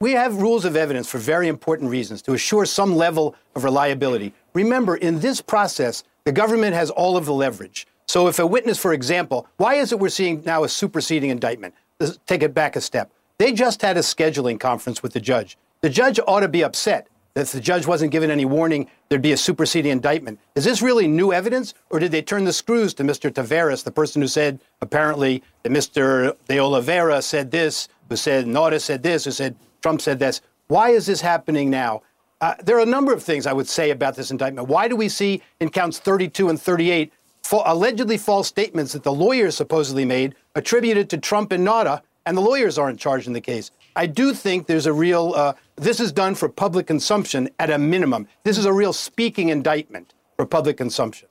We 0.00 0.12
have 0.12 0.36
rules 0.36 0.64
of 0.64 0.76
evidence 0.76 1.08
for 1.08 1.18
very 1.18 1.48
important 1.48 1.90
reasons 1.90 2.22
to 2.22 2.32
assure 2.34 2.64
some 2.66 2.94
level 2.94 3.34
of 3.56 3.64
reliability. 3.64 4.32
Remember, 4.58 4.96
in 4.96 5.20
this 5.20 5.40
process, 5.40 6.02
the 6.24 6.32
government 6.32 6.74
has 6.74 6.90
all 6.90 7.16
of 7.16 7.26
the 7.26 7.32
leverage. 7.32 7.86
So 8.06 8.26
if 8.26 8.40
a 8.40 8.46
witness, 8.46 8.76
for 8.76 8.92
example, 8.92 9.46
why 9.56 9.74
is 9.74 9.92
it 9.92 10.00
we're 10.00 10.08
seeing 10.08 10.42
now 10.44 10.64
a 10.64 10.68
superseding 10.68 11.30
indictment? 11.30 11.74
Let's 12.00 12.18
take 12.26 12.42
it 12.42 12.54
back 12.54 12.74
a 12.74 12.80
step. 12.80 13.08
They 13.38 13.52
just 13.52 13.82
had 13.82 13.96
a 13.96 14.00
scheduling 14.00 14.58
conference 14.58 15.00
with 15.00 15.12
the 15.12 15.20
judge. 15.20 15.56
The 15.80 15.88
judge 15.88 16.18
ought 16.26 16.40
to 16.40 16.48
be 16.48 16.64
upset 16.64 17.06
that 17.34 17.42
if 17.42 17.52
the 17.52 17.60
judge 17.60 17.86
wasn't 17.86 18.10
given 18.10 18.32
any 18.32 18.46
warning, 18.46 18.90
there'd 19.08 19.22
be 19.22 19.30
a 19.30 19.36
superseding 19.36 19.92
indictment. 19.92 20.40
Is 20.56 20.64
this 20.64 20.82
really 20.82 21.06
new 21.06 21.32
evidence, 21.32 21.74
or 21.90 22.00
did 22.00 22.10
they 22.10 22.20
turn 22.20 22.44
the 22.44 22.52
screws 22.52 22.94
to 22.94 23.04
Mr. 23.04 23.30
Taveras, 23.30 23.84
the 23.84 23.92
person 23.92 24.20
who 24.20 24.26
said 24.26 24.58
apparently 24.80 25.40
that 25.62 25.70
Mr. 25.70 26.34
De 26.48 26.58
Oliveira 26.58 27.22
said 27.22 27.52
this, 27.52 27.86
who 28.08 28.16
said 28.16 28.46
Nauta 28.46 28.80
said 28.80 29.04
this, 29.04 29.24
who 29.24 29.30
said 29.30 29.54
Trump 29.82 30.00
said 30.00 30.18
this? 30.18 30.40
Why 30.66 30.90
is 30.90 31.06
this 31.06 31.20
happening 31.20 31.70
now? 31.70 32.02
Uh, 32.40 32.54
there 32.62 32.76
are 32.76 32.82
a 32.82 32.86
number 32.86 33.12
of 33.12 33.22
things 33.22 33.46
I 33.46 33.52
would 33.52 33.68
say 33.68 33.90
about 33.90 34.14
this 34.14 34.30
indictment. 34.30 34.68
Why 34.68 34.86
do 34.86 34.94
we 34.94 35.08
see 35.08 35.42
in 35.60 35.70
counts 35.70 35.98
32 35.98 36.48
and 36.48 36.60
38 36.60 37.12
fa- 37.42 37.62
allegedly 37.66 38.16
false 38.16 38.46
statements 38.46 38.92
that 38.92 39.02
the 39.02 39.12
lawyers 39.12 39.56
supposedly 39.56 40.04
made 40.04 40.36
attributed 40.54 41.10
to 41.10 41.18
Trump 41.18 41.50
and 41.50 41.66
Nauta, 41.66 42.02
and 42.26 42.36
the 42.36 42.40
lawyers 42.40 42.78
aren't 42.78 43.00
charged 43.00 43.26
in 43.26 43.32
the 43.32 43.40
case? 43.40 43.72
I 43.96 44.06
do 44.06 44.32
think 44.34 44.66
there's 44.66 44.86
a 44.86 44.92
real, 44.92 45.32
uh, 45.34 45.54
this 45.74 45.98
is 45.98 46.12
done 46.12 46.36
for 46.36 46.48
public 46.48 46.86
consumption 46.86 47.48
at 47.58 47.70
a 47.70 47.78
minimum. 47.78 48.28
This 48.44 48.56
is 48.56 48.66
a 48.66 48.72
real 48.72 48.92
speaking 48.92 49.48
indictment 49.48 50.14
for 50.36 50.46
public 50.46 50.76
consumption. 50.76 51.26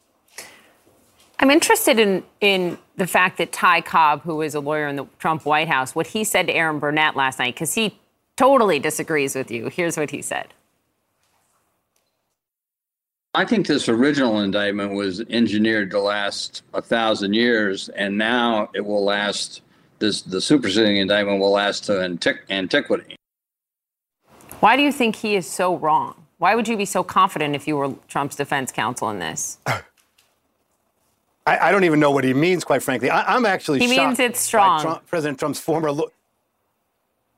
I'm 1.40 1.52
interested 1.52 2.00
in, 2.00 2.24
in 2.42 2.78
the 2.98 3.08
fact 3.08 3.38
that 3.38 3.54
Ty 3.54 3.82
Cobb, 3.82 4.24
who 4.24 4.42
is 4.42 4.56
a 4.56 4.60
lawyer 4.60 4.88
in 4.88 4.98
the 4.98 5.06
Trump 5.20 5.46
White 5.46 5.70
House, 5.70 5.96
what 5.96 6.08
he 6.08 6.26
said 6.26 6.48
to 6.48 6.54
Erin 6.54 6.80
Burnett 6.80 7.16
last 7.16 7.40
night, 7.40 7.54
because 7.54 7.76
he 7.76 7.98
totally 8.36 8.80
disagrees 8.80 9.36
with 9.36 9.52
you. 9.52 9.68
Here's 9.68 9.96
what 9.96 10.10
he 10.10 10.22
said. 10.22 10.48
I 13.38 13.46
think 13.46 13.68
this 13.68 13.88
original 13.88 14.40
indictment 14.40 14.94
was 14.94 15.22
engineered 15.30 15.92
to 15.92 16.00
last 16.00 16.64
a 16.74 16.82
thousand 16.82 17.36
years, 17.36 17.88
and 17.90 18.18
now 18.18 18.68
it 18.74 18.84
will 18.84 19.06
last. 19.06 19.62
This 20.00 20.24
the 20.24 20.42
superseding 20.42 20.98
indictment 20.98 21.40
will 21.40 21.52
last 21.52 21.84
to 21.84 21.92
antiqu- 21.92 22.50
antiquity. 22.50 23.16
Why 24.60 24.76
do 24.76 24.82
you 24.82 24.92
think 24.92 25.16
he 25.16 25.36
is 25.36 25.48
so 25.48 25.78
wrong? 25.78 26.26
Why 26.40 26.56
would 26.56 26.68
you 26.68 26.76
be 26.76 26.86
so 26.86 27.04
confident 27.04 27.54
if 27.54 27.68
you 27.68 27.78
were 27.78 27.94
Trump's 28.08 28.36
defense 28.36 28.72
counsel 28.72 29.12
in 29.12 29.20
this? 29.20 29.60
I, 29.68 29.82
I 31.46 31.72
don't 31.72 31.84
even 31.84 32.00
know 32.00 32.10
what 32.10 32.24
he 32.24 32.34
means, 32.34 32.64
quite 32.64 32.82
frankly. 32.82 33.12
I, 33.12 33.36
am 33.36 33.46
actually 33.46 33.78
he 33.80 33.88
shocked 33.88 34.08
means 34.08 34.20
it's 34.20 34.40
strong. 34.40 34.82
Trump, 34.82 35.06
President 35.06 35.38
Trump's 35.38 35.60
former. 35.60 35.92
Lo- 35.92 36.12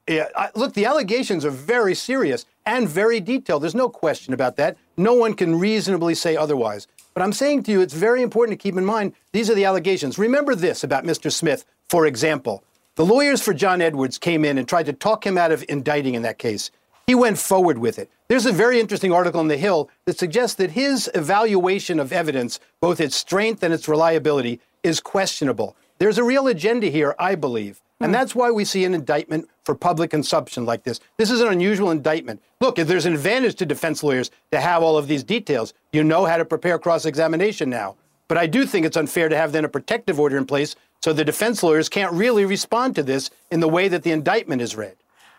yeah, 0.08 0.28
I, 0.36 0.50
look, 0.56 0.74
the 0.74 0.86
allegations 0.86 1.44
are 1.44 1.52
very 1.52 1.94
serious 1.94 2.46
and 2.66 2.88
very 2.88 3.20
detailed. 3.20 3.64
There's 3.64 3.76
no 3.76 3.90
question 3.90 4.34
about 4.34 4.56
that. 4.56 4.78
No 5.00 5.14
one 5.14 5.34
can 5.34 5.58
reasonably 5.58 6.14
say 6.14 6.36
otherwise. 6.36 6.86
But 7.14 7.24
I'm 7.24 7.32
saying 7.32 7.64
to 7.64 7.72
you, 7.72 7.80
it's 7.80 7.94
very 7.94 8.22
important 8.22 8.60
to 8.60 8.62
keep 8.62 8.78
in 8.78 8.84
mind 8.84 9.14
these 9.32 9.50
are 9.50 9.56
the 9.56 9.64
allegations. 9.64 10.20
Remember 10.20 10.56
this 10.56 10.84
about 10.84 11.06
Mr. 11.06 11.32
Smith, 11.32 11.64
for 11.88 12.06
example. 12.06 12.66
The 12.96 13.06
lawyers 13.06 13.42
for 13.42 13.54
John 13.54 13.82
Edwards 13.82 14.18
came 14.18 14.44
in 14.44 14.58
and 14.58 14.68
tried 14.68 14.88
to 14.88 14.94
talk 14.94 15.26
him 15.26 15.38
out 15.38 15.54
of 15.54 15.64
indicting 15.70 16.16
in 16.16 16.24
that 16.24 16.38
case. 16.38 16.70
He 17.08 17.16
went 17.16 17.38
forward 17.38 17.78
with 17.78 17.98
it. 17.98 18.12
There's 18.28 18.46
a 18.46 18.52
very 18.52 18.78
interesting 18.78 19.14
article 19.14 19.40
in 19.40 19.48
The 19.48 19.56
Hill 19.56 19.90
that 20.04 20.20
suggests 20.20 20.58
that 20.58 20.72
his 20.72 21.10
evaluation 21.16 21.98
of 22.02 22.12
evidence, 22.12 22.60
both 22.82 23.00
its 23.00 23.16
strength 23.16 23.64
and 23.64 23.74
its 23.74 23.88
reliability, 23.88 24.60
is 24.84 25.00
questionable. 25.00 25.78
There's 26.00 26.18
a 26.18 26.26
real 26.26 26.46
agenda 26.50 26.88
here, 26.88 27.16
I 27.18 27.36
believe. 27.36 27.82
And 28.02 28.14
that's 28.14 28.34
why 28.34 28.50
we 28.50 28.64
see 28.64 28.86
an 28.86 28.94
indictment 28.94 29.50
for 29.64 29.76
public 29.76 30.10
consumption 30.10 30.66
like 30.66 30.84
this. 30.84 31.02
This 31.18 31.30
is 31.30 31.42
an 31.42 31.50
unusual 31.50 31.92
indictment. 31.92 32.42
Look, 32.62 32.80
if 32.80 32.88
there's 32.88 33.06
an 33.06 33.14
advantage 33.14 33.56
to 33.56 33.66
defense 33.66 34.04
lawyers 34.04 34.32
to 34.52 34.62
have 34.62 34.82
all 34.82 34.98
of 34.98 35.08
these 35.08 35.24
details, 35.24 35.74
you 35.92 36.04
know 36.04 36.26
how 36.26 36.38
to 36.38 36.46
prepare 36.46 36.80
cross 36.80 37.06
examination 37.06 37.70
now. 37.70 37.96
But 38.30 38.38
I 38.38 38.48
do 38.48 38.66
think 38.66 38.86
it's 38.86 38.96
unfair 38.96 39.28
to 39.28 39.36
have 39.36 39.52
then 39.52 39.66
a 39.66 39.70
protective 39.70 40.20
order 40.20 40.38
in 40.38 40.46
place 40.46 40.76
so 41.02 41.14
the 41.14 41.26
defense 41.26 41.64
lawyers 41.64 41.90
can't 41.90 42.14
really 42.14 42.46
respond 42.46 42.96
to 42.96 43.04
this 43.04 43.32
in 43.52 43.60
the 43.60 43.68
way 43.68 43.88
that 43.88 44.04
the 44.04 44.12
indictment 44.12 44.62
is 44.62 44.76
read. 44.76 44.96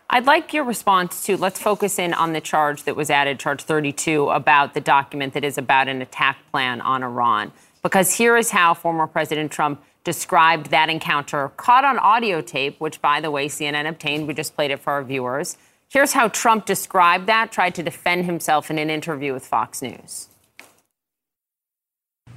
I'd 0.08 0.26
like 0.26 0.52
your 0.52 0.64
response 0.64 1.24
to 1.26 1.36
let's 1.36 1.61
focus 1.61 1.98
in 1.98 2.12
on 2.14 2.32
the 2.32 2.40
charge 2.40 2.82
that 2.82 2.96
was 2.96 3.11
added, 3.11 3.38
charge 3.38 3.62
32, 3.62 4.28
about 4.30 4.74
the 4.74 4.80
document 4.80 5.34
that 5.34 5.44
is 5.44 5.56
about 5.56 5.86
an 5.86 6.02
attack 6.02 6.38
plan 6.50 6.80
on 6.80 7.02
Iran. 7.02 7.52
Because 7.82 8.16
here 8.16 8.36
is 8.36 8.50
how 8.50 8.74
former 8.74 9.06
President 9.06 9.52
Trump 9.52 9.82
described 10.05 10.70
that 10.70 10.88
encounter, 10.88 11.50
caught 11.57 11.84
on 11.84 11.99
audio 11.99 12.41
tape, 12.41 12.80
which, 12.80 13.00
by 13.00 13.20
the 13.20 13.30
way, 13.30 13.49
CNN 13.49 13.88
obtained. 13.88 14.26
We 14.26 14.34
just 14.34 14.54
played 14.54 14.70
it 14.70 14.80
for 14.80 14.92
our 14.92 15.04
viewers. 15.04 15.57
Here's 15.88 16.12
how 16.12 16.29
Trump 16.29 16.66
described 16.66 17.26
that, 17.26 17.50
tried 17.50 17.75
to 17.75 17.83
defend 17.83 18.25
himself 18.25 18.70
in 18.70 18.79
an 18.79 18.91
interview 18.91 19.33
with 19.33 19.46
Fox 19.46 19.83
News. 19.83 20.29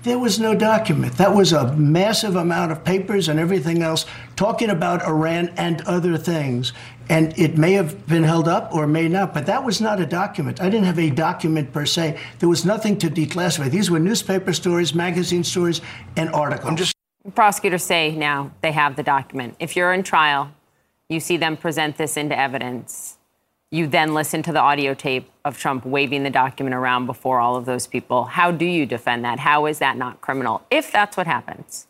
There 0.04 0.20
was 0.20 0.38
no 0.38 0.54
document. 0.54 1.14
That 1.14 1.34
was 1.34 1.54
a 1.54 1.72
massive 1.78 2.36
amount 2.36 2.74
of 2.74 2.84
papers 2.84 3.30
and 3.30 3.40
everything 3.40 3.82
else 3.82 4.06
talking 4.36 4.70
about 4.70 5.02
Iran 5.04 5.54
and 5.56 5.82
other 5.84 6.18
things. 6.18 6.74
And 7.08 7.38
it 7.40 7.58
may 7.58 7.72
have 7.74 8.06
been 8.06 8.24
held 8.24 8.50
up 8.50 8.74
or 8.74 8.86
may 8.86 9.08
not, 9.08 9.34
but 9.34 9.46
that 9.46 9.64
was 9.64 9.80
not 9.80 10.02
a 10.02 10.06
document. 10.06 10.62
I 10.62 10.66
didn't 10.66 10.86
have 10.86 11.00
a 11.00 11.10
document 11.10 11.72
per 11.72 11.86
se. 11.86 12.20
There 12.40 12.50
was 12.50 12.66
nothing 12.66 12.98
to 12.98 13.10
declassify. 13.10 13.72
These 13.72 13.90
were 13.90 14.00
newspaper 14.00 14.52
stories, 14.52 14.94
magazine 14.94 15.44
stories, 15.46 15.80
and 16.18 16.30
articles. 16.32 16.93
Prosecutors 17.32 17.84
say 17.84 18.14
now 18.14 18.52
they 18.62 18.74
have 18.74 18.98
the 18.98 19.04
document. 19.04 19.56
If 19.60 19.78
you're 19.78 19.94
in 19.94 20.04
trial, 20.04 20.52
you 21.08 21.22
see 21.22 21.38
them 21.38 21.56
present 21.56 21.98
this 21.98 22.18
into 22.18 22.38
evidence. 22.38 23.18
You 23.72 23.88
then 23.88 24.14
listen 24.14 24.44
to 24.44 24.52
the 24.52 24.60
audio 24.60 24.94
tape 24.94 25.32
of 25.46 25.58
Trump 25.58 25.86
waving 25.86 26.24
the 26.24 26.30
document 26.30 26.76
around 26.76 27.06
before 27.06 27.40
all 27.40 27.56
of 27.56 27.66
those 27.66 27.88
people. 27.88 28.26
How 28.26 28.52
do 28.52 28.66
you 28.66 28.86
defend 28.86 29.24
that? 29.24 29.40
How 29.40 29.68
is 29.68 29.80
that 29.80 29.98
not 29.98 30.20
criminal 30.20 30.64
if 30.70 30.92
that's 30.92 31.16
what 31.16 31.26
happens? 31.26 31.88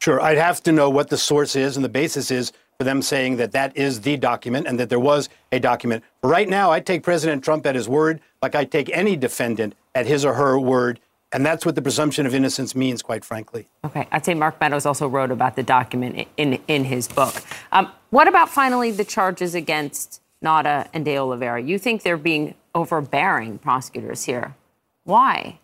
Sure, 0.00 0.20
I'd 0.20 0.36
have 0.36 0.62
to 0.64 0.72
know 0.72 0.90
what 0.90 1.08
the 1.08 1.16
source 1.16 1.54
is 1.54 1.76
and 1.76 1.84
the 1.84 1.88
basis 1.88 2.30
is 2.30 2.52
for 2.76 2.84
them 2.84 3.02
saying 3.02 3.36
that 3.36 3.52
that 3.52 3.76
is 3.76 4.00
the 4.00 4.16
document 4.16 4.66
and 4.66 4.80
that 4.80 4.88
there 4.88 4.98
was 4.98 5.28
a 5.52 5.60
document. 5.60 6.02
But 6.22 6.28
right 6.28 6.48
now, 6.48 6.70
I 6.72 6.80
take 6.80 7.02
President 7.02 7.44
Trump 7.44 7.66
at 7.66 7.74
his 7.74 7.88
word, 7.88 8.20
like 8.42 8.54
I 8.54 8.64
take 8.64 8.90
any 8.90 9.16
defendant 9.16 9.74
at 9.94 10.06
his 10.06 10.24
or 10.24 10.34
her 10.34 10.58
word. 10.58 10.98
And 11.32 11.46
that's 11.46 11.64
what 11.64 11.76
the 11.76 11.82
presumption 11.82 12.26
of 12.26 12.34
innocence 12.34 12.74
means, 12.74 13.02
quite 13.02 13.24
frankly. 13.24 13.68
Okay, 13.84 14.08
I'd 14.10 14.24
say 14.24 14.34
Mark 14.34 14.60
Meadows 14.60 14.84
also 14.84 15.06
wrote 15.06 15.30
about 15.30 15.54
the 15.56 15.62
document 15.62 16.26
in 16.36 16.54
in 16.66 16.84
his 16.84 17.06
book. 17.06 17.34
Um, 17.72 17.90
what 18.10 18.26
about 18.26 18.48
finally 18.48 18.90
the 18.90 19.04
charges 19.04 19.54
against 19.54 20.20
Nauta 20.44 20.88
and 20.92 21.04
De 21.04 21.16
Oliveira? 21.16 21.62
You 21.62 21.78
think 21.78 22.02
they're 22.02 22.16
being 22.16 22.54
overbearing 22.74 23.58
prosecutors 23.58 24.24
here? 24.24 24.56
Why? 25.04 25.58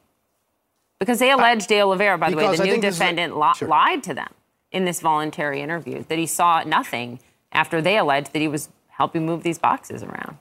Because 1.01 1.18
they 1.18 1.30
allege 1.32 1.66
De 1.66 1.80
Oliveira, 1.80 2.16
by 2.16 2.30
the 2.30 2.36
way, 2.36 2.56
the 2.56 2.62
new 2.64 2.72
is 2.74 2.78
a- 2.78 2.80
defendant 2.80 3.36
li- 3.36 3.52
Sure. 3.56 3.68
lied 3.68 4.02
to 4.05 4.14
them 4.14 4.32
in 4.70 4.84
this 4.84 5.01
voluntary 5.01 5.60
interview 5.60 6.05
that 6.09 6.18
he 6.18 6.26
saw 6.26 6.62
nothing 6.62 7.18
after 7.52 7.82
they 7.82 7.98
alleged 7.98 8.32
that 8.32 8.38
he 8.40 8.48
was 8.48 8.68
helping 8.88 9.26
move 9.26 9.43
these 9.43 9.59
boxes 9.59 10.02
around. 10.02 10.38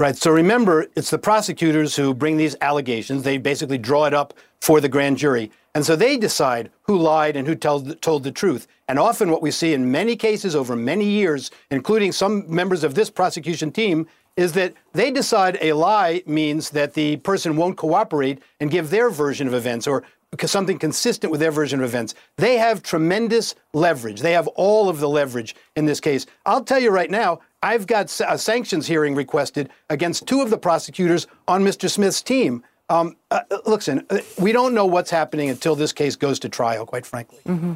Right. 0.00 0.16
So 0.16 0.30
remember, 0.30 0.86
it's 0.96 1.10
the 1.10 1.18
prosecutors 1.18 1.94
who 1.94 2.14
bring 2.14 2.38
these 2.38 2.56
allegations. 2.62 3.22
They 3.22 3.36
basically 3.36 3.76
draw 3.76 4.06
it 4.06 4.14
up 4.14 4.32
for 4.62 4.80
the 4.80 4.88
grand 4.88 5.18
jury. 5.18 5.52
And 5.74 5.84
so 5.84 5.94
they 5.94 6.16
decide 6.16 6.70
who 6.84 6.96
lied 6.96 7.36
and 7.36 7.46
who 7.46 7.54
told, 7.54 8.00
told 8.00 8.24
the 8.24 8.32
truth. 8.32 8.66
And 8.88 8.98
often, 8.98 9.30
what 9.30 9.42
we 9.42 9.50
see 9.50 9.74
in 9.74 9.90
many 9.90 10.16
cases 10.16 10.56
over 10.56 10.74
many 10.74 11.04
years, 11.04 11.50
including 11.70 12.12
some 12.12 12.46
members 12.48 12.82
of 12.82 12.94
this 12.94 13.10
prosecution 13.10 13.72
team, 13.72 14.06
is 14.38 14.54
that 14.54 14.72
they 14.94 15.10
decide 15.10 15.58
a 15.60 15.74
lie 15.74 16.22
means 16.24 16.70
that 16.70 16.94
the 16.94 17.18
person 17.18 17.54
won't 17.54 17.76
cooperate 17.76 18.40
and 18.58 18.70
give 18.70 18.88
their 18.88 19.10
version 19.10 19.46
of 19.46 19.52
events 19.52 19.86
or 19.86 20.02
something 20.46 20.78
consistent 20.78 21.30
with 21.30 21.40
their 21.40 21.50
version 21.50 21.80
of 21.80 21.84
events. 21.84 22.14
They 22.36 22.56
have 22.56 22.82
tremendous 22.82 23.54
leverage. 23.74 24.20
They 24.20 24.32
have 24.32 24.46
all 24.48 24.88
of 24.88 24.98
the 24.98 25.08
leverage 25.10 25.54
in 25.76 25.84
this 25.84 26.00
case. 26.00 26.24
I'll 26.46 26.64
tell 26.64 26.80
you 26.80 26.90
right 26.90 27.10
now, 27.10 27.40
I've 27.62 27.86
got 27.86 28.20
a 28.26 28.38
sanctions 28.38 28.86
hearing 28.86 29.14
requested 29.14 29.68
against 29.90 30.26
two 30.26 30.40
of 30.40 30.50
the 30.50 30.56
prosecutors 30.56 31.26
on 31.46 31.62
Mr. 31.62 31.90
Smith's 31.90 32.22
team. 32.22 32.62
Um, 32.88 33.16
uh, 33.30 33.42
listen, 33.66 34.06
uh, 34.08 34.18
we 34.38 34.52
don't 34.52 34.74
know 34.74 34.86
what's 34.86 35.10
happening 35.10 35.50
until 35.50 35.76
this 35.76 35.92
case 35.92 36.16
goes 36.16 36.38
to 36.40 36.48
trial, 36.48 36.86
quite 36.86 37.04
frankly. 37.04 37.38
Mm-hmm. 37.46 37.74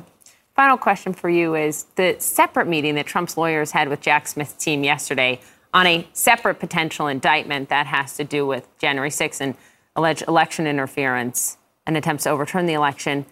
Final 0.56 0.78
question 0.78 1.12
for 1.12 1.28
you 1.28 1.54
is 1.54 1.84
the 1.96 2.16
separate 2.18 2.66
meeting 2.66 2.94
that 2.94 3.06
Trump's 3.06 3.36
lawyers 3.36 3.72
had 3.72 3.88
with 3.88 4.00
Jack 4.00 4.26
Smith's 4.26 4.54
team 4.54 4.84
yesterday 4.84 5.40
on 5.74 5.86
a 5.86 6.08
separate 6.12 6.60
potential 6.60 7.06
indictment 7.06 7.68
that 7.68 7.86
has 7.86 8.16
to 8.16 8.24
do 8.24 8.46
with 8.46 8.66
January 8.78 9.10
6th 9.10 9.40
and 9.40 9.54
alleged 9.96 10.22
election 10.26 10.66
interference 10.66 11.58
and 11.86 11.96
attempts 11.96 12.24
to 12.24 12.30
overturn 12.30 12.66
the 12.66 12.72
election. 12.72 13.26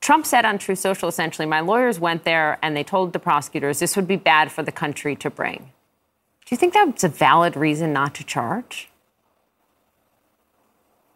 Trump 0.00 0.24
said 0.24 0.44
on 0.44 0.58
Truth 0.58 0.78
Social 0.78 1.08
essentially, 1.08 1.46
my 1.46 1.60
lawyers 1.60 1.98
went 1.98 2.24
there 2.24 2.58
and 2.62 2.76
they 2.76 2.84
told 2.84 3.12
the 3.12 3.18
prosecutors 3.18 3.80
this 3.80 3.96
would 3.96 4.06
be 4.06 4.16
bad 4.16 4.52
for 4.52 4.62
the 4.62 4.72
country 4.72 5.16
to 5.16 5.30
bring. 5.30 5.72
Do 6.46 6.54
you 6.54 6.56
think 6.56 6.74
that's 6.74 7.02
a 7.02 7.08
valid 7.08 7.56
reason 7.56 7.92
not 7.92 8.14
to 8.14 8.24
charge? 8.24 8.88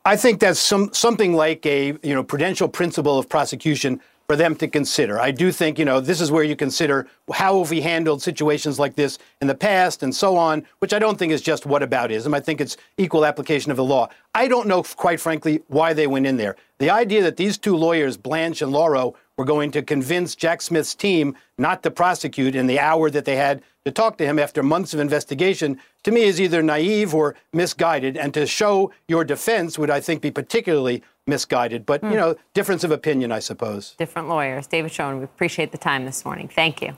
I 0.04 0.16
think 0.16 0.40
that's 0.40 0.58
some 0.58 0.92
something 0.92 1.34
like 1.34 1.64
a 1.66 1.96
you 2.02 2.14
know 2.14 2.24
prudential 2.24 2.68
principle 2.68 3.16
of 3.16 3.28
prosecution 3.28 4.00
for 4.26 4.34
them 4.34 4.56
to 4.56 4.66
consider. 4.66 5.20
I 5.20 5.30
do 5.30 5.52
think 5.52 5.78
you 5.78 5.84
know 5.84 6.00
this 6.00 6.20
is 6.20 6.32
where 6.32 6.42
you 6.42 6.56
consider 6.56 7.06
how 7.32 7.58
have 7.60 7.70
we 7.70 7.80
handled 7.80 8.22
situations 8.22 8.80
like 8.80 8.96
this 8.96 9.18
in 9.40 9.46
the 9.46 9.54
past 9.54 10.02
and 10.02 10.12
so 10.12 10.36
on, 10.36 10.64
which 10.80 10.92
I 10.92 10.98
don't 10.98 11.16
think 11.16 11.32
is 11.32 11.42
just 11.42 11.62
whataboutism. 11.62 12.34
I 12.34 12.40
think 12.40 12.60
it's 12.60 12.76
equal 12.96 13.24
application 13.24 13.70
of 13.70 13.76
the 13.76 13.84
law. 13.84 14.08
I 14.34 14.48
don't 14.48 14.66
know, 14.66 14.82
quite 14.82 15.20
frankly, 15.20 15.62
why 15.68 15.92
they 15.92 16.08
went 16.08 16.26
in 16.26 16.38
there. 16.38 16.56
The 16.78 16.90
idea 16.90 17.22
that 17.22 17.36
these 17.36 17.56
two 17.56 17.76
lawyers, 17.76 18.16
Blanche 18.16 18.62
and 18.62 18.72
Lauro, 18.72 19.14
were 19.40 19.46
going 19.46 19.70
to 19.70 19.80
convince 19.80 20.34
Jack 20.34 20.60
Smith's 20.60 20.94
team 20.94 21.34
not 21.56 21.82
to 21.82 21.90
prosecute 21.90 22.54
in 22.54 22.66
the 22.66 22.78
hour 22.78 23.08
that 23.08 23.24
they 23.24 23.36
had 23.36 23.62
to 23.86 23.90
talk 23.90 24.18
to 24.18 24.26
him 24.26 24.38
after 24.38 24.62
months 24.62 24.92
of 24.92 25.00
investigation, 25.00 25.80
to 26.02 26.10
me 26.10 26.24
is 26.24 26.38
either 26.38 26.62
naive 26.62 27.14
or 27.14 27.34
misguided. 27.54 28.18
And 28.18 28.34
to 28.34 28.46
show 28.46 28.92
your 29.08 29.24
defense 29.24 29.78
would, 29.78 29.88
I 29.88 29.98
think, 29.98 30.20
be 30.20 30.30
particularly 30.30 31.02
misguided. 31.26 31.86
But, 31.86 32.02
you 32.02 32.10
hmm. 32.10 32.16
know, 32.16 32.36
difference 32.52 32.84
of 32.84 32.90
opinion, 32.90 33.32
I 33.32 33.38
suppose. 33.38 33.94
Different 33.96 34.28
lawyers. 34.28 34.66
David 34.66 34.92
Schoen, 34.92 35.16
we 35.16 35.24
appreciate 35.24 35.72
the 35.72 35.78
time 35.78 36.04
this 36.04 36.22
morning. 36.26 36.46
Thank 36.46 36.82
you. 36.82 36.94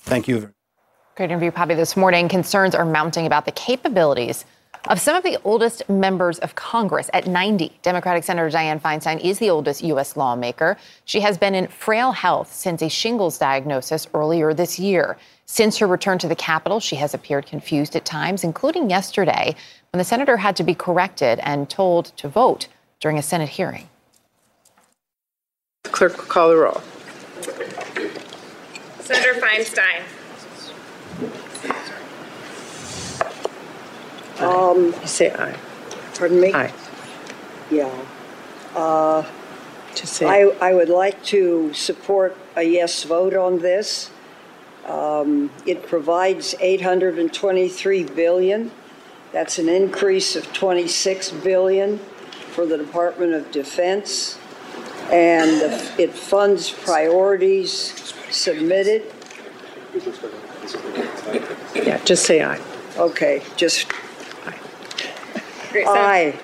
Thank 0.00 0.28
you. 0.28 0.52
Great 1.16 1.30
interview, 1.30 1.50
Poppy, 1.50 1.72
this 1.72 1.96
morning. 1.96 2.28
Concerns 2.28 2.74
are 2.74 2.84
mounting 2.84 3.24
about 3.24 3.46
the 3.46 3.52
capabilities 3.52 4.44
of 4.88 4.98
some 4.98 5.14
of 5.14 5.22
the 5.22 5.38
oldest 5.44 5.86
members 5.88 6.38
of 6.38 6.54
Congress 6.54 7.10
at 7.12 7.26
90. 7.26 7.78
Democratic 7.82 8.24
Senator 8.24 8.48
Dianne 8.48 8.80
Feinstein 8.80 9.20
is 9.22 9.38
the 9.38 9.50
oldest 9.50 9.82
U.S. 9.84 10.16
lawmaker. 10.16 10.78
She 11.04 11.20
has 11.20 11.36
been 11.36 11.54
in 11.54 11.68
frail 11.68 12.10
health 12.12 12.52
since 12.52 12.82
a 12.82 12.88
shingles 12.88 13.38
diagnosis 13.38 14.08
earlier 14.14 14.54
this 14.54 14.78
year. 14.78 15.18
Since 15.44 15.78
her 15.78 15.86
return 15.86 16.18
to 16.18 16.28
the 16.28 16.34
Capitol, 16.34 16.80
she 16.80 16.96
has 16.96 17.14
appeared 17.14 17.46
confused 17.46 17.94
at 17.96 18.04
times, 18.04 18.44
including 18.44 18.90
yesterday 18.90 19.54
when 19.92 19.98
the 19.98 20.04
senator 20.04 20.38
had 20.38 20.56
to 20.56 20.64
be 20.64 20.74
corrected 20.74 21.38
and 21.42 21.68
told 21.68 22.06
to 22.16 22.28
vote 22.28 22.68
during 23.00 23.18
a 23.18 23.22
Senate 23.22 23.50
hearing. 23.50 23.88
Clerk 25.84 26.16
will 26.16 26.24
call 26.24 26.48
the 26.48 26.56
roll. 26.56 26.82
Senator 29.00 29.34
Feinstein. 29.40 30.02
Um, 34.40 34.92
say 35.04 35.32
aye. 35.32 35.56
Pardon 36.14 36.40
me? 36.40 36.52
Aye. 36.52 36.72
Yeah. 37.70 37.90
Uh, 38.74 39.24
say 39.94 40.26
I, 40.26 40.68
I 40.68 40.74
would 40.74 40.88
like 40.88 41.22
to 41.24 41.72
support 41.74 42.36
a 42.56 42.62
yes 42.62 43.04
vote 43.04 43.34
on 43.34 43.58
this. 43.58 44.10
Um, 44.86 45.50
It 45.66 45.86
provides 45.86 46.54
823 46.60 48.04
billion. 48.04 48.70
That's 49.32 49.58
an 49.58 49.68
increase 49.68 50.36
of 50.36 50.50
26 50.52 51.30
billion 51.42 51.98
for 52.52 52.64
the 52.64 52.78
Department 52.78 53.34
of 53.34 53.50
Defense. 53.50 54.38
And 55.10 55.62
it 55.98 56.12
funds 56.12 56.70
priorities 56.70 58.14
submitted. 58.30 59.02
Yeah, 61.74 62.02
just 62.04 62.24
say 62.24 62.42
aye. 62.42 62.60
Okay, 62.96 63.42
just 63.56 63.86
Great, 65.70 65.86
aye. 65.86 66.34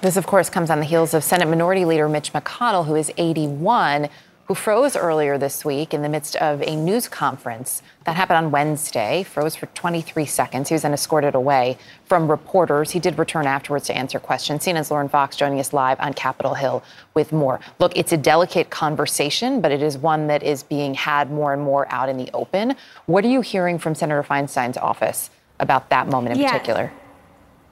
This, 0.00 0.16
of 0.16 0.26
course, 0.26 0.48
comes 0.48 0.70
on 0.70 0.78
the 0.78 0.84
heels 0.84 1.12
of 1.12 1.24
Senate 1.24 1.48
Minority 1.48 1.84
Leader 1.84 2.08
Mitch 2.08 2.32
McConnell, 2.32 2.86
who 2.86 2.94
is 2.94 3.10
81, 3.16 4.08
who 4.44 4.54
froze 4.54 4.94
earlier 4.96 5.36
this 5.36 5.64
week 5.64 5.92
in 5.92 6.02
the 6.02 6.08
midst 6.08 6.36
of 6.36 6.62
a 6.62 6.76
news 6.76 7.08
conference 7.08 7.82
that 8.04 8.14
happened 8.14 8.36
on 8.38 8.50
Wednesday, 8.52 9.24
froze 9.24 9.56
for 9.56 9.66
23 9.66 10.24
seconds. 10.24 10.68
He 10.68 10.74
was 10.74 10.82
then 10.82 10.92
escorted 10.94 11.34
away 11.34 11.76
from 12.04 12.30
reporters. 12.30 12.92
He 12.92 13.00
did 13.00 13.18
return 13.18 13.46
afterwards 13.46 13.86
to 13.88 13.96
answer 13.96 14.20
questions. 14.20 14.64
CNN's 14.64 14.90
Lauren 14.90 15.08
Fox 15.08 15.36
joining 15.36 15.58
us 15.58 15.72
live 15.72 15.98
on 16.00 16.14
Capitol 16.14 16.54
Hill 16.54 16.82
with 17.14 17.32
more. 17.32 17.58
Look, 17.80 17.96
it's 17.96 18.12
a 18.12 18.16
delicate 18.16 18.70
conversation, 18.70 19.60
but 19.60 19.72
it 19.72 19.82
is 19.82 19.98
one 19.98 20.28
that 20.28 20.42
is 20.44 20.62
being 20.62 20.94
had 20.94 21.30
more 21.30 21.52
and 21.52 21.60
more 21.60 21.92
out 21.92 22.08
in 22.08 22.16
the 22.18 22.30
open. 22.34 22.76
What 23.06 23.24
are 23.24 23.28
you 23.28 23.40
hearing 23.40 23.78
from 23.78 23.94
Senator 23.96 24.22
Feinstein's 24.22 24.76
office 24.78 25.28
about 25.58 25.90
that 25.90 26.06
moment 26.06 26.36
in 26.36 26.42
Yeah. 26.42 26.52
particular? 26.52 26.92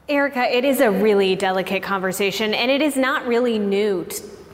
Erica, 0.09 0.57
it 0.57 0.65
is 0.65 0.79
a 0.79 0.89
really 0.89 1.35
delicate 1.35 1.83
conversation, 1.83 2.55
and 2.55 2.71
it 2.71 2.81
is 2.81 2.97
not 2.97 3.27
really 3.27 3.59
new 3.59 4.05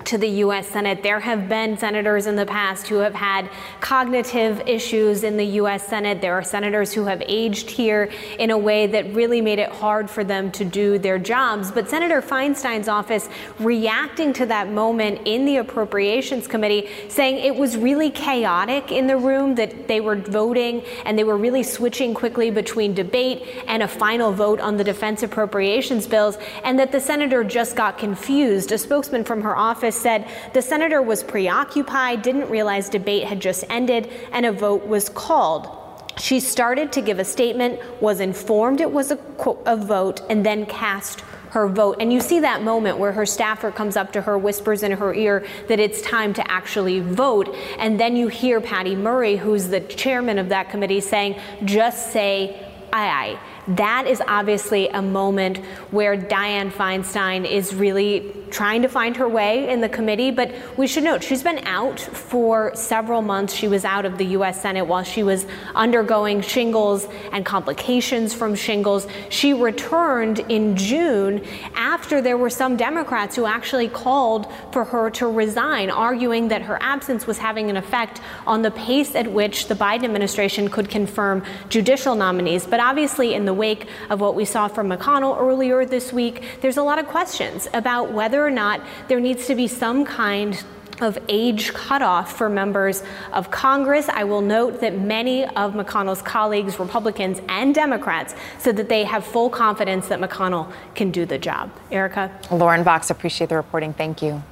to 0.05 0.19
the 0.19 0.29
U.S. 0.29 0.69
Senate. 0.69 1.03
There 1.03 1.21
have 1.21 1.49
been 1.49 1.77
senators 1.77 2.27
in 2.27 2.37
the 2.37 2.47
past 2.47 2.89
who 2.89 2.97
have 2.97 3.15
had 3.15 3.49
cognitive 3.81 4.63
issues 4.67 5.25
in 5.25 5.37
the 5.37 5.45
U.S. 5.45 5.87
Senate. 5.87 6.21
There 6.21 6.35
are 6.35 6.43
senators 6.43 6.93
who 6.93 7.05
have 7.05 7.23
aged 7.27 7.71
here 7.71 8.11
in 8.39 8.51
a 8.51 8.59
way 8.59 8.87
that 8.87 9.13
really 9.15 9.41
made 9.41 9.59
it 9.59 9.71
hard 9.71 10.11
for 10.11 10.25
them 10.25 10.51
to 10.53 10.65
do 10.65 10.99
their 10.99 11.19
jobs. 11.19 11.71
But 11.71 11.89
Senator 11.89 12.21
Feinstein's 12.23 12.89
office 12.89 13.29
reacting 13.59 14.33
to 14.35 14.47
that 14.47 14.71
moment 14.71 15.21
in 15.25 15.45
the 15.45 15.59
Appropriations 15.59 16.47
Committee, 16.47 16.89
saying 17.09 17.39
it 17.39 17.55
was 17.55 17.77
really 17.77 18.11
chaotic 18.11 18.91
in 18.91 19.07
the 19.07 19.17
room, 19.17 19.55
that 19.57 19.89
they 19.89 20.01
were 20.01 20.17
voting 20.17 20.83
and 21.05 21.19
they 21.19 21.25
were 21.25 21.37
really 21.37 21.63
switching 21.63 22.15
quickly 22.15 22.51
between 22.51 22.95
debate 22.95 23.47
and 23.67 23.83
a 23.83 23.89
final 23.89 24.33
vote 24.33 24.61
on 24.61 24.77
the 24.77 24.85
defense 24.85 25.23
appropriations 25.23 26.07
bills, 26.07 26.39
and 26.65 26.79
that 26.79 26.93
the 26.93 27.01
senator 27.01 27.45
just 27.45 27.77
got 27.77 27.99
confused. 27.99 28.73
A 28.73 28.79
spokesman 28.79 29.25
from 29.25 29.43
her 29.43 29.57
office 29.57 29.92
said 29.93 30.29
the 30.53 30.63
senator 30.63 31.03
was 31.03 31.23
preoccupied, 31.23 32.23
didn't 32.23 32.51
realize 32.51 32.89
debate 32.89 33.25
had 33.25 33.41
just 33.41 33.65
ended, 33.69 34.11
and 34.33 34.47
a 34.47 34.53
vote 34.53 34.87
was 34.87 35.09
called. 35.09 35.79
She 36.19 36.41
started 36.41 36.93
to 36.93 37.01
give 37.01 37.19
a 37.19 37.25
statement, 37.25 37.81
was 38.03 38.21
informed 38.21 38.81
it 38.81 38.91
was 38.91 39.11
a, 39.11 39.19
a 39.67 39.77
vote, 39.77 40.21
and 40.29 40.45
then 40.45 40.67
cast 40.67 41.21
her 41.51 41.69
vote. 41.69 41.97
And 42.01 42.13
you 42.13 42.21
see 42.21 42.41
that 42.41 42.63
moment 42.63 42.99
where 42.99 43.13
her 43.13 43.27
staffer 43.27 43.71
comes 43.71 43.97
up 43.97 44.13
to 44.13 44.23
her, 44.23 44.39
whispers 44.39 44.83
in 44.83 44.93
her 44.93 45.15
ear 45.15 45.47
that 45.69 45.79
it's 45.79 46.01
time 46.01 46.33
to 46.35 46.51
actually 46.51 47.01
vote. 47.01 47.55
And 47.79 48.01
then 48.01 48.17
you 48.17 48.29
hear 48.29 48.61
Patty 48.61 48.97
Murray, 48.97 49.37
who's 49.37 49.69
the 49.69 49.81
chairman 49.81 50.39
of 50.39 50.49
that 50.49 50.71
committee, 50.71 51.01
saying, 51.01 51.39
just 51.65 52.13
say 52.13 52.59
aye, 52.93 53.09
aye. 53.09 53.39
That 53.69 54.07
is 54.09 54.21
obviously 54.27 54.89
a 54.89 55.01
moment 55.01 55.59
where 55.93 56.17
Dianne 56.17 56.73
Feinstein 56.73 57.49
is 57.49 57.75
really 57.75 58.35
trying 58.53 58.83
to 58.83 58.89
find 58.89 59.17
her 59.17 59.29
way 59.29 59.71
in 59.71 59.81
the 59.81 59.89
committee. 59.89 60.31
But 60.31 60.53
we 60.77 60.87
should 60.87 61.05
note 61.05 61.23
she's 61.23 61.43
been 61.43 61.61
out 61.67 61.99
for 61.99 62.75
several 62.75 63.23
months. 63.23 63.55
She 63.55 63.69
was 63.69 63.85
out 63.85 64.05
of 64.05 64.19
the 64.19 64.27
U.S. 64.27 64.61
Senate 64.61 64.87
while 64.87 65.03
she 65.03 65.23
was 65.23 65.47
undergoing 65.75 66.43
shingles 66.43 67.09
and 67.33 67.47
complications 67.47 68.35
from 68.35 68.55
shingles. 68.55 69.07
She 69.31 69.55
returned 69.55 70.41
in 70.41 70.77
June 70.77 71.45
after 71.75 72.21
there 72.21 72.37
were 72.37 72.51
some 72.51 72.77
Democrats 72.77 73.37
who 73.37 73.47
actually 73.47 73.89
called 73.89 74.53
for 74.73 74.85
her 74.85 75.09
to 75.11 75.29
resign, 75.29 75.89
arguing 75.89 76.49
that 76.49 76.63
her 76.63 76.79
absence 76.83 77.27
was 77.27 77.39
having 77.39 77.71
an 77.71 77.77
effect 77.77 78.21
on 78.47 78.63
the 78.63 78.71
pace 78.71 79.15
at 79.15 79.33
which 79.33 79.69
the 79.69 79.75
Biden 79.75 80.05
administration 80.05 80.69
could 80.69 80.91
confirm 80.91 81.43
judicial 81.71 82.15
nominees. 82.15 82.67
But 82.67 82.81
obviously, 82.81 83.35
in 83.35 83.47
the 83.47 83.52
wake 83.55 83.89
of 84.11 84.21
what 84.21 84.35
we 84.35 84.45
saw 84.45 84.69
from 84.69 84.89
McConnell 84.89 85.39
earlier 85.41 85.85
this 85.85 86.13
week, 86.13 86.43
there's 86.61 86.77
a 86.77 86.83
lot 86.83 86.99
of 86.99 87.07
questions 87.07 87.69
about 87.75 88.13
whether 88.13 88.45
or 88.45 88.51
not 88.51 88.81
there 89.09 89.21
needs 89.21 89.47
to 89.47 89.55
be 89.55 89.67
some 89.67 90.05
kind 90.05 90.63
of 91.01 91.19
age 91.29 91.73
cutoff 91.73 92.37
for 92.37 92.49
members 92.49 93.03
of 93.33 93.51
Congress. 93.51 94.09
I 94.09 94.25
will 94.25 94.41
note 94.41 94.81
that 94.83 94.99
many 94.99 95.45
of 95.45 95.73
McConnell's 95.73 96.23
colleagues, 96.23 96.79
Republicans 96.79 97.41
and 97.49 97.75
Democrats, 97.75 98.35
said 98.59 98.77
that 98.77 98.89
they 98.89 99.05
have 99.05 99.25
full 99.25 99.51
confidence 99.51 100.09
that 100.09 100.21
McConnell 100.21 100.73
can 100.95 101.11
do 101.11 101.27
the 101.27 101.39
job. 101.39 101.73
Erica? 101.91 102.31
Lauren 102.51 102.85
Fox, 102.85 103.11
appreciate 103.11 103.51
the 103.51 103.57
reporting. 103.57 103.93
Thank 103.93 104.23
you. 104.23 104.43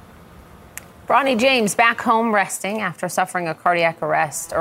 Bronny 1.07 1.37
James 1.37 1.75
back 1.75 2.01
home 2.01 2.33
resting 2.33 2.79
after 2.79 3.09
suffering 3.09 3.47
a 3.47 3.53
cardiac 3.53 4.01
arrest 4.01 4.53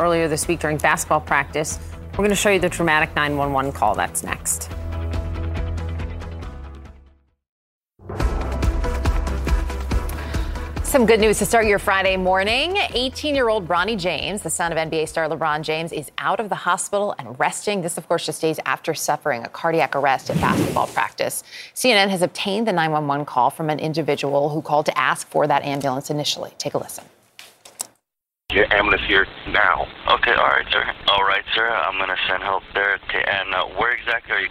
earlier 0.00 0.28
this 0.28 0.48
week 0.48 0.60
during 0.60 0.78
basketball 0.78 1.20
practice. 1.20 1.78
We're 2.18 2.24
going 2.24 2.30
to 2.30 2.36
show 2.36 2.50
you 2.50 2.58
the 2.58 2.68
dramatic 2.68 3.14
911 3.14 3.70
call. 3.70 3.94
That's 3.94 4.24
next. 4.24 4.68
Some 10.82 11.06
good 11.06 11.20
news 11.20 11.38
to 11.38 11.46
start 11.46 11.66
your 11.66 11.78
Friday 11.78 12.16
morning. 12.16 12.76
18 12.92 13.36
year 13.36 13.48
old 13.48 13.68
Bronny 13.68 13.96
James, 13.96 14.42
the 14.42 14.50
son 14.50 14.72
of 14.72 14.78
NBA 14.78 15.06
star 15.06 15.28
LeBron 15.28 15.62
James, 15.62 15.92
is 15.92 16.10
out 16.18 16.40
of 16.40 16.48
the 16.48 16.56
hospital 16.56 17.14
and 17.20 17.38
resting. 17.38 17.82
This, 17.82 17.96
of 17.96 18.08
course, 18.08 18.26
just 18.26 18.42
days 18.42 18.58
after 18.66 18.94
suffering 18.94 19.44
a 19.44 19.48
cardiac 19.48 19.94
arrest 19.94 20.28
at 20.28 20.40
basketball 20.40 20.88
practice. 20.88 21.44
CNN 21.76 22.08
has 22.08 22.22
obtained 22.22 22.66
the 22.66 22.72
911 22.72 23.26
call 23.26 23.50
from 23.50 23.70
an 23.70 23.78
individual 23.78 24.48
who 24.48 24.60
called 24.60 24.86
to 24.86 24.98
ask 24.98 25.28
for 25.28 25.46
that 25.46 25.62
ambulance 25.62 26.10
initially. 26.10 26.50
Take 26.58 26.74
a 26.74 26.78
listen. 26.78 27.04
Your 28.48 28.64
ambulance 28.72 29.04
here 29.04 29.28
now. 29.52 29.84
Okay, 30.08 30.32
all 30.32 30.48
right, 30.48 30.64
sir. 30.72 30.80
All 31.12 31.20
right, 31.20 31.44
sir. 31.52 31.68
I'm 31.68 32.00
gonna 32.00 32.16
send 32.32 32.40
help 32.40 32.64
there. 32.72 32.96
Okay, 33.04 33.20
and 33.20 33.52
uh, 33.52 33.68
where 33.76 33.92
exactly 33.92 34.32
are 34.32 34.40
you? 34.40 34.48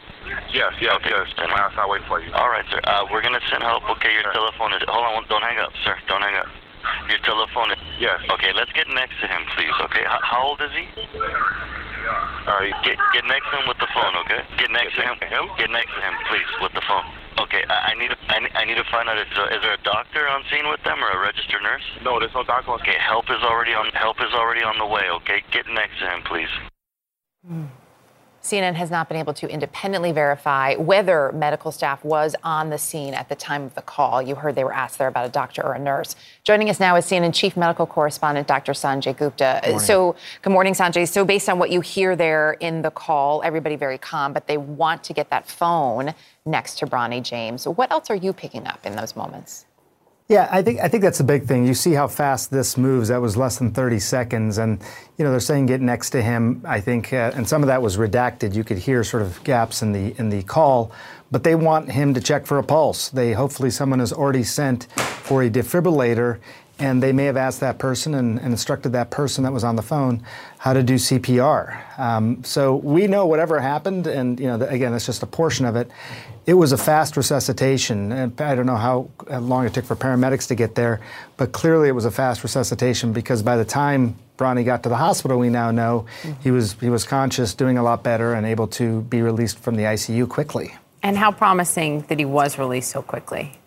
Yes, 0.53 0.69
yes, 0.77 1.01
okay. 1.01 1.09
yes. 1.09 1.25
I'm 1.41 1.49
outside 1.57 1.89
waiting 1.89 2.05
for 2.05 2.21
you. 2.21 2.29
All 2.37 2.45
right, 2.45 2.61
sir. 2.69 2.77
Uh, 2.85 3.09
we're 3.09 3.25
gonna 3.25 3.41
send 3.49 3.65
help. 3.65 3.81
Okay, 3.97 4.13
your 4.13 4.29
telephone 4.37 4.77
is. 4.77 4.85
Hold 4.85 5.01
on, 5.01 5.25
don't 5.33 5.41
hang 5.41 5.57
up, 5.57 5.73
sir. 5.81 5.97
Don't 6.05 6.21
hang 6.21 6.37
up. 6.37 6.45
Your 7.09 7.17
telephone 7.25 7.73
is. 7.73 7.81
Yes. 7.97 8.21
Okay, 8.37 8.53
let's 8.53 8.69
get 8.77 8.85
next 8.93 9.17
to 9.17 9.25
him, 9.25 9.41
please. 9.57 9.73
Okay, 9.89 10.05
H- 10.05 10.25
how 10.29 10.45
old 10.45 10.61
is 10.61 10.69
he? 10.77 10.85
All 12.45 12.61
right. 12.61 12.77
Get 12.85 13.01
get 13.17 13.25
next 13.25 13.49
to 13.49 13.57
him 13.57 13.65
with 13.65 13.81
the 13.81 13.89
phone, 13.97 14.13
okay? 14.29 14.45
Get 14.61 14.69
next 14.69 14.93
to 14.93 15.09
him. 15.09 15.17
Get 15.57 15.73
next 15.73 15.89
to 15.97 16.01
him, 16.05 16.13
please, 16.29 16.45
with 16.61 16.77
the 16.77 16.85
phone. 16.85 17.26
Okay, 17.39 17.63
I, 17.69 17.91
I 17.91 17.93
need 17.95 18.09
to 18.09 18.17
I 18.29 18.65
need, 18.65 18.75
to 18.75 18.83
find 18.91 19.07
out 19.09 19.17
if 19.17 19.27
uh, 19.37 19.55
is 19.55 19.61
there 19.61 19.73
a 19.73 19.83
doctor 19.83 20.27
on 20.27 20.43
scene 20.51 20.67
with 20.69 20.83
them 20.83 21.03
or 21.03 21.09
a 21.09 21.19
registered 21.19 21.61
nurse? 21.61 21.83
No, 22.03 22.19
there's 22.19 22.33
no 22.33 22.43
doctor 22.43 22.71
on 22.71 22.81
Okay, 22.81 22.97
help 22.99 23.25
is 23.29 23.43
already 23.43 23.73
on 23.73 23.87
help 23.93 24.17
is 24.21 24.33
already 24.33 24.63
on 24.63 24.77
the 24.77 24.85
way. 24.85 25.09
Okay, 25.21 25.43
get 25.51 25.67
next 25.67 25.99
to 25.99 26.05
him, 26.09 26.21
please. 26.23 26.49
CNN 28.47 28.75
has 28.75 28.89
not 28.89 29.09
been 29.09 29.17
able 29.17 29.33
to 29.33 29.47
independently 29.49 30.13
verify 30.13 30.75
whether 30.75 31.33
medical 31.33 31.69
staff 31.69 32.03
was 32.05 32.33
on 32.43 32.69
the 32.69 32.77
scene 32.77 33.13
at 33.13 33.27
the 33.27 33.35
time 33.35 33.63
of 33.63 33.75
the 33.75 33.81
call. 33.81 34.21
You 34.21 34.35
heard 34.35 34.55
they 34.55 34.63
were 34.63 34.73
asked 34.73 34.97
there 34.97 35.09
about 35.09 35.25
a 35.25 35.29
doctor 35.29 35.61
or 35.61 35.73
a 35.73 35.79
nurse. 35.79 36.15
Joining 36.45 36.69
us 36.69 36.79
now 36.79 36.95
is 36.95 37.05
CNN 37.05 37.33
chief 37.33 37.57
medical 37.57 37.85
correspondent 37.85 38.47
Dr. 38.47 38.71
Sanjay 38.71 39.17
Gupta. 39.17 39.59
Morning. 39.63 39.79
So, 39.79 40.15
good 40.41 40.51
morning, 40.51 40.73
Sanjay. 40.73 41.07
So, 41.09 41.25
based 41.25 41.49
on 41.49 41.59
what 41.59 41.71
you 41.71 41.81
hear 41.81 42.15
there 42.15 42.53
in 42.53 42.81
the 42.83 42.91
call, 42.91 43.41
everybody 43.43 43.75
very 43.75 43.97
calm, 43.97 44.31
but 44.31 44.47
they 44.47 44.57
want 44.57 45.03
to 45.05 45.13
get 45.13 45.29
that 45.29 45.49
phone 45.49 46.13
next 46.47 46.79
to 46.79 46.87
Bronny 46.87 47.21
James. 47.21 47.67
What 47.67 47.91
else 47.91 48.09
are 48.09 48.15
you 48.15 48.33
picking 48.33 48.65
up 48.65 48.85
in 48.85 48.95
those 48.95 49.15
moments? 49.15 49.65
Yeah, 50.29 50.49
I 50.51 50.61
think 50.61 50.81
I 50.81 50.89
think 50.89 51.03
that's 51.03 51.19
the 51.19 51.23
big 51.23 51.45
thing. 51.45 51.65
You 51.65 51.73
see 51.73 51.93
how 51.93 52.07
fast 52.07 52.51
this 52.51 52.77
moves. 52.77 53.07
That 53.07 53.21
was 53.21 53.37
less 53.37 53.59
than 53.59 53.71
30 53.71 53.99
seconds, 53.99 54.57
and 54.57 54.81
you 55.17 55.23
know 55.23 55.31
they're 55.31 55.39
saying 55.39 55.67
get 55.67 55.79
next 55.79 56.09
to 56.09 56.21
him. 56.21 56.61
I 56.67 56.81
think, 56.81 57.13
uh, 57.13 57.31
and 57.33 57.47
some 57.47 57.63
of 57.63 57.67
that 57.67 57.81
was 57.81 57.95
redacted. 57.95 58.53
You 58.53 58.65
could 58.65 58.77
hear 58.77 59.05
sort 59.05 59.23
of 59.23 59.41
gaps 59.45 59.81
in 59.81 59.93
the 59.93 60.13
in 60.19 60.27
the 60.29 60.43
call, 60.43 60.91
but 61.31 61.45
they 61.45 61.55
want 61.55 61.91
him 61.91 62.13
to 62.13 62.19
check 62.19 62.45
for 62.45 62.57
a 62.57 62.63
pulse. 62.63 63.07
They 63.07 63.31
hopefully 63.31 63.69
someone 63.69 63.99
has 63.99 64.11
already 64.11 64.43
sent 64.43 64.91
for 64.99 65.43
a 65.43 65.49
defibrillator, 65.49 66.39
and 66.79 67.01
they 67.01 67.11
may 67.11 67.25
have 67.25 67.37
asked 67.37 67.59
that 67.61 67.79
person 67.79 68.13
and, 68.13 68.39
and 68.39 68.47
instructed 68.47 68.89
that 68.89 69.09
person 69.09 69.43
that 69.43 69.53
was 69.53 69.63
on 69.63 69.75
the 69.75 69.81
phone 69.81 70.23
how 70.59 70.73
to 70.73 70.83
do 70.83 70.95
CPR. 70.95 71.99
Um, 71.99 72.43
so 72.43 72.75
we 72.75 73.07
know 73.07 73.25
whatever 73.25 73.59
happened, 73.59 74.07
and 74.07 74.39
you 74.39 74.47
know 74.47 74.65
again 74.65 74.91
that's 74.91 75.05
just 75.05 75.23
a 75.23 75.27
portion 75.27 75.65
of 75.65 75.75
it. 75.75 75.89
It 76.45 76.53
was 76.53 76.71
a 76.71 76.77
fast 76.77 77.17
resuscitation. 77.17 78.11
And 78.11 78.39
I 78.39 78.55
don't 78.55 78.65
know 78.65 78.77
how 78.77 79.09
long 79.29 79.65
it 79.65 79.73
took 79.73 79.85
for 79.85 79.95
paramedics 79.95 80.47
to 80.47 80.55
get 80.55 80.75
there, 80.75 81.01
but 81.35 81.51
clearly 81.51 81.89
it 81.89 81.91
was 81.91 82.05
a 82.05 82.11
fast 82.11 82.43
resuscitation 82.43 83.11
because 83.11 83.43
by 83.43 83.57
the 83.57 83.65
time 83.65 84.17
Bronny 84.37 84.63
got 84.63 84.83
to 84.83 84.89
the 84.89 84.95
hospital, 84.95 85.39
we 85.39 85.49
now 85.49 85.71
know 85.71 86.05
he 86.41 86.51
was 86.51 86.73
he 86.73 86.89
was 86.89 87.03
conscious, 87.03 87.53
doing 87.53 87.77
a 87.77 87.83
lot 87.83 88.03
better, 88.03 88.33
and 88.33 88.45
able 88.45 88.67
to 88.67 89.01
be 89.01 89.21
released 89.21 89.59
from 89.59 89.75
the 89.75 89.83
ICU 89.83 90.29
quickly. 90.29 90.75
And 91.03 91.17
how 91.17 91.31
promising 91.31 92.01
that 92.09 92.19
he 92.19 92.25
was 92.25 92.57
released 92.57 92.91
so 92.91 93.01
quickly. 93.01 93.57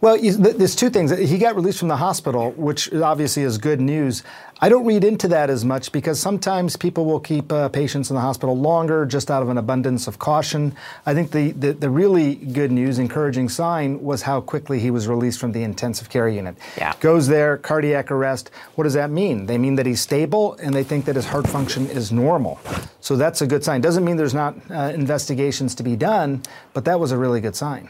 Well, 0.00 0.16
there's 0.20 0.76
two 0.76 0.90
things. 0.90 1.10
He 1.10 1.38
got 1.38 1.56
released 1.56 1.80
from 1.80 1.88
the 1.88 1.96
hospital, 1.96 2.52
which 2.52 2.92
obviously 2.94 3.42
is 3.42 3.58
good 3.58 3.80
news. 3.80 4.22
I 4.60 4.68
don't 4.68 4.86
read 4.86 5.02
into 5.02 5.26
that 5.28 5.50
as 5.50 5.64
much 5.64 5.90
because 5.90 6.20
sometimes 6.20 6.76
people 6.76 7.04
will 7.04 7.18
keep 7.18 7.52
uh, 7.52 7.68
patients 7.68 8.08
in 8.08 8.14
the 8.14 8.20
hospital 8.20 8.56
longer 8.56 9.06
just 9.06 9.28
out 9.28 9.42
of 9.42 9.48
an 9.48 9.58
abundance 9.58 10.06
of 10.06 10.20
caution. 10.20 10.74
I 11.04 11.14
think 11.14 11.32
the, 11.32 11.50
the, 11.50 11.72
the 11.72 11.90
really 11.90 12.36
good 12.36 12.70
news, 12.70 13.00
encouraging 13.00 13.48
sign, 13.48 14.00
was 14.00 14.22
how 14.22 14.40
quickly 14.40 14.78
he 14.78 14.92
was 14.92 15.08
released 15.08 15.40
from 15.40 15.50
the 15.50 15.64
intensive 15.64 16.08
care 16.10 16.28
unit. 16.28 16.56
Yeah. 16.76 16.94
Goes 17.00 17.26
there, 17.26 17.56
cardiac 17.56 18.12
arrest. 18.12 18.52
What 18.76 18.84
does 18.84 18.94
that 18.94 19.10
mean? 19.10 19.46
They 19.46 19.58
mean 19.58 19.74
that 19.76 19.86
he's 19.86 20.00
stable 20.00 20.54
and 20.62 20.72
they 20.72 20.84
think 20.84 21.06
that 21.06 21.16
his 21.16 21.26
heart 21.26 21.48
function 21.48 21.86
is 21.88 22.12
normal. 22.12 22.60
So 23.00 23.16
that's 23.16 23.42
a 23.42 23.48
good 23.48 23.64
sign. 23.64 23.80
Doesn't 23.80 24.04
mean 24.04 24.16
there's 24.16 24.34
not 24.34 24.54
uh, 24.70 24.92
investigations 24.94 25.74
to 25.76 25.82
be 25.82 25.96
done, 25.96 26.42
but 26.72 26.84
that 26.84 27.00
was 27.00 27.10
a 27.10 27.18
really 27.18 27.40
good 27.40 27.56
sign. 27.56 27.88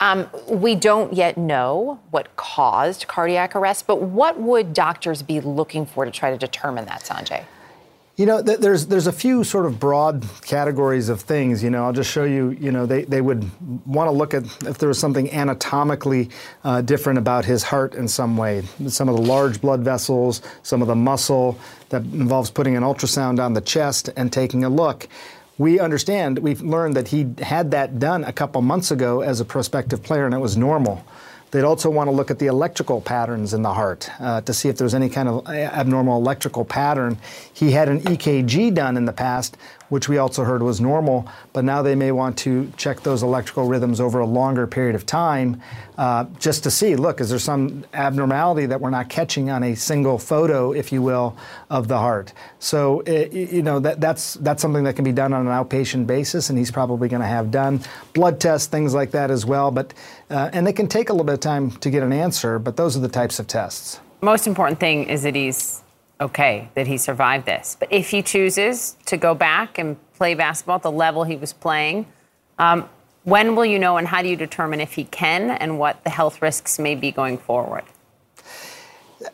Um, 0.00 0.28
we 0.48 0.74
don't 0.74 1.12
yet 1.12 1.38
know 1.38 2.00
what 2.10 2.36
caused 2.36 3.06
cardiac 3.06 3.54
arrest, 3.56 3.86
but 3.86 4.02
what 4.02 4.40
would 4.40 4.74
doctors 4.74 5.22
be 5.22 5.40
looking 5.40 5.86
for 5.86 6.04
to 6.04 6.10
try 6.10 6.30
to 6.30 6.38
determine 6.38 6.84
that, 6.86 7.02
Sanjay? 7.02 7.44
You 8.16 8.26
know, 8.26 8.40
th- 8.40 8.60
there's 8.60 8.86
there's 8.86 9.08
a 9.08 9.12
few 9.12 9.42
sort 9.42 9.66
of 9.66 9.80
broad 9.80 10.24
categories 10.42 11.08
of 11.08 11.20
things. 11.20 11.64
You 11.64 11.70
know, 11.70 11.84
I'll 11.84 11.92
just 11.92 12.10
show 12.10 12.22
you. 12.22 12.50
You 12.60 12.70
know, 12.70 12.86
they, 12.86 13.02
they 13.02 13.20
would 13.20 13.50
want 13.86 14.06
to 14.06 14.12
look 14.12 14.34
at 14.34 14.44
if 14.66 14.78
there 14.78 14.88
was 14.88 15.00
something 15.00 15.28
anatomically 15.32 16.30
uh, 16.62 16.80
different 16.80 17.18
about 17.18 17.44
his 17.44 17.64
heart 17.64 17.94
in 17.94 18.06
some 18.06 18.36
way. 18.36 18.62
Some 18.86 19.08
of 19.08 19.16
the 19.16 19.22
large 19.22 19.60
blood 19.60 19.80
vessels, 19.80 20.42
some 20.62 20.80
of 20.80 20.86
the 20.86 20.94
muscle 20.94 21.58
that 21.88 22.02
involves 22.02 22.52
putting 22.52 22.76
an 22.76 22.84
ultrasound 22.84 23.44
on 23.44 23.52
the 23.52 23.60
chest 23.60 24.10
and 24.16 24.32
taking 24.32 24.62
a 24.62 24.68
look. 24.68 25.08
We 25.56 25.78
understand, 25.78 26.38
we've 26.40 26.62
learned 26.62 26.96
that 26.96 27.08
he 27.08 27.28
had 27.38 27.70
that 27.70 27.98
done 27.98 28.24
a 28.24 28.32
couple 28.32 28.60
months 28.60 28.90
ago 28.90 29.20
as 29.20 29.40
a 29.40 29.44
prospective 29.44 30.02
player, 30.02 30.26
and 30.26 30.34
it 30.34 30.38
was 30.38 30.56
normal. 30.56 31.04
They'd 31.52 31.62
also 31.62 31.88
want 31.88 32.08
to 32.08 32.10
look 32.10 32.32
at 32.32 32.40
the 32.40 32.46
electrical 32.46 33.00
patterns 33.00 33.54
in 33.54 33.62
the 33.62 33.72
heart 33.72 34.10
uh, 34.18 34.40
to 34.40 34.52
see 34.52 34.68
if 34.68 34.76
there's 34.76 34.94
any 34.94 35.08
kind 35.08 35.28
of 35.28 35.46
abnormal 35.46 36.18
electrical 36.18 36.64
pattern. 36.64 37.16
He 37.52 37.70
had 37.70 37.88
an 37.88 38.00
EKG 38.00 38.74
done 38.74 38.96
in 38.96 39.04
the 39.04 39.12
past, 39.12 39.56
which 39.88 40.08
we 40.08 40.18
also 40.18 40.44
heard 40.44 40.62
was 40.62 40.80
normal, 40.80 41.28
but 41.52 41.64
now 41.64 41.82
they 41.82 41.94
may 41.94 42.12
want 42.12 42.36
to 42.38 42.72
check 42.76 43.00
those 43.00 43.22
electrical 43.22 43.66
rhythms 43.66 44.00
over 44.00 44.20
a 44.20 44.26
longer 44.26 44.66
period 44.66 44.94
of 44.94 45.06
time 45.06 45.60
uh, 45.96 46.24
just 46.38 46.64
to 46.64 46.70
see 46.70 46.96
look, 46.96 47.20
is 47.20 47.30
there 47.30 47.38
some 47.38 47.84
abnormality 47.94 48.66
that 48.66 48.80
we're 48.80 48.90
not 48.90 49.08
catching 49.08 49.50
on 49.50 49.62
a 49.62 49.74
single 49.74 50.18
photo, 50.18 50.72
if 50.72 50.90
you 50.90 51.00
will, 51.02 51.36
of 51.70 51.86
the 51.86 51.98
heart? 51.98 52.32
So, 52.58 53.00
it, 53.00 53.32
you 53.32 53.62
know, 53.62 53.78
that, 53.80 54.00
that's, 54.00 54.34
that's 54.34 54.60
something 54.60 54.84
that 54.84 54.96
can 54.96 55.04
be 55.04 55.12
done 55.12 55.32
on 55.32 55.46
an 55.46 55.52
outpatient 55.52 56.06
basis, 56.06 56.50
and 56.50 56.58
he's 56.58 56.70
probably 56.70 57.08
going 57.08 57.22
to 57.22 57.28
have 57.28 57.50
done. 57.50 57.80
Blood 58.12 58.40
tests, 58.40 58.66
things 58.66 58.94
like 58.94 59.12
that 59.12 59.30
as 59.30 59.46
well, 59.46 59.70
but, 59.70 59.94
uh, 60.30 60.50
and 60.52 60.66
they 60.66 60.72
can 60.72 60.88
take 60.88 61.10
a 61.10 61.12
little 61.12 61.26
bit 61.26 61.34
of 61.34 61.40
time 61.40 61.70
to 61.70 61.90
get 61.90 62.02
an 62.02 62.12
answer, 62.12 62.58
but 62.58 62.76
those 62.76 62.96
are 62.96 63.00
the 63.00 63.08
types 63.08 63.38
of 63.38 63.46
tests. 63.46 64.00
Most 64.20 64.46
important 64.46 64.80
thing 64.80 65.04
is 65.04 65.22
that 65.22 65.34
he's 65.34 65.83
okay 66.24 66.68
that 66.74 66.86
he 66.86 66.98
survived 66.98 67.46
this. 67.46 67.76
But 67.78 67.92
if 67.92 68.10
he 68.10 68.22
chooses 68.22 68.96
to 69.06 69.16
go 69.16 69.34
back 69.34 69.78
and 69.78 69.96
play 70.14 70.34
basketball 70.34 70.76
at 70.76 70.82
the 70.82 70.90
level 70.90 71.24
he 71.24 71.36
was 71.36 71.52
playing, 71.52 72.06
um, 72.58 72.88
when 73.24 73.56
will 73.56 73.64
you 73.64 73.78
know 73.78 73.96
and 73.96 74.06
how 74.06 74.22
do 74.22 74.28
you 74.28 74.36
determine 74.36 74.80
if 74.80 74.94
he 74.94 75.04
can 75.04 75.50
and 75.50 75.78
what 75.78 76.02
the 76.04 76.10
health 76.10 76.42
risks 76.42 76.78
may 76.78 76.94
be 76.94 77.10
going 77.10 77.38
forward? 77.38 77.84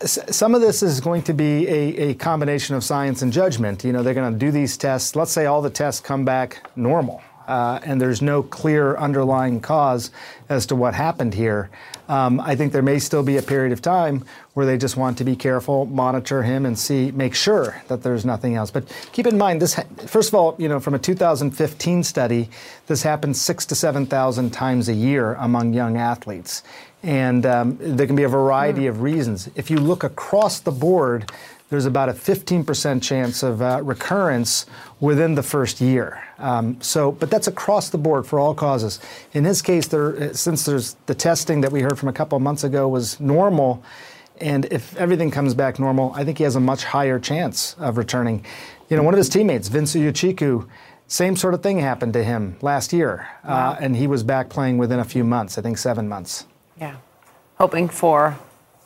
Some 0.05 0.55
of 0.55 0.61
this 0.61 0.83
is 0.85 1.01
going 1.01 1.23
to 1.23 1.33
be 1.33 1.67
a, 1.67 2.11
a 2.11 2.15
combination 2.15 2.77
of 2.77 2.85
science 2.85 3.23
and 3.23 3.33
judgment. 3.33 3.83
You 3.83 3.93
know, 3.93 4.05
they're 4.05 4.15
going 4.15 4.33
to 4.33 4.39
do 4.39 4.53
these 4.53 4.77
tests. 4.77 5.17
Let's 5.17 5.33
say 5.33 5.47
all 5.47 5.63
the 5.63 5.71
tests 5.71 6.01
come 6.01 6.25
back 6.25 6.71
normal. 6.77 7.23
Uh, 7.49 7.81
and 7.83 8.01
there's 8.01 8.23
no 8.23 8.45
clear 8.45 8.97
underlying 8.97 9.61
cause 9.61 10.13
as 10.49 10.67
to 10.67 10.77
what 10.77 10.95
happened 10.95 11.35
here. 11.35 11.69
Um, 12.11 12.41
I 12.41 12.57
think 12.57 12.73
there 12.73 12.83
may 12.83 12.99
still 12.99 13.23
be 13.23 13.37
a 13.37 13.43
period 13.43 13.71
of 13.71 13.81
time 13.81 14.25
where 14.55 14.67
they 14.67 14.77
just 14.77 14.97
want 14.97 15.17
to 15.19 15.25
be 15.25 15.37
careful, 15.37 15.87
monitor 15.87 16.43
him, 16.43 16.67
and 16.67 16.77
see, 16.77 17.13
make 17.13 17.37
sure 17.37 17.81
that 17.87 18.03
there's 18.03 18.25
nothing 18.25 18.57
else. 18.57 18.73
But 18.73 18.89
keep 19.13 19.29
in 19.29 19.39
mind, 19.39 19.63
this 19.63 19.79
first 20.09 20.31
of 20.31 20.35
all, 20.35 20.57
you 20.59 20.69
know, 20.69 20.81
from 20.81 20.95
a 20.95 20.99
2015 20.99 22.03
study, 22.03 22.49
this 22.89 23.05
happens 23.05 23.41
six 23.41 23.65
to 23.67 23.77
seven 23.77 24.07
thousand 24.07 24.51
times 24.51 24.89
a 24.89 24.93
year 24.93 25.35
among 25.35 25.73
young 25.73 25.97
athletes, 25.97 26.65
and 27.05 27.47
um, 27.47 27.79
there 27.81 28.09
can 28.09 28.17
be 28.17 28.25
a 28.25 28.29
variety 28.29 28.89
of 28.89 29.03
reasons. 29.03 29.49
If 29.55 29.71
you 29.71 29.77
look 29.77 30.03
across 30.03 30.59
the 30.59 30.73
board, 30.73 31.31
there's 31.71 31.87
about 31.87 32.09
a 32.09 32.13
15% 32.13 33.01
chance 33.01 33.43
of 33.43 33.63
uh, 33.63 33.81
recurrence 33.83 34.67
within 34.99 35.37
the 35.37 35.43
first 35.43 35.81
year. 35.81 36.23
Um, 36.39 36.81
so, 36.81 37.13
but 37.13 37.31
that's 37.31 37.47
across 37.47 37.91
the 37.91 37.99
board 37.99 38.27
for 38.27 38.39
all 38.41 38.55
causes. 38.55 38.99
In 39.33 39.45
his 39.45 39.63
case, 39.63 39.87
there, 39.87 40.35
since 40.35 40.65
there's 40.65 40.95
the 41.07 41.15
testing 41.15 41.61
that 41.63 41.71
we 41.71 41.81
heard 41.81 41.99
from 41.99 42.09
a 42.09 42.13
couple 42.13 42.37
of 42.37 42.43
months 42.43 42.65
ago 42.65 42.89
was 42.89 43.21
normal, 43.21 43.83
and 44.41 44.65
if 44.67 44.97
everything 44.97 45.31
comes 45.31 45.55
back 45.55 45.79
normal, 45.79 46.13
I 46.15 46.25
think 46.25 46.39
he 46.39 46.45
has 46.45 46.57
a 46.57 46.61
much 46.61 46.83
higher 46.85 47.21
chance 47.21 47.77
of 47.79 47.97
returning. 47.97 48.45
You 48.89 48.97
know, 48.97 49.05
one 49.05 49.15
of 49.15 49.19
his 49.19 49.29
teammates, 49.29 49.69
Vince 49.69 49.95
Iwuchukwu, 49.95 50.67
same 51.07 51.37
sort 51.37 51.55
of 51.55 51.63
thing 51.63 51.79
happened 51.79 52.15
to 52.15 52.25
him 52.25 52.57
last 52.63 52.93
year, 52.93 53.29
uh, 53.45 53.49
wow. 53.49 53.71
uh, 53.71 53.77
and 53.81 53.97
he 53.97 54.07
was 54.07 54.23
back 54.23 54.49
playing 54.49 54.79
within 54.79 54.99
a 54.99 55.05
few 55.05 55.23
months. 55.23 55.57
I 55.57 55.63
think 55.63 55.79
seven 55.79 56.09
months. 56.09 56.47
Yeah, 56.81 56.97
hoping 57.59 57.89
for 57.89 58.39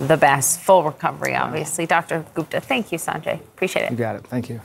the 0.04 0.16
best 0.16 0.60
full 0.60 0.84
recovery. 0.84 1.34
Obviously, 1.34 1.86
Dr. 1.86 2.24
Gupta. 2.34 2.60
Thank 2.60 2.92
you, 2.92 2.98
Sanjay. 2.98 3.40
Appreciate 3.40 3.84
it. 3.84 3.90
You 3.90 3.96
got 3.96 4.16
it. 4.16 4.26
Thank 4.26 4.48
you. 4.48 4.60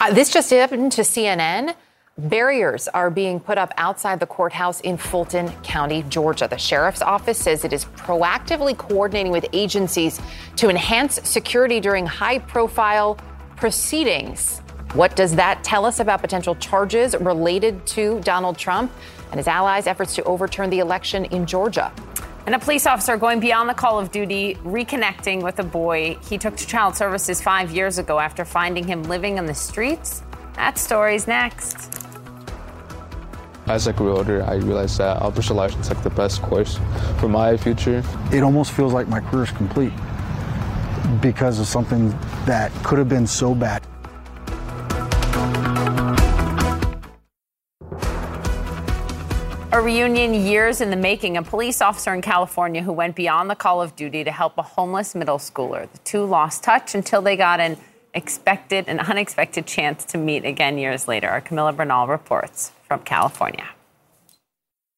Uh, 0.00 0.12
this 0.12 0.30
just 0.32 0.50
happened 0.50 0.92
to 0.92 1.02
CNN. 1.02 1.74
Barriers 2.18 2.88
are 2.88 3.10
being 3.10 3.38
put 3.38 3.58
up 3.58 3.72
outside 3.76 4.18
the 4.18 4.26
courthouse 4.26 4.80
in 4.80 4.96
Fulton 4.96 5.50
County, 5.62 6.04
Georgia. 6.08 6.48
The 6.48 6.58
sheriff's 6.58 7.00
office 7.00 7.38
says 7.38 7.64
it 7.64 7.72
is 7.72 7.84
proactively 7.84 8.76
coordinating 8.76 9.30
with 9.30 9.46
agencies 9.52 10.20
to 10.56 10.68
enhance 10.68 11.20
security 11.28 11.78
during 11.78 12.06
high 12.06 12.40
profile 12.40 13.18
proceedings. 13.54 14.58
What 14.94 15.14
does 15.14 15.36
that 15.36 15.62
tell 15.62 15.84
us 15.84 16.00
about 16.00 16.20
potential 16.20 16.56
charges 16.56 17.14
related 17.20 17.86
to 17.88 18.20
Donald 18.20 18.58
Trump 18.58 18.90
and 19.30 19.38
his 19.38 19.46
allies' 19.46 19.86
efforts 19.86 20.14
to 20.16 20.24
overturn 20.24 20.70
the 20.70 20.80
election 20.80 21.26
in 21.26 21.46
Georgia? 21.46 21.92
And 22.48 22.54
a 22.54 22.58
police 22.58 22.86
officer 22.86 23.18
going 23.18 23.40
beyond 23.40 23.68
the 23.68 23.74
call 23.74 23.98
of 23.98 24.10
duty, 24.10 24.54
reconnecting 24.64 25.42
with 25.42 25.58
a 25.58 25.62
boy 25.62 26.16
he 26.30 26.38
took 26.38 26.56
to 26.56 26.66
child 26.66 26.96
services 26.96 27.42
five 27.42 27.70
years 27.70 27.98
ago 27.98 28.18
after 28.18 28.42
finding 28.46 28.86
him 28.86 29.02
living 29.02 29.38
on 29.38 29.44
the 29.44 29.52
streets. 29.52 30.22
That 30.54 30.78
story's 30.78 31.26
next. 31.26 31.92
As 33.66 33.86
I 33.86 33.92
grew 33.92 34.16
older, 34.16 34.42
I 34.44 34.54
realized 34.54 34.96
that 34.96 35.20
officer 35.20 35.52
license 35.52 35.88
is 35.88 35.92
like 35.94 36.02
the 36.02 36.08
best 36.08 36.40
course 36.40 36.80
for 37.18 37.28
my 37.28 37.54
future. 37.58 38.02
It 38.32 38.42
almost 38.42 38.72
feels 38.72 38.94
like 38.94 39.08
my 39.08 39.20
career 39.20 39.44
is 39.44 39.50
complete 39.50 39.92
because 41.20 41.60
of 41.60 41.66
something 41.66 42.18
that 42.46 42.72
could 42.82 42.98
have 42.98 43.10
been 43.10 43.26
so 43.26 43.54
bad. 43.54 43.82
A 49.78 49.80
reunion 49.80 50.34
years 50.34 50.80
in 50.80 50.90
the 50.90 50.96
making. 50.96 51.36
A 51.36 51.42
police 51.44 51.80
officer 51.80 52.12
in 52.12 52.20
California 52.20 52.82
who 52.82 52.92
went 52.92 53.14
beyond 53.14 53.48
the 53.48 53.54
call 53.54 53.80
of 53.80 53.94
duty 53.94 54.24
to 54.24 54.32
help 54.32 54.58
a 54.58 54.62
homeless 54.62 55.14
middle 55.14 55.38
schooler. 55.38 55.88
The 55.92 55.98
two 55.98 56.24
lost 56.24 56.64
touch 56.64 56.96
until 56.96 57.22
they 57.22 57.36
got 57.36 57.60
an 57.60 57.76
expected, 58.12 58.88
an 58.88 58.98
unexpected 58.98 59.68
chance 59.68 60.04
to 60.06 60.18
meet 60.18 60.44
again 60.44 60.78
years 60.78 61.06
later. 61.06 61.28
Our 61.28 61.40
Camila 61.40 61.76
Bernal 61.76 62.08
reports 62.08 62.72
from 62.88 63.02
California. 63.02 63.68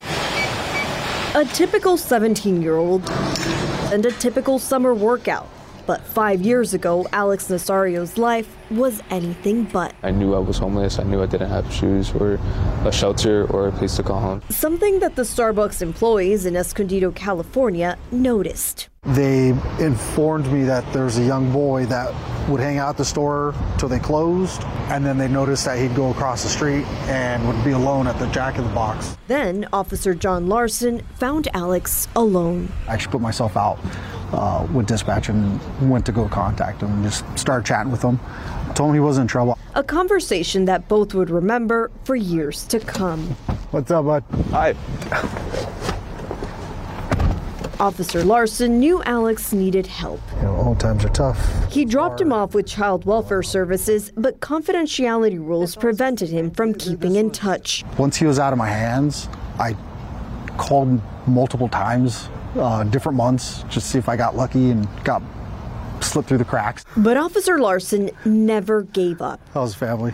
A 0.00 1.44
typical 1.52 1.98
17 1.98 2.62
year 2.62 2.76
old 2.76 3.06
and 3.92 4.06
a 4.06 4.12
typical 4.12 4.58
summer 4.58 4.94
workout. 4.94 5.46
But 5.90 6.06
five 6.06 6.40
years 6.40 6.72
ago, 6.72 7.08
Alex 7.12 7.48
Nasario's 7.48 8.16
life 8.16 8.46
was 8.70 9.02
anything 9.10 9.64
but. 9.64 9.92
I 10.04 10.12
knew 10.12 10.36
I 10.36 10.38
was 10.38 10.56
homeless. 10.56 11.00
I 11.00 11.02
knew 11.02 11.20
I 11.20 11.26
didn't 11.26 11.50
have 11.50 11.68
shoes 11.72 12.12
or 12.12 12.38
a 12.84 12.92
shelter 12.92 13.44
or 13.50 13.66
a 13.66 13.72
place 13.72 13.96
to 13.96 14.04
call 14.04 14.20
home. 14.20 14.40
Something 14.50 15.00
that 15.00 15.16
the 15.16 15.22
Starbucks 15.22 15.82
employees 15.82 16.46
in 16.46 16.54
Escondido, 16.54 17.10
California 17.10 17.98
noticed. 18.12 18.88
They 19.02 19.48
informed 19.80 20.52
me 20.52 20.62
that 20.62 20.84
there's 20.92 21.18
a 21.18 21.24
young 21.24 21.50
boy 21.52 21.86
that 21.86 22.14
would 22.48 22.60
hang 22.60 22.78
out 22.78 22.90
at 22.90 22.96
the 22.96 23.04
store 23.04 23.52
till 23.78 23.88
they 23.88 23.98
closed, 23.98 24.62
and 24.90 25.04
then 25.04 25.18
they 25.18 25.26
noticed 25.26 25.64
that 25.64 25.76
he'd 25.76 25.96
go 25.96 26.10
across 26.10 26.44
the 26.44 26.50
street 26.50 26.84
and 27.08 27.44
would 27.48 27.64
be 27.64 27.72
alone 27.72 28.06
at 28.06 28.16
the 28.20 28.26
Jack 28.28 28.58
in 28.58 28.64
the 28.64 28.70
Box. 28.74 29.16
Then 29.26 29.66
Officer 29.72 30.14
John 30.14 30.46
Larson 30.46 31.02
found 31.16 31.48
Alex 31.52 32.06
alone. 32.14 32.68
I 32.86 32.92
actually 32.92 33.10
put 33.10 33.22
myself 33.22 33.56
out 33.56 33.80
uh, 34.32 34.66
with 34.72 34.86
dispatch 34.86 35.28
and 35.28 35.60
went 35.90 36.06
to 36.06 36.12
go 36.12 36.28
contact 36.28 36.82
him 36.82 36.92
and 36.92 37.04
just 37.04 37.24
started 37.38 37.66
chatting 37.66 37.90
with 37.90 38.02
him. 38.02 38.18
Told 38.74 38.90
him 38.90 38.94
he 38.94 39.00
wasn't 39.00 39.24
in 39.24 39.28
trouble. 39.28 39.58
A 39.74 39.82
conversation 39.82 40.64
that 40.66 40.88
both 40.88 41.14
would 41.14 41.30
remember 41.30 41.90
for 42.04 42.16
years 42.16 42.64
to 42.66 42.80
come. 42.80 43.26
What's 43.70 43.90
up, 43.90 44.04
bud? 44.04 44.24
Hi. 44.50 44.74
Officer 47.80 48.22
Larson 48.22 48.78
knew 48.78 49.02
Alex 49.04 49.54
needed 49.54 49.86
help. 49.86 50.20
You 50.36 50.42
know, 50.42 50.56
all 50.56 50.74
times 50.74 51.02
are 51.02 51.08
tough. 51.08 51.72
He 51.72 51.86
dropped 51.86 52.20
him 52.20 52.30
off 52.30 52.54
with 52.54 52.66
child 52.66 53.06
welfare 53.06 53.42
services, 53.42 54.12
but 54.16 54.38
confidentiality 54.40 55.38
rules 55.38 55.76
prevented 55.76 56.28
him 56.28 56.50
from 56.50 56.74
keeping 56.74 57.16
in 57.16 57.30
touch. 57.30 57.82
Once 57.96 58.18
he 58.18 58.26
was 58.26 58.38
out 58.38 58.52
of 58.52 58.58
my 58.58 58.68
hands, 58.68 59.30
I 59.58 59.74
called 60.58 61.00
multiple 61.26 61.68
times 61.68 62.28
uh, 62.56 62.84
different 62.84 63.16
months 63.16 63.64
just 63.68 63.90
see 63.90 63.98
if 63.98 64.08
I 64.08 64.16
got 64.16 64.36
lucky 64.36 64.70
and 64.70 64.88
got 65.04 65.22
slipped 66.00 66.28
through 66.28 66.38
the 66.38 66.44
cracks. 66.44 66.84
But 66.96 67.16
Officer 67.16 67.58
Larson 67.58 68.10
never 68.24 68.82
gave 68.82 69.20
up. 69.20 69.40
How's 69.54 69.74
family? 69.74 70.12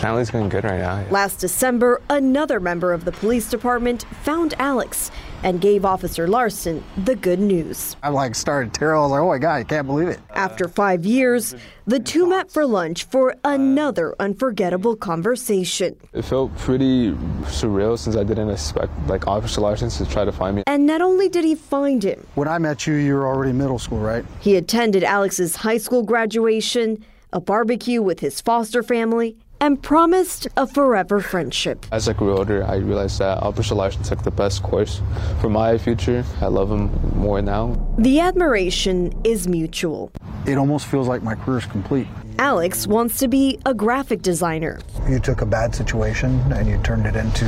Family's 0.00 0.30
going 0.30 0.48
good 0.48 0.64
right 0.64 0.80
now. 0.80 1.04
Last 1.10 1.36
December, 1.36 2.00
another 2.10 2.58
member 2.58 2.92
of 2.92 3.04
the 3.04 3.12
police 3.12 3.48
department 3.48 4.04
found 4.22 4.54
Alex. 4.58 5.10
And 5.42 5.60
gave 5.60 5.84
Officer 5.84 6.26
Larson 6.26 6.82
the 7.04 7.14
good 7.16 7.38
news. 7.40 7.96
I 8.02 8.08
like 8.08 8.34
started 8.34 8.72
tearing. 8.72 8.98
I 8.98 9.02
was 9.02 9.10
like, 9.10 9.20
oh 9.20 9.28
my 9.28 9.38
God, 9.38 9.54
I 9.56 9.64
can't 9.64 9.86
believe 9.86 10.08
it. 10.08 10.20
After 10.30 10.68
five 10.68 11.04
years, 11.04 11.54
the 11.86 12.00
two 12.00 12.26
met 12.26 12.50
for 12.50 12.64
lunch 12.66 13.04
for 13.04 13.34
another 13.44 14.14
unforgettable 14.20 14.96
conversation. 14.96 15.96
It 16.12 16.22
felt 16.22 16.56
pretty 16.56 17.10
surreal 17.44 17.98
since 17.98 18.16
I 18.16 18.24
didn't 18.24 18.50
expect 18.50 18.92
like 19.06 19.26
Officer 19.26 19.60
Larson 19.60 19.90
to 19.90 20.06
try 20.10 20.24
to 20.24 20.32
find 20.32 20.56
me. 20.56 20.62
And 20.66 20.86
not 20.86 21.02
only 21.02 21.28
did 21.28 21.44
he 21.44 21.54
find 21.54 22.02
him, 22.02 22.26
When 22.34 22.48
I 22.48 22.58
met 22.58 22.86
you, 22.86 22.94
you 22.94 23.14
were 23.14 23.26
already 23.26 23.52
middle 23.52 23.78
school, 23.78 23.98
right? 23.98 24.24
he 24.40 24.56
attended 24.56 25.04
Alex's 25.04 25.56
high 25.56 25.78
school 25.78 26.02
graduation, 26.02 27.04
a 27.32 27.40
barbecue 27.40 28.00
with 28.00 28.20
his 28.20 28.40
foster 28.40 28.82
family, 28.82 29.36
and 29.64 29.82
promised 29.82 30.46
a 30.58 30.66
forever 30.66 31.20
friendship. 31.22 31.86
As 31.90 32.06
I 32.06 32.12
grew 32.12 32.36
older, 32.36 32.62
I 32.64 32.76
realized 32.76 33.18
that 33.20 33.42
Officer 33.42 33.74
Larson 33.74 34.02
took 34.02 34.22
the 34.22 34.30
best 34.30 34.62
course 34.62 35.00
for 35.40 35.48
my 35.48 35.78
future. 35.78 36.22
I 36.42 36.48
love 36.48 36.70
him 36.70 36.90
more 37.16 37.40
now. 37.40 37.74
The 37.96 38.20
admiration 38.20 39.18
is 39.24 39.48
mutual. 39.48 40.12
It 40.46 40.58
almost 40.58 40.84
feels 40.84 41.08
like 41.08 41.22
my 41.22 41.34
career 41.34 41.56
is 41.56 41.64
complete. 41.64 42.06
Alex 42.38 42.86
wants 42.86 43.18
to 43.20 43.26
be 43.26 43.58
a 43.64 43.72
graphic 43.72 44.20
designer. 44.20 44.80
You 45.08 45.18
took 45.18 45.40
a 45.40 45.46
bad 45.46 45.74
situation 45.74 46.40
and 46.52 46.68
you 46.68 46.76
turned 46.82 47.06
it 47.06 47.16
into 47.16 47.46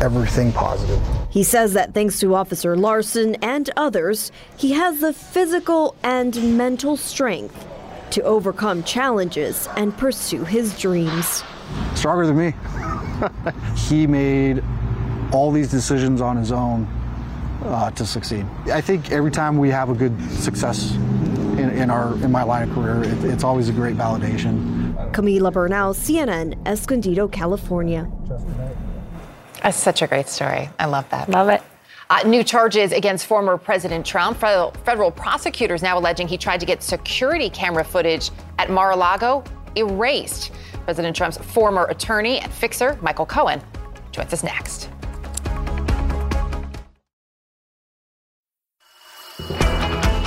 everything 0.00 0.52
positive. 0.52 1.02
He 1.28 1.42
says 1.42 1.74
that 1.74 1.92
thanks 1.92 2.18
to 2.20 2.34
Officer 2.34 2.78
Larson 2.78 3.34
and 3.42 3.68
others, 3.76 4.32
he 4.56 4.72
has 4.72 5.00
the 5.00 5.12
physical 5.12 5.94
and 6.02 6.56
mental 6.56 6.96
strength 6.96 7.67
to 8.12 8.22
overcome 8.22 8.82
challenges 8.82 9.68
and 9.76 9.96
pursue 9.96 10.44
his 10.44 10.78
dreams. 10.78 11.42
Stronger 11.94 12.26
than 12.26 12.38
me. 12.38 12.54
he 13.76 14.06
made 14.06 14.62
all 15.32 15.50
these 15.50 15.70
decisions 15.70 16.20
on 16.20 16.36
his 16.36 16.52
own 16.52 16.86
uh, 17.64 17.90
to 17.92 18.06
succeed. 18.06 18.46
I 18.72 18.80
think 18.80 19.10
every 19.10 19.30
time 19.30 19.58
we 19.58 19.70
have 19.70 19.90
a 19.90 19.94
good 19.94 20.18
success 20.30 20.92
in, 20.92 21.70
in 21.70 21.90
our 21.90 22.14
in 22.24 22.30
my 22.30 22.42
line 22.42 22.68
of 22.68 22.74
career, 22.74 23.02
it, 23.02 23.24
it's 23.24 23.44
always 23.44 23.68
a 23.68 23.72
great 23.72 23.96
validation. 23.96 24.94
Camila 25.12 25.52
Bernal, 25.52 25.94
CNN, 25.94 26.54
Escondido, 26.66 27.28
California. 27.28 28.10
That's 29.62 29.76
such 29.76 30.02
a 30.02 30.06
great 30.06 30.28
story. 30.28 30.70
I 30.78 30.86
love 30.86 31.08
that. 31.10 31.28
Love 31.28 31.48
it. 31.48 31.62
Uh, 32.10 32.22
new 32.22 32.42
charges 32.42 32.92
against 32.92 33.26
former 33.26 33.58
President 33.58 34.04
Trump. 34.04 34.38
Federal, 34.38 34.70
federal 34.84 35.10
prosecutors 35.10 35.82
now 35.82 35.98
alleging 35.98 36.26
he 36.26 36.38
tried 36.38 36.58
to 36.58 36.64
get 36.64 36.82
security 36.82 37.50
camera 37.50 37.84
footage 37.84 38.30
at 38.58 38.70
Mar 38.70 38.92
a 38.92 38.96
Lago 38.96 39.44
erased. 39.76 40.50
President 40.84 41.14
Trump's 41.14 41.36
former 41.36 41.84
attorney 41.84 42.38
and 42.38 42.50
fixer, 42.50 42.98
Michael 43.02 43.26
Cohen, 43.26 43.60
joins 44.10 44.32
us 44.32 44.42
next. 44.42 44.88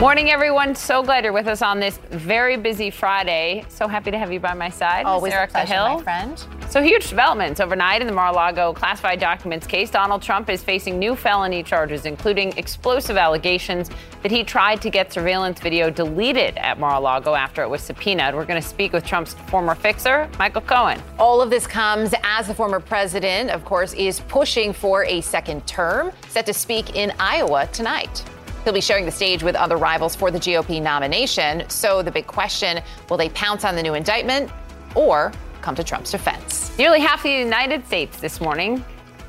Morning, 0.01 0.31
everyone. 0.31 0.73
So 0.73 1.03
glad 1.03 1.25
you're 1.25 1.31
with 1.31 1.45
us 1.45 1.61
on 1.61 1.79
this 1.79 1.99
very 2.09 2.57
busy 2.57 2.89
Friday. 2.89 3.63
So 3.69 3.87
happy 3.87 4.09
to 4.09 4.17
have 4.17 4.33
you 4.33 4.39
by 4.39 4.55
my 4.55 4.69
side. 4.69 5.05
Always 5.05 5.31
Miss 5.31 5.43
a 5.43 5.51
pleasure, 5.51 5.73
Hill. 5.75 5.97
my 5.97 6.01
friend. 6.01 6.43
So 6.71 6.81
huge 6.81 7.07
developments 7.07 7.59
overnight 7.59 8.01
in 8.01 8.07
the 8.07 8.13
Mar-a-Lago 8.13 8.73
classified 8.73 9.19
documents 9.19 9.67
case. 9.67 9.91
Donald 9.91 10.23
Trump 10.23 10.49
is 10.49 10.63
facing 10.63 10.97
new 10.97 11.15
felony 11.15 11.61
charges, 11.61 12.07
including 12.07 12.51
explosive 12.57 13.15
allegations 13.15 13.91
that 14.23 14.31
he 14.31 14.43
tried 14.43 14.81
to 14.81 14.89
get 14.89 15.13
surveillance 15.13 15.59
video 15.59 15.91
deleted 15.91 16.57
at 16.57 16.79
Mar-a-Lago 16.79 17.35
after 17.35 17.61
it 17.61 17.69
was 17.69 17.81
subpoenaed. 17.81 18.33
We're 18.33 18.45
going 18.45 18.59
to 18.59 18.67
speak 18.67 18.93
with 18.93 19.05
Trump's 19.05 19.35
former 19.51 19.75
fixer, 19.75 20.27
Michael 20.39 20.61
Cohen. 20.61 20.99
All 21.19 21.43
of 21.43 21.51
this 21.51 21.67
comes 21.67 22.15
as 22.23 22.47
the 22.47 22.55
former 22.55 22.79
president, 22.79 23.51
of 23.51 23.63
course, 23.65 23.93
is 23.93 24.21
pushing 24.21 24.73
for 24.73 25.05
a 25.05 25.21
second 25.21 25.67
term, 25.67 26.11
set 26.29 26.47
to 26.47 26.55
speak 26.55 26.95
in 26.95 27.13
Iowa 27.19 27.69
tonight. 27.71 28.23
He'll 28.63 28.73
be 28.73 28.81
sharing 28.81 29.05
the 29.05 29.11
stage 29.11 29.41
with 29.41 29.55
other 29.55 29.77
rivals 29.77 30.15
for 30.15 30.29
the 30.29 30.39
GOP 30.39 30.81
nomination. 30.81 31.67
So 31.69 32.01
the 32.01 32.11
big 32.11 32.27
question 32.27 32.81
will 33.09 33.17
they 33.17 33.29
pounce 33.29 33.65
on 33.65 33.75
the 33.75 33.83
new 33.83 33.95
indictment 33.95 34.51
or 34.95 35.31
come 35.61 35.75
to 35.75 35.83
Trump's 35.83 36.11
defense? 36.11 36.77
Nearly 36.77 36.99
half 36.99 37.23
the 37.23 37.31
United 37.31 37.85
States 37.87 38.19
this 38.19 38.39
morning 38.39 38.83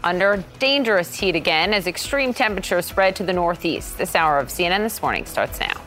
under 0.05 0.43
dangerous 0.59 1.15
heat 1.15 1.37
again 1.37 1.73
as 1.73 1.87
extreme 1.87 2.35
temperatures 2.35 2.87
spread 2.87 3.17
to 3.17 3.23
the 3.23 3.33
northeast. 3.33 3.99
This 3.99 4.15
hour 4.15 4.39
of 4.39 4.49
CNN 4.49 4.79
This 4.79 5.01
Morning 5.01 5.25
starts 5.25 5.61
now. 5.61 5.81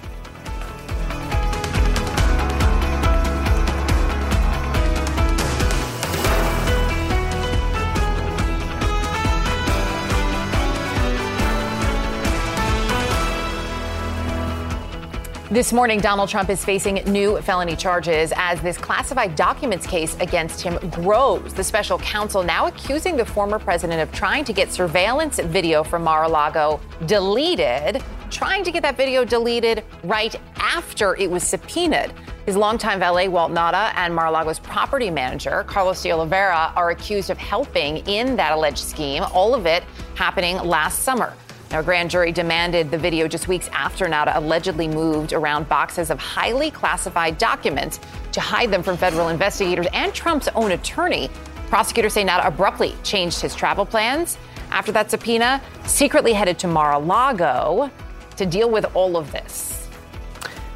This 15.55 15.71
morning, 15.71 16.01
Donald 16.01 16.27
Trump 16.27 16.49
is 16.49 16.65
facing 16.65 16.95
new 17.09 17.39
felony 17.39 17.77
charges 17.77 18.33
as 18.35 18.61
this 18.61 18.77
classified 18.77 19.37
documents 19.37 19.87
case 19.87 20.13
against 20.19 20.59
him 20.59 20.77
grows. 20.89 21.53
The 21.53 21.63
special 21.63 21.97
counsel 21.99 22.43
now 22.43 22.67
accusing 22.67 23.15
the 23.15 23.23
former 23.23 23.57
president 23.57 24.01
of 24.01 24.11
trying 24.11 24.43
to 24.43 24.51
get 24.51 24.69
surveillance 24.69 25.39
video 25.39 25.81
from 25.81 26.03
Mar 26.03 26.25
a 26.25 26.27
Lago 26.27 26.81
deleted, 27.05 28.03
trying 28.29 28.65
to 28.65 28.71
get 28.71 28.81
that 28.81 28.97
video 28.97 29.23
deleted 29.23 29.85
right 30.03 30.35
after 30.57 31.15
it 31.15 31.31
was 31.31 31.41
subpoenaed. 31.41 32.11
His 32.45 32.57
longtime 32.57 32.99
valet, 32.99 33.29
Walt 33.29 33.53
Nauta, 33.53 33.93
and 33.95 34.13
Mar 34.13 34.25
a 34.25 34.31
Lago's 34.31 34.59
property 34.59 35.09
manager, 35.09 35.63
Carlos 35.67 36.03
de 36.03 36.11
Oliveira, 36.11 36.73
are 36.75 36.89
accused 36.89 37.29
of 37.29 37.37
helping 37.37 38.05
in 38.09 38.35
that 38.35 38.51
alleged 38.51 38.79
scheme, 38.79 39.23
all 39.33 39.55
of 39.55 39.65
it 39.65 39.85
happening 40.15 40.57
last 40.57 41.03
summer. 41.03 41.33
Now, 41.75 41.81
a 41.81 41.83
grand 41.83 42.09
jury 42.09 42.31
demanded 42.31 42.89
the 42.89 42.97
video 42.97 43.27
just 43.27 43.49
weeks 43.49 43.69
after 43.73 44.05
Nauta 44.05 44.37
allegedly 44.37 44.87
moved 44.87 45.33
around 45.33 45.67
boxes 45.67 46.09
of 46.09 46.17
highly 46.17 46.71
classified 46.71 47.37
documents 47.37 47.99
to 48.31 48.39
hide 48.39 48.71
them 48.71 48.81
from 48.81 48.95
federal 48.95 49.27
investigators 49.27 49.85
and 49.91 50.13
Trump's 50.13 50.47
own 50.55 50.71
attorney. 50.71 51.29
Prosecutors 51.67 52.13
say 52.13 52.23
Nauta 52.23 52.47
abruptly 52.47 52.95
changed 53.03 53.41
his 53.41 53.53
travel 53.53 53.85
plans 53.85 54.37
after 54.71 54.93
that 54.93 55.11
subpoena, 55.11 55.61
secretly 55.85 56.31
headed 56.31 56.57
to 56.59 56.67
Mar 56.67 56.93
a 56.93 56.97
Lago 56.97 57.91
to 58.37 58.45
deal 58.45 58.69
with 58.69 58.85
all 58.95 59.17
of 59.17 59.33
this. 59.33 59.74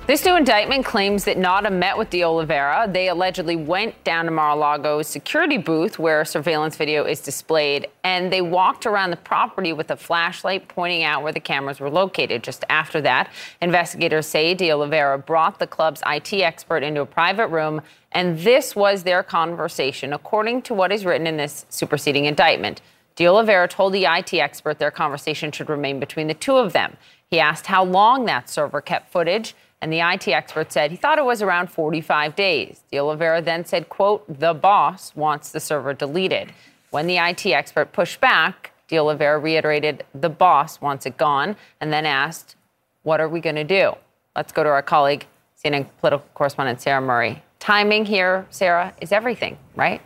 This 0.10 0.26
new 0.26 0.36
indictment 0.36 0.86
claims 0.86 1.26
that 1.26 1.38
Nauta 1.38 1.72
met 1.72 1.96
with 1.96 2.10
De 2.10 2.24
Oliveira. 2.24 2.90
They 2.92 3.10
allegedly 3.10 3.56
went 3.56 4.04
down 4.04 4.26
to 4.26 4.32
Mar-a-Lago's 4.32 5.08
security 5.08 5.58
booth 5.58 6.00
where 6.00 6.26
surveillance 6.26 6.76
video 6.76 7.04
is 7.04 7.22
displayed, 7.22 7.88
and 8.04 8.34
they 8.34 8.42
walked 8.42 8.88
around 8.88 9.12
the 9.12 9.18
property 9.18 9.72
with 9.72 9.92
a 9.92 9.96
flashlight 9.96 10.68
pointing 10.68 11.04
out 11.04 11.22
where 11.22 11.32
the 11.32 11.40
cameras 11.40 11.80
were 11.80 11.92
located. 11.92 12.42
Just 12.42 12.64
after 12.70 13.00
that, 13.02 13.30
investigators 13.62 14.26
say 14.26 14.56
De 14.56 14.72
Oliveira 14.72 15.20
brought 15.20 15.60
the 15.60 15.68
club's 15.68 16.02
IT 16.08 16.34
expert 16.34 16.82
into 16.82 17.02
a 17.02 17.06
private 17.06 17.50
room, 17.50 17.80
and 18.12 18.40
this 18.40 18.76
was 18.76 19.04
their 19.04 19.22
conversation, 19.22 20.12
according 20.12 20.64
to 20.64 20.74
what 20.74 20.92
is 20.92 21.06
written 21.06 21.28
in 21.28 21.38
this 21.38 21.68
superseding 21.70 22.26
indictment. 22.26 22.82
De 23.16 23.28
Oliveira 23.28 23.68
told 23.68 23.94
the 23.94 24.06
IT 24.06 24.34
expert 24.34 24.80
their 24.80 24.90
conversation 24.90 25.52
should 25.52 25.70
remain 25.70 26.00
between 26.00 26.26
the 26.26 26.34
two 26.34 26.58
of 26.58 26.74
them. 26.74 26.98
He 27.30 27.40
asked 27.40 27.68
how 27.68 27.84
long 27.84 28.26
that 28.26 28.50
server 28.50 28.82
kept 28.82 29.12
footage 29.12 29.54
and 29.82 29.92
the 29.94 30.00
IT 30.00 30.28
expert 30.28 30.72
said 30.72 30.92
he 30.92 30.98
thought 30.98 31.18
it 31.18 31.26
was 31.26 31.42
around 31.42 31.72
45 31.72 32.36
days. 32.36 32.82
De 32.92 33.00
Oliveira 33.00 33.42
then 33.42 33.66
said, 33.66 33.90
quote, 33.90 34.26
the 34.28 34.54
boss 34.54 35.16
wants 35.16 35.52
the 35.52 35.60
server 35.60 35.94
deleted. 35.94 36.52
When 36.92 37.08
the 37.08 37.18
IT 37.18 37.46
expert 37.46 37.94
pushed 37.94 38.20
back, 38.20 38.72
De 38.88 38.98
Oliveira 38.98 39.40
reiterated, 39.40 40.04
the 40.14 40.30
boss 40.30 40.82
wants 40.82 41.06
it 41.06 41.18
gone, 41.18 41.56
and 41.80 41.94
then 41.94 42.06
asked, 42.06 42.56
what 43.04 43.22
are 43.22 43.30
we 43.30 43.40
going 43.40 43.56
to 43.56 43.64
do? 43.64 43.94
Let's 44.36 44.52
go 44.52 44.64
to 44.64 44.70
our 44.70 44.82
colleague, 44.82 45.26
CNN 45.64 45.88
political 46.00 46.28
correspondent 46.34 46.82
Sarah 46.82 47.02
Murray. 47.02 47.44
Timing 47.60 48.06
here, 48.06 48.48
Sarah, 48.50 48.94
is 49.00 49.12
everything, 49.12 49.58
right? 49.76 50.02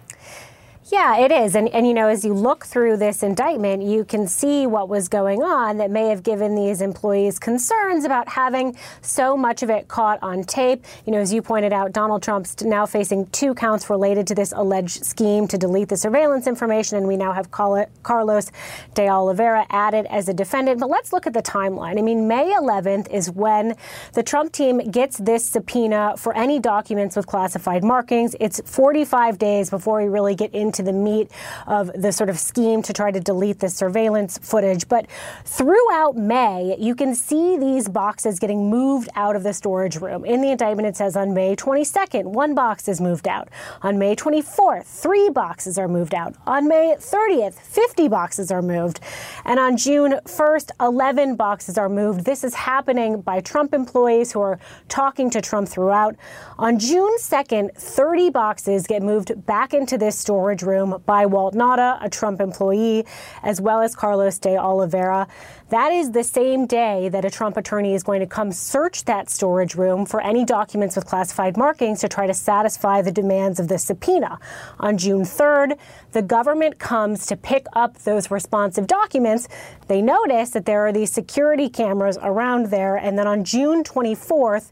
Yeah, 0.92 1.18
it 1.18 1.32
is. 1.32 1.56
And, 1.56 1.70
and, 1.70 1.88
you 1.88 1.94
know, 1.94 2.10
as 2.10 2.26
you 2.26 2.34
look 2.34 2.66
through 2.66 2.98
this 2.98 3.24
indictment, 3.24 3.84
you 3.84 4.04
can 4.04 4.28
see 4.28 4.68
what 4.68 4.90
was 4.90 5.08
going 5.08 5.42
on 5.42 5.78
that 5.78 5.90
may 5.90 6.10
have 6.10 6.24
given 6.24 6.56
these 6.56 6.82
employees 6.82 7.40
concerns 7.40 8.04
about 8.04 8.28
having 8.28 8.76
so 9.02 9.38
much 9.38 9.64
of 9.64 9.70
it 9.70 9.88
caught 9.88 10.20
on 10.22 10.44
tape. 10.44 10.84
You 11.06 11.14
know, 11.14 11.20
as 11.20 11.32
you 11.32 11.42
pointed 11.42 11.72
out, 11.72 11.94
Donald 11.94 12.22
Trump's 12.22 12.62
now 12.64 12.86
facing 12.86 13.28
two 13.28 13.54
counts 13.54 13.90
related 13.90 14.28
to 14.28 14.36
this 14.36 14.52
alleged 14.52 15.06
scheme 15.06 15.48
to 15.48 15.58
delete 15.58 15.88
the 15.88 15.96
surveillance 15.96 16.48
information. 16.48 16.98
And 16.98 17.08
we 17.08 17.16
now 17.16 17.32
have 17.32 17.50
Carlos 17.50 18.52
de 18.94 19.08
Oliveira 19.08 19.66
added 19.70 20.06
as 20.08 20.28
a 20.28 20.34
defendant. 20.34 20.82
But 20.82 20.90
let's 20.90 21.14
look 21.14 21.26
at 21.26 21.34
the 21.34 21.42
timeline. 21.42 21.98
I 21.98 22.02
mean, 22.02 22.28
May 22.28 22.54
11th 22.54 23.10
is 23.10 23.32
when 23.32 23.78
the 24.16 24.24
Trump 24.24 24.52
team 24.52 24.80
gets 24.92 25.18
this 25.18 25.46
subpoena 25.46 26.16
for 26.18 26.36
any 26.36 26.60
documents 26.60 27.16
with 27.16 27.26
classified 27.26 27.86
markings. 27.86 28.36
It's 28.42 28.60
45 28.66 29.38
days 29.38 29.70
before 29.70 30.02
we 30.02 30.10
really 30.10 30.36
get 30.36 30.54
into 30.54 30.73
into 30.74 30.92
the 30.92 30.98
meat 30.98 31.30
of 31.68 31.92
the 31.94 32.12
sort 32.12 32.30
of 32.30 32.40
scheme 32.40 32.82
to 32.82 32.94
try 32.94 33.12
to 33.12 33.20
delete 33.20 33.60
the 33.60 33.70
surveillance 33.70 34.40
footage. 34.40 34.88
But 34.88 35.06
throughout 35.46 36.16
May, 36.16 36.76
you 36.80 36.96
can 36.96 37.14
see 37.14 37.58
these 37.58 37.88
boxes 37.88 38.40
getting 38.40 38.70
moved 38.70 39.10
out 39.16 39.36
of 39.36 39.44
the 39.44 39.54
storage 39.54 39.98
room. 39.98 40.26
In 40.26 40.42
the 40.42 40.50
indictment, 40.50 40.88
it 40.88 40.96
says 40.96 41.16
on 41.16 41.34
May 41.34 41.56
22nd, 41.56 42.24
one 42.26 42.56
box 42.56 42.88
is 42.88 43.00
moved 43.00 43.28
out. 43.28 43.50
On 43.84 44.00
May 44.00 44.16
24th, 44.16 44.86
three 44.86 45.30
boxes 45.30 45.78
are 45.78 45.88
moved 45.88 46.16
out. 46.16 46.34
On 46.48 46.68
May 46.68 46.96
30th, 46.98 47.54
50 47.54 48.08
boxes 48.08 48.52
are 48.52 48.62
moved. 48.62 49.00
And 49.46 49.60
on 49.60 49.78
June 49.78 50.20
1st, 50.26 50.72
11 50.80 51.36
boxes 51.36 51.78
are 51.78 51.90
moved. 51.90 52.26
This 52.26 52.44
is 52.44 52.56
happening 52.56 53.22
by 53.22 53.42
Trump 53.42 53.74
employees 53.74 54.32
who 54.32 54.42
are 54.42 54.60
talking 54.90 55.30
to 55.30 55.42
Trump 55.42 55.68
throughout. 55.70 56.16
On 56.58 56.80
June 56.80 57.18
2nd, 57.20 57.76
30 57.76 58.30
boxes 58.32 58.88
get 58.88 59.04
moved 59.04 59.46
back 59.46 59.74
into 59.74 59.98
this 59.98 60.18
storage 60.18 60.63
room 60.64 61.02
by 61.06 61.26
Walt 61.26 61.54
Nauta, 61.54 61.98
a 62.02 62.10
Trump 62.10 62.42
employee, 62.42 63.06
as 63.44 63.62
well 63.62 63.82
as 63.82 63.96
Carlos 63.96 64.40
de 64.40 64.58
Oliveira. 64.58 65.28
That 65.70 65.92
is 65.92 66.12
the 66.12 66.24
same 66.24 66.68
day 66.68 67.10
that 67.10 67.26
a 67.26 67.32
Trump 67.32 67.58
attorney 67.58 67.94
is 67.94 68.04
going 68.04 68.20
to 68.20 68.28
come 68.28 68.52
search 68.52 69.06
that 69.06 69.30
storage 69.30 69.76
room 69.76 70.06
for 70.06 70.22
any 70.22 70.46
documents 70.46 70.96
with 70.96 71.06
classified 71.06 71.58
markings 71.58 72.00
to 72.02 72.08
try 72.08 72.28
to 72.28 72.34
satisfy 72.34 73.02
the 73.02 73.12
demands 73.12 73.60
of 73.60 73.68
the 73.68 73.80
subpoena. 73.80 74.40
On 74.80 74.98
June 74.98 75.24
3rd, 75.24 75.78
the 76.12 76.22
government 76.22 76.78
comes 76.78 77.26
to 77.26 77.36
pick 77.36 77.66
up 77.74 77.98
those 78.00 78.30
responsive 78.30 78.86
documents. 78.86 79.48
They 79.88 80.02
notice 80.02 80.52
that 80.52 80.66
there 80.66 80.86
are 80.86 80.92
these 80.92 81.12
security 81.12 81.70
cameras 81.70 82.18
around 82.22 82.68
there. 82.68 82.96
And 82.96 83.18
then 83.18 83.26
on 83.26 83.44
June 83.44 83.84
24th, 83.84 84.72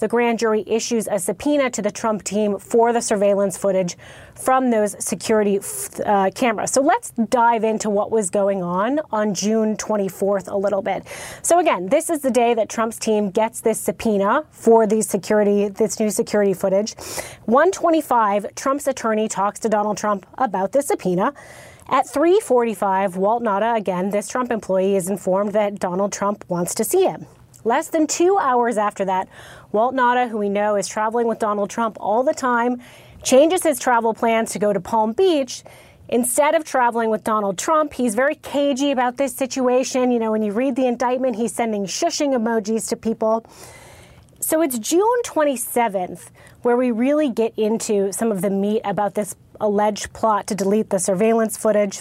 the 0.00 0.08
grand 0.08 0.38
jury 0.38 0.64
issues 0.66 1.06
a 1.06 1.18
subpoena 1.18 1.70
to 1.70 1.82
the 1.82 1.90
Trump 1.90 2.24
team 2.24 2.58
for 2.58 2.92
the 2.92 3.00
surveillance 3.00 3.56
footage 3.56 3.96
from 4.34 4.70
those 4.70 4.96
security 5.04 5.60
uh, 6.04 6.30
cameras. 6.34 6.72
So 6.72 6.80
let's 6.80 7.10
dive 7.10 7.62
into 7.62 7.90
what 7.90 8.10
was 8.10 8.30
going 8.30 8.62
on 8.62 9.00
on 9.12 9.34
June 9.34 9.76
24th 9.76 10.50
a 10.50 10.56
little 10.56 10.82
bit. 10.82 11.06
So 11.42 11.58
again, 11.58 11.86
this 11.86 12.10
is 12.10 12.20
the 12.20 12.30
day 12.30 12.54
that 12.54 12.68
Trump's 12.68 12.98
team 12.98 13.30
gets 13.30 13.60
this 13.60 13.80
subpoena 13.80 14.44
for 14.50 14.86
these 14.86 15.08
security, 15.08 15.68
this 15.68 16.00
new 16.00 16.10
security 16.10 16.54
footage. 16.54 16.94
125, 17.44 18.54
Trump's 18.54 18.86
attorney 18.86 19.28
talks 19.28 19.60
to 19.60 19.68
Donald 19.68 19.96
Trump 19.96 20.26
about 20.38 20.72
the 20.72 20.82
subpoena. 20.82 21.32
At 21.88 22.06
3:45, 22.06 23.16
Walt 23.16 23.42
Nauta, 23.42 23.76
again, 23.76 24.10
this 24.10 24.28
Trump 24.28 24.52
employee, 24.52 24.94
is 24.94 25.10
informed 25.10 25.52
that 25.54 25.80
Donald 25.80 26.12
Trump 26.12 26.44
wants 26.48 26.72
to 26.76 26.84
see 26.84 27.02
him. 27.02 27.26
Less 27.64 27.88
than 27.88 28.06
two 28.06 28.38
hours 28.38 28.78
after 28.78 29.04
that, 29.04 29.28
Walt 29.72 29.94
Nauta, 29.94 30.28
who 30.28 30.38
we 30.38 30.48
know 30.48 30.76
is 30.76 30.88
traveling 30.88 31.26
with 31.26 31.38
Donald 31.38 31.70
Trump 31.70 31.96
all 32.00 32.22
the 32.22 32.34
time, 32.34 32.80
changes 33.22 33.62
his 33.62 33.78
travel 33.78 34.14
plans 34.14 34.52
to 34.52 34.58
go 34.58 34.72
to 34.72 34.80
Palm 34.80 35.12
Beach. 35.12 35.62
Instead 36.08 36.54
of 36.54 36.64
traveling 36.64 37.10
with 37.10 37.22
Donald 37.22 37.58
Trump, 37.58 37.92
he's 37.92 38.14
very 38.14 38.34
cagey 38.34 38.90
about 38.90 39.16
this 39.16 39.34
situation. 39.34 40.10
You 40.10 40.18
know, 40.18 40.32
when 40.32 40.42
you 40.42 40.52
read 40.52 40.74
the 40.74 40.86
indictment, 40.86 41.36
he's 41.36 41.54
sending 41.54 41.84
shushing 41.84 42.34
emojis 42.34 42.88
to 42.88 42.96
people. 42.96 43.44
So 44.40 44.62
it's 44.62 44.78
June 44.78 45.22
27th 45.24 46.30
where 46.62 46.76
we 46.76 46.90
really 46.90 47.30
get 47.30 47.52
into 47.56 48.12
some 48.12 48.32
of 48.32 48.40
the 48.40 48.50
meat 48.50 48.80
about 48.84 49.14
this 49.14 49.34
alleged 49.60 50.12
plot 50.12 50.46
to 50.48 50.54
delete 50.54 50.90
the 50.90 50.98
surveillance 50.98 51.56
footage. 51.56 52.00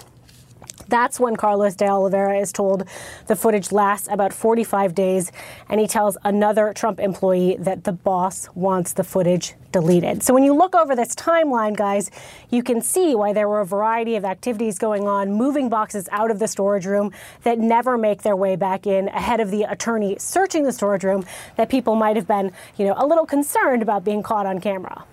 That's 0.89 1.19
when 1.19 1.35
Carlos 1.35 1.75
de 1.75 1.87
Oliveira 1.87 2.39
is 2.39 2.51
told 2.51 2.83
the 3.27 3.35
footage 3.35 3.71
lasts 3.71 4.07
about 4.11 4.33
45 4.33 4.95
days, 4.95 5.31
and 5.69 5.79
he 5.79 5.87
tells 5.87 6.17
another 6.23 6.73
Trump 6.73 6.99
employee 6.99 7.57
that 7.59 7.83
the 7.83 7.91
boss 7.91 8.49
wants 8.55 8.93
the 8.93 9.03
footage 9.03 9.53
deleted. 9.71 10.23
So 10.23 10.33
when 10.33 10.43
you 10.43 10.53
look 10.53 10.73
over 10.73 10.95
this 10.95 11.13
timeline, 11.13 11.77
guys, 11.77 12.09
you 12.49 12.63
can 12.63 12.81
see 12.81 13.13
why 13.13 13.33
there 13.33 13.47
were 13.47 13.61
a 13.61 13.65
variety 13.65 14.15
of 14.15 14.25
activities 14.25 14.79
going 14.79 15.07
on, 15.07 15.31
moving 15.31 15.69
boxes 15.69 16.09
out 16.11 16.31
of 16.31 16.39
the 16.39 16.47
storage 16.47 16.87
room 16.87 17.11
that 17.43 17.59
never 17.59 17.97
make 17.97 18.23
their 18.23 18.35
way 18.35 18.55
back 18.55 18.87
in 18.87 19.09
ahead 19.09 19.39
of 19.39 19.51
the 19.51 19.63
attorney 19.63 20.17
searching 20.17 20.63
the 20.63 20.71
storage 20.71 21.03
room 21.03 21.23
that 21.55 21.69
people 21.69 21.95
might 21.95 22.15
have 22.15 22.27
been, 22.27 22.51
you 22.77 22.85
know, 22.85 22.95
a 22.97 23.05
little 23.05 23.25
concerned 23.25 23.83
about 23.83 24.03
being 24.03 24.23
caught 24.23 24.47
on 24.47 24.59
camera. 24.59 25.05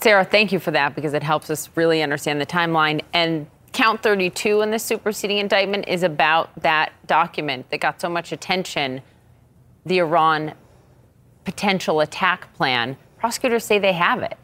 Sarah, 0.00 0.24
thank 0.24 0.52
you 0.52 0.58
for 0.58 0.72
that 0.72 0.94
because 0.94 1.14
it 1.14 1.22
helps 1.22 1.48
us 1.48 1.70
really 1.76 2.02
understand 2.02 2.40
the 2.40 2.46
timeline. 2.46 3.02
And 3.12 3.46
count 3.72 4.02
32 4.02 4.60
in 4.60 4.70
the 4.70 4.78
superseding 4.78 5.38
indictment 5.38 5.88
is 5.88 6.02
about 6.02 6.50
that 6.62 6.92
document 7.06 7.70
that 7.70 7.80
got 7.80 8.00
so 8.00 8.08
much 8.08 8.32
attention 8.32 9.02
the 9.86 9.98
Iran 9.98 10.54
potential 11.44 12.00
attack 12.00 12.52
plan. 12.54 12.96
Prosecutors 13.18 13.64
say 13.64 13.78
they 13.78 13.92
have 13.92 14.22
it. 14.22 14.36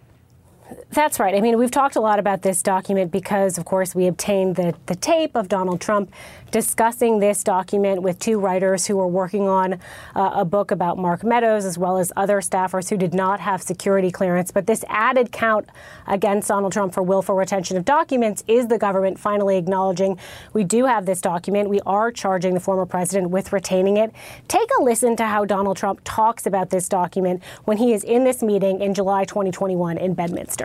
That's 0.91 1.19
right. 1.21 1.35
I 1.35 1.41
mean, 1.41 1.59
we've 1.59 1.71
talked 1.71 1.97
a 1.97 2.01
lot 2.01 2.19
about 2.19 2.43
this 2.43 2.63
document 2.63 3.11
because, 3.11 3.57
of 3.57 3.65
course, 3.65 3.95
we 3.95 4.07
obtained 4.07 4.57
the, 4.57 4.75
the 4.87 4.97
tape 4.97 5.35
of 5.35 5.49
Donald 5.49 5.81
Trump 5.81 6.13
discussing 6.51 7.19
this 7.19 7.45
document 7.45 8.03
with 8.03 8.19
two 8.19 8.39
writers 8.39 8.87
who 8.87 8.97
were 8.97 9.07
working 9.07 9.49
on 9.49 9.75
uh, 10.15 10.31
a 10.35 10.45
book 10.45 10.71
about 10.71 10.99
Mark 10.99 11.23
Meadows, 11.23 11.65
as 11.65 11.79
well 11.79 11.99
as 11.99 12.13
other 12.17 12.41
staffers 12.41 12.89
who 12.89 12.97
did 12.97 13.15
not 13.15 13.41
have 13.41 13.63
security 13.63 14.11
clearance. 14.11 14.51
But 14.51 14.67
this 14.67 14.85
added 14.89 15.31
count 15.31 15.69
against 16.07 16.49
Donald 16.49 16.73
Trump 16.73 16.95
for 16.95 17.03
willful 17.03 17.35
retention 17.35 17.77
of 17.77 17.85
documents 17.85 18.43
is 18.47 18.67
the 18.69 18.79
government 18.79 19.19
finally 19.19 19.57
acknowledging 19.57 20.19
we 20.53 20.65
do 20.65 20.87
have 20.87 21.07
this 21.07 21.21
document. 21.21 21.69
We 21.69 21.81
are 21.83 22.11
charging 22.11 22.55
the 22.55 22.61
former 22.61 22.87
president 22.87 23.31
with 23.31 23.53
retaining 23.53 23.97
it. 23.99 24.13
Take 24.49 24.69
a 24.79 24.83
listen 24.83 25.17
to 25.17 25.27
how 25.27 25.45
Donald 25.45 25.77
Trump 25.77 26.01
talks 26.05 26.47
about 26.47 26.71
this 26.71 26.89
document 26.89 27.43
when 27.65 27.77
he 27.77 27.93
is 27.93 28.05
in 28.05 28.25
this 28.25 28.43
meeting 28.43 28.81
in 28.81 28.95
July 28.95 29.25
2021 29.25 29.99
in 29.99 30.15
Bedminster. 30.15 30.58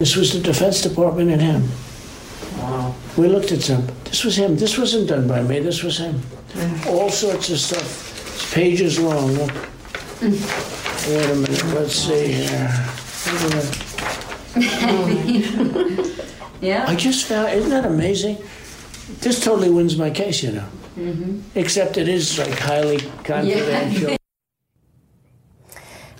This 0.00 0.16
was 0.16 0.32
the 0.32 0.40
Defense 0.40 0.82
Department 0.82 1.30
and 1.30 1.40
him. 1.40 1.68
Wow. 2.58 2.94
We 3.16 3.28
looked 3.28 3.52
at 3.52 3.62
some. 3.62 3.86
This 4.04 4.24
was 4.24 4.36
him. 4.36 4.56
This 4.56 4.76
wasn't 4.76 5.08
done 5.08 5.28
by 5.28 5.42
me. 5.42 5.60
This 5.60 5.82
was 5.82 5.98
him. 5.98 6.20
Mm. 6.54 6.86
All 6.86 7.08
sorts 7.08 7.48
of 7.50 7.58
stuff. 7.58 8.34
It's 8.34 8.52
pages 8.52 8.98
long. 8.98 9.32
Look. 9.32 9.52
Mm. 10.20 11.08
Wait 11.08 11.30
a 11.30 11.34
minute. 11.34 11.64
Let's 11.74 11.94
see 11.94 12.32
here. 12.32 12.68
yeah. 16.60 16.84
I 16.88 16.96
just 16.96 17.26
found. 17.26 17.52
Isn't 17.52 17.70
that 17.70 17.86
amazing? 17.86 18.38
This 19.20 19.42
totally 19.42 19.70
wins 19.70 19.96
my 19.96 20.10
case, 20.10 20.42
you 20.42 20.52
know. 20.52 20.66
Mm-hmm. 20.96 21.40
Except 21.54 21.96
it 21.96 22.08
is 22.08 22.38
like 22.38 22.58
highly 22.58 22.98
confidential. 23.24 24.10
Yeah. 24.10 24.16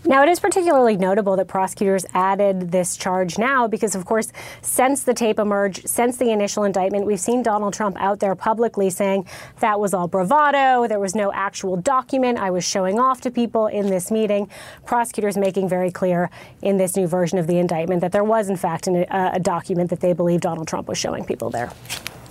Now, 0.05 0.25
it 0.25 0.29
is 0.29 0.41
particularly 0.41 0.97
notable 0.97 1.37
that 1.37 1.47
prosecutors 1.47 2.05
added 2.13 2.73
this 2.73 2.97
charge 2.97 3.39
now 3.39 3.69
because, 3.69 3.95
of 3.95 4.05
course, 4.05 4.33
since 4.61 5.05
the 5.05 5.15
tape 5.15 5.39
emerged, 5.39 5.89
since 5.89 6.17
the 6.17 6.33
initial 6.33 6.65
indictment, 6.65 7.07
we've 7.07 7.21
seen 7.21 7.41
Donald 7.41 7.73
Trump 7.73 7.97
out 8.01 8.19
there 8.19 8.35
publicly 8.35 8.91
saying 8.91 9.27
that 9.61 9.79
was 9.79 9.95
all 9.95 10.09
bravado. 10.09 10.89
There 10.89 10.99
was 10.99 11.15
no 11.15 11.33
actual 11.33 11.77
document. 11.77 12.39
I 12.39 12.51
was 12.51 12.65
showing 12.65 12.99
off 12.99 13.21
to 13.21 13.31
people 13.31 13.69
in 13.69 13.91
this 13.91 14.11
meeting. 14.11 14.51
Prosecutors 14.85 15.37
making 15.37 15.69
very 15.69 15.93
clear 15.93 16.31
in 16.63 16.79
this 16.79 16.97
new 16.97 17.07
version 17.07 17.39
of 17.39 17.47
the 17.47 17.59
indictment 17.59 18.01
that 18.01 18.11
there 18.11 18.25
was, 18.25 18.51
in 18.51 18.57
fact, 18.57 18.89
an, 18.89 18.97
a, 18.97 19.31
a 19.35 19.41
document 19.41 19.89
that 19.91 20.01
they 20.01 20.13
believe 20.15 20.41
Donald 20.41 20.67
Trump 20.67 20.89
was 20.89 20.99
showing 20.99 21.25
people 21.25 21.49
there. 21.49 21.71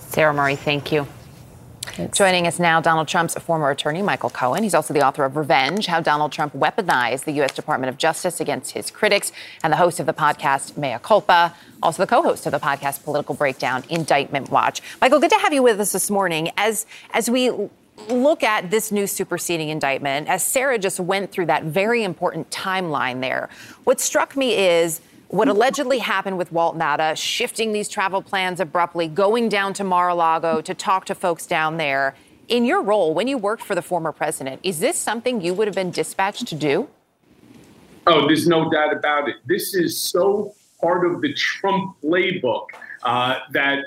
Sarah 0.09 0.33
Murray, 0.33 0.57
thank 0.57 0.91
you. 0.91 1.07
Thanks. 1.83 2.17
Joining 2.17 2.47
us 2.47 2.59
now, 2.59 2.79
Donald 2.79 3.07
Trump's 3.07 3.33
former 3.35 3.69
attorney, 3.69 4.01
Michael 4.01 4.29
Cohen. 4.29 4.63
He's 4.63 4.75
also 4.75 4.93
the 4.93 5.05
author 5.05 5.25
of 5.25 5.35
Revenge 5.35 5.87
How 5.87 5.99
Donald 5.99 6.31
Trump 6.31 6.53
Weaponized 6.53 7.25
the 7.25 7.31
U.S. 7.33 7.53
Department 7.53 7.89
of 7.89 7.97
Justice 7.97 8.39
Against 8.39 8.71
His 8.71 8.91
Critics, 8.91 9.31
and 9.63 9.73
the 9.73 9.77
host 9.77 9.99
of 9.99 10.05
the 10.05 10.13
podcast 10.13 10.77
Mea 10.77 10.97
Culpa, 11.01 11.55
also 11.81 12.03
the 12.03 12.07
co 12.07 12.21
host 12.21 12.45
of 12.45 12.51
the 12.51 12.59
podcast 12.59 13.03
Political 13.03 13.35
Breakdown 13.35 13.83
Indictment 13.89 14.49
Watch. 14.49 14.81
Michael, 15.01 15.19
good 15.19 15.31
to 15.31 15.39
have 15.39 15.53
you 15.53 15.63
with 15.63 15.79
us 15.79 15.91
this 15.91 16.09
morning. 16.09 16.51
As, 16.57 16.85
as 17.13 17.29
we 17.29 17.51
look 18.09 18.43
at 18.43 18.71
this 18.71 18.91
new 18.91 19.07
superseding 19.07 19.69
indictment, 19.69 20.27
as 20.27 20.45
Sarah 20.45 20.77
just 20.79 20.99
went 20.99 21.31
through 21.31 21.47
that 21.47 21.63
very 21.63 22.03
important 22.03 22.49
timeline 22.51 23.21
there, 23.21 23.49
what 23.83 23.99
struck 23.99 24.35
me 24.37 24.55
is 24.55 25.01
what 25.31 25.47
allegedly 25.47 25.99
happened 25.99 26.37
with 26.37 26.51
Walt 26.51 26.77
Nauta, 26.77 27.15
shifting 27.15 27.71
these 27.71 27.87
travel 27.87 28.21
plans 28.21 28.59
abruptly, 28.59 29.07
going 29.07 29.47
down 29.47 29.73
to 29.75 29.83
Mar-a-Lago 29.83 30.59
to 30.59 30.73
talk 30.73 31.05
to 31.05 31.15
folks 31.15 31.45
down 31.45 31.77
there. 31.77 32.15
In 32.49 32.65
your 32.65 32.81
role, 32.81 33.13
when 33.13 33.29
you 33.29 33.37
worked 33.37 33.63
for 33.63 33.73
the 33.73 33.81
former 33.81 34.11
president, 34.11 34.59
is 34.61 34.79
this 34.79 34.97
something 34.97 35.39
you 35.39 35.53
would 35.53 35.69
have 35.69 35.75
been 35.75 35.89
dispatched 35.89 36.47
to 36.47 36.55
do? 36.55 36.89
Oh, 38.07 38.27
there's 38.27 38.45
no 38.45 38.69
doubt 38.69 38.93
about 38.93 39.29
it. 39.29 39.37
This 39.45 39.73
is 39.73 39.97
so 39.97 40.53
part 40.81 41.09
of 41.09 41.21
the 41.21 41.33
Trump 41.33 41.95
playbook 42.03 42.65
uh, 43.03 43.39
that 43.51 43.85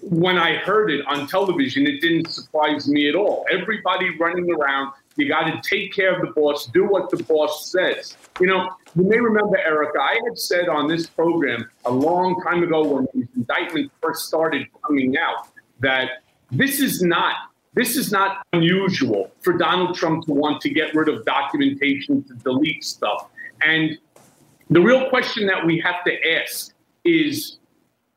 when 0.00 0.38
I 0.38 0.54
heard 0.54 0.90
it 0.90 1.06
on 1.06 1.26
television, 1.26 1.86
it 1.86 2.00
didn't 2.00 2.30
surprise 2.30 2.88
me 2.88 3.10
at 3.10 3.14
all. 3.14 3.44
Everybody 3.50 4.16
running 4.16 4.50
around, 4.50 4.92
you 5.18 5.28
got 5.28 5.44
to 5.44 5.60
take 5.68 5.92
care 5.92 6.14
of 6.14 6.26
the 6.26 6.32
boss, 6.32 6.66
do 6.66 6.86
what 6.86 7.10
the 7.10 7.22
boss 7.24 7.70
says. 7.70 8.16
You 8.40 8.46
know, 8.46 8.70
you 8.94 9.04
may 9.04 9.18
remember, 9.18 9.58
Erica, 9.58 10.00
I 10.00 10.20
had 10.24 10.38
said 10.38 10.68
on 10.68 10.88
this 10.88 11.06
program 11.06 11.68
a 11.84 11.90
long 11.90 12.40
time 12.42 12.62
ago 12.62 12.86
when 12.86 13.06
these 13.14 13.28
indictments 13.36 13.92
first 14.02 14.26
started 14.26 14.66
coming 14.86 15.16
out 15.18 15.48
that 15.80 16.22
this 16.50 16.80
is 16.80 17.02
not 17.02 17.34
this 17.74 17.96
is 17.96 18.10
not 18.10 18.44
unusual 18.54 19.30
for 19.40 19.52
Donald 19.52 19.94
Trump 19.94 20.26
to 20.26 20.32
want 20.32 20.60
to 20.62 20.70
get 20.70 20.94
rid 20.94 21.08
of 21.08 21.24
documentation 21.24 22.24
to 22.24 22.34
delete 22.34 22.82
stuff. 22.82 23.28
And 23.62 23.98
the 24.70 24.80
real 24.80 25.08
question 25.10 25.46
that 25.46 25.64
we 25.64 25.78
have 25.80 26.02
to 26.04 26.32
ask 26.32 26.72
is 27.04 27.58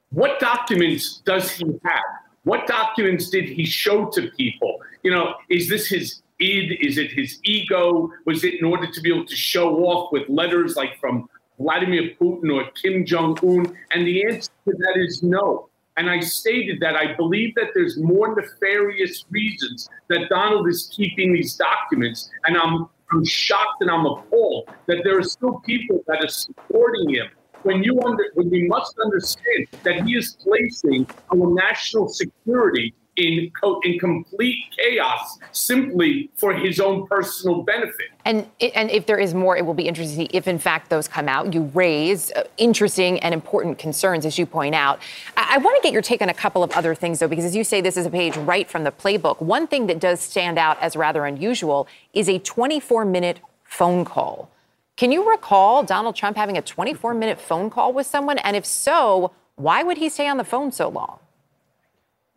what 0.09 0.39
documents 0.39 1.21
does 1.25 1.51
he 1.51 1.65
have? 1.83 2.03
What 2.43 2.65
documents 2.65 3.29
did 3.29 3.45
he 3.45 3.65
show 3.65 4.07
to 4.07 4.31
people? 4.31 4.79
You 5.03 5.11
know, 5.11 5.35
is 5.49 5.69
this 5.69 5.87
his 5.87 6.21
id? 6.41 6.77
Is 6.85 6.97
it 6.97 7.11
his 7.11 7.39
ego? 7.43 8.09
Was 8.25 8.43
it 8.43 8.55
in 8.55 8.65
order 8.65 8.87
to 8.91 9.01
be 9.01 9.13
able 9.13 9.25
to 9.25 9.35
show 9.35 9.85
off 9.85 10.11
with 10.11 10.27
letters 10.27 10.75
like 10.75 10.99
from 10.99 11.29
Vladimir 11.59 12.15
Putin 12.19 12.53
or 12.53 12.69
Kim 12.71 13.05
Jong 13.05 13.37
un? 13.43 13.77
And 13.91 14.07
the 14.07 14.25
answer 14.25 14.51
to 14.65 14.73
that 14.73 14.95
is 14.97 15.23
no. 15.23 15.69
And 15.97 16.09
I 16.09 16.19
stated 16.19 16.79
that 16.79 16.95
I 16.95 17.13
believe 17.15 17.53
that 17.55 17.71
there's 17.73 17.97
more 17.97 18.33
nefarious 18.33 19.25
reasons 19.29 19.89
that 20.09 20.29
Donald 20.29 20.67
is 20.67 20.89
keeping 20.95 21.33
these 21.33 21.55
documents. 21.55 22.29
And 22.45 22.57
I'm, 22.57 22.87
I'm 23.11 23.25
shocked 23.25 23.81
and 23.81 23.91
I'm 23.91 24.05
appalled 24.05 24.69
that 24.87 25.01
there 25.03 25.17
are 25.17 25.23
still 25.23 25.59
people 25.59 26.03
that 26.07 26.23
are 26.23 26.29
supporting 26.29 27.13
him. 27.13 27.27
When 27.63 27.83
you 27.83 28.01
under, 28.01 28.23
when 28.33 28.49
we 28.49 28.67
must 28.67 28.95
understand 29.03 29.67
that 29.83 30.03
he 30.07 30.15
is 30.15 30.35
placing 30.41 31.05
our 31.31 31.53
national 31.53 32.07
security 32.07 32.95
in 33.17 33.51
co- 33.59 33.79
in 33.83 33.99
complete 33.99 34.57
chaos 34.77 35.37
simply 35.51 36.29
for 36.35 36.53
his 36.53 36.79
own 36.79 37.07
personal 37.07 37.61
benefit. 37.63 38.07
And 38.25 38.47
and 38.75 38.89
if 38.89 39.05
there 39.05 39.17
is 39.17 39.33
more, 39.33 39.57
it 39.57 39.65
will 39.65 39.73
be 39.73 39.87
interesting 39.87 40.27
if 40.31 40.47
in 40.47 40.59
fact 40.59 40.89
those 40.89 41.07
come 41.07 41.27
out. 41.27 41.53
You 41.53 41.63
raise 41.73 42.31
uh, 42.31 42.43
interesting 42.57 43.19
and 43.19 43.33
important 43.33 43.77
concerns, 43.77 44.25
as 44.25 44.37
you 44.37 44.45
point 44.45 44.75
out. 44.75 44.99
I, 45.35 45.55
I 45.55 45.57
want 45.57 45.75
to 45.75 45.81
get 45.81 45.93
your 45.93 46.01
take 46.01 46.21
on 46.21 46.29
a 46.29 46.33
couple 46.33 46.63
of 46.63 46.71
other 46.71 46.95
things, 46.95 47.19
though, 47.19 47.27
because 47.27 47.45
as 47.45 47.55
you 47.55 47.63
say, 47.63 47.81
this 47.81 47.97
is 47.97 48.05
a 48.05 48.09
page 48.09 48.37
right 48.37 48.69
from 48.69 48.83
the 48.83 48.91
playbook. 48.91 49.41
One 49.41 49.67
thing 49.67 49.87
that 49.87 49.99
does 49.99 50.19
stand 50.21 50.57
out 50.57 50.81
as 50.81 50.95
rather 50.95 51.25
unusual 51.25 51.87
is 52.13 52.29
a 52.29 52.39
24-minute 52.39 53.39
phone 53.63 54.05
call. 54.05 54.49
Can 54.97 55.11
you 55.11 55.29
recall 55.29 55.83
Donald 55.83 56.15
Trump 56.15 56.37
having 56.37 56.57
a 56.57 56.61
24-minute 56.61 57.39
phone 57.39 57.69
call 57.69 57.93
with 57.93 58.05
someone? 58.05 58.37
And 58.39 58.55
if 58.55 58.65
so, 58.65 59.31
why 59.55 59.83
would 59.83 59.97
he 59.97 60.09
stay 60.09 60.27
on 60.27 60.37
the 60.37 60.43
phone 60.43 60.71
so 60.71 60.89
long? 60.89 61.19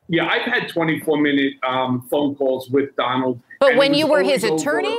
Yeah, 0.09 0.27
I've 0.27 0.43
had 0.43 0.69
24 0.69 1.21
minute 1.21 1.55
um, 1.67 2.07
phone 2.11 2.35
calls 2.35 2.69
with 2.69 2.95
Donald. 2.97 3.41
But 3.61 3.77
when 3.77 3.95
you 3.95 4.07
were 4.07 4.23
his 4.23 4.45
attorney? 4.45 4.99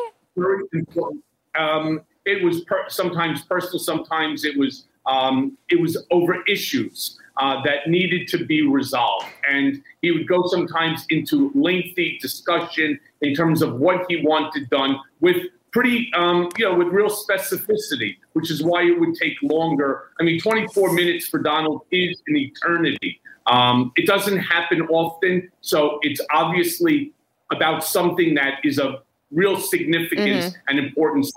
Um, 1.57 2.01
it 2.25 2.43
was 2.43 2.61
per- 2.61 2.89
sometimes 2.89 3.43
personal, 3.43 3.79
sometimes 3.79 4.45
it 4.45 4.57
was 4.57 4.85
um, 5.05 5.57
it 5.69 5.79
was 5.79 6.03
over 6.09 6.43
issues 6.47 7.19
uh, 7.37 7.61
that 7.63 7.87
needed 7.87 8.27
to 8.29 8.43
be 8.43 8.63
resolved, 8.63 9.27
and 9.49 9.83
he 10.01 10.11
would 10.11 10.27
go 10.27 10.47
sometimes 10.47 11.05
into 11.09 11.51
lengthy 11.53 12.17
discussion 12.19 12.99
in 13.21 13.35
terms 13.35 13.61
of 13.61 13.75
what 13.75 14.05
he 14.09 14.23
wanted 14.23 14.67
done 14.71 14.99
with 15.19 15.43
pretty, 15.71 16.09
um, 16.15 16.49
you 16.57 16.63
know, 16.63 16.73
with 16.73 16.87
real 16.87 17.09
specificity, 17.09 18.15
which 18.31 18.49
is 18.49 18.63
why 18.63 18.83
it 18.83 18.97
would 18.97 19.13
take 19.13 19.33
longer. 19.43 20.11
I 20.19 20.23
mean, 20.23 20.39
24 20.39 20.93
minutes 20.93 21.27
for 21.27 21.39
Donald 21.39 21.81
is 21.91 22.21
an 22.27 22.37
eternity. 22.37 23.19
Um, 23.47 23.91
it 23.95 24.07
doesn't 24.07 24.37
happen 24.37 24.81
often, 24.83 25.51
so 25.61 25.99
it's 26.01 26.21
obviously 26.33 27.11
about 27.51 27.83
something 27.83 28.33
that 28.35 28.55
is 28.63 28.79
of 28.79 29.03
real 29.31 29.59
significance 29.59 30.53
Mhm. 30.53 30.55
and 30.67 30.79
importance. 30.79 31.31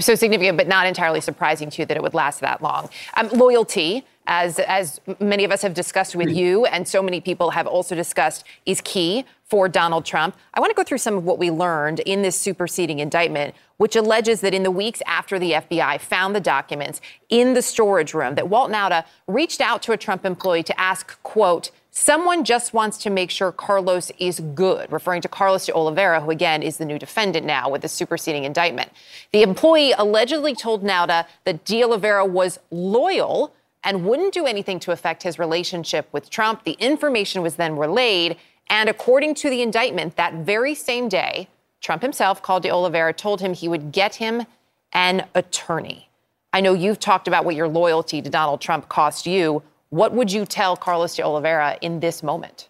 so 0.00 0.14
significant, 0.14 0.56
but 0.56 0.66
not 0.66 0.86
entirely 0.86 1.20
surprising 1.20 1.68
to 1.68 1.82
you 1.82 1.86
that 1.86 1.94
it 1.94 2.02
would 2.02 2.14
last 2.14 2.40
that 2.40 2.62
long. 2.62 2.88
Um, 3.18 3.28
loyalty, 3.34 4.02
as 4.26 4.58
as 4.60 4.98
many 5.20 5.44
of 5.44 5.52
us 5.52 5.60
have 5.60 5.74
discussed 5.74 6.16
with 6.16 6.30
you, 6.30 6.64
and 6.64 6.88
so 6.88 7.02
many 7.02 7.20
people 7.20 7.50
have 7.50 7.66
also 7.66 7.94
discussed, 7.94 8.44
is 8.64 8.80
key 8.80 9.26
for 9.50 9.68
Donald 9.68 10.04
Trump. 10.04 10.36
I 10.54 10.60
want 10.60 10.70
to 10.70 10.76
go 10.76 10.84
through 10.84 10.98
some 10.98 11.16
of 11.16 11.24
what 11.24 11.38
we 11.38 11.50
learned 11.50 11.98
in 12.00 12.22
this 12.22 12.36
superseding 12.36 13.00
indictment, 13.00 13.54
which 13.78 13.96
alleges 13.96 14.40
that 14.42 14.54
in 14.54 14.62
the 14.62 14.70
weeks 14.70 15.02
after 15.06 15.38
the 15.38 15.52
FBI 15.52 16.00
found 16.00 16.34
the 16.34 16.40
documents 16.40 17.00
in 17.28 17.54
the 17.54 17.60
storage 17.60 18.14
room, 18.14 18.36
that 18.36 18.48
Walt 18.48 18.70
Nauta 18.70 19.04
reached 19.26 19.60
out 19.60 19.82
to 19.82 19.92
a 19.92 19.96
Trump 19.96 20.24
employee 20.24 20.62
to 20.62 20.80
ask, 20.80 21.20
quote. 21.24 21.72
Someone 21.92 22.44
just 22.44 22.72
wants 22.72 22.98
to 22.98 23.10
make 23.10 23.32
sure 23.32 23.50
Carlos 23.50 24.12
is 24.20 24.38
good, 24.54 24.92
referring 24.92 25.22
to 25.22 25.28
Carlos 25.28 25.66
de 25.66 25.74
Oliveira, 25.74 26.20
who 26.20 26.30
again 26.30 26.62
is 26.62 26.76
the 26.76 26.84
new 26.84 27.00
defendant 27.00 27.44
now 27.44 27.68
with 27.68 27.82
the 27.82 27.88
superseding 27.88 28.44
indictment. 28.44 28.92
The 29.32 29.42
employee 29.42 29.92
allegedly 29.98 30.54
told 30.54 30.84
Nauta 30.84 31.26
that 31.42 31.64
de 31.64 31.82
Oliveira 31.82 32.24
was 32.24 32.60
loyal 32.70 33.52
and 33.82 34.04
wouldn't 34.04 34.34
do 34.34 34.46
anything 34.46 34.78
to 34.80 34.92
affect 34.92 35.22
his 35.22 35.38
relationship 35.38 36.08
with 36.12 36.30
Trump. 36.30 36.64
The 36.64 36.76
information 36.78 37.42
was 37.42 37.56
then 37.56 37.76
relayed, 37.76 38.36
and 38.70 38.88
according 38.88 39.34
to 39.34 39.50
the 39.50 39.60
indictment, 39.60 40.16
that 40.16 40.32
very 40.34 40.74
same 40.74 41.08
day, 41.08 41.48
Trump 41.80 42.02
himself 42.02 42.40
called 42.40 42.62
de 42.62 42.70
Oliveira, 42.70 43.12
told 43.12 43.40
him 43.40 43.52
he 43.52 43.68
would 43.68 43.90
get 43.92 44.14
him 44.14 44.46
an 44.92 45.26
attorney. 45.34 46.08
I 46.52 46.60
know 46.60 46.72
you've 46.72 47.00
talked 47.00 47.28
about 47.28 47.44
what 47.44 47.56
your 47.56 47.68
loyalty 47.68 48.22
to 48.22 48.30
Donald 48.30 48.60
Trump 48.60 48.88
cost 48.88 49.26
you. 49.26 49.62
What 49.90 50.12
would 50.12 50.30
you 50.30 50.46
tell 50.46 50.76
Carlos 50.76 51.16
de 51.16 51.22
Oliveira 51.22 51.78
in 51.80 52.00
this 52.00 52.22
moment? 52.22 52.68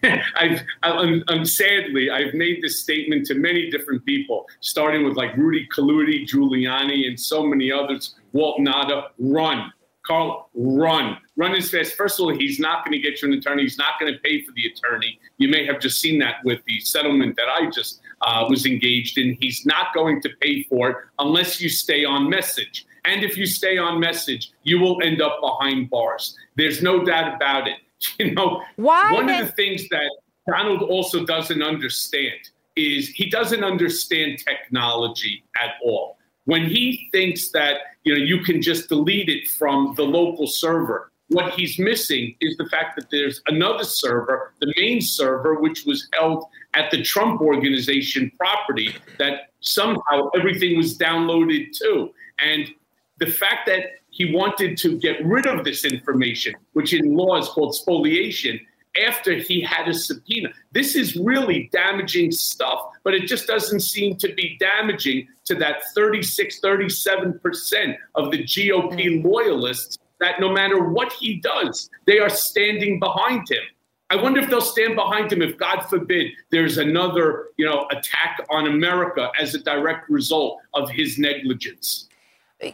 I've, 0.36 0.62
I'm, 0.82 1.24
I'm 1.26 1.44
sadly, 1.44 2.08
I've 2.10 2.34
made 2.34 2.62
this 2.62 2.78
statement 2.78 3.26
to 3.26 3.34
many 3.34 3.68
different 3.70 4.04
people, 4.04 4.46
starting 4.60 5.04
with 5.04 5.16
like 5.16 5.36
Rudy 5.36 5.66
Kaludi, 5.74 6.24
Giuliani, 6.24 7.08
and 7.08 7.18
so 7.18 7.44
many 7.44 7.72
others. 7.72 8.14
Walt 8.32 8.60
Nauta, 8.60 9.08
run. 9.18 9.72
Carl, 10.08 10.48
run. 10.54 11.18
Run 11.36 11.54
as 11.54 11.70
fast. 11.70 11.92
First 11.94 12.18
of 12.18 12.24
all, 12.24 12.34
he's 12.34 12.58
not 12.58 12.84
going 12.84 12.92
to 12.92 12.98
get 12.98 13.20
you 13.20 13.28
an 13.30 13.34
attorney. 13.38 13.62
He's 13.62 13.76
not 13.76 14.00
going 14.00 14.12
to 14.12 14.18
pay 14.20 14.40
for 14.42 14.52
the 14.52 14.66
attorney. 14.66 15.20
You 15.36 15.48
may 15.48 15.66
have 15.66 15.80
just 15.80 16.00
seen 16.00 16.18
that 16.20 16.36
with 16.44 16.64
the 16.66 16.80
settlement 16.80 17.36
that 17.36 17.48
I 17.48 17.68
just 17.70 18.00
uh, 18.22 18.46
was 18.48 18.64
engaged 18.64 19.18
in. 19.18 19.36
He's 19.38 19.66
not 19.66 19.92
going 19.94 20.22
to 20.22 20.30
pay 20.40 20.62
for 20.64 20.90
it 20.90 20.96
unless 21.18 21.60
you 21.60 21.68
stay 21.68 22.06
on 22.06 22.28
message. 22.30 22.86
And 23.04 23.22
if 23.22 23.36
you 23.36 23.44
stay 23.46 23.76
on 23.76 24.00
message, 24.00 24.50
you 24.62 24.80
will 24.80 25.00
end 25.02 25.20
up 25.20 25.40
behind 25.42 25.90
bars. 25.90 26.36
There's 26.56 26.82
no 26.82 27.04
doubt 27.04 27.34
about 27.34 27.68
it. 27.68 27.76
You 28.18 28.32
know, 28.32 28.62
Why 28.76 29.12
one 29.12 29.26
then- 29.26 29.42
of 29.42 29.48
the 29.48 29.52
things 29.54 29.88
that 29.90 30.08
Donald 30.48 30.82
also 30.82 31.24
doesn't 31.26 31.62
understand 31.62 32.38
is 32.76 33.08
he 33.08 33.28
doesn't 33.28 33.64
understand 33.64 34.38
technology 34.38 35.42
at 35.60 35.72
all. 35.84 36.16
When 36.44 36.64
he 36.64 37.08
thinks 37.12 37.50
that 37.50 37.78
you 38.08 38.14
know 38.16 38.24
you 38.24 38.40
can 38.42 38.62
just 38.62 38.88
delete 38.88 39.28
it 39.28 39.46
from 39.48 39.92
the 39.96 40.02
local 40.02 40.46
server, 40.46 41.12
what 41.28 41.52
he's 41.52 41.78
missing 41.78 42.34
is 42.40 42.56
the 42.56 42.64
fact 42.66 42.96
that 42.96 43.10
there's 43.10 43.42
another 43.48 43.84
server, 43.84 44.54
the 44.60 44.72
main 44.78 45.02
server, 45.02 45.60
which 45.60 45.84
was 45.84 46.08
held 46.14 46.44
at 46.72 46.90
the 46.90 47.02
Trump 47.02 47.42
organization 47.42 48.32
property, 48.38 48.96
that 49.18 49.50
somehow 49.60 50.30
everything 50.34 50.78
was 50.78 50.96
downloaded 50.96 51.66
to. 51.80 52.10
And 52.38 52.70
the 53.18 53.26
fact 53.26 53.66
that 53.66 53.82
he 54.08 54.32
wanted 54.32 54.78
to 54.78 54.98
get 54.98 55.22
rid 55.22 55.46
of 55.46 55.64
this 55.64 55.84
information, 55.84 56.54
which 56.72 56.94
in 56.94 57.14
law 57.14 57.36
is 57.36 57.48
called 57.48 57.74
spoliation, 57.74 58.58
after 59.06 59.34
he 59.34 59.60
had 59.60 59.88
a 59.88 59.94
subpoena. 59.94 60.50
This 60.72 60.94
is 60.94 61.16
really 61.16 61.68
damaging 61.72 62.32
stuff, 62.32 62.90
but 63.04 63.14
it 63.14 63.26
just 63.26 63.46
doesn't 63.46 63.80
seem 63.80 64.16
to 64.16 64.32
be 64.34 64.56
damaging 64.58 65.28
to 65.44 65.54
that 65.56 65.82
36, 65.94 66.60
37% 66.60 67.96
of 68.14 68.30
the 68.30 68.42
GOP 68.44 68.94
mm. 68.94 69.24
loyalists 69.24 69.98
that 70.20 70.40
no 70.40 70.50
matter 70.50 70.88
what 70.88 71.12
he 71.12 71.36
does, 71.36 71.90
they 72.06 72.18
are 72.18 72.28
standing 72.28 72.98
behind 72.98 73.48
him. 73.48 73.62
I 74.10 74.16
wonder 74.16 74.40
if 74.40 74.48
they'll 74.48 74.60
stand 74.60 74.96
behind 74.96 75.30
him 75.30 75.42
if, 75.42 75.58
God 75.58 75.82
forbid, 75.82 76.32
there's 76.50 76.78
another, 76.78 77.48
you 77.58 77.66
know, 77.66 77.86
attack 77.90 78.40
on 78.50 78.66
America 78.66 79.30
as 79.38 79.54
a 79.54 79.58
direct 79.58 80.08
result 80.08 80.60
of 80.74 80.88
his 80.90 81.18
negligence. 81.18 82.08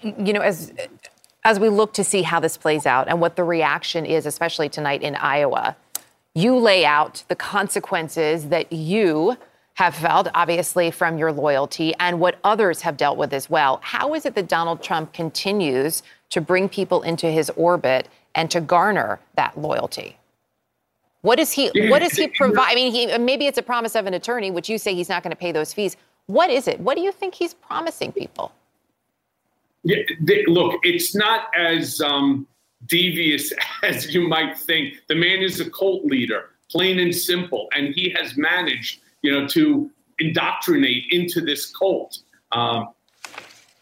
you 0.03 0.33
know, 0.33 0.41
as 0.41 0.73
as 1.45 1.61
we 1.61 1.69
look 1.69 1.93
to 1.93 2.05
see 2.05 2.23
how 2.23 2.41
this 2.41 2.57
plays 2.57 2.87
out 2.87 3.07
and 3.09 3.21
what 3.21 3.37
the 3.37 3.45
reaction 3.45 4.07
is, 4.07 4.25
especially 4.25 4.69
tonight 4.69 5.03
in 5.03 5.15
Iowa, 5.15 5.77
you 6.35 6.59
lay 6.59 6.85
out 6.85 7.23
the 7.29 7.37
consequences 7.37 8.49
that 8.49 8.73
you 8.73 9.37
have 9.75 9.95
felt, 9.95 10.29
obviously, 10.35 10.91
from 10.91 11.19
your 11.19 11.33
loyalty 11.33 11.95
and 11.99 12.21
what 12.21 12.39
others 12.45 12.81
have 12.83 12.97
dealt 12.97 13.17
with 13.17 13.33
as 13.33 13.51
well. 13.51 13.81
How 13.83 14.15
is 14.15 14.25
it 14.25 14.35
that 14.35 14.49
Donald 14.49 14.83
Trump 14.83 15.13
continues 15.13 16.03
to 16.31 16.41
bring 16.41 16.69
people 16.69 17.03
into 17.03 17.29
his 17.29 17.51
orbit 17.51 18.09
and 18.35 18.51
to 18.51 18.61
garner 18.61 19.21
that 19.37 19.59
loyalty? 19.59 20.17
What 21.23 21.41
is 21.41 21.53
he? 21.53 21.71
What 21.89 22.01
does 22.01 22.13
he 22.13 22.29
provide? 22.37 22.73
I 22.73 22.75
mean, 22.75 22.93
he, 22.93 23.19
maybe 23.19 23.47
it's 23.47 23.59
a 23.59 23.63
promise 23.63 23.97
of 23.97 24.07
an 24.07 24.15
attorney, 24.15 24.51
which 24.51 24.69
you 24.69 24.79
say 24.79 24.95
he's 24.95 25.09
not 25.09 25.23
going 25.23 25.31
to 25.31 25.37
pay 25.37 25.53
those 25.53 25.73
fees. 25.73 25.97
What 26.27 26.51
is 26.51 26.69
it? 26.69 26.79
What 26.81 26.97
do 26.97 27.03
you 27.03 27.13
think 27.13 27.35
he's 27.35 27.55
promising 27.55 28.13
people? 28.13 28.53
Yeah, 29.83 30.03
they, 30.21 30.45
look, 30.47 30.81
it's 30.83 31.15
not 31.15 31.49
as 31.57 32.01
um, 32.01 32.47
devious 32.87 33.53
as 33.83 34.15
you 34.15 34.29
might 34.29 34.59
think. 34.59 34.95
The 35.09 35.15
man 35.15 35.43
is 35.43 35.61
a 35.61 35.71
cult 35.71 36.05
leader, 36.05 36.51
plain 36.71 36.99
and 36.99 37.15
simple, 37.15 37.69
and 37.77 37.95
he 37.95 38.11
has 38.11 38.37
managed, 38.37 39.01
you 39.23 39.33
know, 39.33 39.47
to 39.49 39.91
indoctrinate 40.19 41.05
into 41.11 41.41
this 41.41 41.75
cult 41.75 42.21
um, 42.53 42.91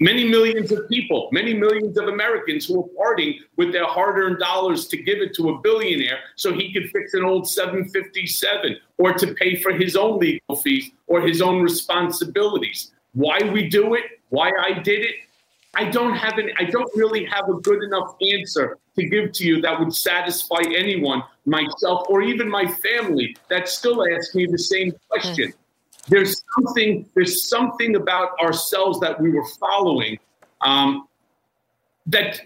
many 0.01 0.25
millions 0.25 0.73
of 0.73 0.89
people, 0.89 1.29
many 1.31 1.55
millions 1.55 1.97
of 1.97 2.09
Americans 2.09 2.67
who 2.67 2.83
are 2.83 2.89
parting 2.97 3.39
with 3.57 3.71
their 3.73 3.87
hard-earned 3.87 4.39
dollars 4.39 4.89
to 4.89 4.97
give 4.97 5.19
it 5.19 5.35
to 5.37 5.51
a 5.51 5.59
billionaire 5.61 6.19
so 6.37 6.53
he 6.53 6.73
could 6.73 6.91
fix 6.91 7.15
an 7.15 7.25
old 7.25 7.49
757 7.49 8.77
or 8.99 9.13
to 9.13 9.35
pay 9.35 9.55
for 9.57 9.73
his 9.73 9.95
own 9.95 10.19
legal 10.19 10.57
fees 10.57 10.91
or 11.07 11.21
his 11.21 11.41
own 11.41 11.63
responsibilities. 11.63 12.93
Why 13.13 13.39
we 13.53 13.69
do 13.69 13.95
it, 13.95 14.05
why 14.31 14.51
I 14.61 14.81
did 14.81 15.03
it, 15.03 15.15
I 15.75 15.87
don't 15.87 16.15
have 16.15 16.39
any, 16.39 16.53
I 16.59 16.65
don't 16.65 16.91
really 16.95 17.25
have 17.27 17.49
a 17.49 17.55
good 17.55 17.83
enough 17.83 18.15
answer 18.21 18.79
to 18.97 19.09
give 19.09 19.33
to 19.33 19.45
you 19.45 19.63
that 19.63 19.79
would 19.79 19.95
satisfy 19.95 20.61
anyone, 20.67 21.23
myself 21.47 22.07
or 22.09 22.21
even 22.23 22.49
my 22.49 22.67
family, 22.67 23.37
that 23.49 23.69
still 23.69 24.07
asks 24.07 24.35
me 24.35 24.47
the 24.47 24.59
same 24.59 24.93
question. 25.09 25.53
There's 26.09 26.43
something, 26.59 27.09
there's 27.15 27.49
something 27.49 27.97
about 27.97 28.39
ourselves 28.39 29.01
that 29.01 29.21
we 29.21 29.31
were 29.31 29.47
following 29.59 30.19
um, 30.61 31.09
that 32.07 32.41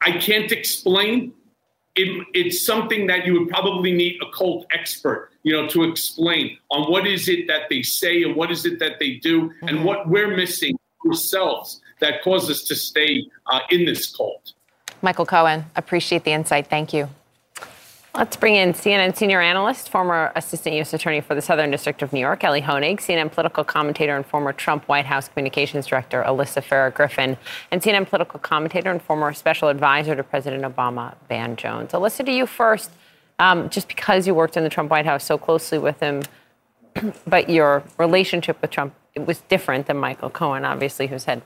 I 0.00 0.12
can't 0.12 0.50
explain. 0.50 1.34
It, 1.96 2.26
it's 2.32 2.64
something 2.64 3.06
that 3.08 3.26
you 3.26 3.38
would 3.38 3.48
probably 3.50 3.92
need 3.92 4.22
a 4.22 4.34
cult 4.34 4.64
expert, 4.70 5.32
you 5.42 5.52
know, 5.52 5.68
to 5.68 5.84
explain 5.84 6.56
on 6.70 6.90
what 6.90 7.06
is 7.06 7.28
it 7.28 7.46
that 7.48 7.62
they 7.68 7.82
say 7.82 8.22
and 8.22 8.36
what 8.36 8.50
is 8.50 8.64
it 8.64 8.78
that 8.78 8.98
they 8.98 9.14
do 9.14 9.52
and 9.62 9.84
what 9.84 10.08
we're 10.08 10.34
missing 10.34 10.78
ourselves 11.06 11.80
that 12.00 12.22
cause 12.22 12.50
us 12.50 12.62
to 12.64 12.74
stay 12.74 13.26
uh, 13.46 13.60
in 13.70 13.84
this 13.84 14.14
cult. 14.14 14.52
Michael 15.02 15.26
Cohen, 15.26 15.64
appreciate 15.76 16.24
the 16.24 16.32
insight. 16.32 16.66
Thank 16.66 16.92
you. 16.92 17.08
Let's 18.12 18.36
bring 18.36 18.56
in 18.56 18.72
CNN 18.72 19.16
senior 19.16 19.40
analyst, 19.40 19.88
former 19.88 20.32
assistant 20.34 20.74
U.S. 20.74 20.92
attorney 20.92 21.20
for 21.20 21.36
the 21.36 21.40
Southern 21.40 21.70
District 21.70 22.02
of 22.02 22.12
New 22.12 22.18
York, 22.18 22.42
Elie 22.42 22.60
Honig, 22.60 22.96
CNN 22.96 23.30
political 23.30 23.62
commentator 23.62 24.16
and 24.16 24.26
former 24.26 24.52
Trump 24.52 24.88
White 24.88 25.06
House 25.06 25.28
communications 25.28 25.86
director, 25.86 26.24
Alyssa 26.26 26.60
Farah 26.60 26.92
Griffin, 26.92 27.36
and 27.70 27.80
CNN 27.80 28.08
political 28.08 28.40
commentator 28.40 28.90
and 28.90 29.00
former 29.00 29.32
special 29.32 29.68
advisor 29.68 30.16
to 30.16 30.24
President 30.24 30.64
Obama, 30.64 31.14
Van 31.28 31.54
Jones. 31.54 31.92
Alyssa, 31.92 32.26
to 32.26 32.32
you 32.32 32.46
first, 32.46 32.90
um, 33.38 33.70
just 33.70 33.86
because 33.86 34.26
you 34.26 34.34
worked 34.34 34.56
in 34.56 34.64
the 34.64 34.70
Trump 34.70 34.90
White 34.90 35.06
House 35.06 35.24
so 35.24 35.38
closely 35.38 35.78
with 35.78 36.00
him, 36.00 36.22
but 37.28 37.48
your 37.48 37.84
relationship 37.96 38.60
with 38.60 38.72
Trump 38.72 38.92
it 39.14 39.26
was 39.26 39.40
different 39.42 39.86
than 39.86 39.96
Michael 39.96 40.30
Cohen, 40.30 40.64
obviously, 40.64 41.06
who's 41.06 41.24
had 41.24 41.42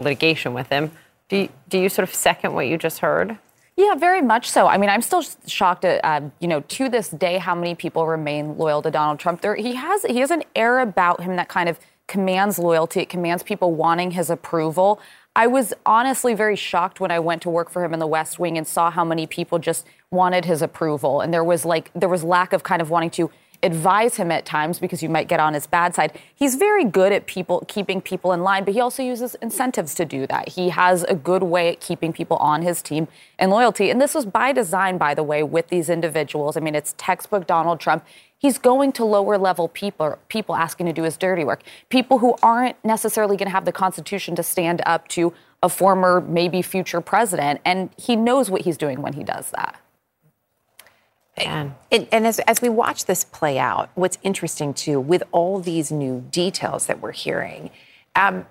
litigation 0.00 0.54
with 0.54 0.68
him. 0.68 0.92
Do 1.28 1.36
you, 1.36 1.48
do 1.68 1.78
you 1.78 1.88
sort 1.88 2.08
of 2.08 2.14
second 2.14 2.54
what 2.54 2.66
you 2.66 2.78
just 2.78 3.00
heard? 3.00 3.38
Yeah, 3.76 3.94
very 3.94 4.22
much 4.22 4.50
so. 4.50 4.66
I 4.66 4.76
mean, 4.76 4.90
I'm 4.90 5.02
still 5.02 5.22
shocked 5.46 5.84
at, 5.84 6.04
uh, 6.04 6.28
you 6.40 6.48
know, 6.48 6.60
to 6.60 6.88
this 6.88 7.10
day, 7.10 7.38
how 7.38 7.54
many 7.54 7.76
people 7.76 8.06
remain 8.06 8.58
loyal 8.58 8.82
to 8.82 8.90
Donald 8.90 9.20
Trump. 9.20 9.40
There, 9.40 9.54
he 9.54 9.74
has 9.74 10.02
he 10.02 10.18
has 10.18 10.32
an 10.32 10.42
air 10.56 10.80
about 10.80 11.22
him 11.22 11.36
that 11.36 11.48
kind 11.48 11.68
of 11.68 11.78
commands 12.08 12.58
loyalty. 12.58 13.00
It 13.00 13.08
commands 13.08 13.44
people 13.44 13.74
wanting 13.74 14.12
his 14.12 14.30
approval. 14.30 15.00
I 15.36 15.46
was 15.46 15.72
honestly 15.86 16.34
very 16.34 16.56
shocked 16.56 16.98
when 16.98 17.12
I 17.12 17.20
went 17.20 17.42
to 17.42 17.50
work 17.50 17.70
for 17.70 17.84
him 17.84 17.94
in 17.94 18.00
the 18.00 18.06
West 18.08 18.40
Wing 18.40 18.58
and 18.58 18.66
saw 18.66 18.90
how 18.90 19.04
many 19.04 19.28
people 19.28 19.60
just 19.60 19.86
wanted 20.10 20.44
his 20.44 20.60
approval, 20.60 21.20
and 21.20 21.32
there 21.32 21.44
was 21.44 21.64
like 21.64 21.92
there 21.94 22.08
was 22.08 22.24
lack 22.24 22.52
of 22.52 22.64
kind 22.64 22.82
of 22.82 22.90
wanting 22.90 23.10
to 23.10 23.30
advise 23.62 24.16
him 24.16 24.30
at 24.30 24.44
times 24.44 24.78
because 24.78 25.02
you 25.02 25.08
might 25.08 25.28
get 25.28 25.40
on 25.40 25.54
his 25.54 25.66
bad 25.66 25.94
side. 25.94 26.18
He's 26.34 26.54
very 26.54 26.84
good 26.84 27.12
at 27.12 27.26
people 27.26 27.64
keeping 27.66 28.00
people 28.00 28.32
in 28.32 28.42
line, 28.42 28.64
but 28.64 28.74
he 28.74 28.80
also 28.80 29.02
uses 29.02 29.34
incentives 29.36 29.94
to 29.96 30.04
do 30.04 30.26
that. 30.28 30.50
He 30.50 30.68
has 30.68 31.02
a 31.04 31.14
good 31.14 31.42
way 31.42 31.70
at 31.70 31.80
keeping 31.80 32.12
people 32.12 32.36
on 32.36 32.62
his 32.62 32.82
team 32.82 33.08
and 33.38 33.50
loyalty. 33.50 33.90
And 33.90 34.00
this 34.00 34.14
was 34.14 34.26
by 34.26 34.52
design, 34.52 34.96
by 34.96 35.14
the 35.14 35.22
way, 35.22 35.42
with 35.42 35.68
these 35.68 35.88
individuals. 35.88 36.56
I 36.56 36.60
mean, 36.60 36.74
it's 36.74 36.94
textbook 36.96 37.46
Donald 37.46 37.80
Trump. 37.80 38.04
He's 38.36 38.58
going 38.58 38.92
to 38.92 39.04
lower 39.04 39.36
level 39.36 39.66
people, 39.66 40.18
people 40.28 40.54
asking 40.54 40.86
to 40.86 40.92
do 40.92 41.02
his 41.02 41.16
dirty 41.16 41.42
work, 41.42 41.62
people 41.88 42.18
who 42.18 42.36
aren't 42.42 42.76
necessarily 42.84 43.36
going 43.36 43.48
to 43.48 43.52
have 43.52 43.64
the 43.64 43.72
Constitution 43.72 44.36
to 44.36 44.44
stand 44.44 44.80
up 44.86 45.08
to 45.08 45.34
a 45.60 45.68
former, 45.68 46.20
maybe 46.20 46.62
future 46.62 47.00
president. 47.00 47.60
And 47.64 47.90
he 47.96 48.14
knows 48.14 48.48
what 48.48 48.60
he's 48.60 48.76
doing 48.76 49.02
when 49.02 49.14
he 49.14 49.24
does 49.24 49.50
that. 49.50 49.80
And, 51.46 52.08
and 52.12 52.26
as, 52.26 52.38
as 52.40 52.60
we 52.60 52.68
watch 52.68 53.06
this 53.06 53.24
play 53.24 53.58
out, 53.58 53.90
what's 53.94 54.18
interesting 54.22 54.74
too, 54.74 55.00
with 55.00 55.22
all 55.32 55.60
these 55.60 55.92
new 55.92 56.24
details 56.30 56.86
that 56.86 57.00
we're 57.00 57.12
hearing, 57.12 57.70
um, 58.14 58.46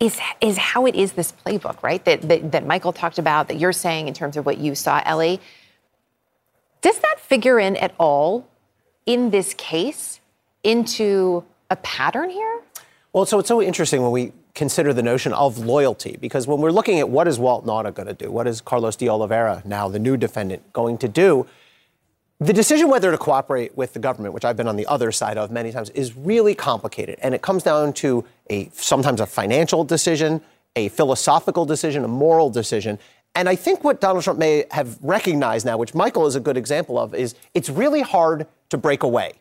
is, 0.00 0.18
is 0.40 0.58
how 0.58 0.86
it 0.86 0.94
is 0.94 1.12
this 1.12 1.32
playbook, 1.32 1.82
right? 1.82 2.04
That, 2.04 2.22
that, 2.22 2.52
that 2.52 2.66
Michael 2.66 2.92
talked 2.92 3.18
about, 3.18 3.48
that 3.48 3.58
you're 3.58 3.72
saying 3.72 4.08
in 4.08 4.14
terms 4.14 4.36
of 4.36 4.44
what 4.44 4.58
you 4.58 4.74
saw, 4.74 5.00
Elie. 5.04 5.40
Does 6.80 6.98
that 6.98 7.20
figure 7.20 7.60
in 7.60 7.76
at 7.76 7.94
all 7.98 8.48
in 9.06 9.30
this 9.30 9.54
case 9.54 10.20
into 10.64 11.44
a 11.70 11.76
pattern 11.76 12.30
here? 12.30 12.60
Well, 13.12 13.26
so 13.26 13.38
it's 13.38 13.48
so 13.48 13.62
interesting 13.62 14.02
when 14.02 14.10
we 14.10 14.32
consider 14.54 14.92
the 14.92 15.02
notion 15.02 15.32
of 15.32 15.58
loyalty, 15.58 16.16
because 16.20 16.46
when 16.46 16.60
we're 16.60 16.72
looking 16.72 16.98
at 16.98 17.08
what 17.08 17.28
is 17.28 17.38
Walt 17.38 17.64
Nauta 17.64 17.94
going 17.94 18.08
to 18.08 18.14
do, 18.14 18.30
what 18.30 18.46
is 18.46 18.60
Carlos 18.60 18.96
de 18.96 19.08
Oliveira, 19.08 19.62
now 19.64 19.88
the 19.88 19.98
new 19.98 20.16
defendant, 20.16 20.72
going 20.72 20.98
to 20.98 21.08
do, 21.08 21.46
the 22.40 22.52
decision 22.52 22.88
whether 22.88 23.10
to 23.10 23.18
cooperate 23.18 23.76
with 23.76 23.92
the 23.92 23.98
government, 24.00 24.34
which 24.34 24.44
I've 24.44 24.56
been 24.56 24.66
on 24.68 24.76
the 24.76 24.86
other 24.86 25.12
side 25.12 25.38
of 25.38 25.50
many 25.50 25.70
times, 25.70 25.90
is 25.90 26.16
really 26.16 26.54
complicated. 26.54 27.18
And 27.22 27.34
it 27.34 27.42
comes 27.42 27.62
down 27.62 27.92
to 27.94 28.24
a 28.50 28.68
sometimes 28.74 29.20
a 29.20 29.26
financial 29.26 29.84
decision, 29.84 30.40
a 30.74 30.88
philosophical 30.88 31.64
decision, 31.64 32.04
a 32.04 32.08
moral 32.08 32.50
decision. 32.50 32.98
And 33.34 33.48
I 33.48 33.54
think 33.56 33.84
what 33.84 34.00
Donald 34.00 34.24
Trump 34.24 34.38
may 34.38 34.64
have 34.72 34.98
recognized 35.00 35.64
now, 35.64 35.76
which 35.78 35.94
Michael 35.94 36.26
is 36.26 36.34
a 36.34 36.40
good 36.40 36.56
example 36.56 36.98
of, 36.98 37.14
is 37.14 37.34
it's 37.54 37.70
really 37.70 38.02
hard 38.02 38.46
to 38.70 38.76
break 38.76 39.02
away 39.04 39.32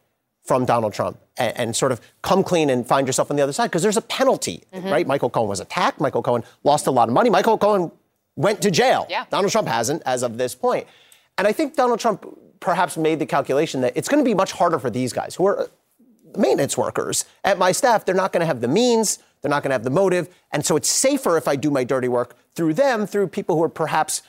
from 0.44 0.66
Donald 0.66 0.94
Trump 0.94 1.20
and, 1.38 1.58
and 1.58 1.76
sort 1.76 1.92
of 1.92 2.02
come 2.22 2.44
clean 2.44 2.70
and 2.70 2.88
find 2.88 3.06
yourself 3.08 3.30
on 3.32 3.38
the 3.38 3.44
other 3.44 3.54
side 3.54 3.68
because 3.68 3.82
there's 3.82 3.98
a 3.98 4.02
penalty, 4.02 4.64
Mm-hmm. 4.74 4.90
right? 4.90 5.08
Michael 5.08 5.30
Cohen 5.30 5.48
was 5.50 5.60
attacked. 5.60 6.00
Michael 6.00 6.22
Cohen 6.24 6.44
lost 6.64 6.88
a 6.88 6.92
lot 6.92 7.08
of 7.10 7.14
money. 7.14 7.30
Michael 7.30 7.58
Cohen 7.58 7.92
went 8.36 8.62
to 8.62 8.72
jail. 8.72 9.06
Yeah. 9.10 9.26
Donald 9.30 9.52
Trump 9.52 9.68
hasn't 9.68 10.02
as 10.06 10.24
of 10.24 10.38
this 10.38 10.56
point. 10.56 10.88
And 11.38 11.48
I 11.48 11.52
think 11.52 11.76
Donald 11.76 12.00
Trump 12.00 12.26
perhaps 12.62 12.96
made 12.96 13.20
the 13.20 13.26
calculation 13.26 13.82
that 13.82 13.92
it's 13.96 14.08
going 14.08 14.24
to 14.24 14.28
be 14.28 14.34
much 14.34 14.54
harder 14.54 14.80
for 14.80 14.90
these 14.90 15.12
guys 15.12 15.36
who 15.36 15.46
are 15.46 15.70
maintenance 16.38 16.78
workers 16.78 17.26
at 17.44 17.58
my 17.58 17.74
staff. 17.74 18.06
They're 18.06 18.16
not 18.16 18.32
going 18.32 18.40
to 18.40 18.46
have 18.46 18.62
the 18.62 18.70
means, 18.70 19.20
they're 19.42 19.50
not 19.50 19.64
going 19.64 19.72
to 19.72 19.74
have 19.74 19.84
the 19.84 19.90
motive. 19.90 20.30
And 20.54 20.66
so 20.66 20.78
it's 20.78 20.88
safer 20.88 21.36
if 21.36 21.48
I 21.48 21.58
do 21.58 21.70
my 21.70 21.84
dirty 21.84 22.08
work 22.08 22.38
through 22.56 22.76
them, 22.76 23.06
through 23.06 23.28
people 23.28 23.58
who 23.58 23.64
are 23.64 23.70
perhaps 23.70 24.22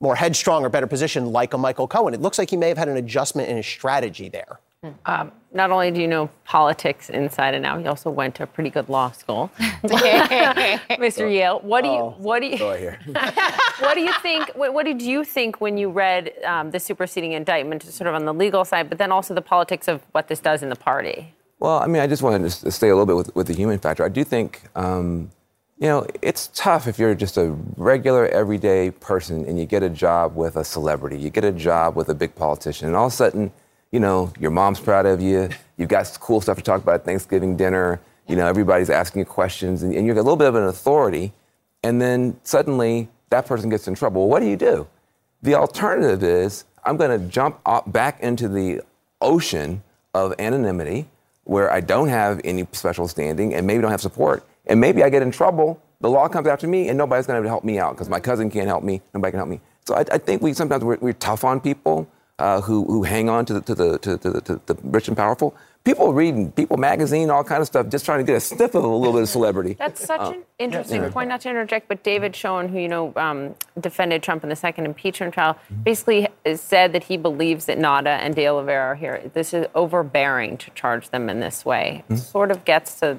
more 0.00 0.14
headstrong 0.14 0.64
or 0.64 0.68
better 0.68 0.86
positioned, 0.86 1.32
like 1.32 1.52
a 1.54 1.58
Michael 1.58 1.88
Cohen. 1.88 2.14
It 2.14 2.20
looks 2.20 2.38
like 2.38 2.50
he 2.50 2.56
may 2.56 2.68
have 2.68 2.78
had 2.78 2.88
an 2.88 2.96
adjustment 2.96 3.48
in 3.48 3.56
his 3.56 3.66
strategy 3.66 4.28
there. 4.28 4.60
Um, 5.06 5.32
not 5.52 5.70
only 5.70 5.90
do 5.90 6.00
you 6.00 6.08
know 6.08 6.28
politics 6.44 7.08
inside 7.08 7.54
and 7.54 7.64
out, 7.64 7.80
you 7.82 7.88
also 7.88 8.10
went 8.10 8.34
to 8.36 8.42
a 8.42 8.46
pretty 8.46 8.70
good 8.70 8.88
law 8.88 9.10
school, 9.10 9.50
Mr. 9.82 11.32
Yale. 11.32 11.60
What 11.60 11.82
do 11.82 11.88
you 11.88 12.02
what 12.18 12.40
do 12.40 12.46
you 12.46 12.58
what 13.80 13.94
do 13.94 14.00
you 14.00 14.12
think? 14.20 14.50
What, 14.54 14.74
what 14.74 14.84
did 14.84 15.00
you 15.00 15.24
think 15.24 15.60
when 15.60 15.78
you 15.78 15.90
read 15.90 16.32
um, 16.44 16.70
the 16.70 16.80
superseding 16.80 17.32
indictment, 17.32 17.82
sort 17.82 18.08
of 18.08 18.14
on 18.14 18.24
the 18.24 18.34
legal 18.34 18.64
side, 18.64 18.88
but 18.88 18.98
then 18.98 19.10
also 19.12 19.34
the 19.34 19.42
politics 19.42 19.88
of 19.88 20.02
what 20.12 20.28
this 20.28 20.40
does 20.40 20.62
in 20.62 20.68
the 20.68 20.76
party? 20.76 21.34
Well, 21.60 21.78
I 21.78 21.86
mean, 21.86 22.02
I 22.02 22.06
just 22.06 22.22
wanted 22.22 22.40
to 22.40 22.46
s- 22.46 22.74
stay 22.74 22.88
a 22.88 22.94
little 22.94 23.06
bit 23.06 23.16
with, 23.16 23.34
with 23.34 23.46
the 23.48 23.54
human 23.54 23.78
factor. 23.78 24.04
I 24.04 24.08
do 24.08 24.22
think, 24.22 24.62
um, 24.76 25.30
you 25.78 25.88
know, 25.88 26.06
it's 26.22 26.50
tough 26.54 26.86
if 26.86 26.98
you're 27.00 27.16
just 27.16 27.36
a 27.36 27.56
regular, 27.76 28.28
everyday 28.28 28.92
person 28.92 29.44
and 29.44 29.58
you 29.58 29.66
get 29.66 29.82
a 29.82 29.88
job 29.90 30.36
with 30.36 30.54
a 30.56 30.62
celebrity, 30.64 31.18
you 31.18 31.30
get 31.30 31.44
a 31.44 31.50
job 31.52 31.96
with 31.96 32.08
a 32.10 32.14
big 32.14 32.34
politician, 32.36 32.86
and 32.86 32.96
all 32.96 33.06
of 33.06 33.12
a 33.12 33.16
sudden, 33.16 33.50
you 33.90 34.00
know, 34.00 34.32
your 34.38 34.50
mom's 34.50 34.80
proud 34.80 35.06
of 35.06 35.20
you, 35.20 35.48
you've 35.76 35.88
got 35.88 36.16
cool 36.20 36.40
stuff 36.40 36.56
to 36.58 36.62
talk 36.62 36.82
about 36.82 36.96
at 36.96 37.04
Thanksgiving 37.04 37.56
dinner, 37.56 38.00
you 38.26 38.36
know, 38.36 38.46
everybody's 38.46 38.90
asking 38.90 39.20
you 39.20 39.24
questions, 39.24 39.82
and, 39.82 39.94
and 39.94 40.06
you're 40.06 40.16
a 40.16 40.22
little 40.22 40.36
bit 40.36 40.48
of 40.48 40.54
an 40.54 40.64
authority, 40.64 41.32
and 41.82 42.00
then 42.00 42.38
suddenly 42.42 43.08
that 43.30 43.46
person 43.46 43.70
gets 43.70 43.88
in 43.88 43.94
trouble. 43.94 44.22
Well, 44.22 44.30
what 44.30 44.40
do 44.40 44.46
you 44.46 44.56
do? 44.56 44.86
The 45.42 45.54
alternative 45.54 46.22
is 46.22 46.64
I'm 46.84 46.96
going 46.96 47.18
to 47.18 47.26
jump 47.28 47.60
up 47.64 47.90
back 47.92 48.20
into 48.20 48.48
the 48.48 48.82
ocean 49.20 49.82
of 50.14 50.34
anonymity 50.38 51.06
where 51.44 51.72
I 51.72 51.80
don't 51.80 52.08
have 52.08 52.40
any 52.44 52.66
special 52.72 53.08
standing 53.08 53.54
and 53.54 53.66
maybe 53.66 53.80
don't 53.80 53.90
have 53.90 54.00
support. 54.00 54.44
And 54.66 54.80
maybe 54.80 55.02
I 55.02 55.08
get 55.08 55.22
in 55.22 55.30
trouble. 55.30 55.80
The 56.00 56.10
law 56.10 56.28
comes 56.28 56.46
after 56.46 56.66
me 56.66 56.88
and 56.88 56.98
nobody's 56.98 57.26
going 57.26 57.42
to 57.42 57.48
help 57.48 57.64
me 57.64 57.78
out 57.78 57.94
because 57.94 58.08
my 58.08 58.20
cousin 58.20 58.50
can't 58.50 58.68
help 58.68 58.84
me. 58.84 59.00
Nobody 59.14 59.30
can 59.32 59.38
help 59.38 59.48
me. 59.48 59.60
So 59.86 59.94
I, 59.94 60.04
I 60.12 60.18
think 60.18 60.42
we 60.42 60.52
sometimes 60.52 60.84
we're, 60.84 60.98
we're 61.00 61.14
tough 61.14 61.44
on 61.44 61.60
people 61.60 62.08
uh, 62.38 62.60
who, 62.60 62.84
who 62.84 63.02
hang 63.02 63.28
on 63.28 63.44
to 63.46 63.54
the, 63.54 63.60
to, 63.62 63.74
the, 63.74 63.98
to, 63.98 64.16
the, 64.16 64.40
to 64.42 64.60
the 64.66 64.76
rich 64.84 65.08
and 65.08 65.16
powerful. 65.16 65.54
People 65.84 66.12
reading 66.12 66.52
People 66.52 66.76
magazine, 66.76 67.30
all 67.30 67.42
kind 67.42 67.60
of 67.62 67.66
stuff, 67.66 67.88
just 67.88 68.04
trying 68.04 68.18
to 68.18 68.24
get 68.24 68.36
a 68.36 68.40
sniff 68.40 68.74
of 68.74 68.84
a 68.84 68.86
little 68.86 69.12
bit 69.12 69.22
of 69.22 69.28
celebrity. 69.28 69.74
That's 69.78 70.04
such 70.04 70.20
Uh, 70.20 70.32
an 70.32 70.42
interesting 70.58 71.02
yeah. 71.02 71.08
point. 71.10 71.28
Not 71.30 71.40
to 71.42 71.48
interject, 71.50 71.88
but 71.88 72.02
David 72.02 72.36
Schoen, 72.36 72.68
who 72.68 72.78
you 72.78 72.88
know 72.88 73.12
um, 73.16 73.54
defended 73.80 74.22
Trump 74.22 74.42
in 74.42 74.50
the 74.50 74.56
second 74.56 74.84
impeachment 74.86 75.32
trial, 75.32 75.56
basically 75.84 76.28
said 76.56 76.92
that 76.92 77.04
he 77.04 77.16
believes 77.16 77.66
that 77.66 77.78
Nauta 77.78 78.18
and 78.18 78.34
De 78.34 78.46
Oliveira 78.46 78.84
are 78.88 78.94
here. 78.96 79.30
This 79.32 79.54
is 79.54 79.66
overbearing 79.74 80.58
to 80.58 80.70
charge 80.72 81.08
them 81.08 81.30
in 81.30 81.40
this 81.40 81.64
way. 81.64 82.04
Sort 82.16 82.50
of 82.50 82.64
gets 82.64 82.98
to 83.00 83.18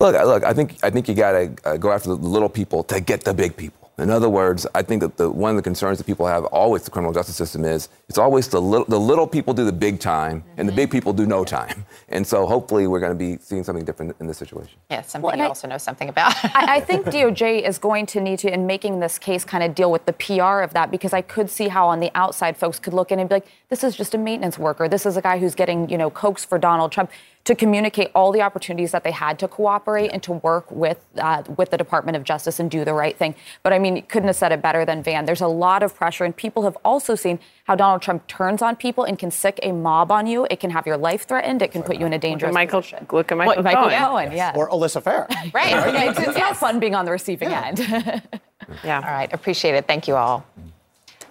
Look, 0.00 0.14
I- 0.14 0.24
look. 0.24 0.44
I 0.44 0.52
think 0.54 0.78
I 0.82 0.90
think 0.90 1.08
you 1.08 1.14
got 1.14 1.32
to 1.32 1.54
uh, 1.64 1.76
go 1.76 1.90
after 1.92 2.08
the 2.10 2.14
little 2.16 2.48
people 2.48 2.82
to 2.84 3.00
get 3.00 3.24
the 3.24 3.34
big 3.34 3.56
people. 3.56 3.85
In 3.98 4.10
other 4.10 4.28
words, 4.28 4.66
I 4.74 4.82
think 4.82 5.00
that 5.00 5.16
the, 5.16 5.30
one 5.30 5.50
of 5.50 5.56
the 5.56 5.62
concerns 5.62 5.96
that 5.96 6.04
people 6.04 6.26
have 6.26 6.44
always 6.46 6.82
the 6.82 6.90
criminal 6.90 7.14
justice 7.14 7.36
system 7.36 7.64
is 7.64 7.88
it's 8.10 8.18
always 8.18 8.46
the 8.46 8.60
little, 8.60 8.84
the 8.84 9.00
little 9.00 9.26
people 9.26 9.54
do 9.54 9.64
the 9.64 9.72
big 9.72 10.00
time 10.00 10.44
and 10.58 10.68
the 10.68 10.72
mm-hmm. 10.72 10.76
big 10.76 10.90
people 10.90 11.14
do 11.14 11.24
no 11.24 11.44
time. 11.44 11.86
And 12.10 12.26
so 12.26 12.46
hopefully 12.46 12.86
we're 12.86 13.00
going 13.00 13.12
to 13.12 13.18
be 13.18 13.38
seeing 13.42 13.64
something 13.64 13.86
different 13.86 14.14
in 14.20 14.26
this 14.26 14.36
situation. 14.36 14.78
Yeah, 14.90 15.00
something 15.00 15.24
Well, 15.24 15.32
and 15.32 15.40
you 15.40 15.46
I- 15.46 15.48
also 15.48 15.66
know 15.66 15.78
something 15.78 16.10
about. 16.10 16.34
I, 16.44 16.76
I 16.76 16.80
think 16.80 17.06
DOJ 17.06 17.66
is 17.66 17.78
going 17.78 18.04
to 18.06 18.20
need 18.20 18.38
to, 18.40 18.52
in 18.52 18.66
making 18.66 19.00
this 19.00 19.18
case, 19.18 19.44
kind 19.44 19.64
of 19.64 19.74
deal 19.74 19.90
with 19.90 20.04
the 20.04 20.12
PR 20.12 20.60
of 20.60 20.74
that 20.74 20.90
because 20.90 21.14
I 21.14 21.22
could 21.22 21.48
see 21.48 21.68
how 21.68 21.88
on 21.88 22.00
the 22.00 22.10
outside 22.14 22.58
folks 22.58 22.78
could 22.78 22.92
look 22.92 23.10
in 23.10 23.18
and 23.18 23.28
be 23.30 23.36
like, 23.36 23.46
this 23.70 23.82
is 23.82 23.96
just 23.96 24.14
a 24.14 24.18
maintenance 24.18 24.58
worker. 24.58 24.88
This 24.88 25.06
is 25.06 25.16
a 25.16 25.22
guy 25.22 25.38
who's 25.38 25.54
getting, 25.54 25.88
you 25.88 25.96
know, 25.96 26.10
cokes 26.10 26.44
for 26.44 26.58
Donald 26.58 26.92
Trump 26.92 27.10
to 27.46 27.54
communicate 27.54 28.10
all 28.12 28.32
the 28.32 28.42
opportunities 28.42 28.90
that 28.90 29.04
they 29.04 29.12
had 29.12 29.38
to 29.38 29.46
cooperate 29.46 30.08
and 30.08 30.22
to 30.24 30.32
work 30.32 30.68
with 30.70 30.98
uh, 31.16 31.44
with 31.56 31.70
the 31.70 31.78
Department 31.78 32.16
of 32.16 32.24
Justice 32.24 32.58
and 32.58 32.70
do 32.70 32.84
the 32.84 32.92
right 32.92 33.16
thing. 33.16 33.34
But 33.62 33.72
I 33.72 33.78
mean, 33.78 33.96
you 33.96 34.02
couldn't 34.02 34.26
have 34.26 34.36
said 34.36 34.50
it 34.52 34.60
better 34.60 34.84
than 34.84 35.02
Van. 35.02 35.24
There's 35.24 35.40
a 35.40 35.46
lot 35.46 35.82
of 35.82 35.94
pressure, 35.94 36.24
and 36.24 36.36
people 36.36 36.64
have 36.64 36.76
also 36.84 37.14
seen 37.14 37.38
how 37.64 37.76
Donald 37.76 38.02
Trump 38.02 38.26
turns 38.26 38.62
on 38.62 38.74
people 38.74 39.04
and 39.04 39.18
can 39.18 39.30
sick 39.30 39.60
a 39.62 39.70
mob 39.72 40.10
on 40.10 40.26
you. 40.26 40.46
It 40.50 40.58
can 40.58 40.70
have 40.70 40.86
your 40.86 40.96
life 40.96 41.26
threatened. 41.26 41.62
It 41.62 41.70
can 41.70 41.82
put 41.84 41.98
you 41.98 42.06
in 42.06 42.12
a 42.12 42.18
dangerous 42.18 42.52
Michael, 42.52 42.80
position. 42.80 43.06
look 43.12 43.30
at 43.30 43.38
Michael 43.38 43.62
What, 43.62 43.64
Michael 43.64 43.84
Cohen. 43.84 43.98
Cohen, 43.98 44.32
yeah. 44.32 44.52
Or 44.56 44.68
Alyssa 44.68 45.02
Farah. 45.02 45.26
Right. 45.54 46.08
it's, 46.08 46.18
it's 46.18 46.38
not 46.38 46.56
fun 46.56 46.80
being 46.80 46.94
on 46.94 47.04
the 47.04 47.12
receiving 47.12 47.48
end. 47.48 47.78
yeah. 48.84 48.96
All 48.96 49.12
right. 49.12 49.32
Appreciate 49.32 49.74
it. 49.74 49.86
Thank 49.86 50.08
you 50.08 50.16
all. 50.16 50.44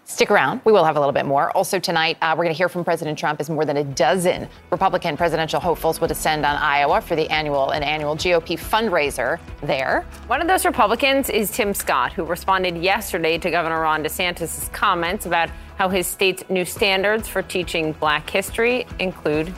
Stick 0.07 0.30
around. 0.30 0.61
We 0.65 0.72
will 0.72 0.86
have 0.86 0.98
a 0.98 0.99
little 0.99 1.11
bit 1.11 1.26
more. 1.26 1.49
Also, 1.57 1.80
tonight, 1.80 2.18
uh, 2.22 2.36
we're 2.38 2.44
going 2.44 2.53
to 2.53 2.57
hear 2.57 2.69
from 2.69 2.84
President 2.84 3.18
Trump 3.18 3.40
as 3.40 3.49
more 3.49 3.65
than 3.65 3.77
a 3.77 3.84
dozen 3.84 4.48
Republican 4.69 5.18
presidential 5.18 5.60
hopefuls 5.60 5.99
will 5.99 6.07
descend 6.07 6.45
on 6.45 6.56
Iowa 6.57 7.02
for 7.02 7.15
the 7.15 7.27
annual 7.32 7.72
and 7.72 7.84
annual 7.84 8.15
GOP 8.15 8.57
fundraiser 8.60 9.40
there. 9.64 10.06
One 10.27 10.41
of 10.41 10.48
those 10.48 10.64
Republicans 10.64 11.32
is 11.32 11.49
Tim 11.49 11.73
Scott, 11.73 12.14
who 12.14 12.23
responded 12.23 12.77
yesterday 12.77 13.40
to 13.40 13.49
Governor 13.49 13.82
Ron 13.82 14.03
DeSantis' 14.03 14.72
comments 14.72 15.26
about 15.26 15.49
how 15.77 15.90
his 15.90 16.06
state's 16.06 16.44
new 16.52 16.65
standards 16.65 17.27
for 17.27 17.41
teaching 17.41 17.94
black 17.94 18.30
history 18.30 18.86
include 18.99 19.52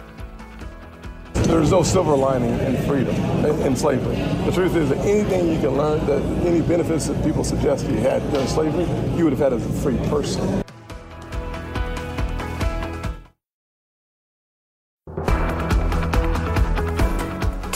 There's 1.45 1.72
no 1.72 1.84
silver 1.84 2.15
lining 2.15 2.57
in 2.59 2.77
freedom, 2.88 3.15
in, 3.45 3.76
slavery. 3.76 4.15
The 4.45 4.51
truth 4.51 4.76
is 4.76 4.89
that 4.89 4.97
anything 4.99 5.51
you 5.51 5.59
can 5.59 5.77
learn, 5.77 6.05
that 6.07 6.22
any 6.45 6.61
benefits 6.61 7.07
that 7.07 7.23
people 7.23 7.43
suggest 7.43 7.88
you 7.88 7.97
had 7.97 8.22
during 8.31 8.47
slavery, 8.47 8.85
you 9.18 9.23
would 9.23 9.34
have 9.34 9.39
had 9.39 9.53
as 9.53 9.65
a 9.65 9.73
free 9.81 9.97
person. 10.09 10.64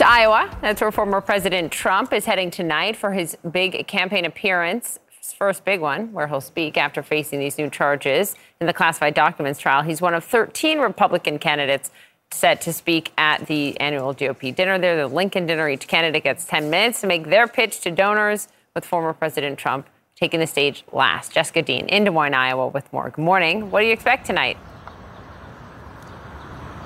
To 0.02 0.08
Iowa, 0.10 0.50
that's 0.62 0.82
where 0.82 0.92
former 0.92 1.22
President 1.22 1.72
Trump 1.72 2.12
is 2.12 2.26
heading 2.26 2.50
tonight 2.50 2.96
for 2.96 3.12
his 3.12 3.38
big 3.52 3.86
campaign 3.86 4.26
appearance. 4.26 4.98
First 5.38 5.64
big 5.64 5.80
one, 5.80 6.12
where 6.12 6.28
he'll 6.28 6.42
speak 6.42 6.76
after 6.76 7.04
facing 7.04 7.40
these 7.40 7.60
new 7.60 7.70
charges 7.70 8.36
in 8.60 8.66
the 8.66 8.74
classified 8.74 9.14
documents 9.14 9.60
trial. 9.60 9.84
He's 9.84 10.02
one 10.02 10.16
of 10.16 10.24
13 10.24 10.80
Republican 10.80 11.38
candidates 11.38 11.92
set 12.34 12.62
to 12.62 12.74
speak 12.74 13.12
at 13.18 13.46
the 13.48 13.80
annual 13.80 14.14
GOP 14.14 14.56
dinner 14.56 14.78
there, 14.80 14.96
the 14.96 15.08
Lincoln 15.08 15.46
dinner. 15.46 15.70
Each 15.70 15.88
candidate 15.88 16.24
gets 16.24 16.46
10 16.46 16.70
minutes 16.70 17.02
to 17.02 17.08
make 17.08 17.28
their 17.28 17.48
pitch 17.48 17.82
to 17.82 17.92
donors, 17.92 18.48
with 18.76 18.86
former 18.86 19.14
President 19.14 19.58
Trump 19.58 19.88
taking 20.16 20.40
the 20.40 20.48
stage 20.48 20.84
last. 20.92 21.32
Jessica 21.32 21.62
Dean 21.62 21.88
in 21.88 22.04
Des 22.04 22.12
Moines, 22.12 22.34
Iowa, 22.34 22.68
with 22.68 22.92
more. 22.94 23.10
Good 23.10 23.24
morning. 23.24 23.72
What 23.72 23.82
do 23.82 23.88
you 23.88 23.94
expect 23.94 24.26
tonight? 24.26 24.58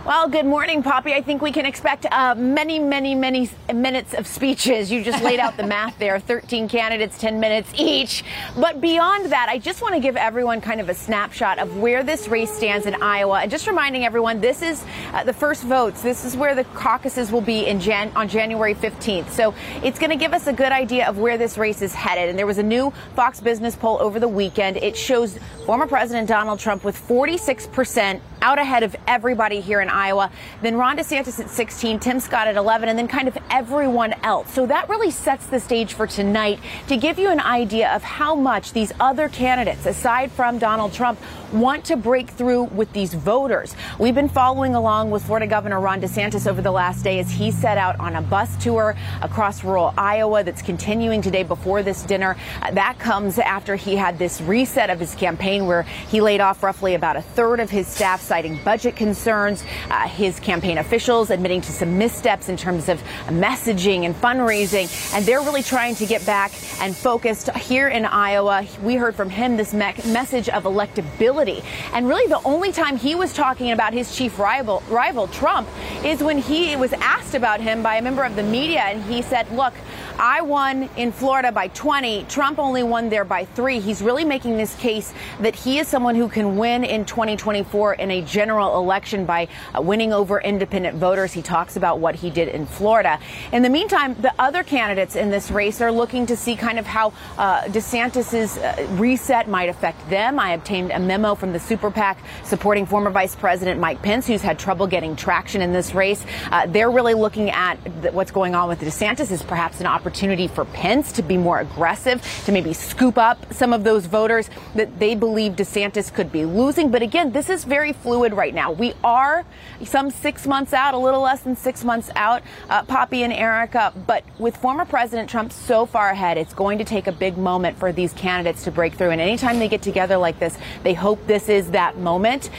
Well, 0.05 0.29
good 0.29 0.45
morning, 0.45 0.83
Poppy. 0.83 1.15
I 1.15 1.23
think 1.23 1.41
we 1.41 1.51
can 1.51 1.65
expect 1.65 2.05
uh, 2.11 2.35
many, 2.35 2.77
many, 2.77 3.15
many 3.15 3.49
minutes 3.73 4.13
of 4.13 4.27
speeches. 4.27 4.91
You 4.91 5.03
just 5.03 5.23
laid 5.23 5.39
out 5.39 5.57
the 5.57 5.65
math 5.65 5.97
there 5.97 6.19
13 6.19 6.69
candidates, 6.69 7.17
10 7.17 7.39
minutes 7.39 7.71
each. 7.75 8.23
But 8.55 8.81
beyond 8.81 9.31
that, 9.31 9.49
I 9.49 9.57
just 9.57 9.81
want 9.81 9.95
to 9.95 9.99
give 9.99 10.15
everyone 10.15 10.61
kind 10.61 10.79
of 10.79 10.89
a 10.89 10.93
snapshot 10.93 11.57
of 11.57 11.77
where 11.77 12.03
this 12.03 12.27
race 12.27 12.51
stands 12.51 12.85
in 12.85 13.01
Iowa. 13.01 13.39
And 13.39 13.49
just 13.49 13.65
reminding 13.65 14.05
everyone, 14.05 14.41
this 14.41 14.61
is 14.61 14.85
uh, 15.11 15.23
the 15.23 15.33
first 15.33 15.63
votes. 15.63 16.03
This 16.03 16.23
is 16.23 16.37
where 16.37 16.53
the 16.53 16.65
caucuses 16.65 17.31
will 17.31 17.41
be 17.41 17.65
in 17.65 17.79
Jan- 17.79 18.11
on 18.15 18.27
January 18.27 18.75
15th. 18.75 19.31
So 19.31 19.55
it's 19.81 19.97
going 19.97 20.11
to 20.11 20.17
give 20.17 20.33
us 20.33 20.45
a 20.45 20.53
good 20.53 20.71
idea 20.71 21.09
of 21.09 21.17
where 21.17 21.39
this 21.39 21.57
race 21.57 21.81
is 21.81 21.95
headed. 21.95 22.29
And 22.29 22.37
there 22.37 22.45
was 22.45 22.59
a 22.59 22.63
new 22.63 22.93
Fox 23.15 23.41
Business 23.41 23.75
poll 23.75 23.97
over 23.99 24.19
the 24.19 24.27
weekend. 24.27 24.77
It 24.77 24.95
shows 24.95 25.39
former 25.65 25.87
President 25.87 26.27
Donald 26.27 26.59
Trump 26.59 26.83
with 26.83 26.95
46% 27.07 28.21
out 28.43 28.59
ahead 28.59 28.83
of 28.83 28.95
everybody 29.07 29.59
here 29.59 29.81
in 29.81 29.89
Iowa. 29.95 30.29
Then 30.61 30.75
Ron 30.75 30.97
DeSantis 30.97 31.39
at 31.39 31.49
16, 31.49 31.99
Tim 31.99 32.19
Scott 32.19 32.47
at 32.47 32.57
11, 32.57 32.89
and 32.89 32.99
then 32.99 33.07
kind 33.07 33.27
of 33.27 33.37
everyone 33.49 34.13
else. 34.23 34.53
So 34.53 34.65
that 34.65 34.89
really 34.89 35.09
sets 35.09 35.45
the 35.47 35.59
stage 35.59 35.93
for 35.93 36.05
tonight 36.05 36.59
to 36.87 36.97
give 36.97 37.17
you 37.17 37.29
an 37.29 37.39
idea 37.39 37.95
of 37.95 38.03
how 38.03 38.35
much 38.35 38.73
these 38.73 38.91
other 38.99 39.29
candidates, 39.29 39.85
aside 39.85 40.31
from 40.31 40.59
Donald 40.59 40.93
Trump, 40.93 41.19
want 41.53 41.85
to 41.85 41.95
break 41.95 42.29
through 42.29 42.63
with 42.63 42.91
these 42.91 43.13
voters. 43.13 43.75
We've 43.97 44.15
been 44.15 44.29
following 44.29 44.75
along 44.75 45.11
with 45.11 45.23
Florida 45.23 45.47
Governor 45.47 45.79
Ron 45.79 46.01
DeSantis 46.01 46.47
over 46.47 46.61
the 46.61 46.71
last 46.71 47.03
day 47.03 47.19
as 47.19 47.31
he 47.31 47.51
set 47.51 47.77
out 47.77 47.97
on 47.99 48.15
a 48.15 48.21
bus 48.21 48.61
tour 48.61 48.95
across 49.21 49.63
rural 49.63 49.93
Iowa 49.97 50.43
that's 50.43 50.61
continuing 50.61 51.21
today 51.21 51.43
before 51.43 51.81
this 51.81 52.03
dinner. 52.03 52.35
That 52.73 52.99
comes 52.99 53.39
after 53.39 53.75
he 53.75 53.95
had 53.95 54.19
this 54.19 54.41
reset 54.41 54.89
of 54.89 54.99
his 54.99 55.15
campaign 55.15 55.65
where 55.65 55.83
he 55.83 56.19
laid 56.19 56.41
off 56.41 56.61
roughly 56.61 56.95
about 56.95 57.15
a 57.15 57.21
third 57.21 57.59
of 57.59 57.69
his 57.69 57.87
staff, 57.87 58.21
citing 58.21 58.59
budget 58.63 58.95
concerns. 58.95 59.63
Uh, 59.89 60.07
his 60.07 60.39
campaign 60.39 60.77
officials 60.77 61.29
admitting 61.29 61.61
to 61.61 61.71
some 61.71 61.97
missteps 61.97 62.49
in 62.49 62.57
terms 62.57 62.89
of 62.89 63.01
messaging 63.27 64.05
and 64.05 64.15
fundraising. 64.15 64.89
And 65.13 65.25
they're 65.25 65.41
really 65.41 65.63
trying 65.63 65.95
to 65.95 66.05
get 66.05 66.25
back 66.25 66.51
and 66.81 66.95
focused 66.95 67.49
here 67.51 67.87
in 67.87 68.05
Iowa. 68.05 68.65
We 68.81 68.95
heard 68.95 69.15
from 69.15 69.29
him 69.29 69.57
this 69.57 69.73
me- 69.73 69.93
message 70.05 70.49
of 70.49 70.63
electability. 70.63 71.63
And 71.93 72.07
really, 72.07 72.27
the 72.27 72.41
only 72.43 72.71
time 72.71 72.97
he 72.97 73.15
was 73.15 73.33
talking 73.33 73.71
about 73.71 73.93
his 73.93 74.15
chief 74.15 74.39
rival, 74.39 74.83
rival, 74.89 75.27
Trump, 75.27 75.67
is 76.03 76.23
when 76.23 76.37
he 76.37 76.75
was 76.75 76.93
asked 76.93 77.35
about 77.35 77.61
him 77.61 77.83
by 77.83 77.97
a 77.97 78.01
member 78.01 78.23
of 78.23 78.35
the 78.35 78.43
media. 78.43 78.81
And 78.81 79.03
he 79.03 79.21
said, 79.21 79.49
Look, 79.51 79.73
I 80.17 80.41
won 80.41 80.89
in 80.95 81.11
Florida 81.11 81.51
by 81.51 81.67
20. 81.69 82.23
Trump 82.25 82.57
only 82.57 82.83
won 82.83 83.09
there 83.09 83.25
by 83.25 83.43
three. 83.43 83.81
He's 83.81 84.01
really 84.01 84.23
making 84.23 84.55
this 84.55 84.73
case 84.75 85.13
that 85.41 85.55
he 85.55 85.79
is 85.79 85.89
someone 85.89 86.15
who 86.15 86.29
can 86.29 86.55
win 86.55 86.85
in 86.85 87.03
2024 87.03 87.95
in 87.95 88.11
a 88.11 88.21
general 88.21 88.77
election 88.77 89.25
by 89.25 89.49
uh, 89.77 89.81
winning 89.81 90.13
over 90.13 90.39
independent 90.39 90.97
voters. 90.97 91.33
He 91.33 91.41
talks 91.41 91.75
about 91.75 91.99
what 91.99 92.15
he 92.15 92.29
did 92.29 92.47
in 92.47 92.65
Florida. 92.65 93.19
In 93.51 93.61
the 93.61 93.69
meantime, 93.69 94.15
the 94.21 94.33
other 94.39 94.63
candidates 94.63 95.17
in 95.17 95.31
this 95.31 95.51
race 95.51 95.81
are 95.81 95.91
looking 95.91 96.25
to 96.27 96.37
see 96.37 96.55
kind 96.55 96.79
of 96.79 96.85
how 96.85 97.11
uh, 97.37 97.63
DeSantis's 97.63 98.57
uh, 98.57 98.87
reset 98.91 99.49
might 99.49 99.67
affect 99.67 100.09
them. 100.09 100.39
I 100.39 100.53
obtained 100.53 100.91
a 100.91 100.99
memo 100.99 101.35
from 101.35 101.51
the 101.51 101.59
super 101.59 101.91
PAC 101.91 102.17
supporting 102.45 102.85
former 102.85 103.09
Vice 103.09 103.35
President 103.35 103.81
Mike 103.81 104.01
Pence, 104.01 104.27
who's 104.27 104.41
had 104.41 104.59
trouble 104.59 104.87
getting 104.87 105.17
traction 105.17 105.61
in 105.61 105.73
this 105.73 105.93
race. 105.93 106.25
Uh, 106.51 106.67
they're 106.67 106.91
really 106.91 107.15
looking 107.15 107.49
at 107.49 107.75
th- 108.01 108.13
what's 108.13 108.31
going 108.31 108.55
on 108.55 108.69
with 108.69 108.79
DeSantis 108.79 109.29
as 109.29 109.43
perhaps 109.43 109.81
an 109.81 109.87
opportunity 109.87 110.04
for 110.05 110.65
Pence 110.65 111.11
to 111.13 111.21
be 111.21 111.37
more 111.37 111.59
aggressive, 111.59 112.21
to 112.45 112.51
maybe 112.51 112.73
scoop 112.73 113.17
up 113.17 113.53
some 113.53 113.73
of 113.73 113.83
those 113.83 114.05
voters 114.05 114.49
that 114.75 114.99
they 114.99 115.15
believe 115.15 115.53
DeSantis 115.53 116.13
could 116.13 116.31
be 116.31 116.45
losing. 116.45 116.91
But 116.91 117.01
again, 117.01 117.31
this 117.31 117.49
is 117.49 117.63
very 117.63 117.93
fluid 117.93 118.33
right 118.33 118.53
now. 118.53 118.71
We 118.71 118.93
are 119.03 119.45
some 119.83 120.11
six 120.11 120.45
months 120.47 120.73
out, 120.73 120.93
a 120.93 120.97
little 120.97 121.21
less 121.21 121.41
than 121.41 121.55
six 121.55 121.83
months 121.83 122.09
out, 122.15 122.43
uh, 122.69 122.83
Poppy 122.83 123.23
and 123.23 123.33
Erica. 123.33 123.93
But 124.07 124.23
with 124.39 124.57
former 124.57 124.85
President 124.85 125.29
Trump 125.29 125.51
so 125.51 125.85
far 125.85 126.09
ahead, 126.09 126.37
it's 126.37 126.53
going 126.53 126.77
to 126.77 126.83
take 126.83 127.07
a 127.07 127.11
big 127.11 127.37
moment 127.37 127.77
for 127.77 127.91
these 127.91 128.13
candidates 128.13 128.63
to 128.65 128.71
break 128.71 128.93
through. 128.93 129.11
And 129.11 129.21
anytime 129.21 129.59
they 129.59 129.67
get 129.67 129.81
together 129.81 130.17
like 130.17 130.39
this, 130.39 130.57
they 130.83 130.93
hope 130.93 131.25
this 131.27 131.49
is 131.49 131.71
that 131.71 131.97
moment. 131.97 132.49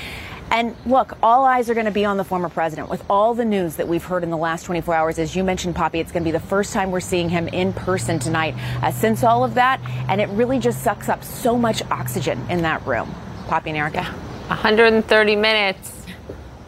And 0.51 0.77
look, 0.87 1.19
all 1.23 1.45
eyes 1.45 1.69
are 1.69 1.75
going 1.75 1.87
to 1.87 1.93
be 1.93 2.05
on 2.05 2.17
the 2.17 2.25
former 2.25 2.49
president 2.49 2.89
with 2.89 3.05
all 3.11 3.35
the 3.35 3.45
news 3.45 3.77
that 3.77 3.89
we've 3.89 4.05
heard 4.05 4.23
in 4.23 4.31
the 4.31 4.37
last 4.37 4.65
24 4.65 4.95
hours. 4.95 5.19
As 5.19 5.35
you 5.35 5.43
mentioned, 5.43 5.75
Poppy, 5.75 5.99
it's 5.99 6.13
going 6.13 6.23
to 6.23 6.29
be 6.29 6.33
the 6.33 6.41
first 6.41 6.73
time 6.73 6.91
we're 6.91 7.01
seeing 7.01 7.29
him 7.29 7.49
in 7.49 7.73
person 7.73 8.19
tonight 8.19 8.55
uh, 8.83 8.91
since 8.91 9.25
all 9.25 9.45
of 9.45 9.55
that. 9.55 9.81
And 10.09 10.21
it 10.21 10.29
really 10.31 10.59
just 10.59 10.83
sucks 10.83 11.09
up 11.09 11.25
so 11.25 11.57
much 11.57 11.83
oxygen 11.91 12.45
in 12.49 12.63
that 12.63 12.87
room. 12.87 13.13
Poppy 13.49 13.71
and 13.71 13.77
Erica. 13.77 14.05
130 14.49 15.37
minutes. 15.37 15.93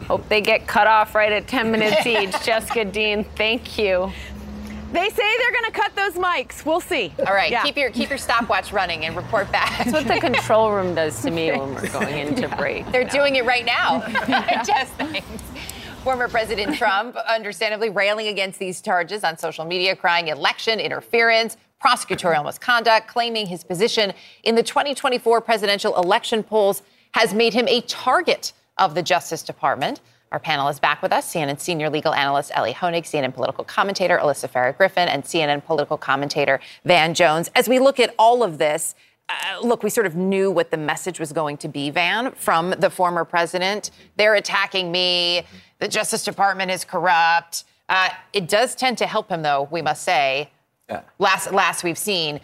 Hope 0.05 0.27
they 0.27 0.41
get 0.41 0.67
cut 0.67 0.87
off 0.87 1.15
right 1.15 1.31
at 1.31 1.47
10 1.47 1.71
minutes 1.71 2.05
each. 2.05 2.31
Jessica 2.43 2.83
Dean, 2.83 3.23
thank 3.35 3.77
you. 3.77 4.11
They 4.91 5.09
say 5.09 5.37
they're 5.37 5.51
going 5.51 5.65
to 5.65 5.71
cut 5.71 5.95
those 5.95 6.13
mics. 6.13 6.65
We'll 6.65 6.81
see. 6.81 7.13
All 7.27 7.33
right, 7.33 7.51
Yeah. 7.51 7.63
keep 7.63 7.77
your 7.77 7.91
keep 7.91 8.09
your 8.09 8.17
stopwatch 8.17 8.71
running 8.73 9.05
and 9.05 9.15
report 9.15 9.51
back. 9.51 9.77
That's 9.77 9.91
what 9.91 10.07
the 10.07 10.19
control 10.19 10.71
room 10.71 10.95
does 10.95 11.21
to 11.21 11.31
me 11.31 11.51
when 11.51 11.75
we're 11.75 11.89
going 11.89 12.17
into 12.17 12.47
break. 12.57 12.91
They're 12.91 13.03
doing 13.07 13.35
it 13.35 13.45
right 13.45 13.65
now. 13.65 13.99
Just 14.65 14.91
thanks. 14.93 15.25
Former 16.03 16.27
President 16.27 16.75
Trump, 16.75 17.15
understandably 17.17 17.89
railing 17.89 18.27
against 18.27 18.57
these 18.57 18.81
charges 18.81 19.23
on 19.23 19.37
social 19.37 19.65
media, 19.65 19.95
crying 19.95 20.29
election 20.29 20.79
interference, 20.79 21.57
prosecutorial 21.85 22.43
misconduct, 22.45 23.07
claiming 23.07 23.45
his 23.45 23.63
position 23.63 24.13
in 24.43 24.55
the 24.55 24.63
2024 24.63 25.41
presidential 25.41 25.95
election 25.97 26.41
polls 26.41 26.81
has 27.11 27.33
made 27.33 27.53
him 27.53 27.67
a 27.67 27.81
target 27.81 28.53
of 28.77 28.95
the 28.95 29.03
Justice 29.03 29.43
Department. 29.43 29.99
Our 30.31 30.39
panel 30.39 30.67
is 30.67 30.79
back 30.79 31.01
with 31.01 31.11
us 31.11 31.33
CNN 31.33 31.59
senior 31.59 31.89
legal 31.89 32.13
analyst 32.13 32.51
Elie 32.53 32.73
Honig, 32.73 33.03
CNN 33.03 33.33
political 33.33 33.63
commentator 33.63 34.19
Alyssa 34.21 34.49
Farah 34.49 34.77
Griffin, 34.77 35.07
and 35.07 35.23
CNN 35.23 35.65
political 35.65 35.97
commentator 35.97 36.59
Van 36.85 37.13
Jones. 37.15 37.49
As 37.55 37.67
we 37.67 37.79
look 37.79 37.99
at 37.99 38.13
all 38.19 38.43
of 38.43 38.59
this, 38.59 38.93
uh, 39.27 39.59
look, 39.61 39.83
we 39.83 39.89
sort 39.89 40.05
of 40.05 40.15
knew 40.15 40.51
what 40.51 40.69
the 40.69 40.77
message 40.77 41.19
was 41.19 41.31
going 41.31 41.57
to 41.57 41.67
be, 41.67 41.89
Van, 41.89 42.31
from 42.33 42.71
the 42.71 42.89
former 42.89 43.25
president. 43.25 43.91
They're 44.17 44.35
attacking 44.35 44.91
me. 44.91 45.43
The 45.79 45.87
Justice 45.87 46.23
Department 46.23 46.69
is 46.71 46.85
corrupt. 46.85 47.63
Uh, 47.87 48.09
it 48.33 48.47
does 48.47 48.75
tend 48.75 48.97
to 48.99 49.07
help 49.07 49.29
him, 49.29 49.41
though, 49.41 49.67
we 49.71 49.81
must 49.81 50.03
say. 50.03 50.51
Last, 51.19 51.51
last 51.51 51.83
we've 51.83 51.97
seen. 51.97 52.39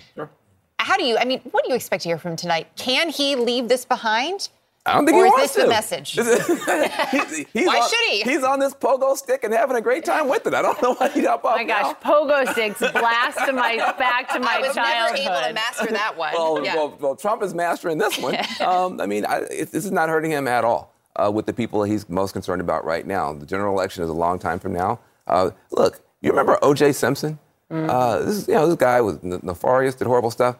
How 0.79 0.97
do 0.97 1.03
you, 1.03 1.17
I 1.17 1.25
mean, 1.25 1.39
what 1.51 1.63
do 1.63 1.69
you 1.69 1.75
expect 1.75 2.03
to 2.03 2.09
hear 2.09 2.17
from 2.17 2.31
him 2.31 2.37
tonight? 2.37 2.67
Can 2.75 3.09
he 3.09 3.35
leave 3.35 3.67
this 3.67 3.85
behind? 3.85 4.49
I 4.87 4.93
don't 4.93 5.05
think 5.07 5.17
or 5.17 5.25
he 5.25 5.29
is 5.29 5.33
wants 5.33 5.53
this 5.55 5.55
to. 5.55 5.61
the 5.63 5.67
message? 5.67 6.11
He's- 7.11 7.45
he's 7.53 7.65
Why 7.67 7.79
on- 7.79 7.89
should 7.89 8.09
he? 8.11 8.21
He's 8.21 8.43
on 8.43 8.59
this 8.59 8.73
pogo 8.73 9.15
stick 9.17 9.43
and 9.43 9.53
having 9.53 9.75
a 9.77 9.81
great 9.81 10.05
time 10.05 10.27
with 10.27 10.45
it. 10.45 10.53
I 10.53 10.61
don't 10.61 10.79
know 10.81 10.93
why 10.93 11.09
he'd 11.09 11.25
hop 11.25 11.43
off. 11.43 11.53
Oh 11.53 11.57
my 11.57 11.63
gosh, 11.63 11.95
pogo 12.03 12.47
sticks 12.51 12.79
blast 12.79 13.39
to 13.47 13.53
my 13.53 13.77
back 13.97 14.29
to 14.33 14.39
my 14.39 14.55
I 14.57 14.59
was 14.59 14.75
childhood. 14.75 15.19
never 15.25 15.35
able 15.37 15.47
to 15.47 15.53
master 15.53 15.87
that 15.91 16.15
one. 16.17 16.33
Well, 16.33 16.63
Yeah. 16.63 16.75
well, 16.75 16.97
well, 16.99 17.15
Trump 17.15 17.41
is 17.41 17.53
mastering 17.55 17.97
this 17.97 18.17
one. 18.19 18.35
um, 18.59 19.01
I 19.01 19.05
mean, 19.07 19.25
I, 19.25 19.37
it, 19.49 19.71
this 19.71 19.85
is 19.85 19.91
not 19.91 20.09
hurting 20.09 20.29
him 20.31 20.47
at 20.47 20.63
all 20.63 20.93
uh, 21.15 21.31
with 21.33 21.45
the 21.47 21.53
people 21.53 21.81
he's 21.83 22.07
most 22.07 22.33
concerned 22.33 22.61
about 22.61 22.85
right 22.85 23.07
now. 23.07 23.33
The 23.33 23.45
general 23.45 23.73
election 23.75 24.03
is 24.03 24.09
a 24.09 24.13
long 24.13 24.37
time 24.39 24.59
from 24.59 24.73
now. 24.73 24.99
Uh, 25.25 25.49
look, 25.71 26.01
you 26.21 26.29
remember 26.29 26.59
O.J. 26.61 26.91
Simpson? 26.91 27.39
Uh, 27.71 28.19
this 28.19 28.35
is, 28.35 28.47
you 28.47 28.53
know, 28.53 28.67
this 28.67 28.75
guy 28.75 29.01
was 29.01 29.21
nefarious, 29.23 29.95
did 29.95 30.05
horrible 30.07 30.29
stuff. 30.31 30.55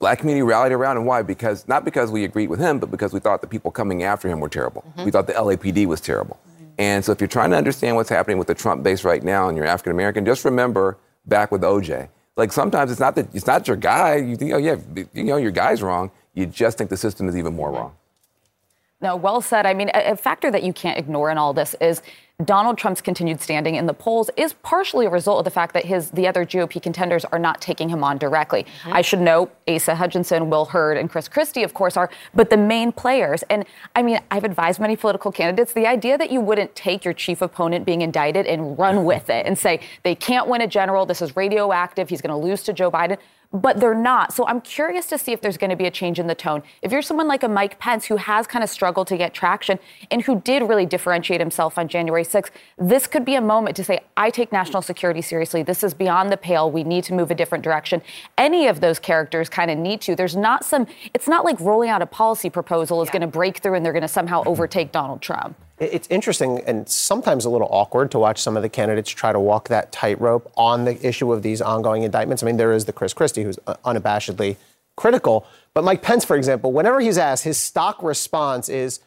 Black 0.00 0.18
community 0.18 0.42
rallied 0.42 0.72
around 0.72 0.96
and 0.96 1.06
Why? 1.06 1.22
Because 1.22 1.68
not 1.68 1.84
because 1.84 2.10
we 2.10 2.24
agreed 2.24 2.48
with 2.48 2.58
him, 2.58 2.78
but 2.78 2.90
because 2.90 3.12
we 3.12 3.20
thought 3.20 3.42
the 3.42 3.46
people 3.46 3.70
coming 3.70 4.02
after 4.02 4.28
him 4.28 4.40
were 4.40 4.48
terrible. 4.48 4.82
Mm-hmm. 4.88 5.04
We 5.04 5.10
thought 5.10 5.26
the 5.26 5.34
LAPD 5.34 5.86
was 5.86 6.00
terrible. 6.00 6.40
And 6.78 7.04
so, 7.04 7.12
if 7.12 7.20
you're 7.20 7.28
trying 7.28 7.50
to 7.50 7.58
understand 7.58 7.96
what's 7.96 8.08
happening 8.08 8.38
with 8.38 8.46
the 8.46 8.54
Trump 8.54 8.82
base 8.82 9.04
right 9.04 9.22
now, 9.22 9.48
and 9.48 9.56
you're 9.58 9.66
African 9.66 9.92
American, 9.92 10.24
just 10.24 10.46
remember 10.46 10.96
back 11.26 11.52
with 11.52 11.60
OJ. 11.60 12.08
Like 12.36 12.50
sometimes 12.52 12.90
it's 12.90 13.00
not 13.00 13.14
that 13.16 13.28
it's 13.34 13.46
not 13.46 13.68
your 13.68 13.76
guy. 13.76 14.16
You 14.16 14.36
think, 14.36 14.52
oh 14.54 14.56
yeah, 14.56 14.76
you 15.12 15.24
know 15.24 15.36
your 15.36 15.50
guy's 15.50 15.82
wrong. 15.82 16.10
You 16.32 16.46
just 16.46 16.78
think 16.78 16.88
the 16.88 16.96
system 16.96 17.28
is 17.28 17.36
even 17.36 17.54
more 17.54 17.70
wrong. 17.70 17.94
No, 19.00 19.16
well 19.16 19.40
said. 19.40 19.66
I 19.66 19.74
mean, 19.74 19.90
a, 19.94 20.12
a 20.12 20.16
factor 20.16 20.50
that 20.50 20.62
you 20.62 20.72
can't 20.72 20.98
ignore 20.98 21.30
in 21.30 21.38
all 21.38 21.54
this 21.54 21.74
is 21.80 22.02
Donald 22.44 22.78
Trump's 22.78 23.00
continued 23.00 23.40
standing 23.40 23.74
in 23.74 23.86
the 23.86 23.94
polls 23.94 24.30
is 24.36 24.54
partially 24.54 25.06
a 25.06 25.10
result 25.10 25.38
of 25.38 25.44
the 25.44 25.50
fact 25.50 25.74
that 25.74 25.84
his 25.84 26.10
the 26.10 26.26
other 26.26 26.46
GOP 26.46 26.82
contenders 26.82 27.24
are 27.26 27.38
not 27.38 27.60
taking 27.60 27.88
him 27.88 28.02
on 28.02 28.18
directly. 28.18 28.62
Mm-hmm. 28.62 28.92
I 28.94 29.02
should 29.02 29.20
note 29.20 29.54
Asa 29.68 29.94
Hutchinson, 29.94 30.48
Will 30.48 30.66
Hurd, 30.66 30.96
and 30.96 31.10
Chris 31.10 31.28
Christie, 31.28 31.62
of 31.62 31.74
course, 31.74 31.96
are 31.96 32.10
but 32.34 32.50
the 32.50 32.56
main 32.56 32.92
players. 32.92 33.42
And 33.50 33.64
I 33.94 34.02
mean, 34.02 34.20
I've 34.30 34.44
advised 34.44 34.80
many 34.80 34.96
political 34.96 35.32
candidates 35.32 35.72
the 35.72 35.86
idea 35.86 36.16
that 36.16 36.30
you 36.30 36.40
wouldn't 36.40 36.74
take 36.74 37.04
your 37.04 37.14
chief 37.14 37.42
opponent 37.42 37.84
being 37.84 38.00
indicted 38.00 38.46
and 38.46 38.78
run 38.78 39.04
with 39.04 39.28
it 39.28 39.46
and 39.46 39.58
say 39.58 39.80
they 40.02 40.14
can't 40.14 40.48
win 40.48 40.62
a 40.62 40.66
general. 40.66 41.04
This 41.04 41.20
is 41.20 41.36
radioactive. 41.36 42.08
He's 42.08 42.22
going 42.22 42.38
to 42.38 42.46
lose 42.46 42.62
to 42.64 42.72
Joe 42.72 42.90
Biden 42.90 43.18
but 43.52 43.80
they're 43.80 43.94
not. 43.94 44.32
So 44.32 44.46
I'm 44.46 44.60
curious 44.60 45.06
to 45.06 45.18
see 45.18 45.32
if 45.32 45.40
there's 45.40 45.56
going 45.56 45.70
to 45.70 45.76
be 45.76 45.86
a 45.86 45.90
change 45.90 46.20
in 46.20 46.28
the 46.28 46.34
tone. 46.34 46.62
If 46.82 46.92
you're 46.92 47.02
someone 47.02 47.26
like 47.26 47.42
a 47.42 47.48
Mike 47.48 47.78
Pence 47.80 48.06
who 48.06 48.16
has 48.16 48.46
kind 48.46 48.62
of 48.62 48.70
struggled 48.70 49.08
to 49.08 49.16
get 49.16 49.34
traction 49.34 49.78
and 50.10 50.22
who 50.22 50.40
did 50.40 50.62
really 50.62 50.86
differentiate 50.86 51.40
himself 51.40 51.76
on 51.76 51.88
January 51.88 52.24
6th, 52.24 52.50
this 52.78 53.08
could 53.08 53.24
be 53.24 53.34
a 53.34 53.40
moment 53.40 53.74
to 53.76 53.84
say, 53.84 54.00
I 54.16 54.30
take 54.30 54.52
national 54.52 54.82
security 54.82 55.20
seriously. 55.20 55.64
This 55.64 55.82
is 55.82 55.94
beyond 55.94 56.30
the 56.30 56.36
pale. 56.36 56.70
We 56.70 56.84
need 56.84 57.02
to 57.04 57.14
move 57.14 57.30
a 57.30 57.34
different 57.34 57.64
direction. 57.64 58.02
Any 58.38 58.68
of 58.68 58.80
those 58.80 59.00
characters 59.00 59.48
kind 59.48 59.70
of 59.70 59.78
need 59.78 60.00
to. 60.02 60.14
There's 60.14 60.36
not 60.36 60.64
some, 60.64 60.86
it's 61.12 61.26
not 61.26 61.44
like 61.44 61.58
rolling 61.58 61.90
out 61.90 62.02
a 62.02 62.06
policy 62.06 62.50
proposal 62.50 63.02
is 63.02 63.10
going 63.10 63.22
to 63.22 63.26
break 63.26 63.58
through 63.58 63.74
and 63.74 63.84
they're 63.84 63.92
going 63.92 64.02
to 64.02 64.08
somehow 64.08 64.44
overtake 64.46 64.92
Donald 64.92 65.22
Trump. 65.22 65.56
It- 65.80 65.94
It's 65.94 66.08
interesting 66.10 66.60
and 66.66 66.88
sometimes 66.88 67.44
a 67.44 67.50
little 67.50 67.68
awkward 67.70 68.10
to 68.12 68.18
watch 68.18 68.40
some 68.40 68.56
of 68.56 68.62
the 68.62 68.68
candidates 68.68 69.10
try 69.10 69.32
to 69.32 69.40
walk 69.40 69.68
that 69.68 69.90
tightrope 69.90 70.50
on 70.56 70.84
the 70.84 71.04
issue 71.06 71.32
of 71.32 71.42
these 71.42 71.60
ongoing 71.60 72.02
indictments. 72.04 72.42
I 72.42 72.46
mean, 72.46 72.56
there 72.58 72.72
is 72.72 72.84
the 72.84 72.92
Chris 72.92 73.12
Christie, 73.14 73.42
who's 73.42 73.58
uh, 73.66 73.74
unabashedly 73.84 74.56
critical. 74.96 75.46
But 75.74 75.84
Mike 75.84 76.02
Pence, 76.02 76.24
for 76.24 76.36
example, 76.36 76.72
whenever 76.72 77.00
he's 77.00 77.16
asked, 77.18 77.44
his 77.44 77.58
stock 77.58 78.02
response 78.02 78.68
is 78.68 79.00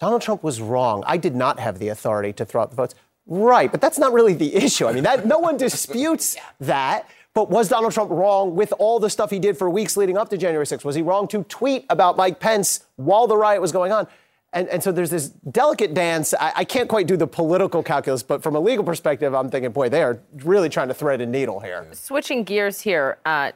Donald 0.00 0.22
Trump 0.22 0.42
was 0.42 0.60
wrong. 0.60 1.04
I 1.06 1.16
did 1.16 1.36
not 1.36 1.58
have 1.60 1.78
the 1.78 1.88
authority 1.88 2.32
to 2.34 2.44
throw 2.44 2.62
out 2.62 2.70
the 2.70 2.76
votes. 2.76 2.94
Right, 3.26 3.70
but 3.70 3.80
that's 3.80 3.98
not 3.98 4.12
really 4.12 4.34
the 4.34 4.54
issue. 4.66 4.86
I 4.88 4.92
mean, 4.92 5.04
that 5.04 5.26
no 5.26 5.38
one 5.38 5.56
disputes 5.56 6.36
that. 6.60 7.06
But 7.32 7.48
was 7.48 7.68
Donald 7.68 7.92
Trump 7.92 8.10
wrong 8.10 8.56
with 8.56 8.72
all 8.80 8.98
the 8.98 9.08
stuff 9.08 9.30
he 9.30 9.38
did 9.38 9.56
for 9.56 9.70
weeks 9.70 9.96
leading 9.96 10.16
up 10.18 10.30
to 10.30 10.36
January 10.36 10.66
6th? 10.66 10.84
Was 10.84 10.96
he 10.96 11.02
wrong 11.02 11.28
to 11.28 11.44
tweet 11.44 11.86
about 11.88 12.16
Mike 12.16 12.40
Pence 12.40 12.84
while 12.96 13.28
the 13.28 13.36
riot 13.36 13.60
was 13.60 13.70
going 13.70 13.92
on? 13.92 14.08
And, 14.52 14.68
and 14.68 14.82
so 14.82 14.90
there's 14.90 15.10
this 15.10 15.28
delicate 15.28 15.94
dance. 15.94 16.34
I, 16.34 16.52
I 16.56 16.64
can't 16.64 16.88
quite 16.88 17.06
do 17.06 17.16
the 17.16 17.26
political 17.26 17.82
calculus, 17.82 18.22
but 18.22 18.42
from 18.42 18.56
a 18.56 18.60
legal 18.60 18.84
perspective, 18.84 19.34
I'm 19.34 19.48
thinking, 19.48 19.70
boy, 19.70 19.88
they 19.88 20.02
are 20.02 20.20
really 20.44 20.68
trying 20.68 20.88
to 20.88 20.94
thread 20.94 21.20
a 21.20 21.26
needle 21.26 21.60
here. 21.60 21.86
Switching 21.92 22.42
gears 22.42 22.80
here 22.80 23.18
uh, 23.24 23.52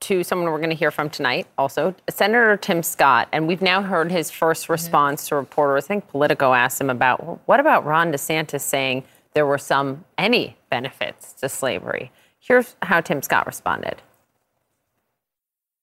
to 0.00 0.24
someone 0.24 0.50
we're 0.50 0.58
going 0.58 0.70
to 0.70 0.76
hear 0.76 0.90
from 0.90 1.08
tonight, 1.08 1.46
also 1.56 1.94
Senator 2.10 2.56
Tim 2.56 2.82
Scott, 2.82 3.28
and 3.30 3.46
we've 3.46 3.62
now 3.62 3.82
heard 3.82 4.10
his 4.10 4.32
first 4.32 4.68
response 4.68 5.28
to 5.28 5.36
reporters. 5.36 5.84
I 5.84 5.88
think 5.88 6.08
Politico 6.08 6.52
asked 6.54 6.80
him 6.80 6.90
about 6.90 7.24
well, 7.24 7.40
what 7.46 7.60
about 7.60 7.86
Ron 7.86 8.12
DeSantis 8.12 8.62
saying 8.62 9.04
there 9.34 9.46
were 9.46 9.58
some 9.58 10.04
any 10.18 10.56
benefits 10.70 11.32
to 11.34 11.48
slavery. 11.48 12.10
Here's 12.40 12.76
how 12.82 13.00
Tim 13.00 13.22
Scott 13.22 13.46
responded. 13.46 14.02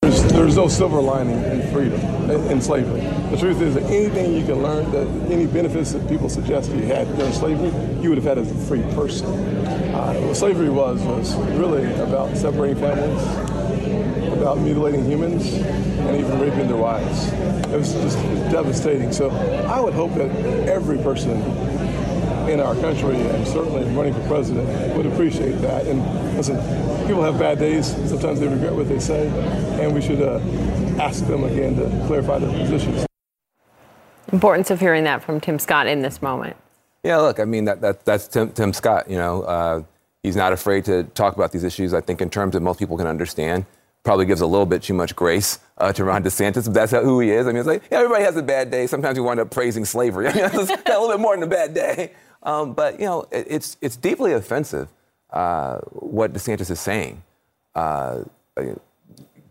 There's, 0.09 0.23
there's 0.23 0.55
no 0.55 0.67
silver 0.67 1.01
lining 1.01 1.43
in 1.43 1.71
freedom, 1.71 2.01
in, 2.31 2.61
slavery. 2.61 3.01
The 3.29 3.37
truth 3.37 3.61
is 3.61 3.75
that 3.75 3.83
anything 3.83 4.33
you 4.33 4.43
can 4.43 4.63
learn, 4.63 4.89
that 4.91 5.07
any 5.31 5.45
benefits 5.45 5.91
that 5.91 6.07
people 6.09 6.29
suggest 6.29 6.71
you 6.71 6.81
had 6.83 7.15
during 7.15 7.31
slavery, 7.31 7.69
you 8.01 8.09
would 8.09 8.17
have 8.17 8.25
had 8.25 8.37
as 8.39 8.49
a 8.49 8.55
free 8.65 8.81
person. 8.95 9.27
Uh, 9.93 10.13
what 10.21 10.35
slavery 10.35 10.69
was 10.69 10.99
was 11.03 11.35
really 11.59 11.93
about 12.01 12.35
separating 12.35 12.77
families, 12.77 13.21
about 14.33 14.57
mutilating 14.57 15.05
humans, 15.05 15.53
and 15.53 16.15
even 16.15 16.39
raping 16.39 16.67
their 16.67 16.77
wives. 16.77 17.27
It 17.67 17.77
was 17.77 17.93
just 17.93 18.17
devastating. 18.51 19.11
So 19.11 19.29
I 19.67 19.79
would 19.79 19.93
hope 19.93 20.15
that 20.15 20.31
every 20.67 20.97
person 20.97 21.39
in 22.47 22.59
our 22.59 22.75
country 22.75 23.15
and 23.15 23.47
certainly 23.47 23.83
running 23.95 24.13
for 24.13 24.25
president 24.27 24.95
would 24.95 25.05
appreciate 25.05 25.59
that. 25.61 25.87
And 25.87 26.03
listen, 26.37 26.57
people 27.07 27.23
have 27.23 27.39
bad 27.39 27.59
days. 27.59 27.87
Sometimes 28.07 28.39
they 28.39 28.47
regret 28.47 28.73
what 28.73 28.87
they 28.87 28.99
say, 28.99 29.27
and 29.83 29.93
we 29.93 30.01
should 30.01 30.21
uh, 30.21 30.39
ask 31.01 31.25
them 31.25 31.43
again 31.43 31.75
to 31.75 32.05
clarify 32.07 32.39
their 32.39 32.51
positions. 32.51 33.05
Importance 34.31 34.69
of 34.69 34.79
hearing 34.79 35.05
that 35.05 35.23
from 35.23 35.39
Tim 35.39 35.57
Scott 35.57 35.87
in 35.87 36.01
this 36.01 36.21
moment. 36.21 36.55
Yeah, 37.03 37.17
look, 37.17 37.39
I 37.39 37.45
mean, 37.45 37.65
that, 37.65 37.81
that, 37.81 38.05
that's 38.05 38.27
Tim, 38.27 38.51
Tim 38.51 38.73
Scott. 38.73 39.09
You 39.09 39.17
know, 39.17 39.41
uh, 39.43 39.83
he's 40.21 40.35
not 40.35 40.53
afraid 40.53 40.85
to 40.85 41.03
talk 41.03 41.35
about 41.35 41.51
these 41.51 41.63
issues, 41.63 41.93
I 41.93 42.01
think, 42.01 42.21
in 42.21 42.29
terms 42.29 42.53
that 42.53 42.59
most 42.59 42.79
people 42.79 42.97
can 42.97 43.07
understand. 43.07 43.65
Probably 44.03 44.25
gives 44.25 44.41
a 44.41 44.45
little 44.45 44.65
bit 44.65 44.83
too 44.83 44.93
much 44.93 45.15
grace 45.15 45.59
uh, 45.77 45.91
to 45.93 46.03
Ron 46.03 46.23
DeSantis, 46.23 46.65
but 46.65 46.73
that's 46.73 46.91
who 46.91 47.19
he 47.19 47.31
is. 47.31 47.47
I 47.47 47.49
mean, 47.49 47.57
it's 47.57 47.67
like, 47.67 47.83
yeah, 47.91 47.99
everybody 47.99 48.23
has 48.23 48.35
a 48.37 48.43
bad 48.43 48.71
day. 48.71 48.87
Sometimes 48.87 49.17
we 49.17 49.25
wind 49.25 49.39
up 49.39 49.49
praising 49.49 49.83
slavery. 49.83 50.27
I 50.27 50.33
mean, 50.35 50.43
that's 50.43 50.69
a 50.71 50.89
little 50.89 51.09
bit 51.09 51.19
more 51.19 51.35
than 51.35 51.43
a 51.43 51.47
bad 51.47 51.73
day. 51.73 52.13
Um, 52.43 52.73
but, 52.73 52.99
you 52.99 53.05
know, 53.05 53.27
it, 53.31 53.47
it's, 53.49 53.77
it's 53.81 53.95
deeply 53.95 54.33
offensive 54.33 54.87
uh, 55.31 55.79
what 55.91 56.33
DeSantis 56.33 56.71
is 56.71 56.79
saying. 56.79 57.21
Uh, 57.75 58.23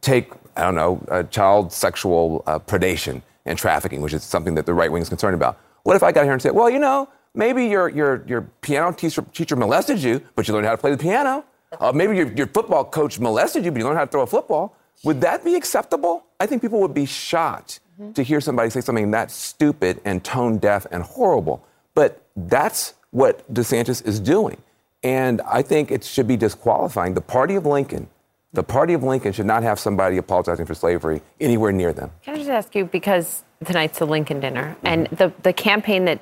take, 0.00 0.32
I 0.56 0.62
don't 0.62 0.74
know, 0.74 1.26
child 1.30 1.72
sexual 1.72 2.42
uh, 2.46 2.58
predation 2.58 3.22
and 3.44 3.58
trafficking, 3.58 4.00
which 4.00 4.12
is 4.12 4.24
something 4.24 4.54
that 4.54 4.66
the 4.66 4.74
right 4.74 4.90
wing 4.90 5.02
is 5.02 5.08
concerned 5.08 5.34
about. 5.34 5.58
What 5.82 5.96
if 5.96 6.02
I 6.02 6.12
got 6.12 6.24
here 6.24 6.32
and 6.32 6.42
said, 6.42 6.52
well, 6.52 6.68
you 6.68 6.78
know, 6.78 7.08
maybe 7.34 7.66
your, 7.66 7.88
your, 7.88 8.24
your 8.26 8.42
piano 8.60 8.92
teacher, 8.92 9.22
teacher 9.32 9.56
molested 9.56 9.98
you, 9.98 10.20
but 10.34 10.48
you 10.48 10.54
learned 10.54 10.66
how 10.66 10.72
to 10.72 10.78
play 10.78 10.90
the 10.90 10.98
piano? 10.98 11.44
Uh, 11.80 11.92
maybe 11.92 12.16
your, 12.16 12.32
your 12.32 12.46
football 12.46 12.84
coach 12.84 13.18
molested 13.18 13.64
you, 13.64 13.70
but 13.70 13.78
you 13.78 13.84
learned 13.84 13.98
how 13.98 14.04
to 14.04 14.10
throw 14.10 14.22
a 14.22 14.26
football. 14.26 14.74
Would 15.04 15.20
that 15.20 15.44
be 15.44 15.54
acceptable? 15.54 16.24
I 16.40 16.46
think 16.46 16.62
people 16.62 16.80
would 16.80 16.94
be 16.94 17.06
shocked 17.06 17.80
to 18.14 18.22
hear 18.22 18.40
somebody 18.40 18.70
say 18.70 18.80
something 18.80 19.10
that 19.10 19.30
stupid 19.30 20.00
and 20.04 20.22
tone 20.22 20.58
deaf 20.58 20.86
and 20.90 21.02
horrible. 21.02 21.64
But 21.94 22.22
that's 22.46 22.94
what 23.10 23.52
DeSantis 23.52 24.04
is 24.06 24.20
doing. 24.20 24.58
And 25.02 25.40
I 25.42 25.62
think 25.62 25.90
it 25.90 26.04
should 26.04 26.26
be 26.26 26.36
disqualifying. 26.36 27.14
The 27.14 27.20
party 27.20 27.54
of 27.54 27.66
Lincoln, 27.66 28.08
the 28.52 28.62
party 28.62 28.94
of 28.94 29.02
Lincoln 29.02 29.32
should 29.32 29.46
not 29.46 29.62
have 29.62 29.78
somebody 29.78 30.16
apologizing 30.16 30.66
for 30.66 30.74
slavery 30.74 31.22
anywhere 31.40 31.72
near 31.72 31.92
them. 31.92 32.10
Can 32.22 32.34
I 32.34 32.38
just 32.38 32.50
ask 32.50 32.74
you 32.74 32.84
because 32.84 33.44
tonight's 33.64 33.98
the 33.98 34.06
Lincoln 34.06 34.40
dinner 34.40 34.76
mm-hmm. 34.76 34.86
and 34.86 35.06
the 35.08 35.32
the 35.42 35.52
campaign 35.52 36.04
that 36.06 36.20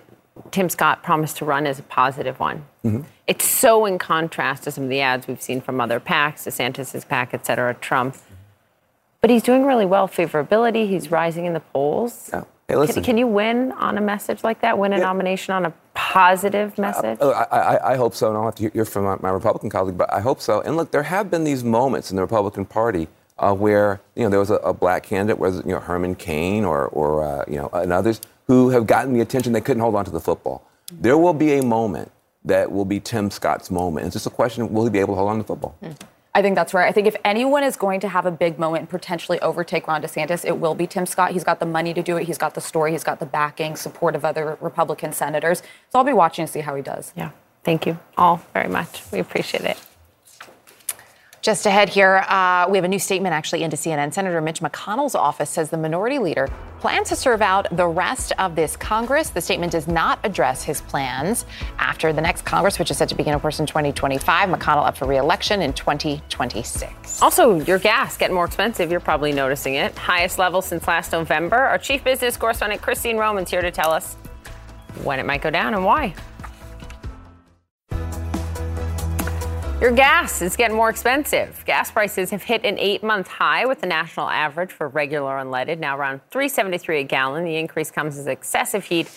Tim 0.51 0.69
Scott 0.69 1.03
promised 1.03 1.39
to 1.39 1.45
run 1.45 1.67
is 1.67 1.79
a 1.79 1.83
positive 1.83 2.39
one. 2.39 2.65
Mm-hmm. 2.85 3.03
It's 3.27 3.45
so 3.45 3.87
in 3.87 3.99
contrast 3.99 4.65
to 4.65 4.71
some 4.71 4.85
of 4.85 4.91
the 4.91 5.01
ads 5.01 5.27
we've 5.27 5.41
seen 5.41 5.61
from 5.61 5.81
other 5.81 5.99
PACs, 5.99 6.47
DeSantis's 6.47 7.05
PAC, 7.05 7.33
et 7.33 7.47
cetera, 7.47 7.75
Trump. 7.75 8.17
But 9.21 9.31
he's 9.31 9.43
doing 9.43 9.65
really 9.65 9.87
well. 9.87 10.07
Favorability, 10.07 10.89
he's 10.89 11.11
rising 11.11 11.47
in 11.47 11.53
the 11.53 11.61
polls. 11.61 12.31
Hey, 12.69 12.75
Can, 12.75 12.81
listen. 12.81 13.03
can 13.05 13.17
you 13.19 13.29
win 13.29 13.71
on 13.73 13.97
a 13.97 14.01
message 14.01 14.43
like 14.43 14.61
that? 14.63 14.77
Win 14.77 14.93
a 14.93 14.99
nomination 14.99 15.55
on 15.55 15.67
a 15.67 15.73
positive 15.95 16.77
message? 16.79 17.19
Oh, 17.21 17.31
I, 17.31 17.45
I, 17.59 17.93
I 17.93 17.97
hope 17.97 18.13
so, 18.13 18.27
and 18.27 18.37
I'll 18.37 18.47
have 18.47 18.57
to 18.57 18.71
hear 18.71 18.85
from 18.85 19.05
my, 19.05 19.17
my 19.21 19.31
Republican 19.31 19.71
colleague, 19.71 19.97
but 19.97 20.13
I 20.13 20.21
hope 20.21 20.41
so. 20.41 20.63
And 20.63 20.77
look, 20.77 20.91
there 20.91 21.05
have 21.05 21.31
been 21.31 21.45
these 21.45 21.63
moments 21.63 22.11
in 22.11 22.17
the 22.17 22.23
Republican 22.23 22.65
Party 22.65 23.07
uh, 23.39 23.55
where 23.55 24.01
you 24.17 24.25
know 24.25 24.31
there 24.31 24.41
was 24.41 24.51
a, 24.51 24.57
a 24.57 24.73
black 24.73 25.05
candidate, 25.05 25.39
whether 25.39 25.59
you 25.59 25.73
know 25.73 25.79
Herman 25.79 26.17
Cain 26.17 26.65
or, 26.65 26.87
or 26.89 27.23
uh, 27.23 27.45
you 27.47 27.57
know 27.57 27.69
and 27.73 27.93
others 27.93 28.21
who 28.49 28.71
have 28.71 28.87
gotten 28.87 29.13
the 29.13 29.21
attention 29.21 29.53
they 29.53 29.61
couldn't 29.61 29.81
hold 29.83 29.95
on 29.95 30.05
to 30.05 30.11
the 30.11 30.21
football. 30.21 30.67
There 30.93 31.19
will 31.19 31.35
be 31.35 31.53
a 31.59 31.63
moment 31.63 32.11
that 32.45 32.73
will 32.73 32.85
be 32.85 32.99
Tim 32.99 33.31
Scott's 33.31 33.71
moment. 33.71 34.07
It's 34.07 34.15
just 34.15 34.27
a 34.27 34.31
question: 34.31 34.73
Will 34.73 34.85
he 34.85 34.91
be 34.91 34.99
able 34.99 35.15
to 35.15 35.19
hold 35.19 35.31
on 35.31 35.37
to 35.37 35.43
the 35.43 35.47
football? 35.47 35.77
I 36.37 36.43
think 36.43 36.55
that's 36.55 36.75
right. 36.75 36.87
I 36.87 36.93
think 36.93 37.07
if 37.07 37.17
anyone 37.25 37.65
is 37.65 37.77
going 37.77 37.99
to 38.01 38.11
have 38.11 38.27
a 38.27 38.31
big 38.31 38.59
moment 38.59 38.83
and 38.83 38.91
potentially 38.91 39.41
overtake 39.41 39.87
Ron 39.89 40.03
DeSantis, 40.03 40.45
it 40.45 40.59
will 40.59 40.75
be 40.75 40.87
Tim 40.87 41.07
Scott. 41.07 41.31
He's 41.31 41.45
got 41.45 41.61
the 41.61 41.67
money 41.67 41.95
to 41.95 42.03
do 42.03 42.19
it. 42.19 42.25
He's 42.25 42.37
got 42.37 42.53
the 42.53 42.61
story. 42.61 42.93
He's 42.93 43.05
got 43.05 43.21
the 43.21 43.25
backing, 43.25 43.75
support 43.75 44.15
of 44.15 44.23
other 44.23 44.59
Republican 44.61 45.15
senators. 45.15 45.63
So 45.89 45.99
I'll 45.99 46.05
be 46.05 46.13
watching 46.13 46.45
to 46.45 46.53
see 46.53 46.61
how 46.61 46.75
he 46.75 46.83
does. 46.83 47.15
Yeah. 47.17 47.31
Thank 47.65 47.87
you 47.87 47.99
all 48.19 48.43
very 48.53 48.69
much. 48.69 49.03
We 49.11 49.19
appreciate 49.19 49.65
it. 49.65 49.86
Just 51.43 51.67
ahead 51.67 51.89
here, 51.89 52.25
uh, 52.29 52.67
we 52.69 52.77
have 52.77 52.85
a 52.85 52.89
new 52.89 52.99
statement 52.99 53.33
actually 53.33 53.63
into 53.63 53.77
CNN. 53.77 54.13
Senator 54.13 54.41
Mitch 54.41 54.61
McConnell's 54.61 55.15
office 55.15 55.49
says 55.49 55.71
the 55.71 55.77
minority 55.77 56.19
leader 56.19 56.49
plans 56.81 57.09
to 57.11 57.17
serve 57.17 57.41
out 57.41 57.69
the 57.77 57.87
rest 57.87 58.33
of 58.39 58.57
this 58.57 58.77
Congress. 58.77 59.31
The 59.31 59.41
statement 59.41 59.73
does 59.73 59.87
not 59.87 60.19
address 60.25 60.63
his 60.63 60.81
plans 60.81 61.47
after 61.79 62.13
the 62.13 62.21
next 62.21 62.43
Congress, 62.43 62.79
which 62.79 62.91
is 62.91 62.99
set 62.99 63.09
to 63.11 63.15
begin, 63.15 63.35
of 63.35 63.43
course, 63.43 63.61
in 63.61 63.67
2025. 63.67 64.49
McConnell 64.49 64.87
up 64.87 64.97
for 64.97 65.07
reelection 65.07 65.63
in 65.63 65.73
2026. 65.73 67.23
Also, 67.23 67.61
your 67.61 67.79
gas 67.79 68.17
getting 68.17 68.35
more 68.35 68.47
expensive. 68.47 68.91
You're 68.91 69.01
probably 69.01 69.33
noticing 69.33 69.75
it. 69.75 69.97
Highest 69.97 70.39
level 70.39 70.63
since 70.63 70.89
last 70.89 71.13
November. 71.13 71.57
Our 71.57 71.79
chief 71.79 72.03
business 72.03 72.37
correspondent 72.37 72.83
Christine 72.83 73.19
Roman's 73.19 73.51
here 73.51 73.63
to 73.63 73.71
tell 73.71 73.93
us 73.93 74.15
when 75.05 75.21
it 75.21 75.27
might 75.27 75.43
go 75.43 75.51
down 75.51 75.75
and 75.75 75.85
why. 75.85 76.15
Your 79.79 79.93
gas 79.93 80.41
is 80.41 80.57
getting 80.57 80.75
more 80.75 80.89
expensive. 80.89 81.63
Gas 81.67 81.91
prices 81.91 82.31
have 82.31 82.43
hit 82.43 82.65
an 82.65 82.79
eight-month 82.79 83.29
high 83.29 83.67
with 83.67 83.83
the 83.83 83.87
national 83.87 84.27
average 84.27 84.73
for 84.73 84.89
regular 84.89 85.33
unleaded 85.33 85.79
now 85.79 85.99
around 85.99 86.23
3.73 86.31 87.01
a 87.01 87.05
gallon. 87.05 87.45
The 87.45 87.57
increase 87.57 87.91
comes 87.91 88.17
as 88.17 88.27
excessive 88.27 88.87
heat 88.87 89.11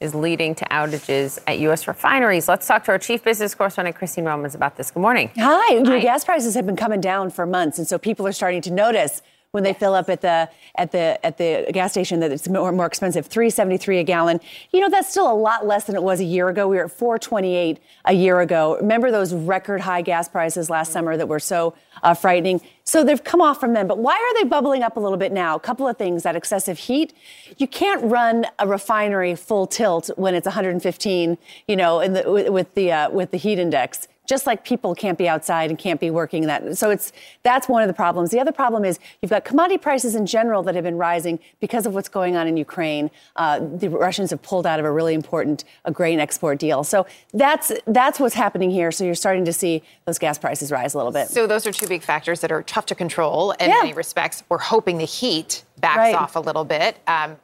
is 0.00 0.14
leading 0.14 0.54
to 0.54 0.64
outages 0.70 1.38
at 1.46 1.58
U.S. 1.58 1.86
refineries. 1.86 2.48
Let's 2.48 2.66
talk 2.66 2.84
to 2.84 2.92
our 2.92 2.98
chief 2.98 3.24
business 3.24 3.54
correspondent 3.54 3.96
Christine 3.96 4.24
Romans 4.24 4.54
about 4.54 4.78
this. 4.78 4.90
Good 4.90 5.00
morning. 5.00 5.30
Hi. 5.36 5.74
Your 5.74 6.00
gas 6.00 6.24
prices 6.24 6.54
have 6.54 6.64
been 6.64 6.76
coming 6.76 7.02
down 7.02 7.28
for 7.28 7.44
months, 7.44 7.76
and 7.76 7.86
so 7.86 7.98
people 7.98 8.26
are 8.26 8.32
starting 8.32 8.62
to 8.62 8.70
notice 8.70 9.20
when 9.56 9.64
they 9.64 9.72
fill 9.72 9.94
up 9.94 10.10
at 10.10 10.20
the 10.20 10.50
at 10.74 10.92
the 10.92 11.18
at 11.24 11.38
the 11.38 11.66
gas 11.72 11.90
station 11.90 12.20
that 12.20 12.30
it's 12.30 12.46
more, 12.46 12.70
more 12.72 12.84
expensive 12.84 13.24
373 13.24 14.00
a 14.00 14.04
gallon. 14.04 14.38
You 14.70 14.80
know 14.82 14.90
that's 14.90 15.08
still 15.10 15.32
a 15.32 15.32
lot 15.32 15.66
less 15.66 15.84
than 15.84 15.96
it 15.96 16.02
was 16.02 16.20
a 16.20 16.24
year 16.24 16.50
ago. 16.50 16.68
We 16.68 16.76
were 16.76 16.84
at 16.84 16.90
428 16.92 17.78
a 18.04 18.12
year 18.12 18.40
ago. 18.40 18.76
Remember 18.76 19.10
those 19.10 19.32
record 19.32 19.80
high 19.80 20.02
gas 20.02 20.28
prices 20.28 20.68
last 20.68 20.92
summer 20.92 21.16
that 21.16 21.26
were 21.26 21.40
so 21.40 21.74
uh, 22.02 22.12
frightening? 22.12 22.60
So 22.84 23.02
they've 23.02 23.24
come 23.24 23.40
off 23.40 23.58
from 23.58 23.72
them. 23.72 23.88
But 23.88 23.96
why 23.96 24.12
are 24.14 24.42
they 24.42 24.46
bubbling 24.46 24.82
up 24.82 24.98
a 24.98 25.00
little 25.00 25.16
bit 25.16 25.32
now? 25.32 25.56
A 25.56 25.60
couple 25.60 25.88
of 25.88 25.96
things 25.96 26.22
that 26.24 26.36
excessive 26.36 26.78
heat. 26.78 27.14
You 27.56 27.66
can't 27.66 28.04
run 28.04 28.46
a 28.58 28.68
refinery 28.68 29.34
full 29.36 29.66
tilt 29.66 30.10
when 30.16 30.34
it's 30.34 30.44
115 30.44 31.38
you 31.66 31.76
know 31.76 32.00
in 32.00 32.12
the, 32.12 32.50
with 32.52 32.74
the 32.74 32.92
uh, 32.92 33.10
with 33.10 33.30
the 33.30 33.38
heat 33.38 33.58
index 33.58 34.06
just 34.26 34.46
like 34.46 34.64
people 34.64 34.94
can't 34.94 35.16
be 35.18 35.28
outside 35.28 35.70
and 35.70 35.78
can't 35.78 36.00
be 36.00 36.10
working 36.10 36.46
that 36.46 36.76
so 36.76 36.90
it's 36.90 37.12
that's 37.42 37.68
one 37.68 37.82
of 37.82 37.88
the 37.88 37.94
problems 37.94 38.30
the 38.30 38.40
other 38.40 38.52
problem 38.52 38.84
is 38.84 38.98
you've 39.22 39.30
got 39.30 39.44
commodity 39.44 39.78
prices 39.78 40.14
in 40.14 40.26
general 40.26 40.62
that 40.62 40.74
have 40.74 40.84
been 40.84 40.98
rising 40.98 41.38
because 41.60 41.86
of 41.86 41.94
what's 41.94 42.08
going 42.08 42.36
on 42.36 42.46
in 42.46 42.56
ukraine 42.56 43.10
uh, 43.36 43.58
the 43.58 43.88
russians 43.88 44.30
have 44.30 44.42
pulled 44.42 44.66
out 44.66 44.78
of 44.78 44.84
a 44.84 44.90
really 44.90 45.14
important 45.14 45.64
a 45.84 45.90
grain 45.90 46.20
export 46.20 46.58
deal 46.58 46.84
so 46.84 47.06
that's 47.34 47.72
that's 47.86 48.20
what's 48.20 48.34
happening 48.34 48.70
here 48.70 48.90
so 48.92 49.04
you're 49.04 49.14
starting 49.14 49.44
to 49.44 49.52
see 49.52 49.82
those 50.04 50.18
gas 50.18 50.38
prices 50.38 50.70
rise 50.70 50.94
a 50.94 50.96
little 50.96 51.12
bit 51.12 51.28
So 51.28 51.46
those 51.46 51.66
are 51.66 51.72
two 51.72 51.86
big 51.86 52.02
factors 52.02 52.40
that 52.40 52.52
are 52.52 52.62
tough 52.62 52.86
to 52.86 52.94
control 52.94 53.52
in 53.52 53.70
Yeah. 53.70 53.76
many 53.82 53.92
respects. 53.92 54.42
We're 54.48 54.58
hoping 54.58 54.98
the 54.98 55.04
heat 55.04 55.64
backs 55.78 55.98
Right. 55.98 56.14
off 56.14 56.36
a 56.36 56.40
little 56.40 56.64
bit. 56.64 56.96
Um, 57.06 57.36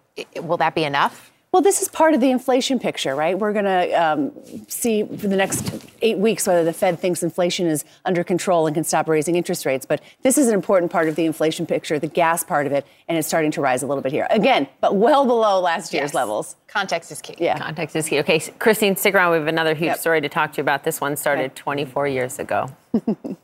will 0.42 0.56
that 0.59 0.74
be 0.74 0.84
enough? 0.84 1.31
Well, 1.52 1.60
this 1.60 1.82
is 1.82 1.88
part 1.88 2.14
of 2.14 2.22
the 2.22 2.30
inflation 2.30 2.78
picture, 2.78 3.14
right? 3.14 3.38
We're 3.38 3.52
going 3.52 3.66
to 3.66 3.92
um, 3.92 4.32
see 4.68 5.02
for 5.02 5.28
the 5.28 5.36
next 5.36 5.70
eight 6.00 6.16
weeks 6.16 6.46
whether 6.46 6.64
the 6.64 6.72
Fed 6.72 6.98
thinks 6.98 7.22
inflation 7.22 7.66
is 7.66 7.84
under 8.06 8.24
control 8.24 8.66
and 8.66 8.72
can 8.72 8.84
stop 8.84 9.06
raising 9.06 9.36
interest 9.36 9.66
rates. 9.66 9.84
But 9.84 10.00
this 10.22 10.38
is 10.38 10.48
an 10.48 10.54
important 10.54 10.90
part 10.90 11.10
of 11.10 11.14
the 11.14 11.26
inflation 11.26 11.66
picture, 11.66 11.98
the 11.98 12.06
gas 12.06 12.42
part 12.42 12.66
of 12.66 12.72
it, 12.72 12.86
and 13.06 13.18
it's 13.18 13.28
starting 13.28 13.50
to 13.50 13.60
rise 13.60 13.82
a 13.82 13.86
little 13.86 14.02
bit 14.02 14.12
here. 14.12 14.26
Again, 14.30 14.66
but 14.80 14.96
well 14.96 15.26
below 15.26 15.60
last 15.60 15.92
year's 15.92 16.04
Yes. 16.04 16.14
levels. 16.14 16.56
Context 16.68 17.12
is 17.12 17.20
key. 17.20 17.34
Yeah. 17.36 17.58
Context 17.58 17.94
is 17.96 18.08
key. 18.08 18.20
Okay, 18.20 18.38
Christine, 18.58 18.96
stick 18.96 19.14
around. 19.14 19.32
We 19.32 19.38
have 19.38 19.46
another 19.46 19.74
huge 19.74 19.88
Yep. 19.88 19.98
story 19.98 20.20
to 20.22 20.30
talk 20.30 20.52
to 20.52 20.56
you 20.56 20.62
about. 20.62 20.84
This 20.84 21.02
one 21.02 21.16
started 21.18 21.54
24 21.54 22.08
years 22.08 22.38
ago. 22.38 22.70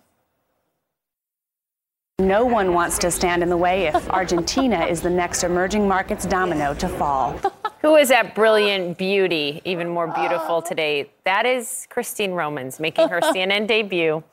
No 2.20 2.44
one 2.44 2.74
wants 2.74 2.98
to 2.98 3.12
stand 3.12 3.44
in 3.44 3.48
the 3.48 3.56
way 3.56 3.86
if 3.86 4.10
Argentina 4.10 4.84
is 4.86 5.00
the 5.00 5.08
next 5.08 5.44
emerging 5.44 5.86
markets 5.86 6.26
domino 6.26 6.74
to 6.74 6.88
fall. 6.88 7.38
Who 7.82 7.94
is 7.94 8.08
that 8.08 8.34
brilliant 8.34 8.98
beauty, 8.98 9.62
even 9.64 9.88
more 9.88 10.08
beautiful 10.08 10.56
uh. 10.56 10.60
today? 10.62 11.10
That 11.24 11.46
is 11.46 11.86
Christine 11.90 12.32
Romans 12.32 12.80
making 12.80 13.08
her 13.08 13.20
CNN 13.22 13.68
debut 13.68 14.24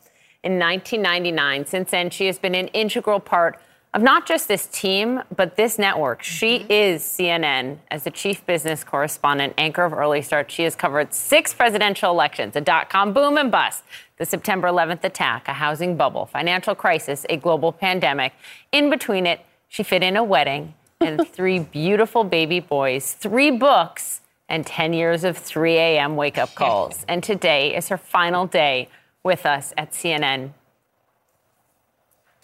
in 0.43 0.59
1999. 0.59 1.65
Since 1.67 1.91
then, 1.91 2.09
she 2.09 2.25
has 2.25 2.39
been 2.39 2.55
an 2.55 2.67
integral 2.69 3.19
part 3.19 3.59
of 3.93 4.01
not 4.01 4.25
just 4.25 4.47
this 4.47 4.65
team, 4.67 5.21
but 5.35 5.55
this 5.57 5.77
network. 5.77 6.23
She 6.23 6.59
mm-hmm. 6.59 6.71
is 6.71 7.03
CNN 7.03 7.77
as 7.91 8.03
the 8.03 8.11
chief 8.11 8.45
business 8.47 8.83
correspondent, 8.83 9.53
anchor 9.59 9.85
of 9.85 9.93
Early 9.93 10.23
Start. 10.23 10.49
She 10.49 10.63
has 10.63 10.75
covered 10.75 11.13
six 11.13 11.53
presidential 11.53 12.11
elections, 12.11 12.55
a 12.55 12.61
dot 12.61 12.89
com 12.89 13.13
boom 13.13 13.37
and 13.37 13.51
bust, 13.51 13.83
the 14.17 14.25
September 14.25 14.67
11th 14.67 15.03
attack, 15.03 15.47
a 15.47 15.53
housing 15.53 15.95
bubble, 15.95 16.25
financial 16.25 16.73
crisis, 16.73 17.27
a 17.29 17.37
global 17.37 17.71
pandemic. 17.71 18.33
In 18.71 18.89
between 18.89 19.27
it, 19.27 19.41
she 19.69 19.83
fit 19.83 20.01
in 20.01 20.17
a 20.17 20.23
wedding 20.23 20.73
and 21.01 21.27
three 21.27 21.59
beautiful 21.59 22.23
baby 22.23 22.59
boys, 22.59 23.13
three 23.13 23.51
books, 23.51 24.21
and 24.47 24.65
10 24.65 24.93
years 24.93 25.23
of 25.23 25.37
3 25.37 25.73
a.m. 25.73 26.15
wake 26.15 26.37
up 26.37 26.53
calls. 26.55 27.05
And 27.07 27.23
today 27.23 27.75
is 27.75 27.89
her 27.89 27.97
final 27.97 28.45
day 28.45 28.89
with 29.23 29.45
us 29.45 29.73
at 29.77 29.91
CNN. 29.91 30.51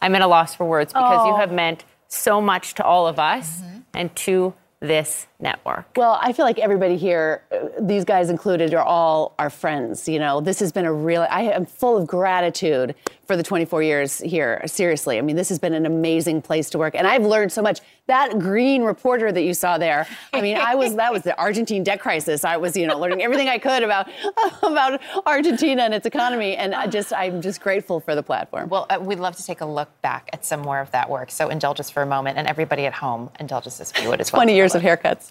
I'm 0.02 0.15
at 0.15 0.22
a 0.22 0.28
loss 0.28 0.56
for 0.56 0.65
words 0.65 0.94
because 0.94 1.28
you 1.28 1.34
Oh. 1.34 1.38
have 1.38 1.52
meant 1.52 1.86
so 2.07 2.41
much 2.41 2.73
to 2.76 2.84
all 2.84 3.07
of 3.07 3.19
us 3.19 3.61
mm-hmm. 3.61 3.80
and 3.94 4.15
to 4.15 4.53
this 4.80 5.28
network. 5.41 5.85
Well, 5.95 6.19
I 6.22 6.34
feel 6.34 6.45
like 6.45 6.59
everybody 6.59 6.97
here, 6.97 7.43
uh, 7.51 7.69
these 7.80 8.05
guys 8.05 8.30
included, 8.30 8.73
are 8.73 8.84
all 8.84 9.34
our 9.39 9.49
friends. 9.49 10.07
You 10.07 10.19
know, 10.19 10.41
this 10.41 10.59
has 10.59 10.72
been 10.72 10.85
a 10.85 10.93
real, 10.93 11.26
I 11.30 11.43
am 11.43 11.65
full 11.65 11.97
of 11.97 12.07
gratitude 12.07 12.95
for 13.31 13.38
the 13.38 13.43
24 13.43 13.81
years 13.81 14.19
here. 14.19 14.61
Seriously. 14.65 15.18
I 15.18 15.22
mean, 15.22 15.38
this 15.38 15.47
has 15.49 15.57
been 15.57 15.73
an 15.73 15.85
amazing 15.85 16.41
place 16.41 16.69
to 16.72 16.77
work. 16.77 16.95
And 16.95 17.07
I've 17.07 17.26
learned 17.26 17.51
so 17.51 17.61
much. 17.61 17.80
That 18.07 18.39
green 18.39 18.84
reporter 18.84 19.31
that 19.31 19.43
you 19.43 19.53
saw 19.53 19.77
there, 19.77 20.05
I 20.34 20.41
mean, 20.41 20.57
I 20.57 20.76
was, 20.76 20.95
that 20.95 21.13
was 21.13 21.23
the 21.23 21.38
Argentine 21.38 21.84
debt 21.84 22.01
crisis. 22.01 22.43
I 22.43 22.57
was, 22.57 22.76
you 22.76 22.88
know, 22.88 22.99
learning 22.99 23.22
everything 23.22 23.47
I 23.47 23.57
could 23.57 23.84
about, 23.84 24.09
about 24.63 24.99
Argentina 25.26 25.84
and 25.84 25.93
its 25.93 26.05
economy. 26.05 26.57
And 26.57 26.76
I 26.76 26.88
just, 26.88 27.13
I'm 27.13 27.41
just 27.41 27.61
grateful 27.61 28.01
for 28.01 28.15
the 28.15 28.23
platform. 28.23 28.68
Well, 28.68 28.85
uh, 28.89 28.99
we'd 28.99 29.19
love 29.19 29.38
to 29.38 29.45
take 29.45 29.61
a 29.61 29.65
look 29.65 29.89
back 30.01 30.30
at 30.34 30.45
some 30.45 30.61
more 30.61 30.81
of 30.81 30.91
that 30.91 31.09
work. 31.09 31.31
So 31.31 31.47
indulge 31.47 31.80
us 31.80 31.89
for 31.89 32.03
a 32.03 32.05
moment, 32.05 32.38
and 32.38 32.47
everybody 32.47 32.85
at 32.85 32.93
home, 32.93 33.30
indulge 33.39 33.65
us 33.68 33.80
as 33.80 33.93
you 34.01 34.09
would 34.09 34.19
as 34.19 34.34
well. 34.34 34.41
20 34.41 34.55
years 34.55 34.76
of 34.76 34.81
haircuts. 34.81 35.30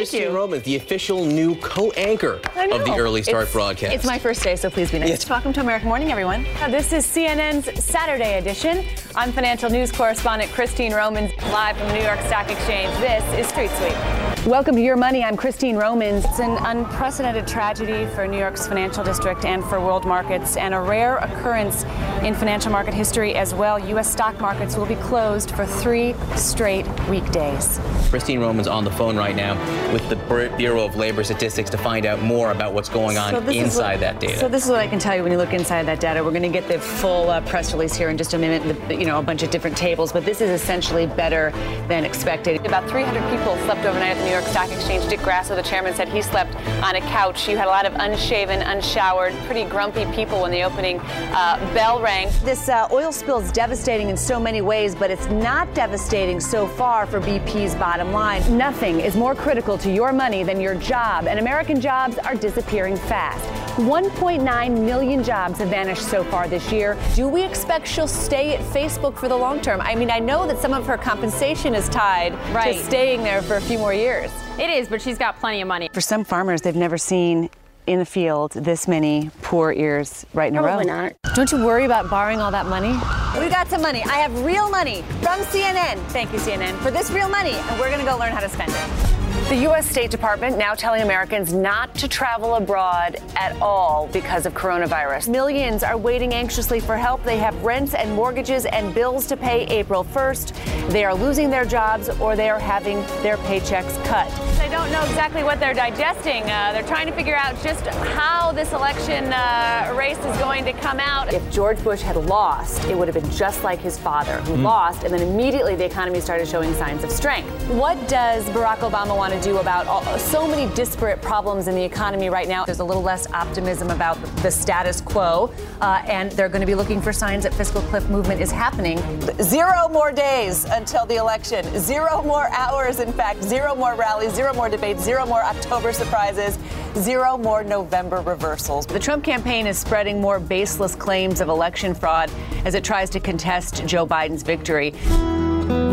Christine 0.00 0.32
Romans, 0.32 0.62
the 0.62 0.76
official 0.76 1.26
new 1.26 1.54
co-anchor 1.56 2.40
of 2.72 2.86
the. 2.86 2.94
Early 2.96 3.22
Start 3.22 3.42
It's- 3.42 3.52
broadcast. 3.52 3.92
It's 3.92 4.06
my 4.06 4.18
first 4.18 4.42
day, 4.42 4.56
so 4.56 4.70
please 4.70 4.90
be 4.90 4.98
nice. 4.98 5.10
Yes. 5.10 5.28
Welcome 5.28 5.52
to 5.52 5.60
American 5.60 5.88
Morning, 5.88 6.10
everyone. 6.10 6.46
This 6.70 6.94
is 6.94 7.04
CNN's 7.06 7.84
Saturday 7.84 8.38
edition. 8.38 8.86
I'm 9.14 9.30
financial 9.30 9.68
news 9.68 9.92
correspondent 9.92 10.52
Christine 10.52 10.94
Romans, 10.94 11.30
live 11.52 11.76
from 11.76 11.88
the 11.88 11.94
New 11.94 12.02
York 12.02 12.20
Stock 12.22 12.50
Exchange. 12.50 12.90
This 13.00 13.22
is 13.38 13.46
Street 13.48 13.70
Sweep. 13.72 14.46
Welcome 14.46 14.74
to 14.76 14.80
Your 14.80 14.96
Money. 14.96 15.22
I'm 15.22 15.36
Christine 15.36 15.76
Romans. 15.76 16.24
It's 16.24 16.40
an 16.40 16.56
unprecedented 16.64 17.46
tragedy 17.46 18.06
for 18.14 18.26
New 18.26 18.38
York's 18.38 18.66
financial 18.66 19.04
district 19.04 19.44
and 19.44 19.62
for 19.64 19.80
world 19.80 20.06
markets, 20.06 20.56
and 20.56 20.72
a 20.72 20.80
rare 20.80 21.18
occurrence 21.18 21.84
in 22.22 22.34
financial 22.34 22.72
market 22.72 22.94
history 22.94 23.34
as 23.34 23.54
well. 23.54 23.78
U.S. 23.78 24.10
stock 24.10 24.40
markets 24.40 24.76
will 24.76 24.86
be 24.86 24.96
closed 24.96 25.50
for 25.50 25.66
three 25.66 26.14
straight 26.36 26.86
weekdays. 27.10 27.78
Christine 28.08 28.40
Roman's 28.40 28.66
on 28.66 28.84
the 28.84 28.90
phone 28.90 29.16
right 29.16 29.36
now 29.36 29.54
with 29.92 30.08
the 30.08 30.16
Bureau 30.56 30.84
of 30.84 30.96
Labor 30.96 31.24
Statistics 31.24 31.70
to 31.70 31.78
find 31.78 32.06
out 32.06 32.20
more 32.22 32.50
about 32.52 32.72
what's 32.72 32.88
going 32.88 33.18
on 33.18 33.30
So 33.32 33.38
inside 33.50 33.94
what- 33.94 34.00
that 34.00 34.20
data. 34.20 34.38
So 34.38 34.48
this 34.48 34.64
is 34.64 34.70
what 34.70 34.80
I 34.80 34.86
can 34.86 34.98
tell 34.98 35.16
you 35.16 35.22
when 35.22 35.32
you 35.32 35.38
look 35.38 35.52
inside 35.52 35.86
that 35.86 36.00
data. 36.00 36.22
We're 36.22 36.30
going 36.30 36.42
to 36.42 36.48
get 36.48 36.68
the 36.68 36.78
full 36.78 37.30
uh, 37.30 37.40
press 37.42 37.72
release 37.72 37.94
here 37.94 38.08
in 38.10 38.16
just 38.16 38.34
a 38.34 38.38
minute. 38.38 38.88
The, 38.88 38.94
you 38.94 39.04
know, 39.06 39.18
a 39.18 39.22
bunch 39.22 39.42
of 39.42 39.50
different 39.50 39.76
tables, 39.76 40.12
but 40.12 40.24
this 40.24 40.40
is 40.40 40.50
essentially 40.50 41.06
better 41.06 41.50
than 41.88 42.04
expected. 42.04 42.64
About 42.66 42.88
300 42.88 43.20
people 43.36 43.56
slept 43.64 43.84
overnight 43.84 44.16
at 44.16 44.18
the 44.18 44.24
New 44.24 44.30
York 44.32 44.44
Stock 44.44 44.70
Exchange. 44.70 45.08
Dick 45.08 45.20
Grasso, 45.20 45.54
the 45.56 45.62
chairman, 45.62 45.94
said 45.94 46.08
he 46.08 46.22
slept 46.22 46.54
on 46.82 46.96
a 46.96 47.00
couch. 47.00 47.48
You 47.48 47.56
had 47.56 47.66
a 47.66 47.70
lot 47.70 47.86
of 47.86 47.94
unshaven, 47.94 48.62
unshowered, 48.62 49.32
pretty 49.46 49.64
grumpy 49.64 50.04
people 50.14 50.42
when 50.42 50.50
the 50.50 50.62
opening 50.62 51.00
uh, 51.00 51.58
bell 51.74 52.00
rang. 52.00 52.28
This 52.44 52.68
uh, 52.68 52.88
oil 52.92 53.12
spill 53.12 53.38
is 53.40 53.50
devastating 53.52 54.08
in 54.08 54.16
so 54.16 54.38
many 54.38 54.60
ways, 54.60 54.94
but 54.94 55.10
it's 55.10 55.26
not 55.26 55.72
devastating 55.74 56.40
so 56.40 56.66
far 56.66 57.06
for 57.06 57.20
BP's 57.20 57.74
bottom 57.74 58.12
line. 58.12 58.56
Nothing 58.56 59.00
is 59.00 59.16
more 59.16 59.34
critical 59.34 59.78
to 59.80 59.90
your 59.90 60.12
money 60.12 60.42
than 60.42 60.60
your 60.60 60.74
job, 60.74 61.26
and 61.26 61.38
American 61.38 61.80
jobs 61.80 62.18
are 62.18 62.34
disappearing 62.34 62.96
fast. 62.96 63.44
1.9 63.80 64.84
million 64.84 65.24
jobs 65.24 65.58
have 65.58 65.68
vanished 65.68 66.02
so 66.02 66.22
far 66.24 66.48
this 66.48 66.70
year. 66.70 66.98
Do 67.14 67.28
we 67.28 67.42
expect 67.42 67.86
she'll 67.86 68.06
stay 68.06 68.54
at 68.54 68.60
Facebook 68.74 69.16
for 69.16 69.28
the 69.28 69.36
long 69.36 69.60
term? 69.60 69.80
I 69.80 69.94
mean, 69.94 70.10
I 70.10 70.18
know 70.18 70.46
that 70.46 70.58
some 70.58 70.74
of 70.74 70.86
her 70.86 70.98
compensation 70.98 71.74
is 71.74 71.88
tied 71.88 72.32
to 72.52 72.74
staying 72.84 73.22
there 73.22 73.40
for 73.42 73.56
a 73.56 73.60
few 73.60 73.78
more 73.78 73.94
years. 73.94 74.30
It 74.58 74.68
is, 74.68 74.88
but 74.88 75.00
she's 75.00 75.16
got 75.16 75.38
plenty 75.40 75.62
of 75.62 75.68
money. 75.68 75.88
For 75.92 76.00
some 76.00 76.24
farmers, 76.24 76.60
they've 76.60 76.76
never 76.76 76.98
seen 76.98 77.48
in 77.86 77.98
the 77.98 78.04
field 78.04 78.52
this 78.52 78.86
many 78.86 79.30
poor 79.42 79.72
ears 79.72 80.24
right 80.34 80.52
in 80.52 80.56
a 80.56 80.62
row? 80.62 80.68
Probably 80.68 80.86
not. 80.86 81.14
Don't 81.34 81.50
you 81.50 81.64
worry 81.64 81.86
about 81.86 82.08
borrowing 82.08 82.40
all 82.40 82.50
that 82.50 82.66
money? 82.66 82.92
We 83.38 83.48
got 83.48 83.68
some 83.68 83.82
money. 83.82 84.02
I 84.04 84.18
have 84.18 84.44
real 84.44 84.70
money 84.70 85.02
from 85.22 85.40
CNN. 85.40 85.98
Thank 86.08 86.32
you, 86.32 86.38
CNN, 86.38 86.78
for 86.82 86.90
this 86.90 87.10
real 87.10 87.28
money, 87.28 87.54
and 87.54 87.80
we're 87.80 87.88
going 87.88 88.04
to 88.04 88.10
go 88.10 88.16
learn 88.16 88.32
how 88.32 88.40
to 88.40 88.48
spend 88.48 88.70
it. 88.72 89.19
The 89.50 89.62
U.S. 89.62 89.90
State 89.90 90.12
Department 90.12 90.56
now 90.58 90.74
telling 90.74 91.02
Americans 91.02 91.52
not 91.52 91.92
to 91.96 92.06
travel 92.06 92.54
abroad 92.54 93.16
at 93.34 93.60
all 93.60 94.06
because 94.12 94.46
of 94.46 94.54
coronavirus. 94.54 95.26
Millions 95.28 95.82
are 95.82 95.98
waiting 95.98 96.32
anxiously 96.32 96.78
for 96.78 96.96
help. 96.96 97.24
They 97.24 97.36
have 97.38 97.60
rents 97.64 97.94
and 97.94 98.14
mortgages 98.14 98.64
and 98.64 98.94
bills 98.94 99.26
to 99.26 99.36
pay 99.36 99.64
April 99.66 100.04
1st. 100.04 100.90
They 100.90 101.04
are 101.04 101.12
losing 101.16 101.50
their 101.50 101.64
jobs 101.64 102.08
or 102.20 102.36
they 102.36 102.48
are 102.48 102.60
having 102.60 103.00
their 103.24 103.38
paychecks 103.38 103.92
cut. 104.04 104.28
They 104.56 104.68
don't 104.68 104.92
know 104.92 105.02
exactly 105.02 105.42
what 105.42 105.58
they're 105.58 105.74
digesting. 105.74 106.44
Uh, 106.44 106.70
they're 106.72 106.84
trying 106.84 107.08
to 107.08 107.12
figure 107.12 107.34
out 107.34 107.60
just 107.60 107.84
how 108.14 108.52
this 108.52 108.72
election 108.72 109.32
uh, 109.32 109.92
race 109.98 110.18
is 110.18 110.36
going 110.38 110.64
to 110.64 110.72
come 110.74 111.00
out. 111.00 111.34
If 111.34 111.50
George 111.50 111.82
Bush 111.82 112.02
had 112.02 112.14
lost, 112.16 112.84
it 112.84 112.96
would 112.96 113.08
have 113.08 113.20
been 113.20 113.30
just 113.32 113.64
like 113.64 113.80
his 113.80 113.98
father, 113.98 114.36
who 114.42 114.58
Mm. 114.58 114.62
lost, 114.62 115.02
and 115.02 115.12
then 115.12 115.22
immediately 115.22 115.74
the 115.74 115.84
economy 115.86 116.20
started 116.20 116.46
showing 116.46 116.72
signs 116.74 117.02
of 117.02 117.10
strength. 117.10 117.48
What 117.70 117.96
does 118.08 118.44
Barack 118.50 118.78
Obama 118.78 119.16
want 119.16 119.32
to 119.32 119.39
do 119.42 119.58
about 119.58 119.86
all, 119.86 120.02
so 120.18 120.46
many 120.46 120.72
disparate 120.74 121.22
problems 121.22 121.68
in 121.68 121.74
the 121.74 121.82
economy 121.82 122.28
right 122.28 122.48
now? 122.48 122.64
There's 122.64 122.80
a 122.80 122.84
little 122.84 123.02
less 123.02 123.30
optimism 123.32 123.90
about 123.90 124.16
the 124.36 124.50
status 124.50 125.00
quo, 125.00 125.52
uh, 125.80 126.02
and 126.06 126.30
they're 126.32 126.48
going 126.48 126.60
to 126.60 126.66
be 126.66 126.74
looking 126.74 127.00
for 127.00 127.12
signs 127.12 127.44
that 127.44 127.54
fiscal 127.54 127.80
cliff 127.82 128.08
movement 128.08 128.40
is 128.40 128.50
happening. 128.50 128.98
Zero 129.42 129.88
more 129.88 130.12
days 130.12 130.64
until 130.66 131.06
the 131.06 131.16
election. 131.16 131.64
Zero 131.78 132.22
more 132.22 132.48
hours, 132.50 133.00
in 133.00 133.12
fact. 133.12 133.42
Zero 133.42 133.74
more 133.74 133.94
rallies, 133.94 134.32
zero 134.34 134.52
more 134.52 134.68
debates, 134.68 135.02
zero 135.02 135.26
more 135.26 135.42
October 135.42 135.92
surprises, 135.92 136.58
zero 136.94 137.38
more 137.38 137.64
November 137.64 138.20
reversals. 138.20 138.86
The 138.86 139.00
Trump 139.00 139.24
campaign 139.24 139.66
is 139.66 139.78
spreading 139.78 140.20
more 140.20 140.38
baseless 140.38 140.94
claims 140.94 141.40
of 141.40 141.48
election 141.48 141.94
fraud 141.94 142.30
as 142.64 142.74
it 142.74 142.84
tries 142.84 143.10
to 143.10 143.20
contest 143.20 143.86
Joe 143.86 144.06
Biden's 144.06 144.42
victory. 144.42 144.92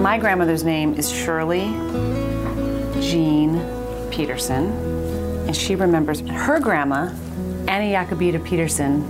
My 0.02 0.18
grandmother's 0.18 0.64
name 0.64 0.94
is 0.96 1.12
Shirley 1.12 2.27
Jean 3.02 3.60
Peterson, 4.10 4.72
and 5.48 5.56
she 5.56 5.76
remembers 5.76 6.22
her 6.22 6.60
grandma, 6.60 7.12
Annie 7.68 7.92
Jacobita 7.92 8.40
Peterson. 8.44 9.04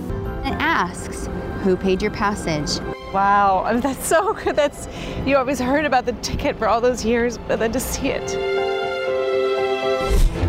And 0.44 0.54
asks, 0.60 1.28
who 1.62 1.76
paid 1.76 2.00
your 2.02 2.10
passage? 2.10 2.80
Wow, 3.12 3.64
I 3.64 3.72
mean, 3.72 3.80
that's 3.80 4.06
so 4.06 4.34
good. 4.34 4.54
That's 4.54 4.88
you 5.24 5.36
always 5.36 5.58
heard 5.58 5.84
about 5.84 6.04
the 6.04 6.12
ticket 6.14 6.56
for 6.56 6.68
all 6.68 6.80
those 6.80 7.04
years, 7.04 7.38
but 7.38 7.58
then 7.58 7.72
to 7.72 7.80
see 7.80 8.08
it. 8.08 8.26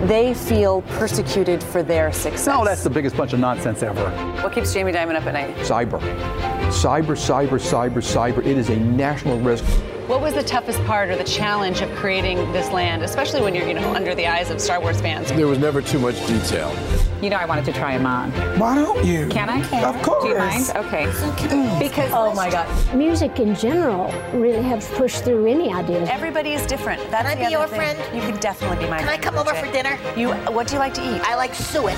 They 0.07 0.34
feel 0.34 0.82
persecuted 0.84 1.61
for 1.61 1.84
their 1.84 2.11
success. 2.11 2.48
No, 2.48 2.64
that's 2.66 2.84
the 2.84 2.90
biggest 2.90 3.16
bunch 3.18 3.34
of 3.34 3.40
nonsense 3.40 3.84
ever. 3.84 4.10
What 4.41 4.53
keeps 4.53 4.74
Jamie 4.74 4.91
Dimon 4.91 5.16
up 5.16 5.26
at 5.26 5.34
night? 5.34 5.56
Cyber. 5.57 6.02
Cyber, 6.70 7.16
cyber, 7.18 7.60
cyber, 7.60 7.94
cyber. 8.00 8.40
It 8.40 8.58
is 8.58 8.70
a 8.70 8.76
national 8.78 9.40
risk. 9.40 9.64
What 10.08 10.22
was 10.22 10.34
the 10.34 10.44
toughest 10.44 10.84
part 10.86 11.10
or 11.10 11.16
the 11.16 11.24
challenge 11.24 11.82
of 11.82 11.90
creating 11.96 12.38
this 12.52 12.72
land, 12.72 13.04
especially 13.04 13.41
when 13.41 13.54
you're, 13.54 13.68
you 13.68 13.76
know, 13.76 13.94
under 13.94 14.16
the 14.16 14.26
eyes 14.28 14.50
of 14.50 14.60
Star 14.60 14.80
Wars 14.82 15.00
fans? 15.02 15.30
There 15.32 15.48
was 15.48 15.60
never 15.60 15.82
too 15.82 16.00
much 16.00 16.16
detail. 16.26 16.76
You 17.22 17.30
know, 17.30 17.36
I 17.38 17.46
wanted 17.46 17.66
to 17.66 17.74
try 17.74 17.96
them 17.98 18.08
on. 18.08 18.32
Why 18.60 18.76
don't 18.76 19.04
you? 19.06 19.28
Can 19.30 19.50
I? 19.50 19.60
Of 19.84 20.02
course. 20.02 20.24
Do 20.24 20.30
you 20.30 20.38
mind? 20.38 20.72
Okay. 20.76 21.06
Because 21.80 22.12
oh 22.14 22.34
my 22.34 22.50
God, 22.50 22.96
Music 22.96 23.40
in 23.40 23.54
general 23.56 24.12
really 24.34 24.64
have 24.64 24.84
pushed 24.91 25.24
through 25.24 25.46
any 25.48 25.72
ideas. 25.74 26.08
everybody 26.10 26.54
is 26.54 26.66
different. 26.66 27.02
That's 27.12 27.28
Can 27.28 27.38
I 27.38 27.41
the 27.41 27.46
be 27.48 27.52
your 27.52 27.68
thing. 27.68 27.78
friend? 27.80 28.16
You 28.16 28.22
can 28.22 28.40
definitely 28.40 28.78
be 28.86 28.90
my. 28.90 29.02
Friend. 29.02 29.10
Can 29.10 29.20
I 29.20 29.22
come 29.22 29.38
over 29.38 29.54
for 29.54 29.72
dinner? 29.72 29.98
You. 30.16 30.34
What 30.54 30.68
do 30.68 30.74
you 30.74 30.80
like 30.80 30.94
to 30.96 31.02
eat? 31.16 31.22
I 31.24 31.36
like 31.36 31.54
suet. 31.54 31.98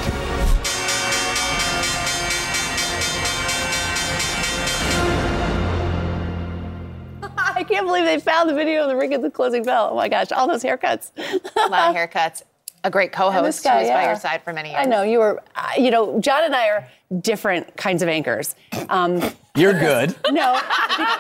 Can't 7.82 7.88
believe 7.88 8.06
they 8.06 8.20
found 8.20 8.50
the 8.50 8.54
video 8.54 8.84
of 8.84 8.90
the 8.90 8.96
ring 8.96 9.14
of 9.14 9.22
the 9.22 9.30
closing 9.32 9.64
bell. 9.64 9.90
Oh 9.92 9.96
my 9.96 10.08
gosh, 10.10 10.32
all 10.32 10.48
those 10.48 10.64
haircuts. 10.64 11.12
A 11.18 11.68
lot 11.68 11.90
of 11.90 11.96
haircuts. 11.96 12.44
A 12.84 12.90
great 12.90 13.12
co-host 13.12 13.60
this 13.60 13.64
guy, 13.64 13.74
who 13.74 13.80
was 13.82 13.90
by 13.92 14.06
your 14.06 14.16
side 14.16 14.42
for 14.44 14.54
many 14.54 14.70
years. 14.70 14.82
I 14.82 14.86
know 14.90 15.04
you 15.04 15.20
were. 15.20 15.44
uh, 15.56 15.70
You 15.78 15.92
know, 15.92 16.20
John 16.20 16.44
and 16.44 16.56
I 16.56 16.68
are 16.70 16.88
different 17.20 17.78
kinds 17.78 18.02
of 18.02 18.10
anchors. 18.10 18.56
Um, 18.90 19.22
You're 19.56 19.74
good. 19.78 20.16
no, 20.32 20.60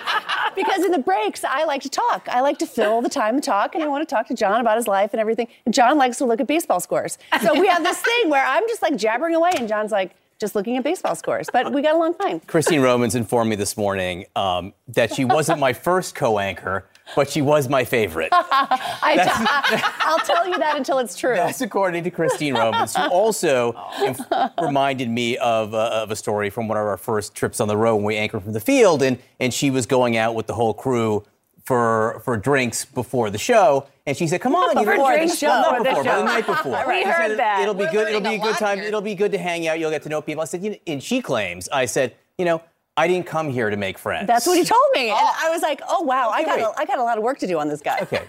because 0.55 0.83
in 0.83 0.91
the 0.91 0.97
breaks 1.05 1.43
I 1.43 1.65
like 1.65 1.81
to 1.83 1.89
talk. 1.89 2.27
I 2.29 2.39
like 2.41 2.57
to 2.59 2.65
fill 2.65 3.01
the 3.01 3.09
time 3.09 3.35
and 3.35 3.43
talk, 3.43 3.75
and 3.75 3.83
I 3.83 3.87
want 3.87 4.07
to 4.07 4.15
talk 4.15 4.25
to 4.27 4.33
John 4.33 4.59
about 4.61 4.77
his 4.77 4.87
life 4.87 5.11
and 5.13 5.19
everything. 5.19 5.47
And 5.65 5.73
John 5.73 5.97
likes 5.97 6.17
to 6.19 6.25
look 6.25 6.39
at 6.39 6.47
baseball 6.47 6.79
scores. 6.79 7.17
So 7.41 7.59
we 7.59 7.67
have 7.67 7.83
this 7.83 8.01
thing 8.01 8.29
where 8.29 8.43
I'm 8.45 8.63
just 8.67 8.81
like 8.81 8.95
jabbering 8.95 9.35
away, 9.35 9.51
and 9.57 9.67
John's 9.67 9.91
like 9.91 10.15
just 10.41 10.55
looking 10.55 10.75
at 10.75 10.83
baseball 10.83 11.15
scores. 11.15 11.47
But 11.53 11.71
we 11.71 11.81
got 11.81 11.95
along 11.95 12.15
fine. 12.15 12.41
Christine 12.41 12.81
Romans 12.81 13.15
informed 13.15 13.49
me 13.49 13.55
this 13.55 13.77
morning 13.77 14.25
um, 14.35 14.73
that 14.89 15.13
she 15.13 15.23
wasn't 15.23 15.59
my 15.59 15.71
first 15.71 16.15
co-anchor, 16.15 16.85
but 17.15 17.29
she 17.29 17.41
was 17.41 17.69
my 17.69 17.85
favorite. 17.85 18.29
I, 18.33 19.93
I'll 19.99 20.19
tell 20.25 20.47
you 20.47 20.57
that 20.57 20.75
until 20.75 20.97
it's 20.99 21.15
true. 21.15 21.35
That's 21.35 21.61
according 21.61 22.03
to 22.03 22.11
Christine 22.11 22.55
Romans, 22.55 22.95
who 22.95 23.03
also 23.03 23.73
inf- 24.03 24.19
reminded 24.61 25.09
me 25.09 25.37
of, 25.37 25.73
uh, 25.73 25.89
of 25.93 26.11
a 26.11 26.15
story 26.15 26.49
from 26.49 26.67
one 26.67 26.77
of 26.77 26.85
our 26.85 26.97
first 26.97 27.35
trips 27.35 27.59
on 27.61 27.67
the 27.67 27.77
road 27.77 27.97
when 27.97 28.05
we 28.05 28.17
anchored 28.17 28.43
from 28.43 28.53
the 28.53 28.59
field, 28.59 29.03
and, 29.03 29.19
and 29.39 29.53
she 29.53 29.69
was 29.69 29.85
going 29.85 30.17
out 30.17 30.35
with 30.35 30.47
the 30.47 30.55
whole 30.55 30.73
crew 30.73 31.23
for 31.63 32.21
for 32.23 32.37
drinks 32.37 32.85
before 32.85 33.29
the 33.29 33.37
show, 33.37 33.87
and 34.05 34.15
she 34.17 34.27
said, 34.27 34.41
"Come 34.41 34.55
on, 34.55 34.77
you 34.77 34.85
know, 34.85 35.05
drinks 35.07 35.41
well, 35.41 35.61
not 35.61 35.83
before 35.83 36.03
the 36.03 36.09
but 36.09 36.17
the 36.17 36.23
night 36.23 36.45
before." 36.45 36.83
We 36.87 37.01
She 37.01 37.09
heard 37.09 37.29
said, 37.31 37.39
that. 37.39 37.61
It'll 37.61 37.73
be 37.73 37.85
We're 37.85 37.91
good. 37.91 38.07
It'll 38.09 38.21
be 38.21 38.35
a 38.35 38.39
good 38.39 38.55
time. 38.55 38.79
here. 38.79 38.87
It'll 38.87 39.01
be 39.01 39.15
good 39.15 39.31
to 39.31 39.37
hang 39.37 39.67
out. 39.67 39.79
You'll 39.79 39.91
get 39.91 40.03
to 40.03 40.09
know 40.09 40.21
people. 40.21 40.41
I 40.41 40.45
said, 40.45 40.63
you 40.63 40.71
know, 40.71 40.77
and 40.87 41.01
she 41.01 41.21
claims, 41.21 41.69
I 41.69 41.85
said, 41.85 42.15
you 42.37 42.45
know, 42.45 42.61
I 42.97 43.07
didn't 43.07 43.25
come 43.25 43.49
here 43.49 43.69
to 43.69 43.77
make 43.77 43.97
friends. 43.97 44.27
That's 44.27 44.45
what 44.45 44.57
he 44.57 44.63
told 44.63 44.81
me, 44.93 45.09
and 45.09 45.17
oh. 45.19 45.35
I 45.43 45.49
was 45.49 45.61
like, 45.61 45.81
"Oh 45.87 46.01
wow, 46.03 46.29
I 46.29 46.43
got 46.43 46.57
wait. 46.57 46.65
a, 46.65 46.73
I 46.79 46.85
got 46.85 46.99
a 46.99 47.03
lot 47.03 47.17
of 47.17 47.23
work 47.23 47.39
to 47.39 47.47
do 47.47 47.57
on 47.59 47.67
this 47.67 47.81
guy." 47.81 47.99
Okay. 48.01 48.23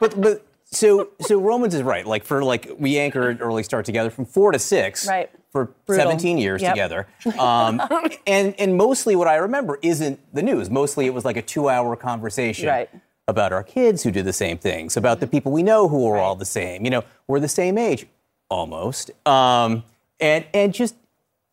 but 0.00 0.20
but 0.20 0.46
so 0.64 1.08
so 1.20 1.40
Romans 1.40 1.74
is 1.74 1.82
right. 1.82 2.06
Like 2.06 2.24
for 2.24 2.44
like 2.44 2.70
we 2.78 2.98
anchored 2.98 3.40
early 3.40 3.62
start 3.62 3.84
together 3.84 4.10
from 4.10 4.24
four 4.26 4.52
to 4.52 4.58
six. 4.58 5.08
Right. 5.08 5.30
For 5.52 5.66
Brutal. 5.86 6.04
17 6.04 6.38
years 6.38 6.62
Yep. 6.62 6.72
together. 6.74 7.06
Um, 7.38 7.80
and 8.26 8.54
and 8.58 8.76
mostly 8.76 9.16
what 9.16 9.26
I 9.28 9.34
remember 9.36 9.78
isn't 9.82 10.20
the 10.34 10.42
news. 10.42 10.70
Mostly 10.70 11.06
it 11.06 11.14
was 11.14 11.24
like 11.24 11.36
a 11.36 11.42
two 11.42 11.68
hour 11.68 11.96
conversation. 11.96 12.68
Right. 12.68 12.88
About 13.26 13.52
our 13.52 13.62
kids 13.62 14.02
who 14.02 14.10
do 14.10 14.22
the 14.22 14.32
same 14.32 14.58
things, 14.58 14.96
about 14.96 15.20
the 15.20 15.26
people 15.26 15.52
we 15.52 15.62
know 15.62 15.88
who 15.88 16.06
are 16.08 16.18
all 16.18 16.34
the 16.36 16.44
same. 16.44 16.84
You 16.84 16.90
know, 16.90 17.04
we're 17.28 17.38
the 17.40 17.48
same 17.48 17.78
age, 17.78 18.06
almost. 18.48 19.10
Um, 19.26 19.84
and 20.20 20.44
and 20.54 20.72
just 20.74 20.94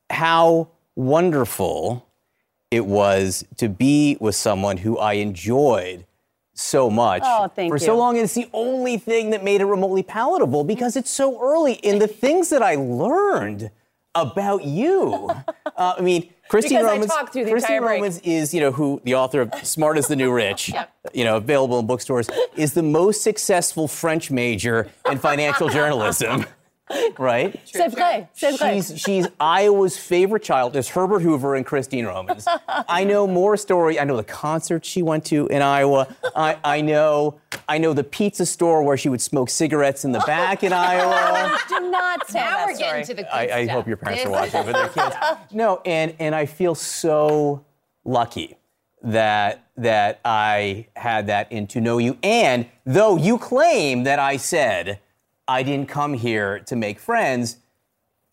how 0.10 0.70
wonderful 0.96 2.06
it 2.72 2.86
was 2.86 3.46
to 3.58 3.70
be 3.70 4.18
with 4.20 4.36
someone 4.36 4.78
who 4.78 4.98
I 4.98 5.14
enjoyed 5.14 6.06
so 6.54 6.90
much 6.90 7.22
Oh, 7.24 7.48
for 7.56 7.62
you. 7.64 7.78
so 7.78 7.96
long. 7.98 8.16
And 8.16 8.24
it's 8.26 8.34
the 8.34 8.50
only 8.54 8.98
thing 8.98 9.30
that 9.30 9.44
made 9.44 9.62
it 9.62 9.66
remotely 9.66 10.04
palatable 10.04 10.64
because 10.64 10.96
it's 10.96 11.12
so 11.12 11.40
early 11.42 11.74
in 11.74 12.00
the 12.00 12.08
things 12.08 12.50
that 12.50 12.62
I 12.64 12.76
learned 12.76 13.70
about 14.22 14.64
you. 14.66 15.30
Uh, 15.78 15.94
I 15.96 16.02
mean, 16.02 16.34
Christine 16.50 16.84
Romans. 16.84 17.06
talked 17.06 17.34
through 17.34 17.46
the 17.46 17.52
Christine. 17.52 17.84
Romans 17.84 18.18
is, 18.22 18.52
you 18.52 18.60
know, 18.60 18.72
who 18.72 19.00
the 19.04 19.14
author 19.14 19.42
of 19.42 19.54
Smart 19.64 19.96
Is 20.00 20.08
the 20.08 20.16
New 20.16 20.32
Rich, 20.32 20.72
you 21.14 21.24
know, 21.24 21.38
available 21.38 21.78
in 21.78 21.86
bookstores, 21.86 22.28
is 22.56 22.74
the 22.74 22.82
most 22.82 23.22
successful 23.22 23.88
French 23.88 24.32
major 24.32 24.90
in 25.08 25.20
financial 25.20 25.70
journalism. 25.78 26.48
Right? 27.18 27.60
C'est 27.66 27.90
vrai. 27.90 28.28
C'est 28.34 28.58
vrai. 28.58 28.76
She's 28.78 29.00
she's 29.00 29.28
Iowa's 29.40 29.98
favorite 29.98 30.44
child 30.44 30.76
is 30.76 30.88
Herbert 30.90 31.20
Hoover 31.22 31.56
and 31.56 31.66
Christine 31.66 32.06
Romans. 32.06 32.48
I 32.68 33.04
know 33.04 33.28
more 33.28 33.58
story. 33.58 34.00
I 34.00 34.06
know 34.06 34.16
the 34.16 34.24
concert 34.24 34.86
she 34.86 35.02
went 35.02 35.26
to 35.26 35.48
in 35.48 35.62
Iowa. 35.62 36.08
I, 36.36 36.58
I 36.64 36.82
know 36.82 37.40
I 37.68 37.78
know 37.78 37.94
the 37.94 38.04
pizza 38.04 38.46
store 38.46 38.84
where 38.84 38.96
she 38.98 39.10
would 39.10 39.22
smoke 39.22 39.50
cigarettes 39.50 40.06
in 40.06 40.12
the 40.14 40.24
back 40.26 40.64
in 40.64 40.72
Iowa. 40.72 41.58
Do 41.68 41.90
not 41.90 42.28
tell 42.28 42.42
Now 42.44 42.58
that 42.58 42.68
we're 42.68 42.78
getting 42.78 43.06
to 43.06 43.14
the 43.14 43.24
good 43.24 43.32
I, 43.34 43.42
I 43.50 43.64
stuff. 43.66 43.76
hope 43.76 43.88
your 43.88 43.98
parents 43.98 44.26
are 44.26 44.30
watching 44.32 44.66
with 44.66 44.76
their 44.76 44.90
kids. 44.90 45.16
No, 45.52 45.82
and 45.86 46.14
and 46.20 46.34
I 46.34 46.46
feel 46.46 46.76
so 46.76 47.66
lucky 48.06 48.56
that 49.02 49.64
that 49.76 50.20
I 50.24 50.88
had 50.96 51.28
that 51.28 51.52
in 51.52 51.68
to 51.68 51.82
know 51.82 51.98
you. 51.98 52.18
And 52.24 52.66
though 52.86 53.18
you 53.18 53.38
claim 53.38 54.04
that 54.04 54.20
I 54.20 54.38
said 54.38 55.00
I 55.48 55.64
didn't 55.64 55.88
come 55.88 56.14
here 56.14 56.60
to 56.60 56.76
make 56.76 57.00
friends, 57.00 57.58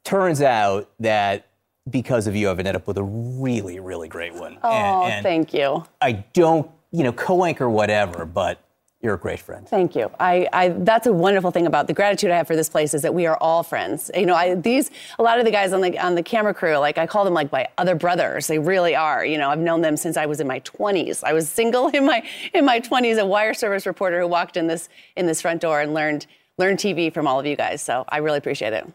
turns 0.03 0.43
out 0.43 0.91
that 1.01 1.47
because 1.89 2.27
of 2.27 2.35
you, 2.35 2.51
I've 2.51 2.59
ended 2.59 2.77
up 2.77 2.86
with 2.86 2.99
a 2.99 3.05
really, 3.05 3.78
really 3.78 4.09
great 4.09 4.35
one. 4.35 4.59
Oh, 4.62 5.05
and, 5.05 5.15
and 5.15 5.23
thank 5.23 5.53
you. 5.53 5.85
I 6.01 6.12
don't, 6.12 6.70
you 6.91 7.05
know, 7.05 7.12
co-anchor 7.12 7.69
whatever, 7.69 8.24
but 8.24 8.61
you're 9.05 9.15
a 9.15 9.19
great 9.19 9.39
friend. 9.39 9.69
Thank 9.69 9.95
you. 9.95 10.11
I, 10.19 10.49
I, 10.51 10.69
that's 10.70 11.07
a 11.07 11.12
wonderful 11.12 11.51
thing 11.51 11.66
about 11.66 11.89
the 11.89 11.93
gratitude 11.93 12.31
I 12.31 12.39
have 12.39 12.47
for 12.47 12.57
this 12.57 12.70
place 12.70 12.95
is 12.95 13.03
that 13.03 13.12
we 13.12 13.27
are 13.27 13.36
all 13.36 13.62
friends. 13.62 14.11
You 14.15 14.24
know, 14.24 14.35
I, 14.35 14.55
these, 14.55 14.91
a 15.19 15.23
lot 15.23 15.39
of 15.39 15.45
the 15.45 15.51
guys 15.51 15.74
on 15.74 15.82
the, 15.82 15.99
on 15.99 16.15
the 16.15 16.23
camera 16.23 16.55
crew, 16.55 16.78
like 16.78 16.97
I 16.97 17.07
call 17.07 17.27
them 17.27 17.35
like 17.35 17.53
my 17.53 17.69
other 17.77 17.95
brothers. 17.95 18.47
They 18.47 18.59
really 18.59 18.97
are. 18.97 19.23
You 19.23 19.36
know, 19.36 19.51
I've 19.51 19.59
known 19.59 19.82
them 19.82 19.99
since 19.99 20.16
I 20.16 20.24
was 20.24 20.41
in 20.41 20.47
my 20.47 20.61
20s. 20.61 21.23
I 21.23 21.35
was 21.35 21.51
single 21.51 21.89
in 21.89 22.07
my, 22.07 22.27
in 22.55 22.65
my 22.65 22.81
20s, 22.81 23.20
a 23.20 23.27
wire 23.27 23.53
service 23.53 23.85
reporter 23.85 24.20
who 24.20 24.27
walked 24.27 24.57
in 24.57 24.69
this, 24.69 24.89
in 25.16 25.27
this 25.27 25.43
front 25.43 25.61
door 25.61 25.82
and 25.82 25.93
learned, 25.93 26.27
learned 26.59 26.78
TV 26.78 27.12
from 27.12 27.26
all 27.26 27.40
of 27.40 27.47
you 27.47 27.56
guys. 27.56 27.82
So 27.82 28.05
I 28.09 28.18
really 28.18 28.39
appreciate 28.39 28.72
it. 28.72 28.86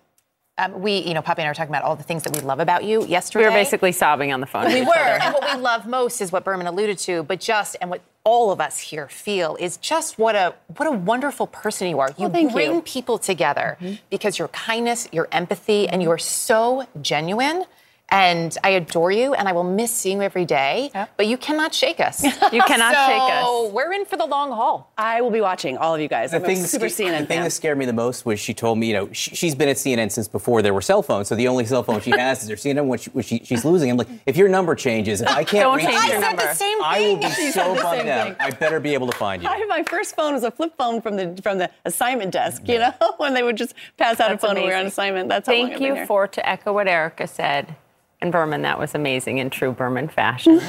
Um, 0.57 0.81
we, 0.81 0.97
you 0.97 1.13
know, 1.13 1.21
Poppy 1.21 1.41
and 1.41 1.47
I 1.47 1.51
were 1.51 1.55
talking 1.55 1.71
about 1.71 1.83
all 1.83 1.95
the 1.95 2.03
things 2.03 2.23
that 2.23 2.35
we 2.35 2.41
love 2.41 2.59
about 2.59 2.83
you 2.83 3.05
yesterday. 3.05 3.45
We 3.45 3.49
were 3.49 3.55
basically 3.55 3.93
sobbing 3.93 4.33
on 4.33 4.41
the 4.41 4.45
phone. 4.45 4.65
We 4.65 4.81
were. 4.81 4.91
and 4.93 5.33
what 5.33 5.55
we 5.55 5.61
love 5.61 5.87
most 5.87 6.19
is 6.19 6.33
what 6.33 6.43
Berman 6.43 6.67
alluded 6.67 6.97
to, 6.99 7.23
but 7.23 7.39
just, 7.39 7.77
and 7.79 7.89
what 7.89 8.01
all 8.25 8.51
of 8.51 8.59
us 8.59 8.77
here 8.77 9.07
feel 9.07 9.55
is 9.57 9.77
just 9.77 10.19
what 10.19 10.35
a 10.35 10.53
what 10.75 10.85
a 10.85 10.91
wonderful 10.91 11.47
person 11.47 11.87
you 11.87 12.01
are. 12.01 12.09
You 12.17 12.27
Well, 12.27 12.51
bring 12.51 12.73
you. 12.73 12.81
people 12.81 13.17
together 13.17 13.77
because 14.09 14.37
your 14.37 14.49
kindness, 14.49 15.07
your 15.13 15.29
empathy, 15.31 15.87
and 15.87 16.03
you 16.03 16.11
are 16.11 16.17
so 16.17 16.85
genuine. 17.01 17.63
And 18.11 18.57
I 18.63 18.69
adore 18.71 19.11
you, 19.11 19.33
and 19.35 19.47
I 19.47 19.51
will 19.51 19.63
miss 19.63 19.91
seeing 19.91 20.17
you 20.17 20.23
every 20.23 20.45
day. 20.45 20.91
But 21.15 21.27
you 21.27 21.37
cannot 21.37 21.73
shake 21.73 21.99
us. 21.99 22.23
You 22.51 22.63
cannot 22.63 22.95
so 22.95 23.05
shake 23.07 23.21
us. 23.21 23.45
So 23.45 23.69
we're 23.69 23.93
in 23.93 24.05
for 24.05 24.17
the 24.17 24.25
long 24.25 24.49
haul. 24.51 24.91
I 24.97 25.21
will 25.21 25.29
be 25.29 25.41
watching 25.41 25.77
all 25.77 25.93
of 25.93 26.01
you 26.01 26.07
guys. 26.07 26.33
I'm 26.33 26.43
a 26.43 26.55
super 26.55 26.89
sca- 26.89 27.03
CNN 27.03 27.11
the 27.11 27.17
thing 27.17 27.27
fan. 27.27 27.43
that 27.43 27.51
scared 27.51 27.77
me 27.77 27.85
the 27.85 27.93
most 27.93 28.25
was 28.25 28.39
she 28.39 28.53
told 28.55 28.79
me, 28.79 28.87
you 28.87 28.93
know, 28.93 29.13
she, 29.13 29.35
she's 29.35 29.53
been 29.53 29.69
at 29.69 29.75
CNN 29.75 30.11
since 30.11 30.27
before 30.27 30.61
there 30.63 30.73
were 30.73 30.81
cell 30.81 31.03
phones. 31.03 31.27
So 31.27 31.35
the 31.35 31.47
only 31.47 31.65
cell 31.65 31.83
phone 31.83 32.01
she 32.01 32.09
has 32.17 32.41
is 32.41 32.49
her 32.49 32.55
CNN, 32.55 32.87
which, 32.87 33.05
which 33.07 33.27
she, 33.27 33.41
she's 33.43 33.63
losing. 33.63 33.91
I'm 33.91 33.97
like, 33.97 34.07
if 34.25 34.35
your 34.35 34.49
number 34.49 34.73
changes, 34.73 35.21
if 35.21 35.27
I 35.27 35.43
can't 35.43 35.63
Don't 35.63 35.77
reach 35.77 35.85
change 35.85 36.03
you, 36.05 36.11
your 36.13 36.21
number. 36.21 36.41
I 36.83 36.99
will 37.01 37.17
be 37.17 37.29
She 37.35 37.51
so 37.51 37.61
said 37.61 37.77
the 37.77 37.81
bummed 37.83 37.99
same 37.99 38.07
out. 38.09 38.27
thing. 38.27 38.35
I 38.39 38.49
better 38.49 38.79
be 38.79 38.93
able 38.95 39.07
to 39.07 39.17
find 39.17 39.43
you. 39.43 39.47
I, 39.47 39.63
my 39.65 39.83
first 39.83 40.15
phone 40.15 40.33
was 40.33 40.43
a 40.43 40.49
flip 40.51 40.73
phone 40.77 41.01
from 41.01 41.15
the 41.17 41.39
from 41.43 41.59
the 41.59 41.69
assignment 41.85 42.31
desk. 42.31 42.67
You 42.67 42.79
know, 42.79 42.93
when 43.17 43.35
they 43.35 43.43
would 43.43 43.57
just 43.57 43.75
pass 43.97 44.19
out 44.19 44.29
That's 44.29 44.43
a 44.43 44.47
phone 44.47 44.55
when 44.55 44.63
we 44.63 44.69
were 44.71 44.75
on 44.77 44.87
assignment. 44.87 45.29
That's 45.29 45.47
how 45.47 45.53
long 45.53 45.61
Thank 45.67 45.73
I've 45.73 45.79
been 45.79 45.87
you 45.89 45.93
here. 45.95 46.07
for 46.07 46.27
to 46.27 46.49
echo 46.49 46.73
what 46.73 46.87
Erica 46.87 47.27
said. 47.27 47.75
And 48.21 48.31
Berman, 48.31 48.63
that 48.63 48.77
was 48.77 48.95
amazing 48.95 49.37
in 49.37 49.49
true 49.49 49.71
Berman 49.71 50.07
fashion. 50.09 50.59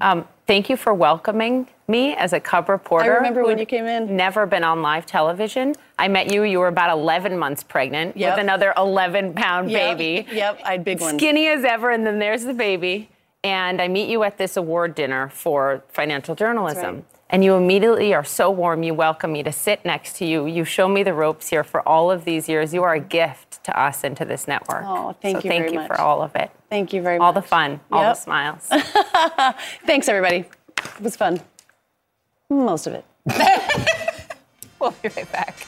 Um, 0.00 0.28
thank 0.46 0.68
you 0.68 0.76
for 0.76 0.92
welcoming 0.92 1.66
me 1.88 2.14
as 2.14 2.32
a 2.34 2.38
cub 2.40 2.68
reporter. 2.68 3.12
I 3.12 3.16
remember 3.16 3.44
when 3.44 3.58
you 3.58 3.66
came 3.66 3.86
in. 3.86 4.14
Never 4.14 4.44
been 4.46 4.62
on 4.62 4.82
live 4.82 5.06
television. 5.06 5.74
I 5.98 6.06
met 6.08 6.30
you. 6.32 6.42
You 6.42 6.58
were 6.60 6.68
about 6.68 6.90
11 6.90 7.38
months 7.38 7.62
pregnant 7.62 8.16
Yep. 8.16 8.36
with 8.36 8.42
another 8.44 8.74
11 8.76 9.32
pound 9.32 9.70
Yep, 9.70 9.96
baby. 9.98 10.28
Yep, 10.30 10.60
I 10.64 10.72
had 10.72 10.84
big 10.84 11.00
ones. 11.00 11.16
Skinny 11.16 11.48
as 11.48 11.64
ever, 11.64 11.90
and 11.90 12.06
then 12.06 12.18
there's 12.18 12.44
the 12.44 12.54
baby. 12.54 13.08
And 13.42 13.80
I 13.80 13.88
meet 13.88 14.08
you 14.10 14.22
at 14.24 14.36
this 14.36 14.56
award 14.56 14.94
dinner 14.94 15.30
for 15.30 15.82
financial 15.88 16.34
journalism. 16.34 17.04
And 17.30 17.44
you 17.44 17.54
immediately 17.54 18.14
are 18.14 18.24
so 18.24 18.50
warm. 18.50 18.82
You 18.82 18.94
welcome 18.94 19.32
me 19.32 19.42
to 19.42 19.52
sit 19.52 19.84
next 19.84 20.16
to 20.16 20.24
you. 20.24 20.46
You 20.46 20.64
show 20.64 20.88
me 20.88 21.02
the 21.02 21.12
ropes 21.12 21.48
here 21.48 21.62
for 21.62 21.86
all 21.86 22.10
of 22.10 22.24
these 22.24 22.48
years. 22.48 22.72
You 22.72 22.82
are 22.84 22.94
a 22.94 23.00
gift 23.00 23.62
to 23.64 23.78
us 23.78 24.02
and 24.02 24.16
to 24.16 24.24
this 24.24 24.48
network. 24.48 24.84
Oh, 24.86 25.14
thank 25.20 25.38
so 25.38 25.44
you 25.44 25.50
Thank 25.50 25.62
very 25.64 25.72
you 25.72 25.78
much. 25.80 25.88
for 25.88 26.00
all 26.00 26.22
of 26.22 26.34
it. 26.36 26.50
Thank 26.70 26.92
you 26.94 27.02
very 27.02 27.18
All 27.18 27.32
much. 27.32 27.36
All 27.36 27.42
the 27.42 27.46
fun, 27.46 27.80
all 27.92 28.02
the 28.02 28.14
smiles. 28.14 28.66
Thanks, 29.86 30.08
everybody. 30.08 30.46
It 30.78 31.00
was 31.00 31.16
fun. 31.16 31.40
Most 32.48 32.86
of 32.86 32.94
it. 32.94 33.04
We'll 34.80 34.94
be 35.02 35.08
right 35.08 35.32
back. 35.32 35.66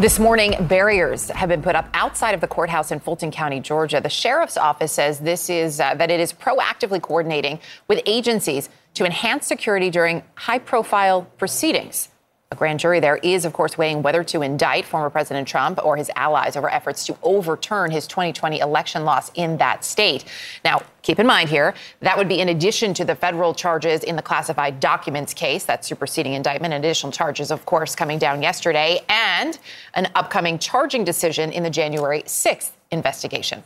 This 0.00 0.18
morning, 0.18 0.56
barriers 0.66 1.28
have 1.28 1.48
been 1.48 1.62
put 1.62 1.76
up 1.76 1.88
outside 1.94 2.34
of 2.34 2.40
the 2.40 2.48
courthouse 2.48 2.90
in 2.90 2.98
Fulton 2.98 3.30
County, 3.30 3.60
Georgia. 3.60 4.00
The 4.00 4.08
sheriff's 4.08 4.56
office 4.56 4.90
says 4.90 5.20
this 5.20 5.48
is 5.48 5.78
uh, 5.78 5.94
that 5.94 6.10
it 6.10 6.18
is 6.18 6.32
proactively 6.32 7.00
coordinating 7.00 7.60
with 7.86 8.02
agencies 8.04 8.70
to 8.94 9.04
enhance 9.04 9.46
security 9.46 9.90
during 9.90 10.24
high-profile 10.34 11.22
proceedings. 11.38 12.08
A 12.54 12.56
grand 12.56 12.78
jury 12.78 13.00
there 13.00 13.16
is, 13.16 13.44
of 13.44 13.52
course, 13.52 13.76
weighing 13.76 14.00
whether 14.02 14.22
to 14.22 14.42
indict 14.42 14.84
former 14.84 15.10
President 15.10 15.48
Trump 15.48 15.84
or 15.84 15.96
his 15.96 16.08
allies 16.14 16.54
over 16.54 16.70
efforts 16.70 17.04
to 17.06 17.18
overturn 17.24 17.90
his 17.90 18.06
2020 18.06 18.60
election 18.60 19.04
loss 19.04 19.32
in 19.34 19.56
that 19.56 19.84
state. 19.84 20.24
Now, 20.64 20.82
keep 21.02 21.18
in 21.18 21.26
mind 21.26 21.48
here, 21.48 21.74
that 21.98 22.16
would 22.16 22.28
be 22.28 22.38
in 22.38 22.50
addition 22.50 22.94
to 22.94 23.04
the 23.04 23.16
federal 23.16 23.54
charges 23.54 24.04
in 24.04 24.14
the 24.14 24.22
classified 24.22 24.78
documents 24.78 25.34
case, 25.34 25.64
that 25.64 25.84
superseding 25.84 26.34
indictment, 26.34 26.72
and 26.72 26.84
additional 26.84 27.10
charges, 27.10 27.50
of 27.50 27.66
course, 27.66 27.96
coming 27.96 28.20
down 28.20 28.40
yesterday, 28.40 29.00
and 29.08 29.58
an 29.94 30.06
upcoming 30.14 30.56
charging 30.56 31.02
decision 31.02 31.50
in 31.50 31.64
the 31.64 31.70
January 31.70 32.22
6th 32.22 32.70
investigation. 32.92 33.64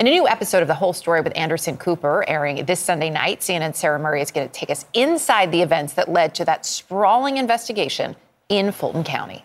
In 0.00 0.06
a 0.06 0.10
new 0.10 0.26
episode 0.26 0.62
of 0.62 0.68
The 0.68 0.74
Whole 0.74 0.94
Story 0.94 1.20
with 1.20 1.36
Anderson 1.36 1.76
Cooper 1.76 2.24
airing 2.26 2.64
this 2.64 2.80
Sunday 2.80 3.10
night, 3.10 3.40
CNN 3.40 3.76
Sarah 3.76 3.98
Murray 3.98 4.22
is 4.22 4.30
going 4.30 4.48
to 4.48 4.54
take 4.54 4.70
us 4.70 4.86
inside 4.94 5.52
the 5.52 5.60
events 5.60 5.92
that 5.92 6.08
led 6.08 6.34
to 6.36 6.44
that 6.46 6.64
sprawling 6.64 7.36
investigation 7.36 8.16
in 8.48 8.72
Fulton 8.72 9.04
County. 9.04 9.44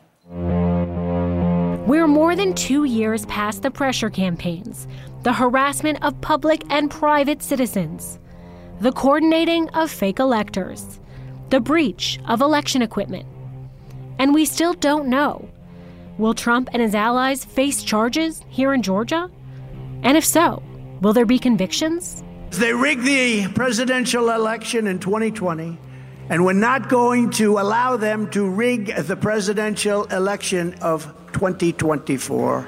We're 1.86 2.08
more 2.08 2.38
than 2.38 2.54
two 2.54 2.86
years 2.86 3.26
past 3.26 3.64
the 3.64 3.70
pressure 3.70 4.10
campaigns, 4.10 4.88
the 5.24 5.34
harassment 5.34 6.02
of 6.02 6.22
public 6.22 6.64
and 6.70 6.90
private 6.90 7.44
citizens, 7.44 8.18
the 8.80 8.94
coordinating 8.94 9.68
of 9.72 9.92
fake 9.92 10.20
electors, 10.20 11.02
the 11.50 11.60
breach 11.60 12.18
of 12.30 12.40
election 12.40 12.82
equipment. 12.82 13.26
And 14.20 14.34
we 14.34 14.46
still 14.46 14.72
don't 14.72 15.10
know. 15.10 15.50
Will 16.18 16.34
Trump 16.34 16.70
and 16.72 16.82
his 16.82 16.96
allies 16.96 17.44
face 17.44 17.84
charges 17.84 18.42
here 18.48 18.74
in 18.74 18.84
Georgia? 18.84 19.30
And 20.06 20.16
if 20.16 20.24
so, 20.24 20.62
will 21.02 21.14
there 21.14 21.26
be 21.26 21.40
convictions? 21.40 22.24
They 22.52 22.72
rigged 22.74 23.06
the 23.06 23.48
presidential 23.48 24.30
election 24.30 24.86
in 24.86 25.00
2020, 25.00 25.80
and 26.30 26.46
we're 26.46 26.54
not 26.54 26.90
going 26.90 27.32
to 27.32 27.58
allow 27.58 27.98
them 27.98 28.30
to 28.30 28.48
rig 28.48 28.96
the 28.96 29.16
presidential 29.16 30.06
election 30.06 30.76
of 30.76 31.06
2024. 31.34 32.68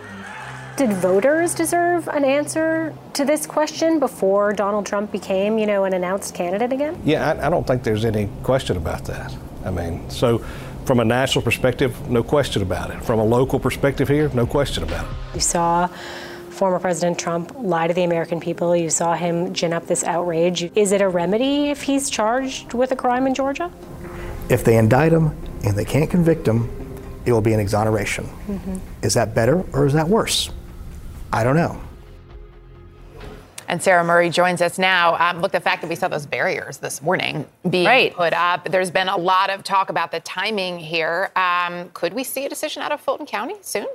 Did 0.78 0.94
voters 0.94 1.54
deserve 1.54 2.08
an 2.08 2.26
answer 2.26 2.92
to 3.14 3.24
this 3.24 3.46
question 3.46 4.00
before 4.00 4.52
Donald 4.54 4.88
Trump 4.88 5.12
became, 5.12 5.60
you 5.60 5.68
know, 5.68 5.84
an 5.84 5.94
announced 5.94 6.34
candidate 6.34 6.74
again? 6.74 7.00
Yeah, 7.06 7.34
I, 7.34 7.46
I 7.46 7.50
don't 7.52 7.68
think 7.68 7.84
there's 7.84 8.04
any 8.04 8.30
question 8.42 8.78
about 8.78 9.06
that. 9.06 9.36
I 9.64 9.70
mean, 9.70 10.10
so 10.10 10.40
from 10.86 11.00
a 11.00 11.06
national 11.06 11.44
perspective, 11.44 12.10
no 12.10 12.24
question 12.24 12.64
about 12.64 12.90
it. 12.90 13.04
From 13.04 13.20
a 13.20 13.26
local 13.26 13.60
perspective 13.60 14.08
here, 14.08 14.30
no 14.34 14.48
question 14.48 14.82
about 14.82 15.06
it. 15.06 15.36
You 15.36 15.42
saw 15.42 15.88
former 16.58 16.80
President 16.80 17.18
Trump 17.20 17.54
lie 17.56 17.88
to 17.88 17.94
the 17.94 18.04
American 18.04 18.40
people. 18.40 18.76
You 18.76 18.90
saw 18.90 19.14
him 19.16 19.54
gin 19.54 19.74
up 19.74 19.88
this 19.88 20.04
outrage. 20.04 20.70
Is 20.76 20.92
it 20.92 21.02
a 21.02 21.08
remedy 21.08 21.70
if 21.70 21.84
he's 21.84 22.10
charged 22.10 22.74
with 22.74 22.92
a 22.92 22.96
crime 22.96 23.28
in 23.28 23.34
Georgia? 23.34 23.72
If 24.50 24.64
they 24.64 24.78
indict 24.78 25.14
him 25.14 25.28
and 25.64 25.78
they 25.78 25.86
can't 25.86 26.10
convict 26.10 26.48
him, 26.48 26.70
it 27.26 27.32
will 27.32 27.42
be 27.42 27.54
an 27.54 27.60
exoneration. 27.60 28.26
Mm-hmm. 28.48 28.78
Is 29.04 29.14
that 29.14 29.36
better 29.36 29.64
or 29.74 29.86
is 29.86 29.94
that 29.94 30.08
worse? 30.08 30.50
I 31.32 31.44
don't 31.44 31.56
know. 31.56 31.80
And 33.70 33.84
Sarah 33.84 34.04
Murray 34.04 34.30
joins 34.30 34.62
us 34.62 34.80
now. 34.80 35.16
Um, 35.16 35.42
look, 35.42 35.52
the 35.52 35.60
fact 35.60 35.82
that 35.82 35.90
we 35.90 35.96
saw 35.96 36.08
those 36.08 36.26
barriers 36.26 36.78
this 36.78 37.02
morning 37.02 37.46
being 37.70 37.86
Right. 37.86 38.14
put 38.14 38.32
up, 38.32 38.70
there's 38.72 38.92
been 38.92 39.10
a 39.10 39.18
lot 39.18 39.50
of 39.50 39.62
talk 39.64 39.90
about 39.90 40.12
the 40.12 40.22
timing 40.22 40.80
here. 40.80 41.32
Um, 41.36 41.90
could 41.94 42.14
we 42.14 42.24
see 42.24 42.46
a 42.46 42.50
decision 42.50 42.82
out 42.82 42.94
of 42.94 43.02
Fulton 43.02 43.26
County 43.26 43.56
soon? 43.62 43.88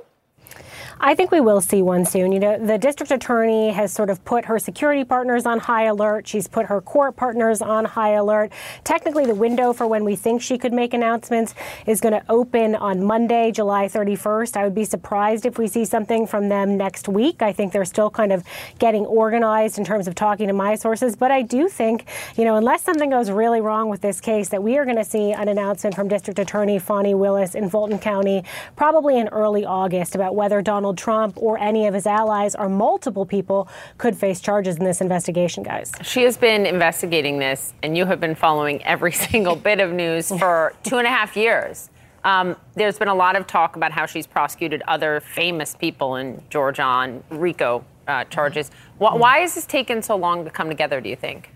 I 1.05 1.15
think 1.15 1.31
we 1.31 1.41
will 1.41 1.59
see 1.59 1.81
one 1.81 2.05
soon. 2.05 2.31
You 2.31 2.39
know, 2.39 2.65
the 2.65 2.77
district 2.77 3.11
attorney 3.11 3.71
has 3.71 3.91
sort 3.91 4.09
of 4.09 4.23
put 4.23 4.45
her 4.45 4.57
security 4.57 5.03
partners 5.03 5.45
on 5.45 5.59
high 5.59 5.83
alert. 5.83 6.25
She's 6.25 6.47
put 6.47 6.67
her 6.67 6.79
court 6.79 7.17
partners 7.17 7.61
on 7.61 7.83
high 7.83 8.11
alert. 8.11 8.53
Technically, 8.85 9.25
the 9.25 9.35
window 9.35 9.73
for 9.73 9.85
when 9.85 10.05
we 10.05 10.15
think 10.15 10.41
she 10.41 10.57
could 10.57 10.71
make 10.71 10.93
announcements 10.93 11.55
is 11.85 11.99
going 11.99 12.13
to 12.13 12.23
open 12.29 12.75
on 12.75 13.03
Monday, 13.03 13.51
July 13.51 13.89
31st. 13.89 14.55
I 14.55 14.63
would 14.63 14.73
be 14.73 14.85
surprised 14.85 15.45
if 15.45 15.57
we 15.57 15.67
see 15.67 15.83
something 15.83 16.25
from 16.25 16.47
them 16.47 16.77
next 16.77 17.09
week. 17.09 17.41
I 17.41 17.51
think 17.51 17.73
they're 17.73 17.83
still 17.83 18.09
kind 18.09 18.31
of 18.31 18.45
getting 18.79 19.05
organized 19.05 19.77
in 19.77 19.83
terms 19.83 20.07
of 20.07 20.15
talking 20.15 20.47
to 20.47 20.53
my 20.53 20.75
sources. 20.75 21.17
But 21.17 21.31
I 21.31 21.41
do 21.41 21.67
think, 21.67 22.05
you 22.37 22.45
know, 22.45 22.55
unless 22.55 22.81
something 22.81 23.09
goes 23.09 23.29
really 23.29 23.59
wrong 23.59 23.89
with 23.89 23.99
this 23.99 24.21
case, 24.21 24.47
that 24.49 24.63
we 24.63 24.77
are 24.77 24.85
going 24.85 24.95
to 24.95 25.03
see 25.03 25.33
an 25.33 25.49
announcement 25.49 25.97
from 25.97 26.07
District 26.07 26.39
Attorney 26.39 26.79
Fani 26.79 27.13
Willis 27.13 27.55
in 27.55 27.69
Fulton 27.69 27.99
County 27.99 28.45
probably 28.77 29.19
in 29.19 29.27
early 29.27 29.65
August 29.65 30.15
about 30.15 30.33
whether 30.33 30.61
Donald 30.61 30.92
Trump 30.93 31.37
or 31.37 31.57
any 31.59 31.87
of 31.87 31.93
his 31.93 32.05
allies 32.05 32.55
or 32.55 32.69
multiple 32.69 33.25
people 33.25 33.67
could 33.97 34.17
face 34.17 34.39
charges 34.39 34.77
in 34.77 34.83
this 34.83 35.01
investigation, 35.01 35.63
guys. 35.63 35.91
She 36.01 36.23
has 36.23 36.37
been 36.37 36.65
investigating 36.65 37.39
this, 37.39 37.73
and 37.83 37.97
you 37.97 38.05
have 38.05 38.19
been 38.19 38.35
following 38.35 38.83
every 38.83 39.11
single 39.29 39.55
bit 39.55 39.79
of 39.79 39.91
news 39.91 40.29
for 40.29 40.73
two 40.83 40.97
and 40.97 41.07
a 41.07 41.09
half 41.09 41.35
years. 41.35 41.89
Um, 42.23 42.55
there's 42.75 42.97
been 42.97 43.09
a 43.09 43.15
lot 43.15 43.35
of 43.35 43.47
talk 43.47 43.75
about 43.75 43.91
how 43.91 44.05
she's 44.05 44.25
prosecuted 44.25 44.81
other 44.87 45.19
famous 45.19 45.75
people 45.75 46.15
in 46.15 46.41
Georgia 46.49 46.83
on 46.83 47.23
RICO 47.29 47.83
uh, 48.07 48.23
charges. 48.25 48.69
Wh- 48.97 49.15
why 49.15 49.39
has 49.39 49.55
this 49.55 49.65
taken 49.65 50.01
so 50.01 50.15
long 50.15 50.45
to 50.45 50.49
come 50.49 50.69
together, 50.69 51.01
do 51.01 51.09
you 51.09 51.15
think? 51.15 51.52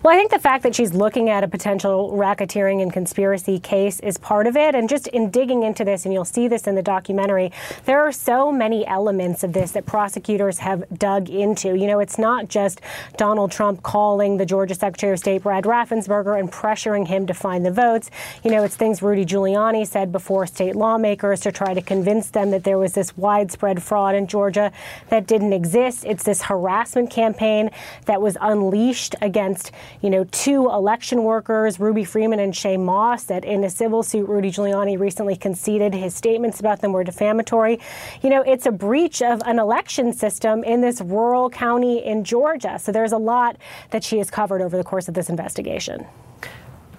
Well, 0.00 0.14
I 0.14 0.16
think 0.16 0.30
the 0.30 0.38
fact 0.38 0.62
that 0.62 0.76
she's 0.76 0.94
looking 0.94 1.28
at 1.28 1.42
a 1.42 1.48
potential 1.48 2.12
racketeering 2.12 2.80
and 2.80 2.92
conspiracy 2.92 3.58
case 3.58 3.98
is 3.98 4.16
part 4.16 4.46
of 4.46 4.56
it. 4.56 4.76
And 4.76 4.88
just 4.88 5.08
in 5.08 5.28
digging 5.28 5.64
into 5.64 5.84
this, 5.84 6.04
and 6.04 6.14
you'll 6.14 6.24
see 6.24 6.46
this 6.46 6.68
in 6.68 6.76
the 6.76 6.82
documentary, 6.82 7.50
there 7.84 8.00
are 8.00 8.12
so 8.12 8.52
many 8.52 8.86
elements 8.86 9.42
of 9.42 9.54
this 9.54 9.72
that 9.72 9.86
prosecutors 9.86 10.58
have 10.58 10.84
dug 10.96 11.28
into. 11.28 11.74
You 11.74 11.88
know, 11.88 11.98
it's 11.98 12.16
not 12.16 12.46
just 12.46 12.80
Donald 13.16 13.50
Trump 13.50 13.82
calling 13.82 14.36
the 14.36 14.46
Georgia 14.46 14.76
Secretary 14.76 15.12
of 15.14 15.18
State, 15.18 15.42
Brad 15.42 15.64
Raffensperger, 15.64 16.38
and 16.38 16.50
pressuring 16.50 17.08
him 17.08 17.26
to 17.26 17.34
find 17.34 17.66
the 17.66 17.72
votes. 17.72 18.08
You 18.44 18.52
know, 18.52 18.62
it's 18.62 18.76
things 18.76 19.02
Rudy 19.02 19.26
Giuliani 19.26 19.84
said 19.84 20.12
before 20.12 20.46
state 20.46 20.76
lawmakers 20.76 21.40
to 21.40 21.50
try 21.50 21.74
to 21.74 21.82
convince 21.82 22.30
them 22.30 22.52
that 22.52 22.62
there 22.62 22.78
was 22.78 22.92
this 22.92 23.16
widespread 23.16 23.82
fraud 23.82 24.14
in 24.14 24.28
Georgia 24.28 24.70
that 25.08 25.26
didn't 25.26 25.52
exist. 25.52 26.04
It's 26.04 26.22
this 26.22 26.42
harassment 26.42 27.10
campaign 27.10 27.70
that 28.04 28.22
was 28.22 28.36
unleashed 28.40 29.16
against 29.20 29.72
you 30.02 30.10
know, 30.10 30.24
two 30.24 30.66
election 30.66 31.24
workers, 31.24 31.80
Ruby 31.80 32.04
Freeman 32.04 32.38
and 32.38 32.52
Shaye 32.52 32.78
Moss, 32.78 33.24
that 33.24 33.44
in 33.44 33.64
a 33.64 33.70
civil 33.70 34.02
suit, 34.02 34.28
Rudy 34.28 34.50
Giuliani 34.50 34.98
recently 34.98 35.36
conceded 35.36 35.94
his 35.94 36.14
statements 36.14 36.60
about 36.60 36.80
them 36.80 36.92
were 36.92 37.04
defamatory. 37.04 37.80
You 38.22 38.30
know, 38.30 38.42
it's 38.42 38.66
a 38.66 38.72
breach 38.72 39.22
of 39.22 39.42
an 39.44 39.58
election 39.58 40.12
system 40.12 40.64
in 40.64 40.80
this 40.80 41.00
rural 41.00 41.50
county 41.50 42.04
in 42.04 42.24
Georgia. 42.24 42.78
So 42.78 42.92
there's 42.92 43.12
a 43.12 43.18
lot 43.18 43.56
that 43.90 44.04
she 44.04 44.18
has 44.18 44.30
covered 44.30 44.62
over 44.62 44.76
the 44.76 44.84
course 44.84 45.08
of 45.08 45.14
this 45.14 45.28
investigation. 45.28 46.06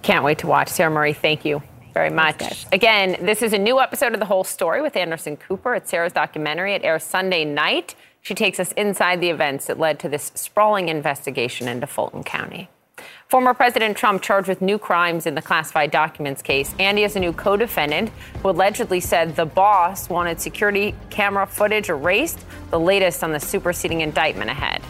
Can't 0.02 0.24
wait 0.24 0.38
to 0.38 0.46
watch. 0.46 0.68
Sarah 0.68 0.90
Murray, 0.90 1.12
thank 1.12 1.44
you 1.44 1.62
very 1.92 2.10
much. 2.10 2.66
Again, 2.72 3.16
this 3.24 3.42
is 3.42 3.52
a 3.52 3.58
new 3.58 3.80
episode 3.80 4.14
of 4.14 4.20
The 4.20 4.26
Whole 4.26 4.44
Story 4.44 4.80
with 4.80 4.96
Anderson 4.96 5.36
Cooper. 5.36 5.74
It's 5.74 5.90
Sarah's 5.90 6.12
documentary. 6.12 6.74
It 6.74 6.84
airs 6.84 7.02
Sunday 7.02 7.44
night. 7.44 7.94
She 8.22 8.34
takes 8.34 8.60
us 8.60 8.72
inside 8.72 9.20
the 9.20 9.30
events 9.30 9.66
that 9.66 9.78
led 9.78 9.98
to 10.00 10.08
this 10.08 10.30
sprawling 10.34 10.88
investigation 10.88 11.68
into 11.68 11.86
Fulton 11.86 12.22
County. 12.22 12.68
Former 13.30 13.54
President 13.54 13.96
Trump 13.96 14.22
charged 14.22 14.48
with 14.48 14.60
new 14.60 14.76
crimes 14.76 15.24
in 15.24 15.36
the 15.36 15.40
classified 15.40 15.92
documents 15.92 16.42
case. 16.42 16.74
Andy 16.80 17.04
is 17.04 17.14
a 17.14 17.20
new 17.20 17.32
co 17.32 17.56
defendant 17.56 18.08
who 18.42 18.50
allegedly 18.50 18.98
said 18.98 19.36
the 19.36 19.46
boss 19.46 20.10
wanted 20.10 20.40
security 20.40 20.96
camera 21.10 21.46
footage 21.46 21.90
erased. 21.90 22.44
The 22.70 22.80
latest 22.80 23.22
on 23.22 23.30
the 23.30 23.38
superseding 23.38 24.00
indictment 24.00 24.50
ahead. 24.50 24.82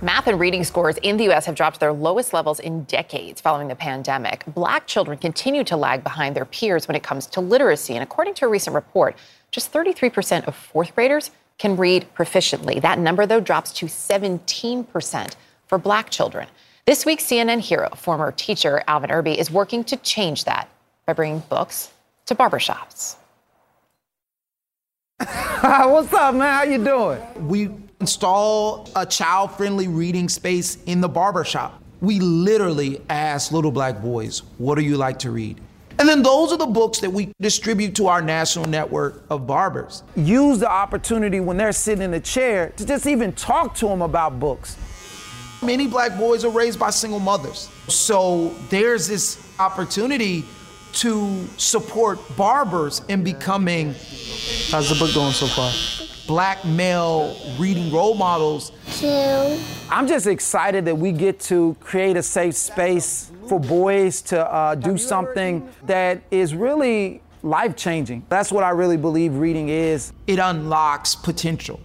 Math 0.00 0.28
and 0.28 0.38
reading 0.38 0.62
scores 0.62 0.96
in 0.98 1.16
the 1.16 1.24
U.S. 1.24 1.46
have 1.46 1.56
dropped 1.56 1.74
to 1.74 1.80
their 1.80 1.92
lowest 1.92 2.32
levels 2.32 2.60
in 2.60 2.84
decades 2.84 3.40
following 3.40 3.66
the 3.66 3.74
pandemic. 3.74 4.44
Black 4.46 4.86
children 4.86 5.18
continue 5.18 5.64
to 5.64 5.76
lag 5.76 6.04
behind 6.04 6.36
their 6.36 6.44
peers 6.44 6.86
when 6.86 6.94
it 6.94 7.02
comes 7.02 7.26
to 7.28 7.40
literacy. 7.40 7.94
And 7.94 8.04
according 8.04 8.34
to 8.34 8.44
a 8.44 8.48
recent 8.48 8.74
report, 8.74 9.16
just 9.50 9.72
33% 9.72 10.46
of 10.46 10.54
fourth 10.54 10.94
graders 10.94 11.32
can 11.58 11.76
read 11.76 12.06
proficiently. 12.14 12.80
That 12.80 12.98
number, 12.98 13.26
though, 13.26 13.40
drops 13.40 13.72
to 13.74 13.86
17% 13.86 15.34
for 15.66 15.78
black 15.78 16.10
children. 16.10 16.48
This 16.86 17.06
week, 17.06 17.20
CNN 17.20 17.60
hero, 17.60 17.88
former 17.96 18.32
teacher 18.32 18.82
Alvin 18.86 19.10
Irby, 19.10 19.38
is 19.38 19.50
working 19.50 19.84
to 19.84 19.96
change 19.98 20.44
that 20.44 20.68
by 21.06 21.12
bringing 21.12 21.40
books 21.48 21.90
to 22.26 22.34
barbershops. 22.34 23.16
What's 25.62 26.12
up, 26.12 26.34
man? 26.34 26.52
How 26.52 26.62
you 26.64 26.84
doing? 26.84 27.48
We 27.48 27.70
install 28.00 28.88
a 28.96 29.06
child-friendly 29.06 29.88
reading 29.88 30.28
space 30.28 30.82
in 30.84 31.00
the 31.00 31.08
barbershop. 31.08 31.80
We 32.00 32.20
literally 32.20 33.00
ask 33.08 33.50
little 33.50 33.70
black 33.70 34.02
boys, 34.02 34.42
what 34.58 34.74
do 34.74 34.82
you 34.82 34.98
like 34.98 35.18
to 35.20 35.30
read? 35.30 35.58
And 35.98 36.08
then 36.08 36.22
those 36.22 36.52
are 36.52 36.58
the 36.58 36.66
books 36.66 36.98
that 37.00 37.10
we 37.10 37.32
distribute 37.40 37.94
to 37.96 38.08
our 38.08 38.20
national 38.20 38.64
network 38.66 39.22
of 39.30 39.46
barbers. 39.46 40.02
Use 40.16 40.58
the 40.58 40.70
opportunity 40.70 41.40
when 41.40 41.56
they're 41.56 41.72
sitting 41.72 42.02
in 42.02 42.14
a 42.14 42.20
chair 42.20 42.72
to 42.76 42.84
just 42.84 43.06
even 43.06 43.32
talk 43.32 43.74
to 43.76 43.86
them 43.86 44.02
about 44.02 44.40
books. 44.40 44.76
Many 45.62 45.86
black 45.86 46.18
boys 46.18 46.44
are 46.44 46.50
raised 46.50 46.78
by 46.78 46.90
single 46.90 47.20
mothers. 47.20 47.70
So 47.88 48.48
there's 48.70 49.06
this 49.06 49.40
opportunity 49.58 50.44
to 50.94 51.46
support 51.56 52.18
barbers 52.36 53.02
in 53.08 53.22
becoming. 53.22 53.94
How's 54.70 54.90
the 54.90 54.96
book 54.98 55.14
going 55.14 55.32
so 55.32 55.46
far? 55.46 55.72
Black 56.26 56.64
male 56.64 57.36
reading 57.58 57.92
role 57.92 58.14
models. 58.14 58.72
Two. 58.98 59.58
I'm 59.90 60.06
just 60.06 60.26
excited 60.26 60.84
that 60.86 60.96
we 60.96 61.12
get 61.12 61.38
to 61.40 61.76
create 61.80 62.16
a 62.16 62.22
safe 62.22 62.54
space 62.56 63.30
for 63.48 63.60
boys 63.60 64.22
to 64.22 64.46
uh, 64.50 64.74
do 64.74 64.96
something 64.98 65.68
that 65.84 66.22
is 66.30 66.54
really 66.54 67.22
life 67.42 67.76
changing. 67.76 68.24
That's 68.28 68.50
what 68.50 68.64
I 68.64 68.70
really 68.70 68.96
believe 68.96 69.34
reading 69.36 69.68
is. 69.68 70.12
It 70.26 70.38
unlocks 70.38 71.14
potential. 71.14 71.80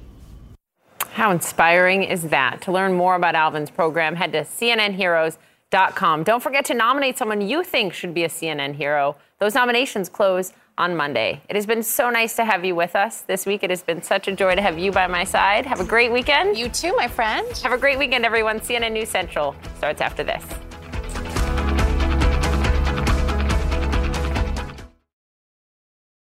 How 1.11 1.31
inspiring 1.31 2.03
is 2.03 2.23
that? 2.29 2.61
To 2.61 2.71
learn 2.71 2.93
more 2.93 3.15
about 3.15 3.35
Alvin's 3.35 3.69
program, 3.69 4.15
head 4.15 4.31
to 4.31 4.41
cnnheroes.com. 4.41 6.23
Don't 6.23 6.41
forget 6.41 6.65
to 6.65 6.73
nominate 6.73 7.17
someone 7.17 7.41
you 7.41 7.63
think 7.63 7.93
should 7.93 8.13
be 8.13 8.23
a 8.23 8.29
CNN 8.29 8.75
hero. 8.75 9.17
Those 9.39 9.53
nominations 9.53 10.07
close 10.07 10.53
on 10.77 10.95
Monday. 10.95 11.41
It 11.49 11.57
has 11.57 11.65
been 11.65 11.83
so 11.83 12.09
nice 12.09 12.37
to 12.37 12.45
have 12.45 12.63
you 12.63 12.73
with 12.73 12.95
us 12.95 13.21
this 13.21 13.45
week. 13.45 13.63
It 13.63 13.69
has 13.69 13.83
been 13.83 14.01
such 14.01 14.29
a 14.29 14.31
joy 14.31 14.55
to 14.55 14.61
have 14.61 14.79
you 14.79 14.91
by 14.91 15.07
my 15.07 15.25
side. 15.25 15.65
Have 15.65 15.81
a 15.81 15.85
great 15.85 16.11
weekend. 16.11 16.57
You 16.57 16.69
too, 16.69 16.95
my 16.95 17.07
friend. 17.07 17.45
Have 17.57 17.73
a 17.73 17.77
great 17.77 17.99
weekend, 17.99 18.25
everyone. 18.25 18.61
CNN 18.61 18.93
News 18.93 19.09
Central 19.09 19.55
starts 19.77 19.99
after 19.99 20.23
this. 20.23 20.43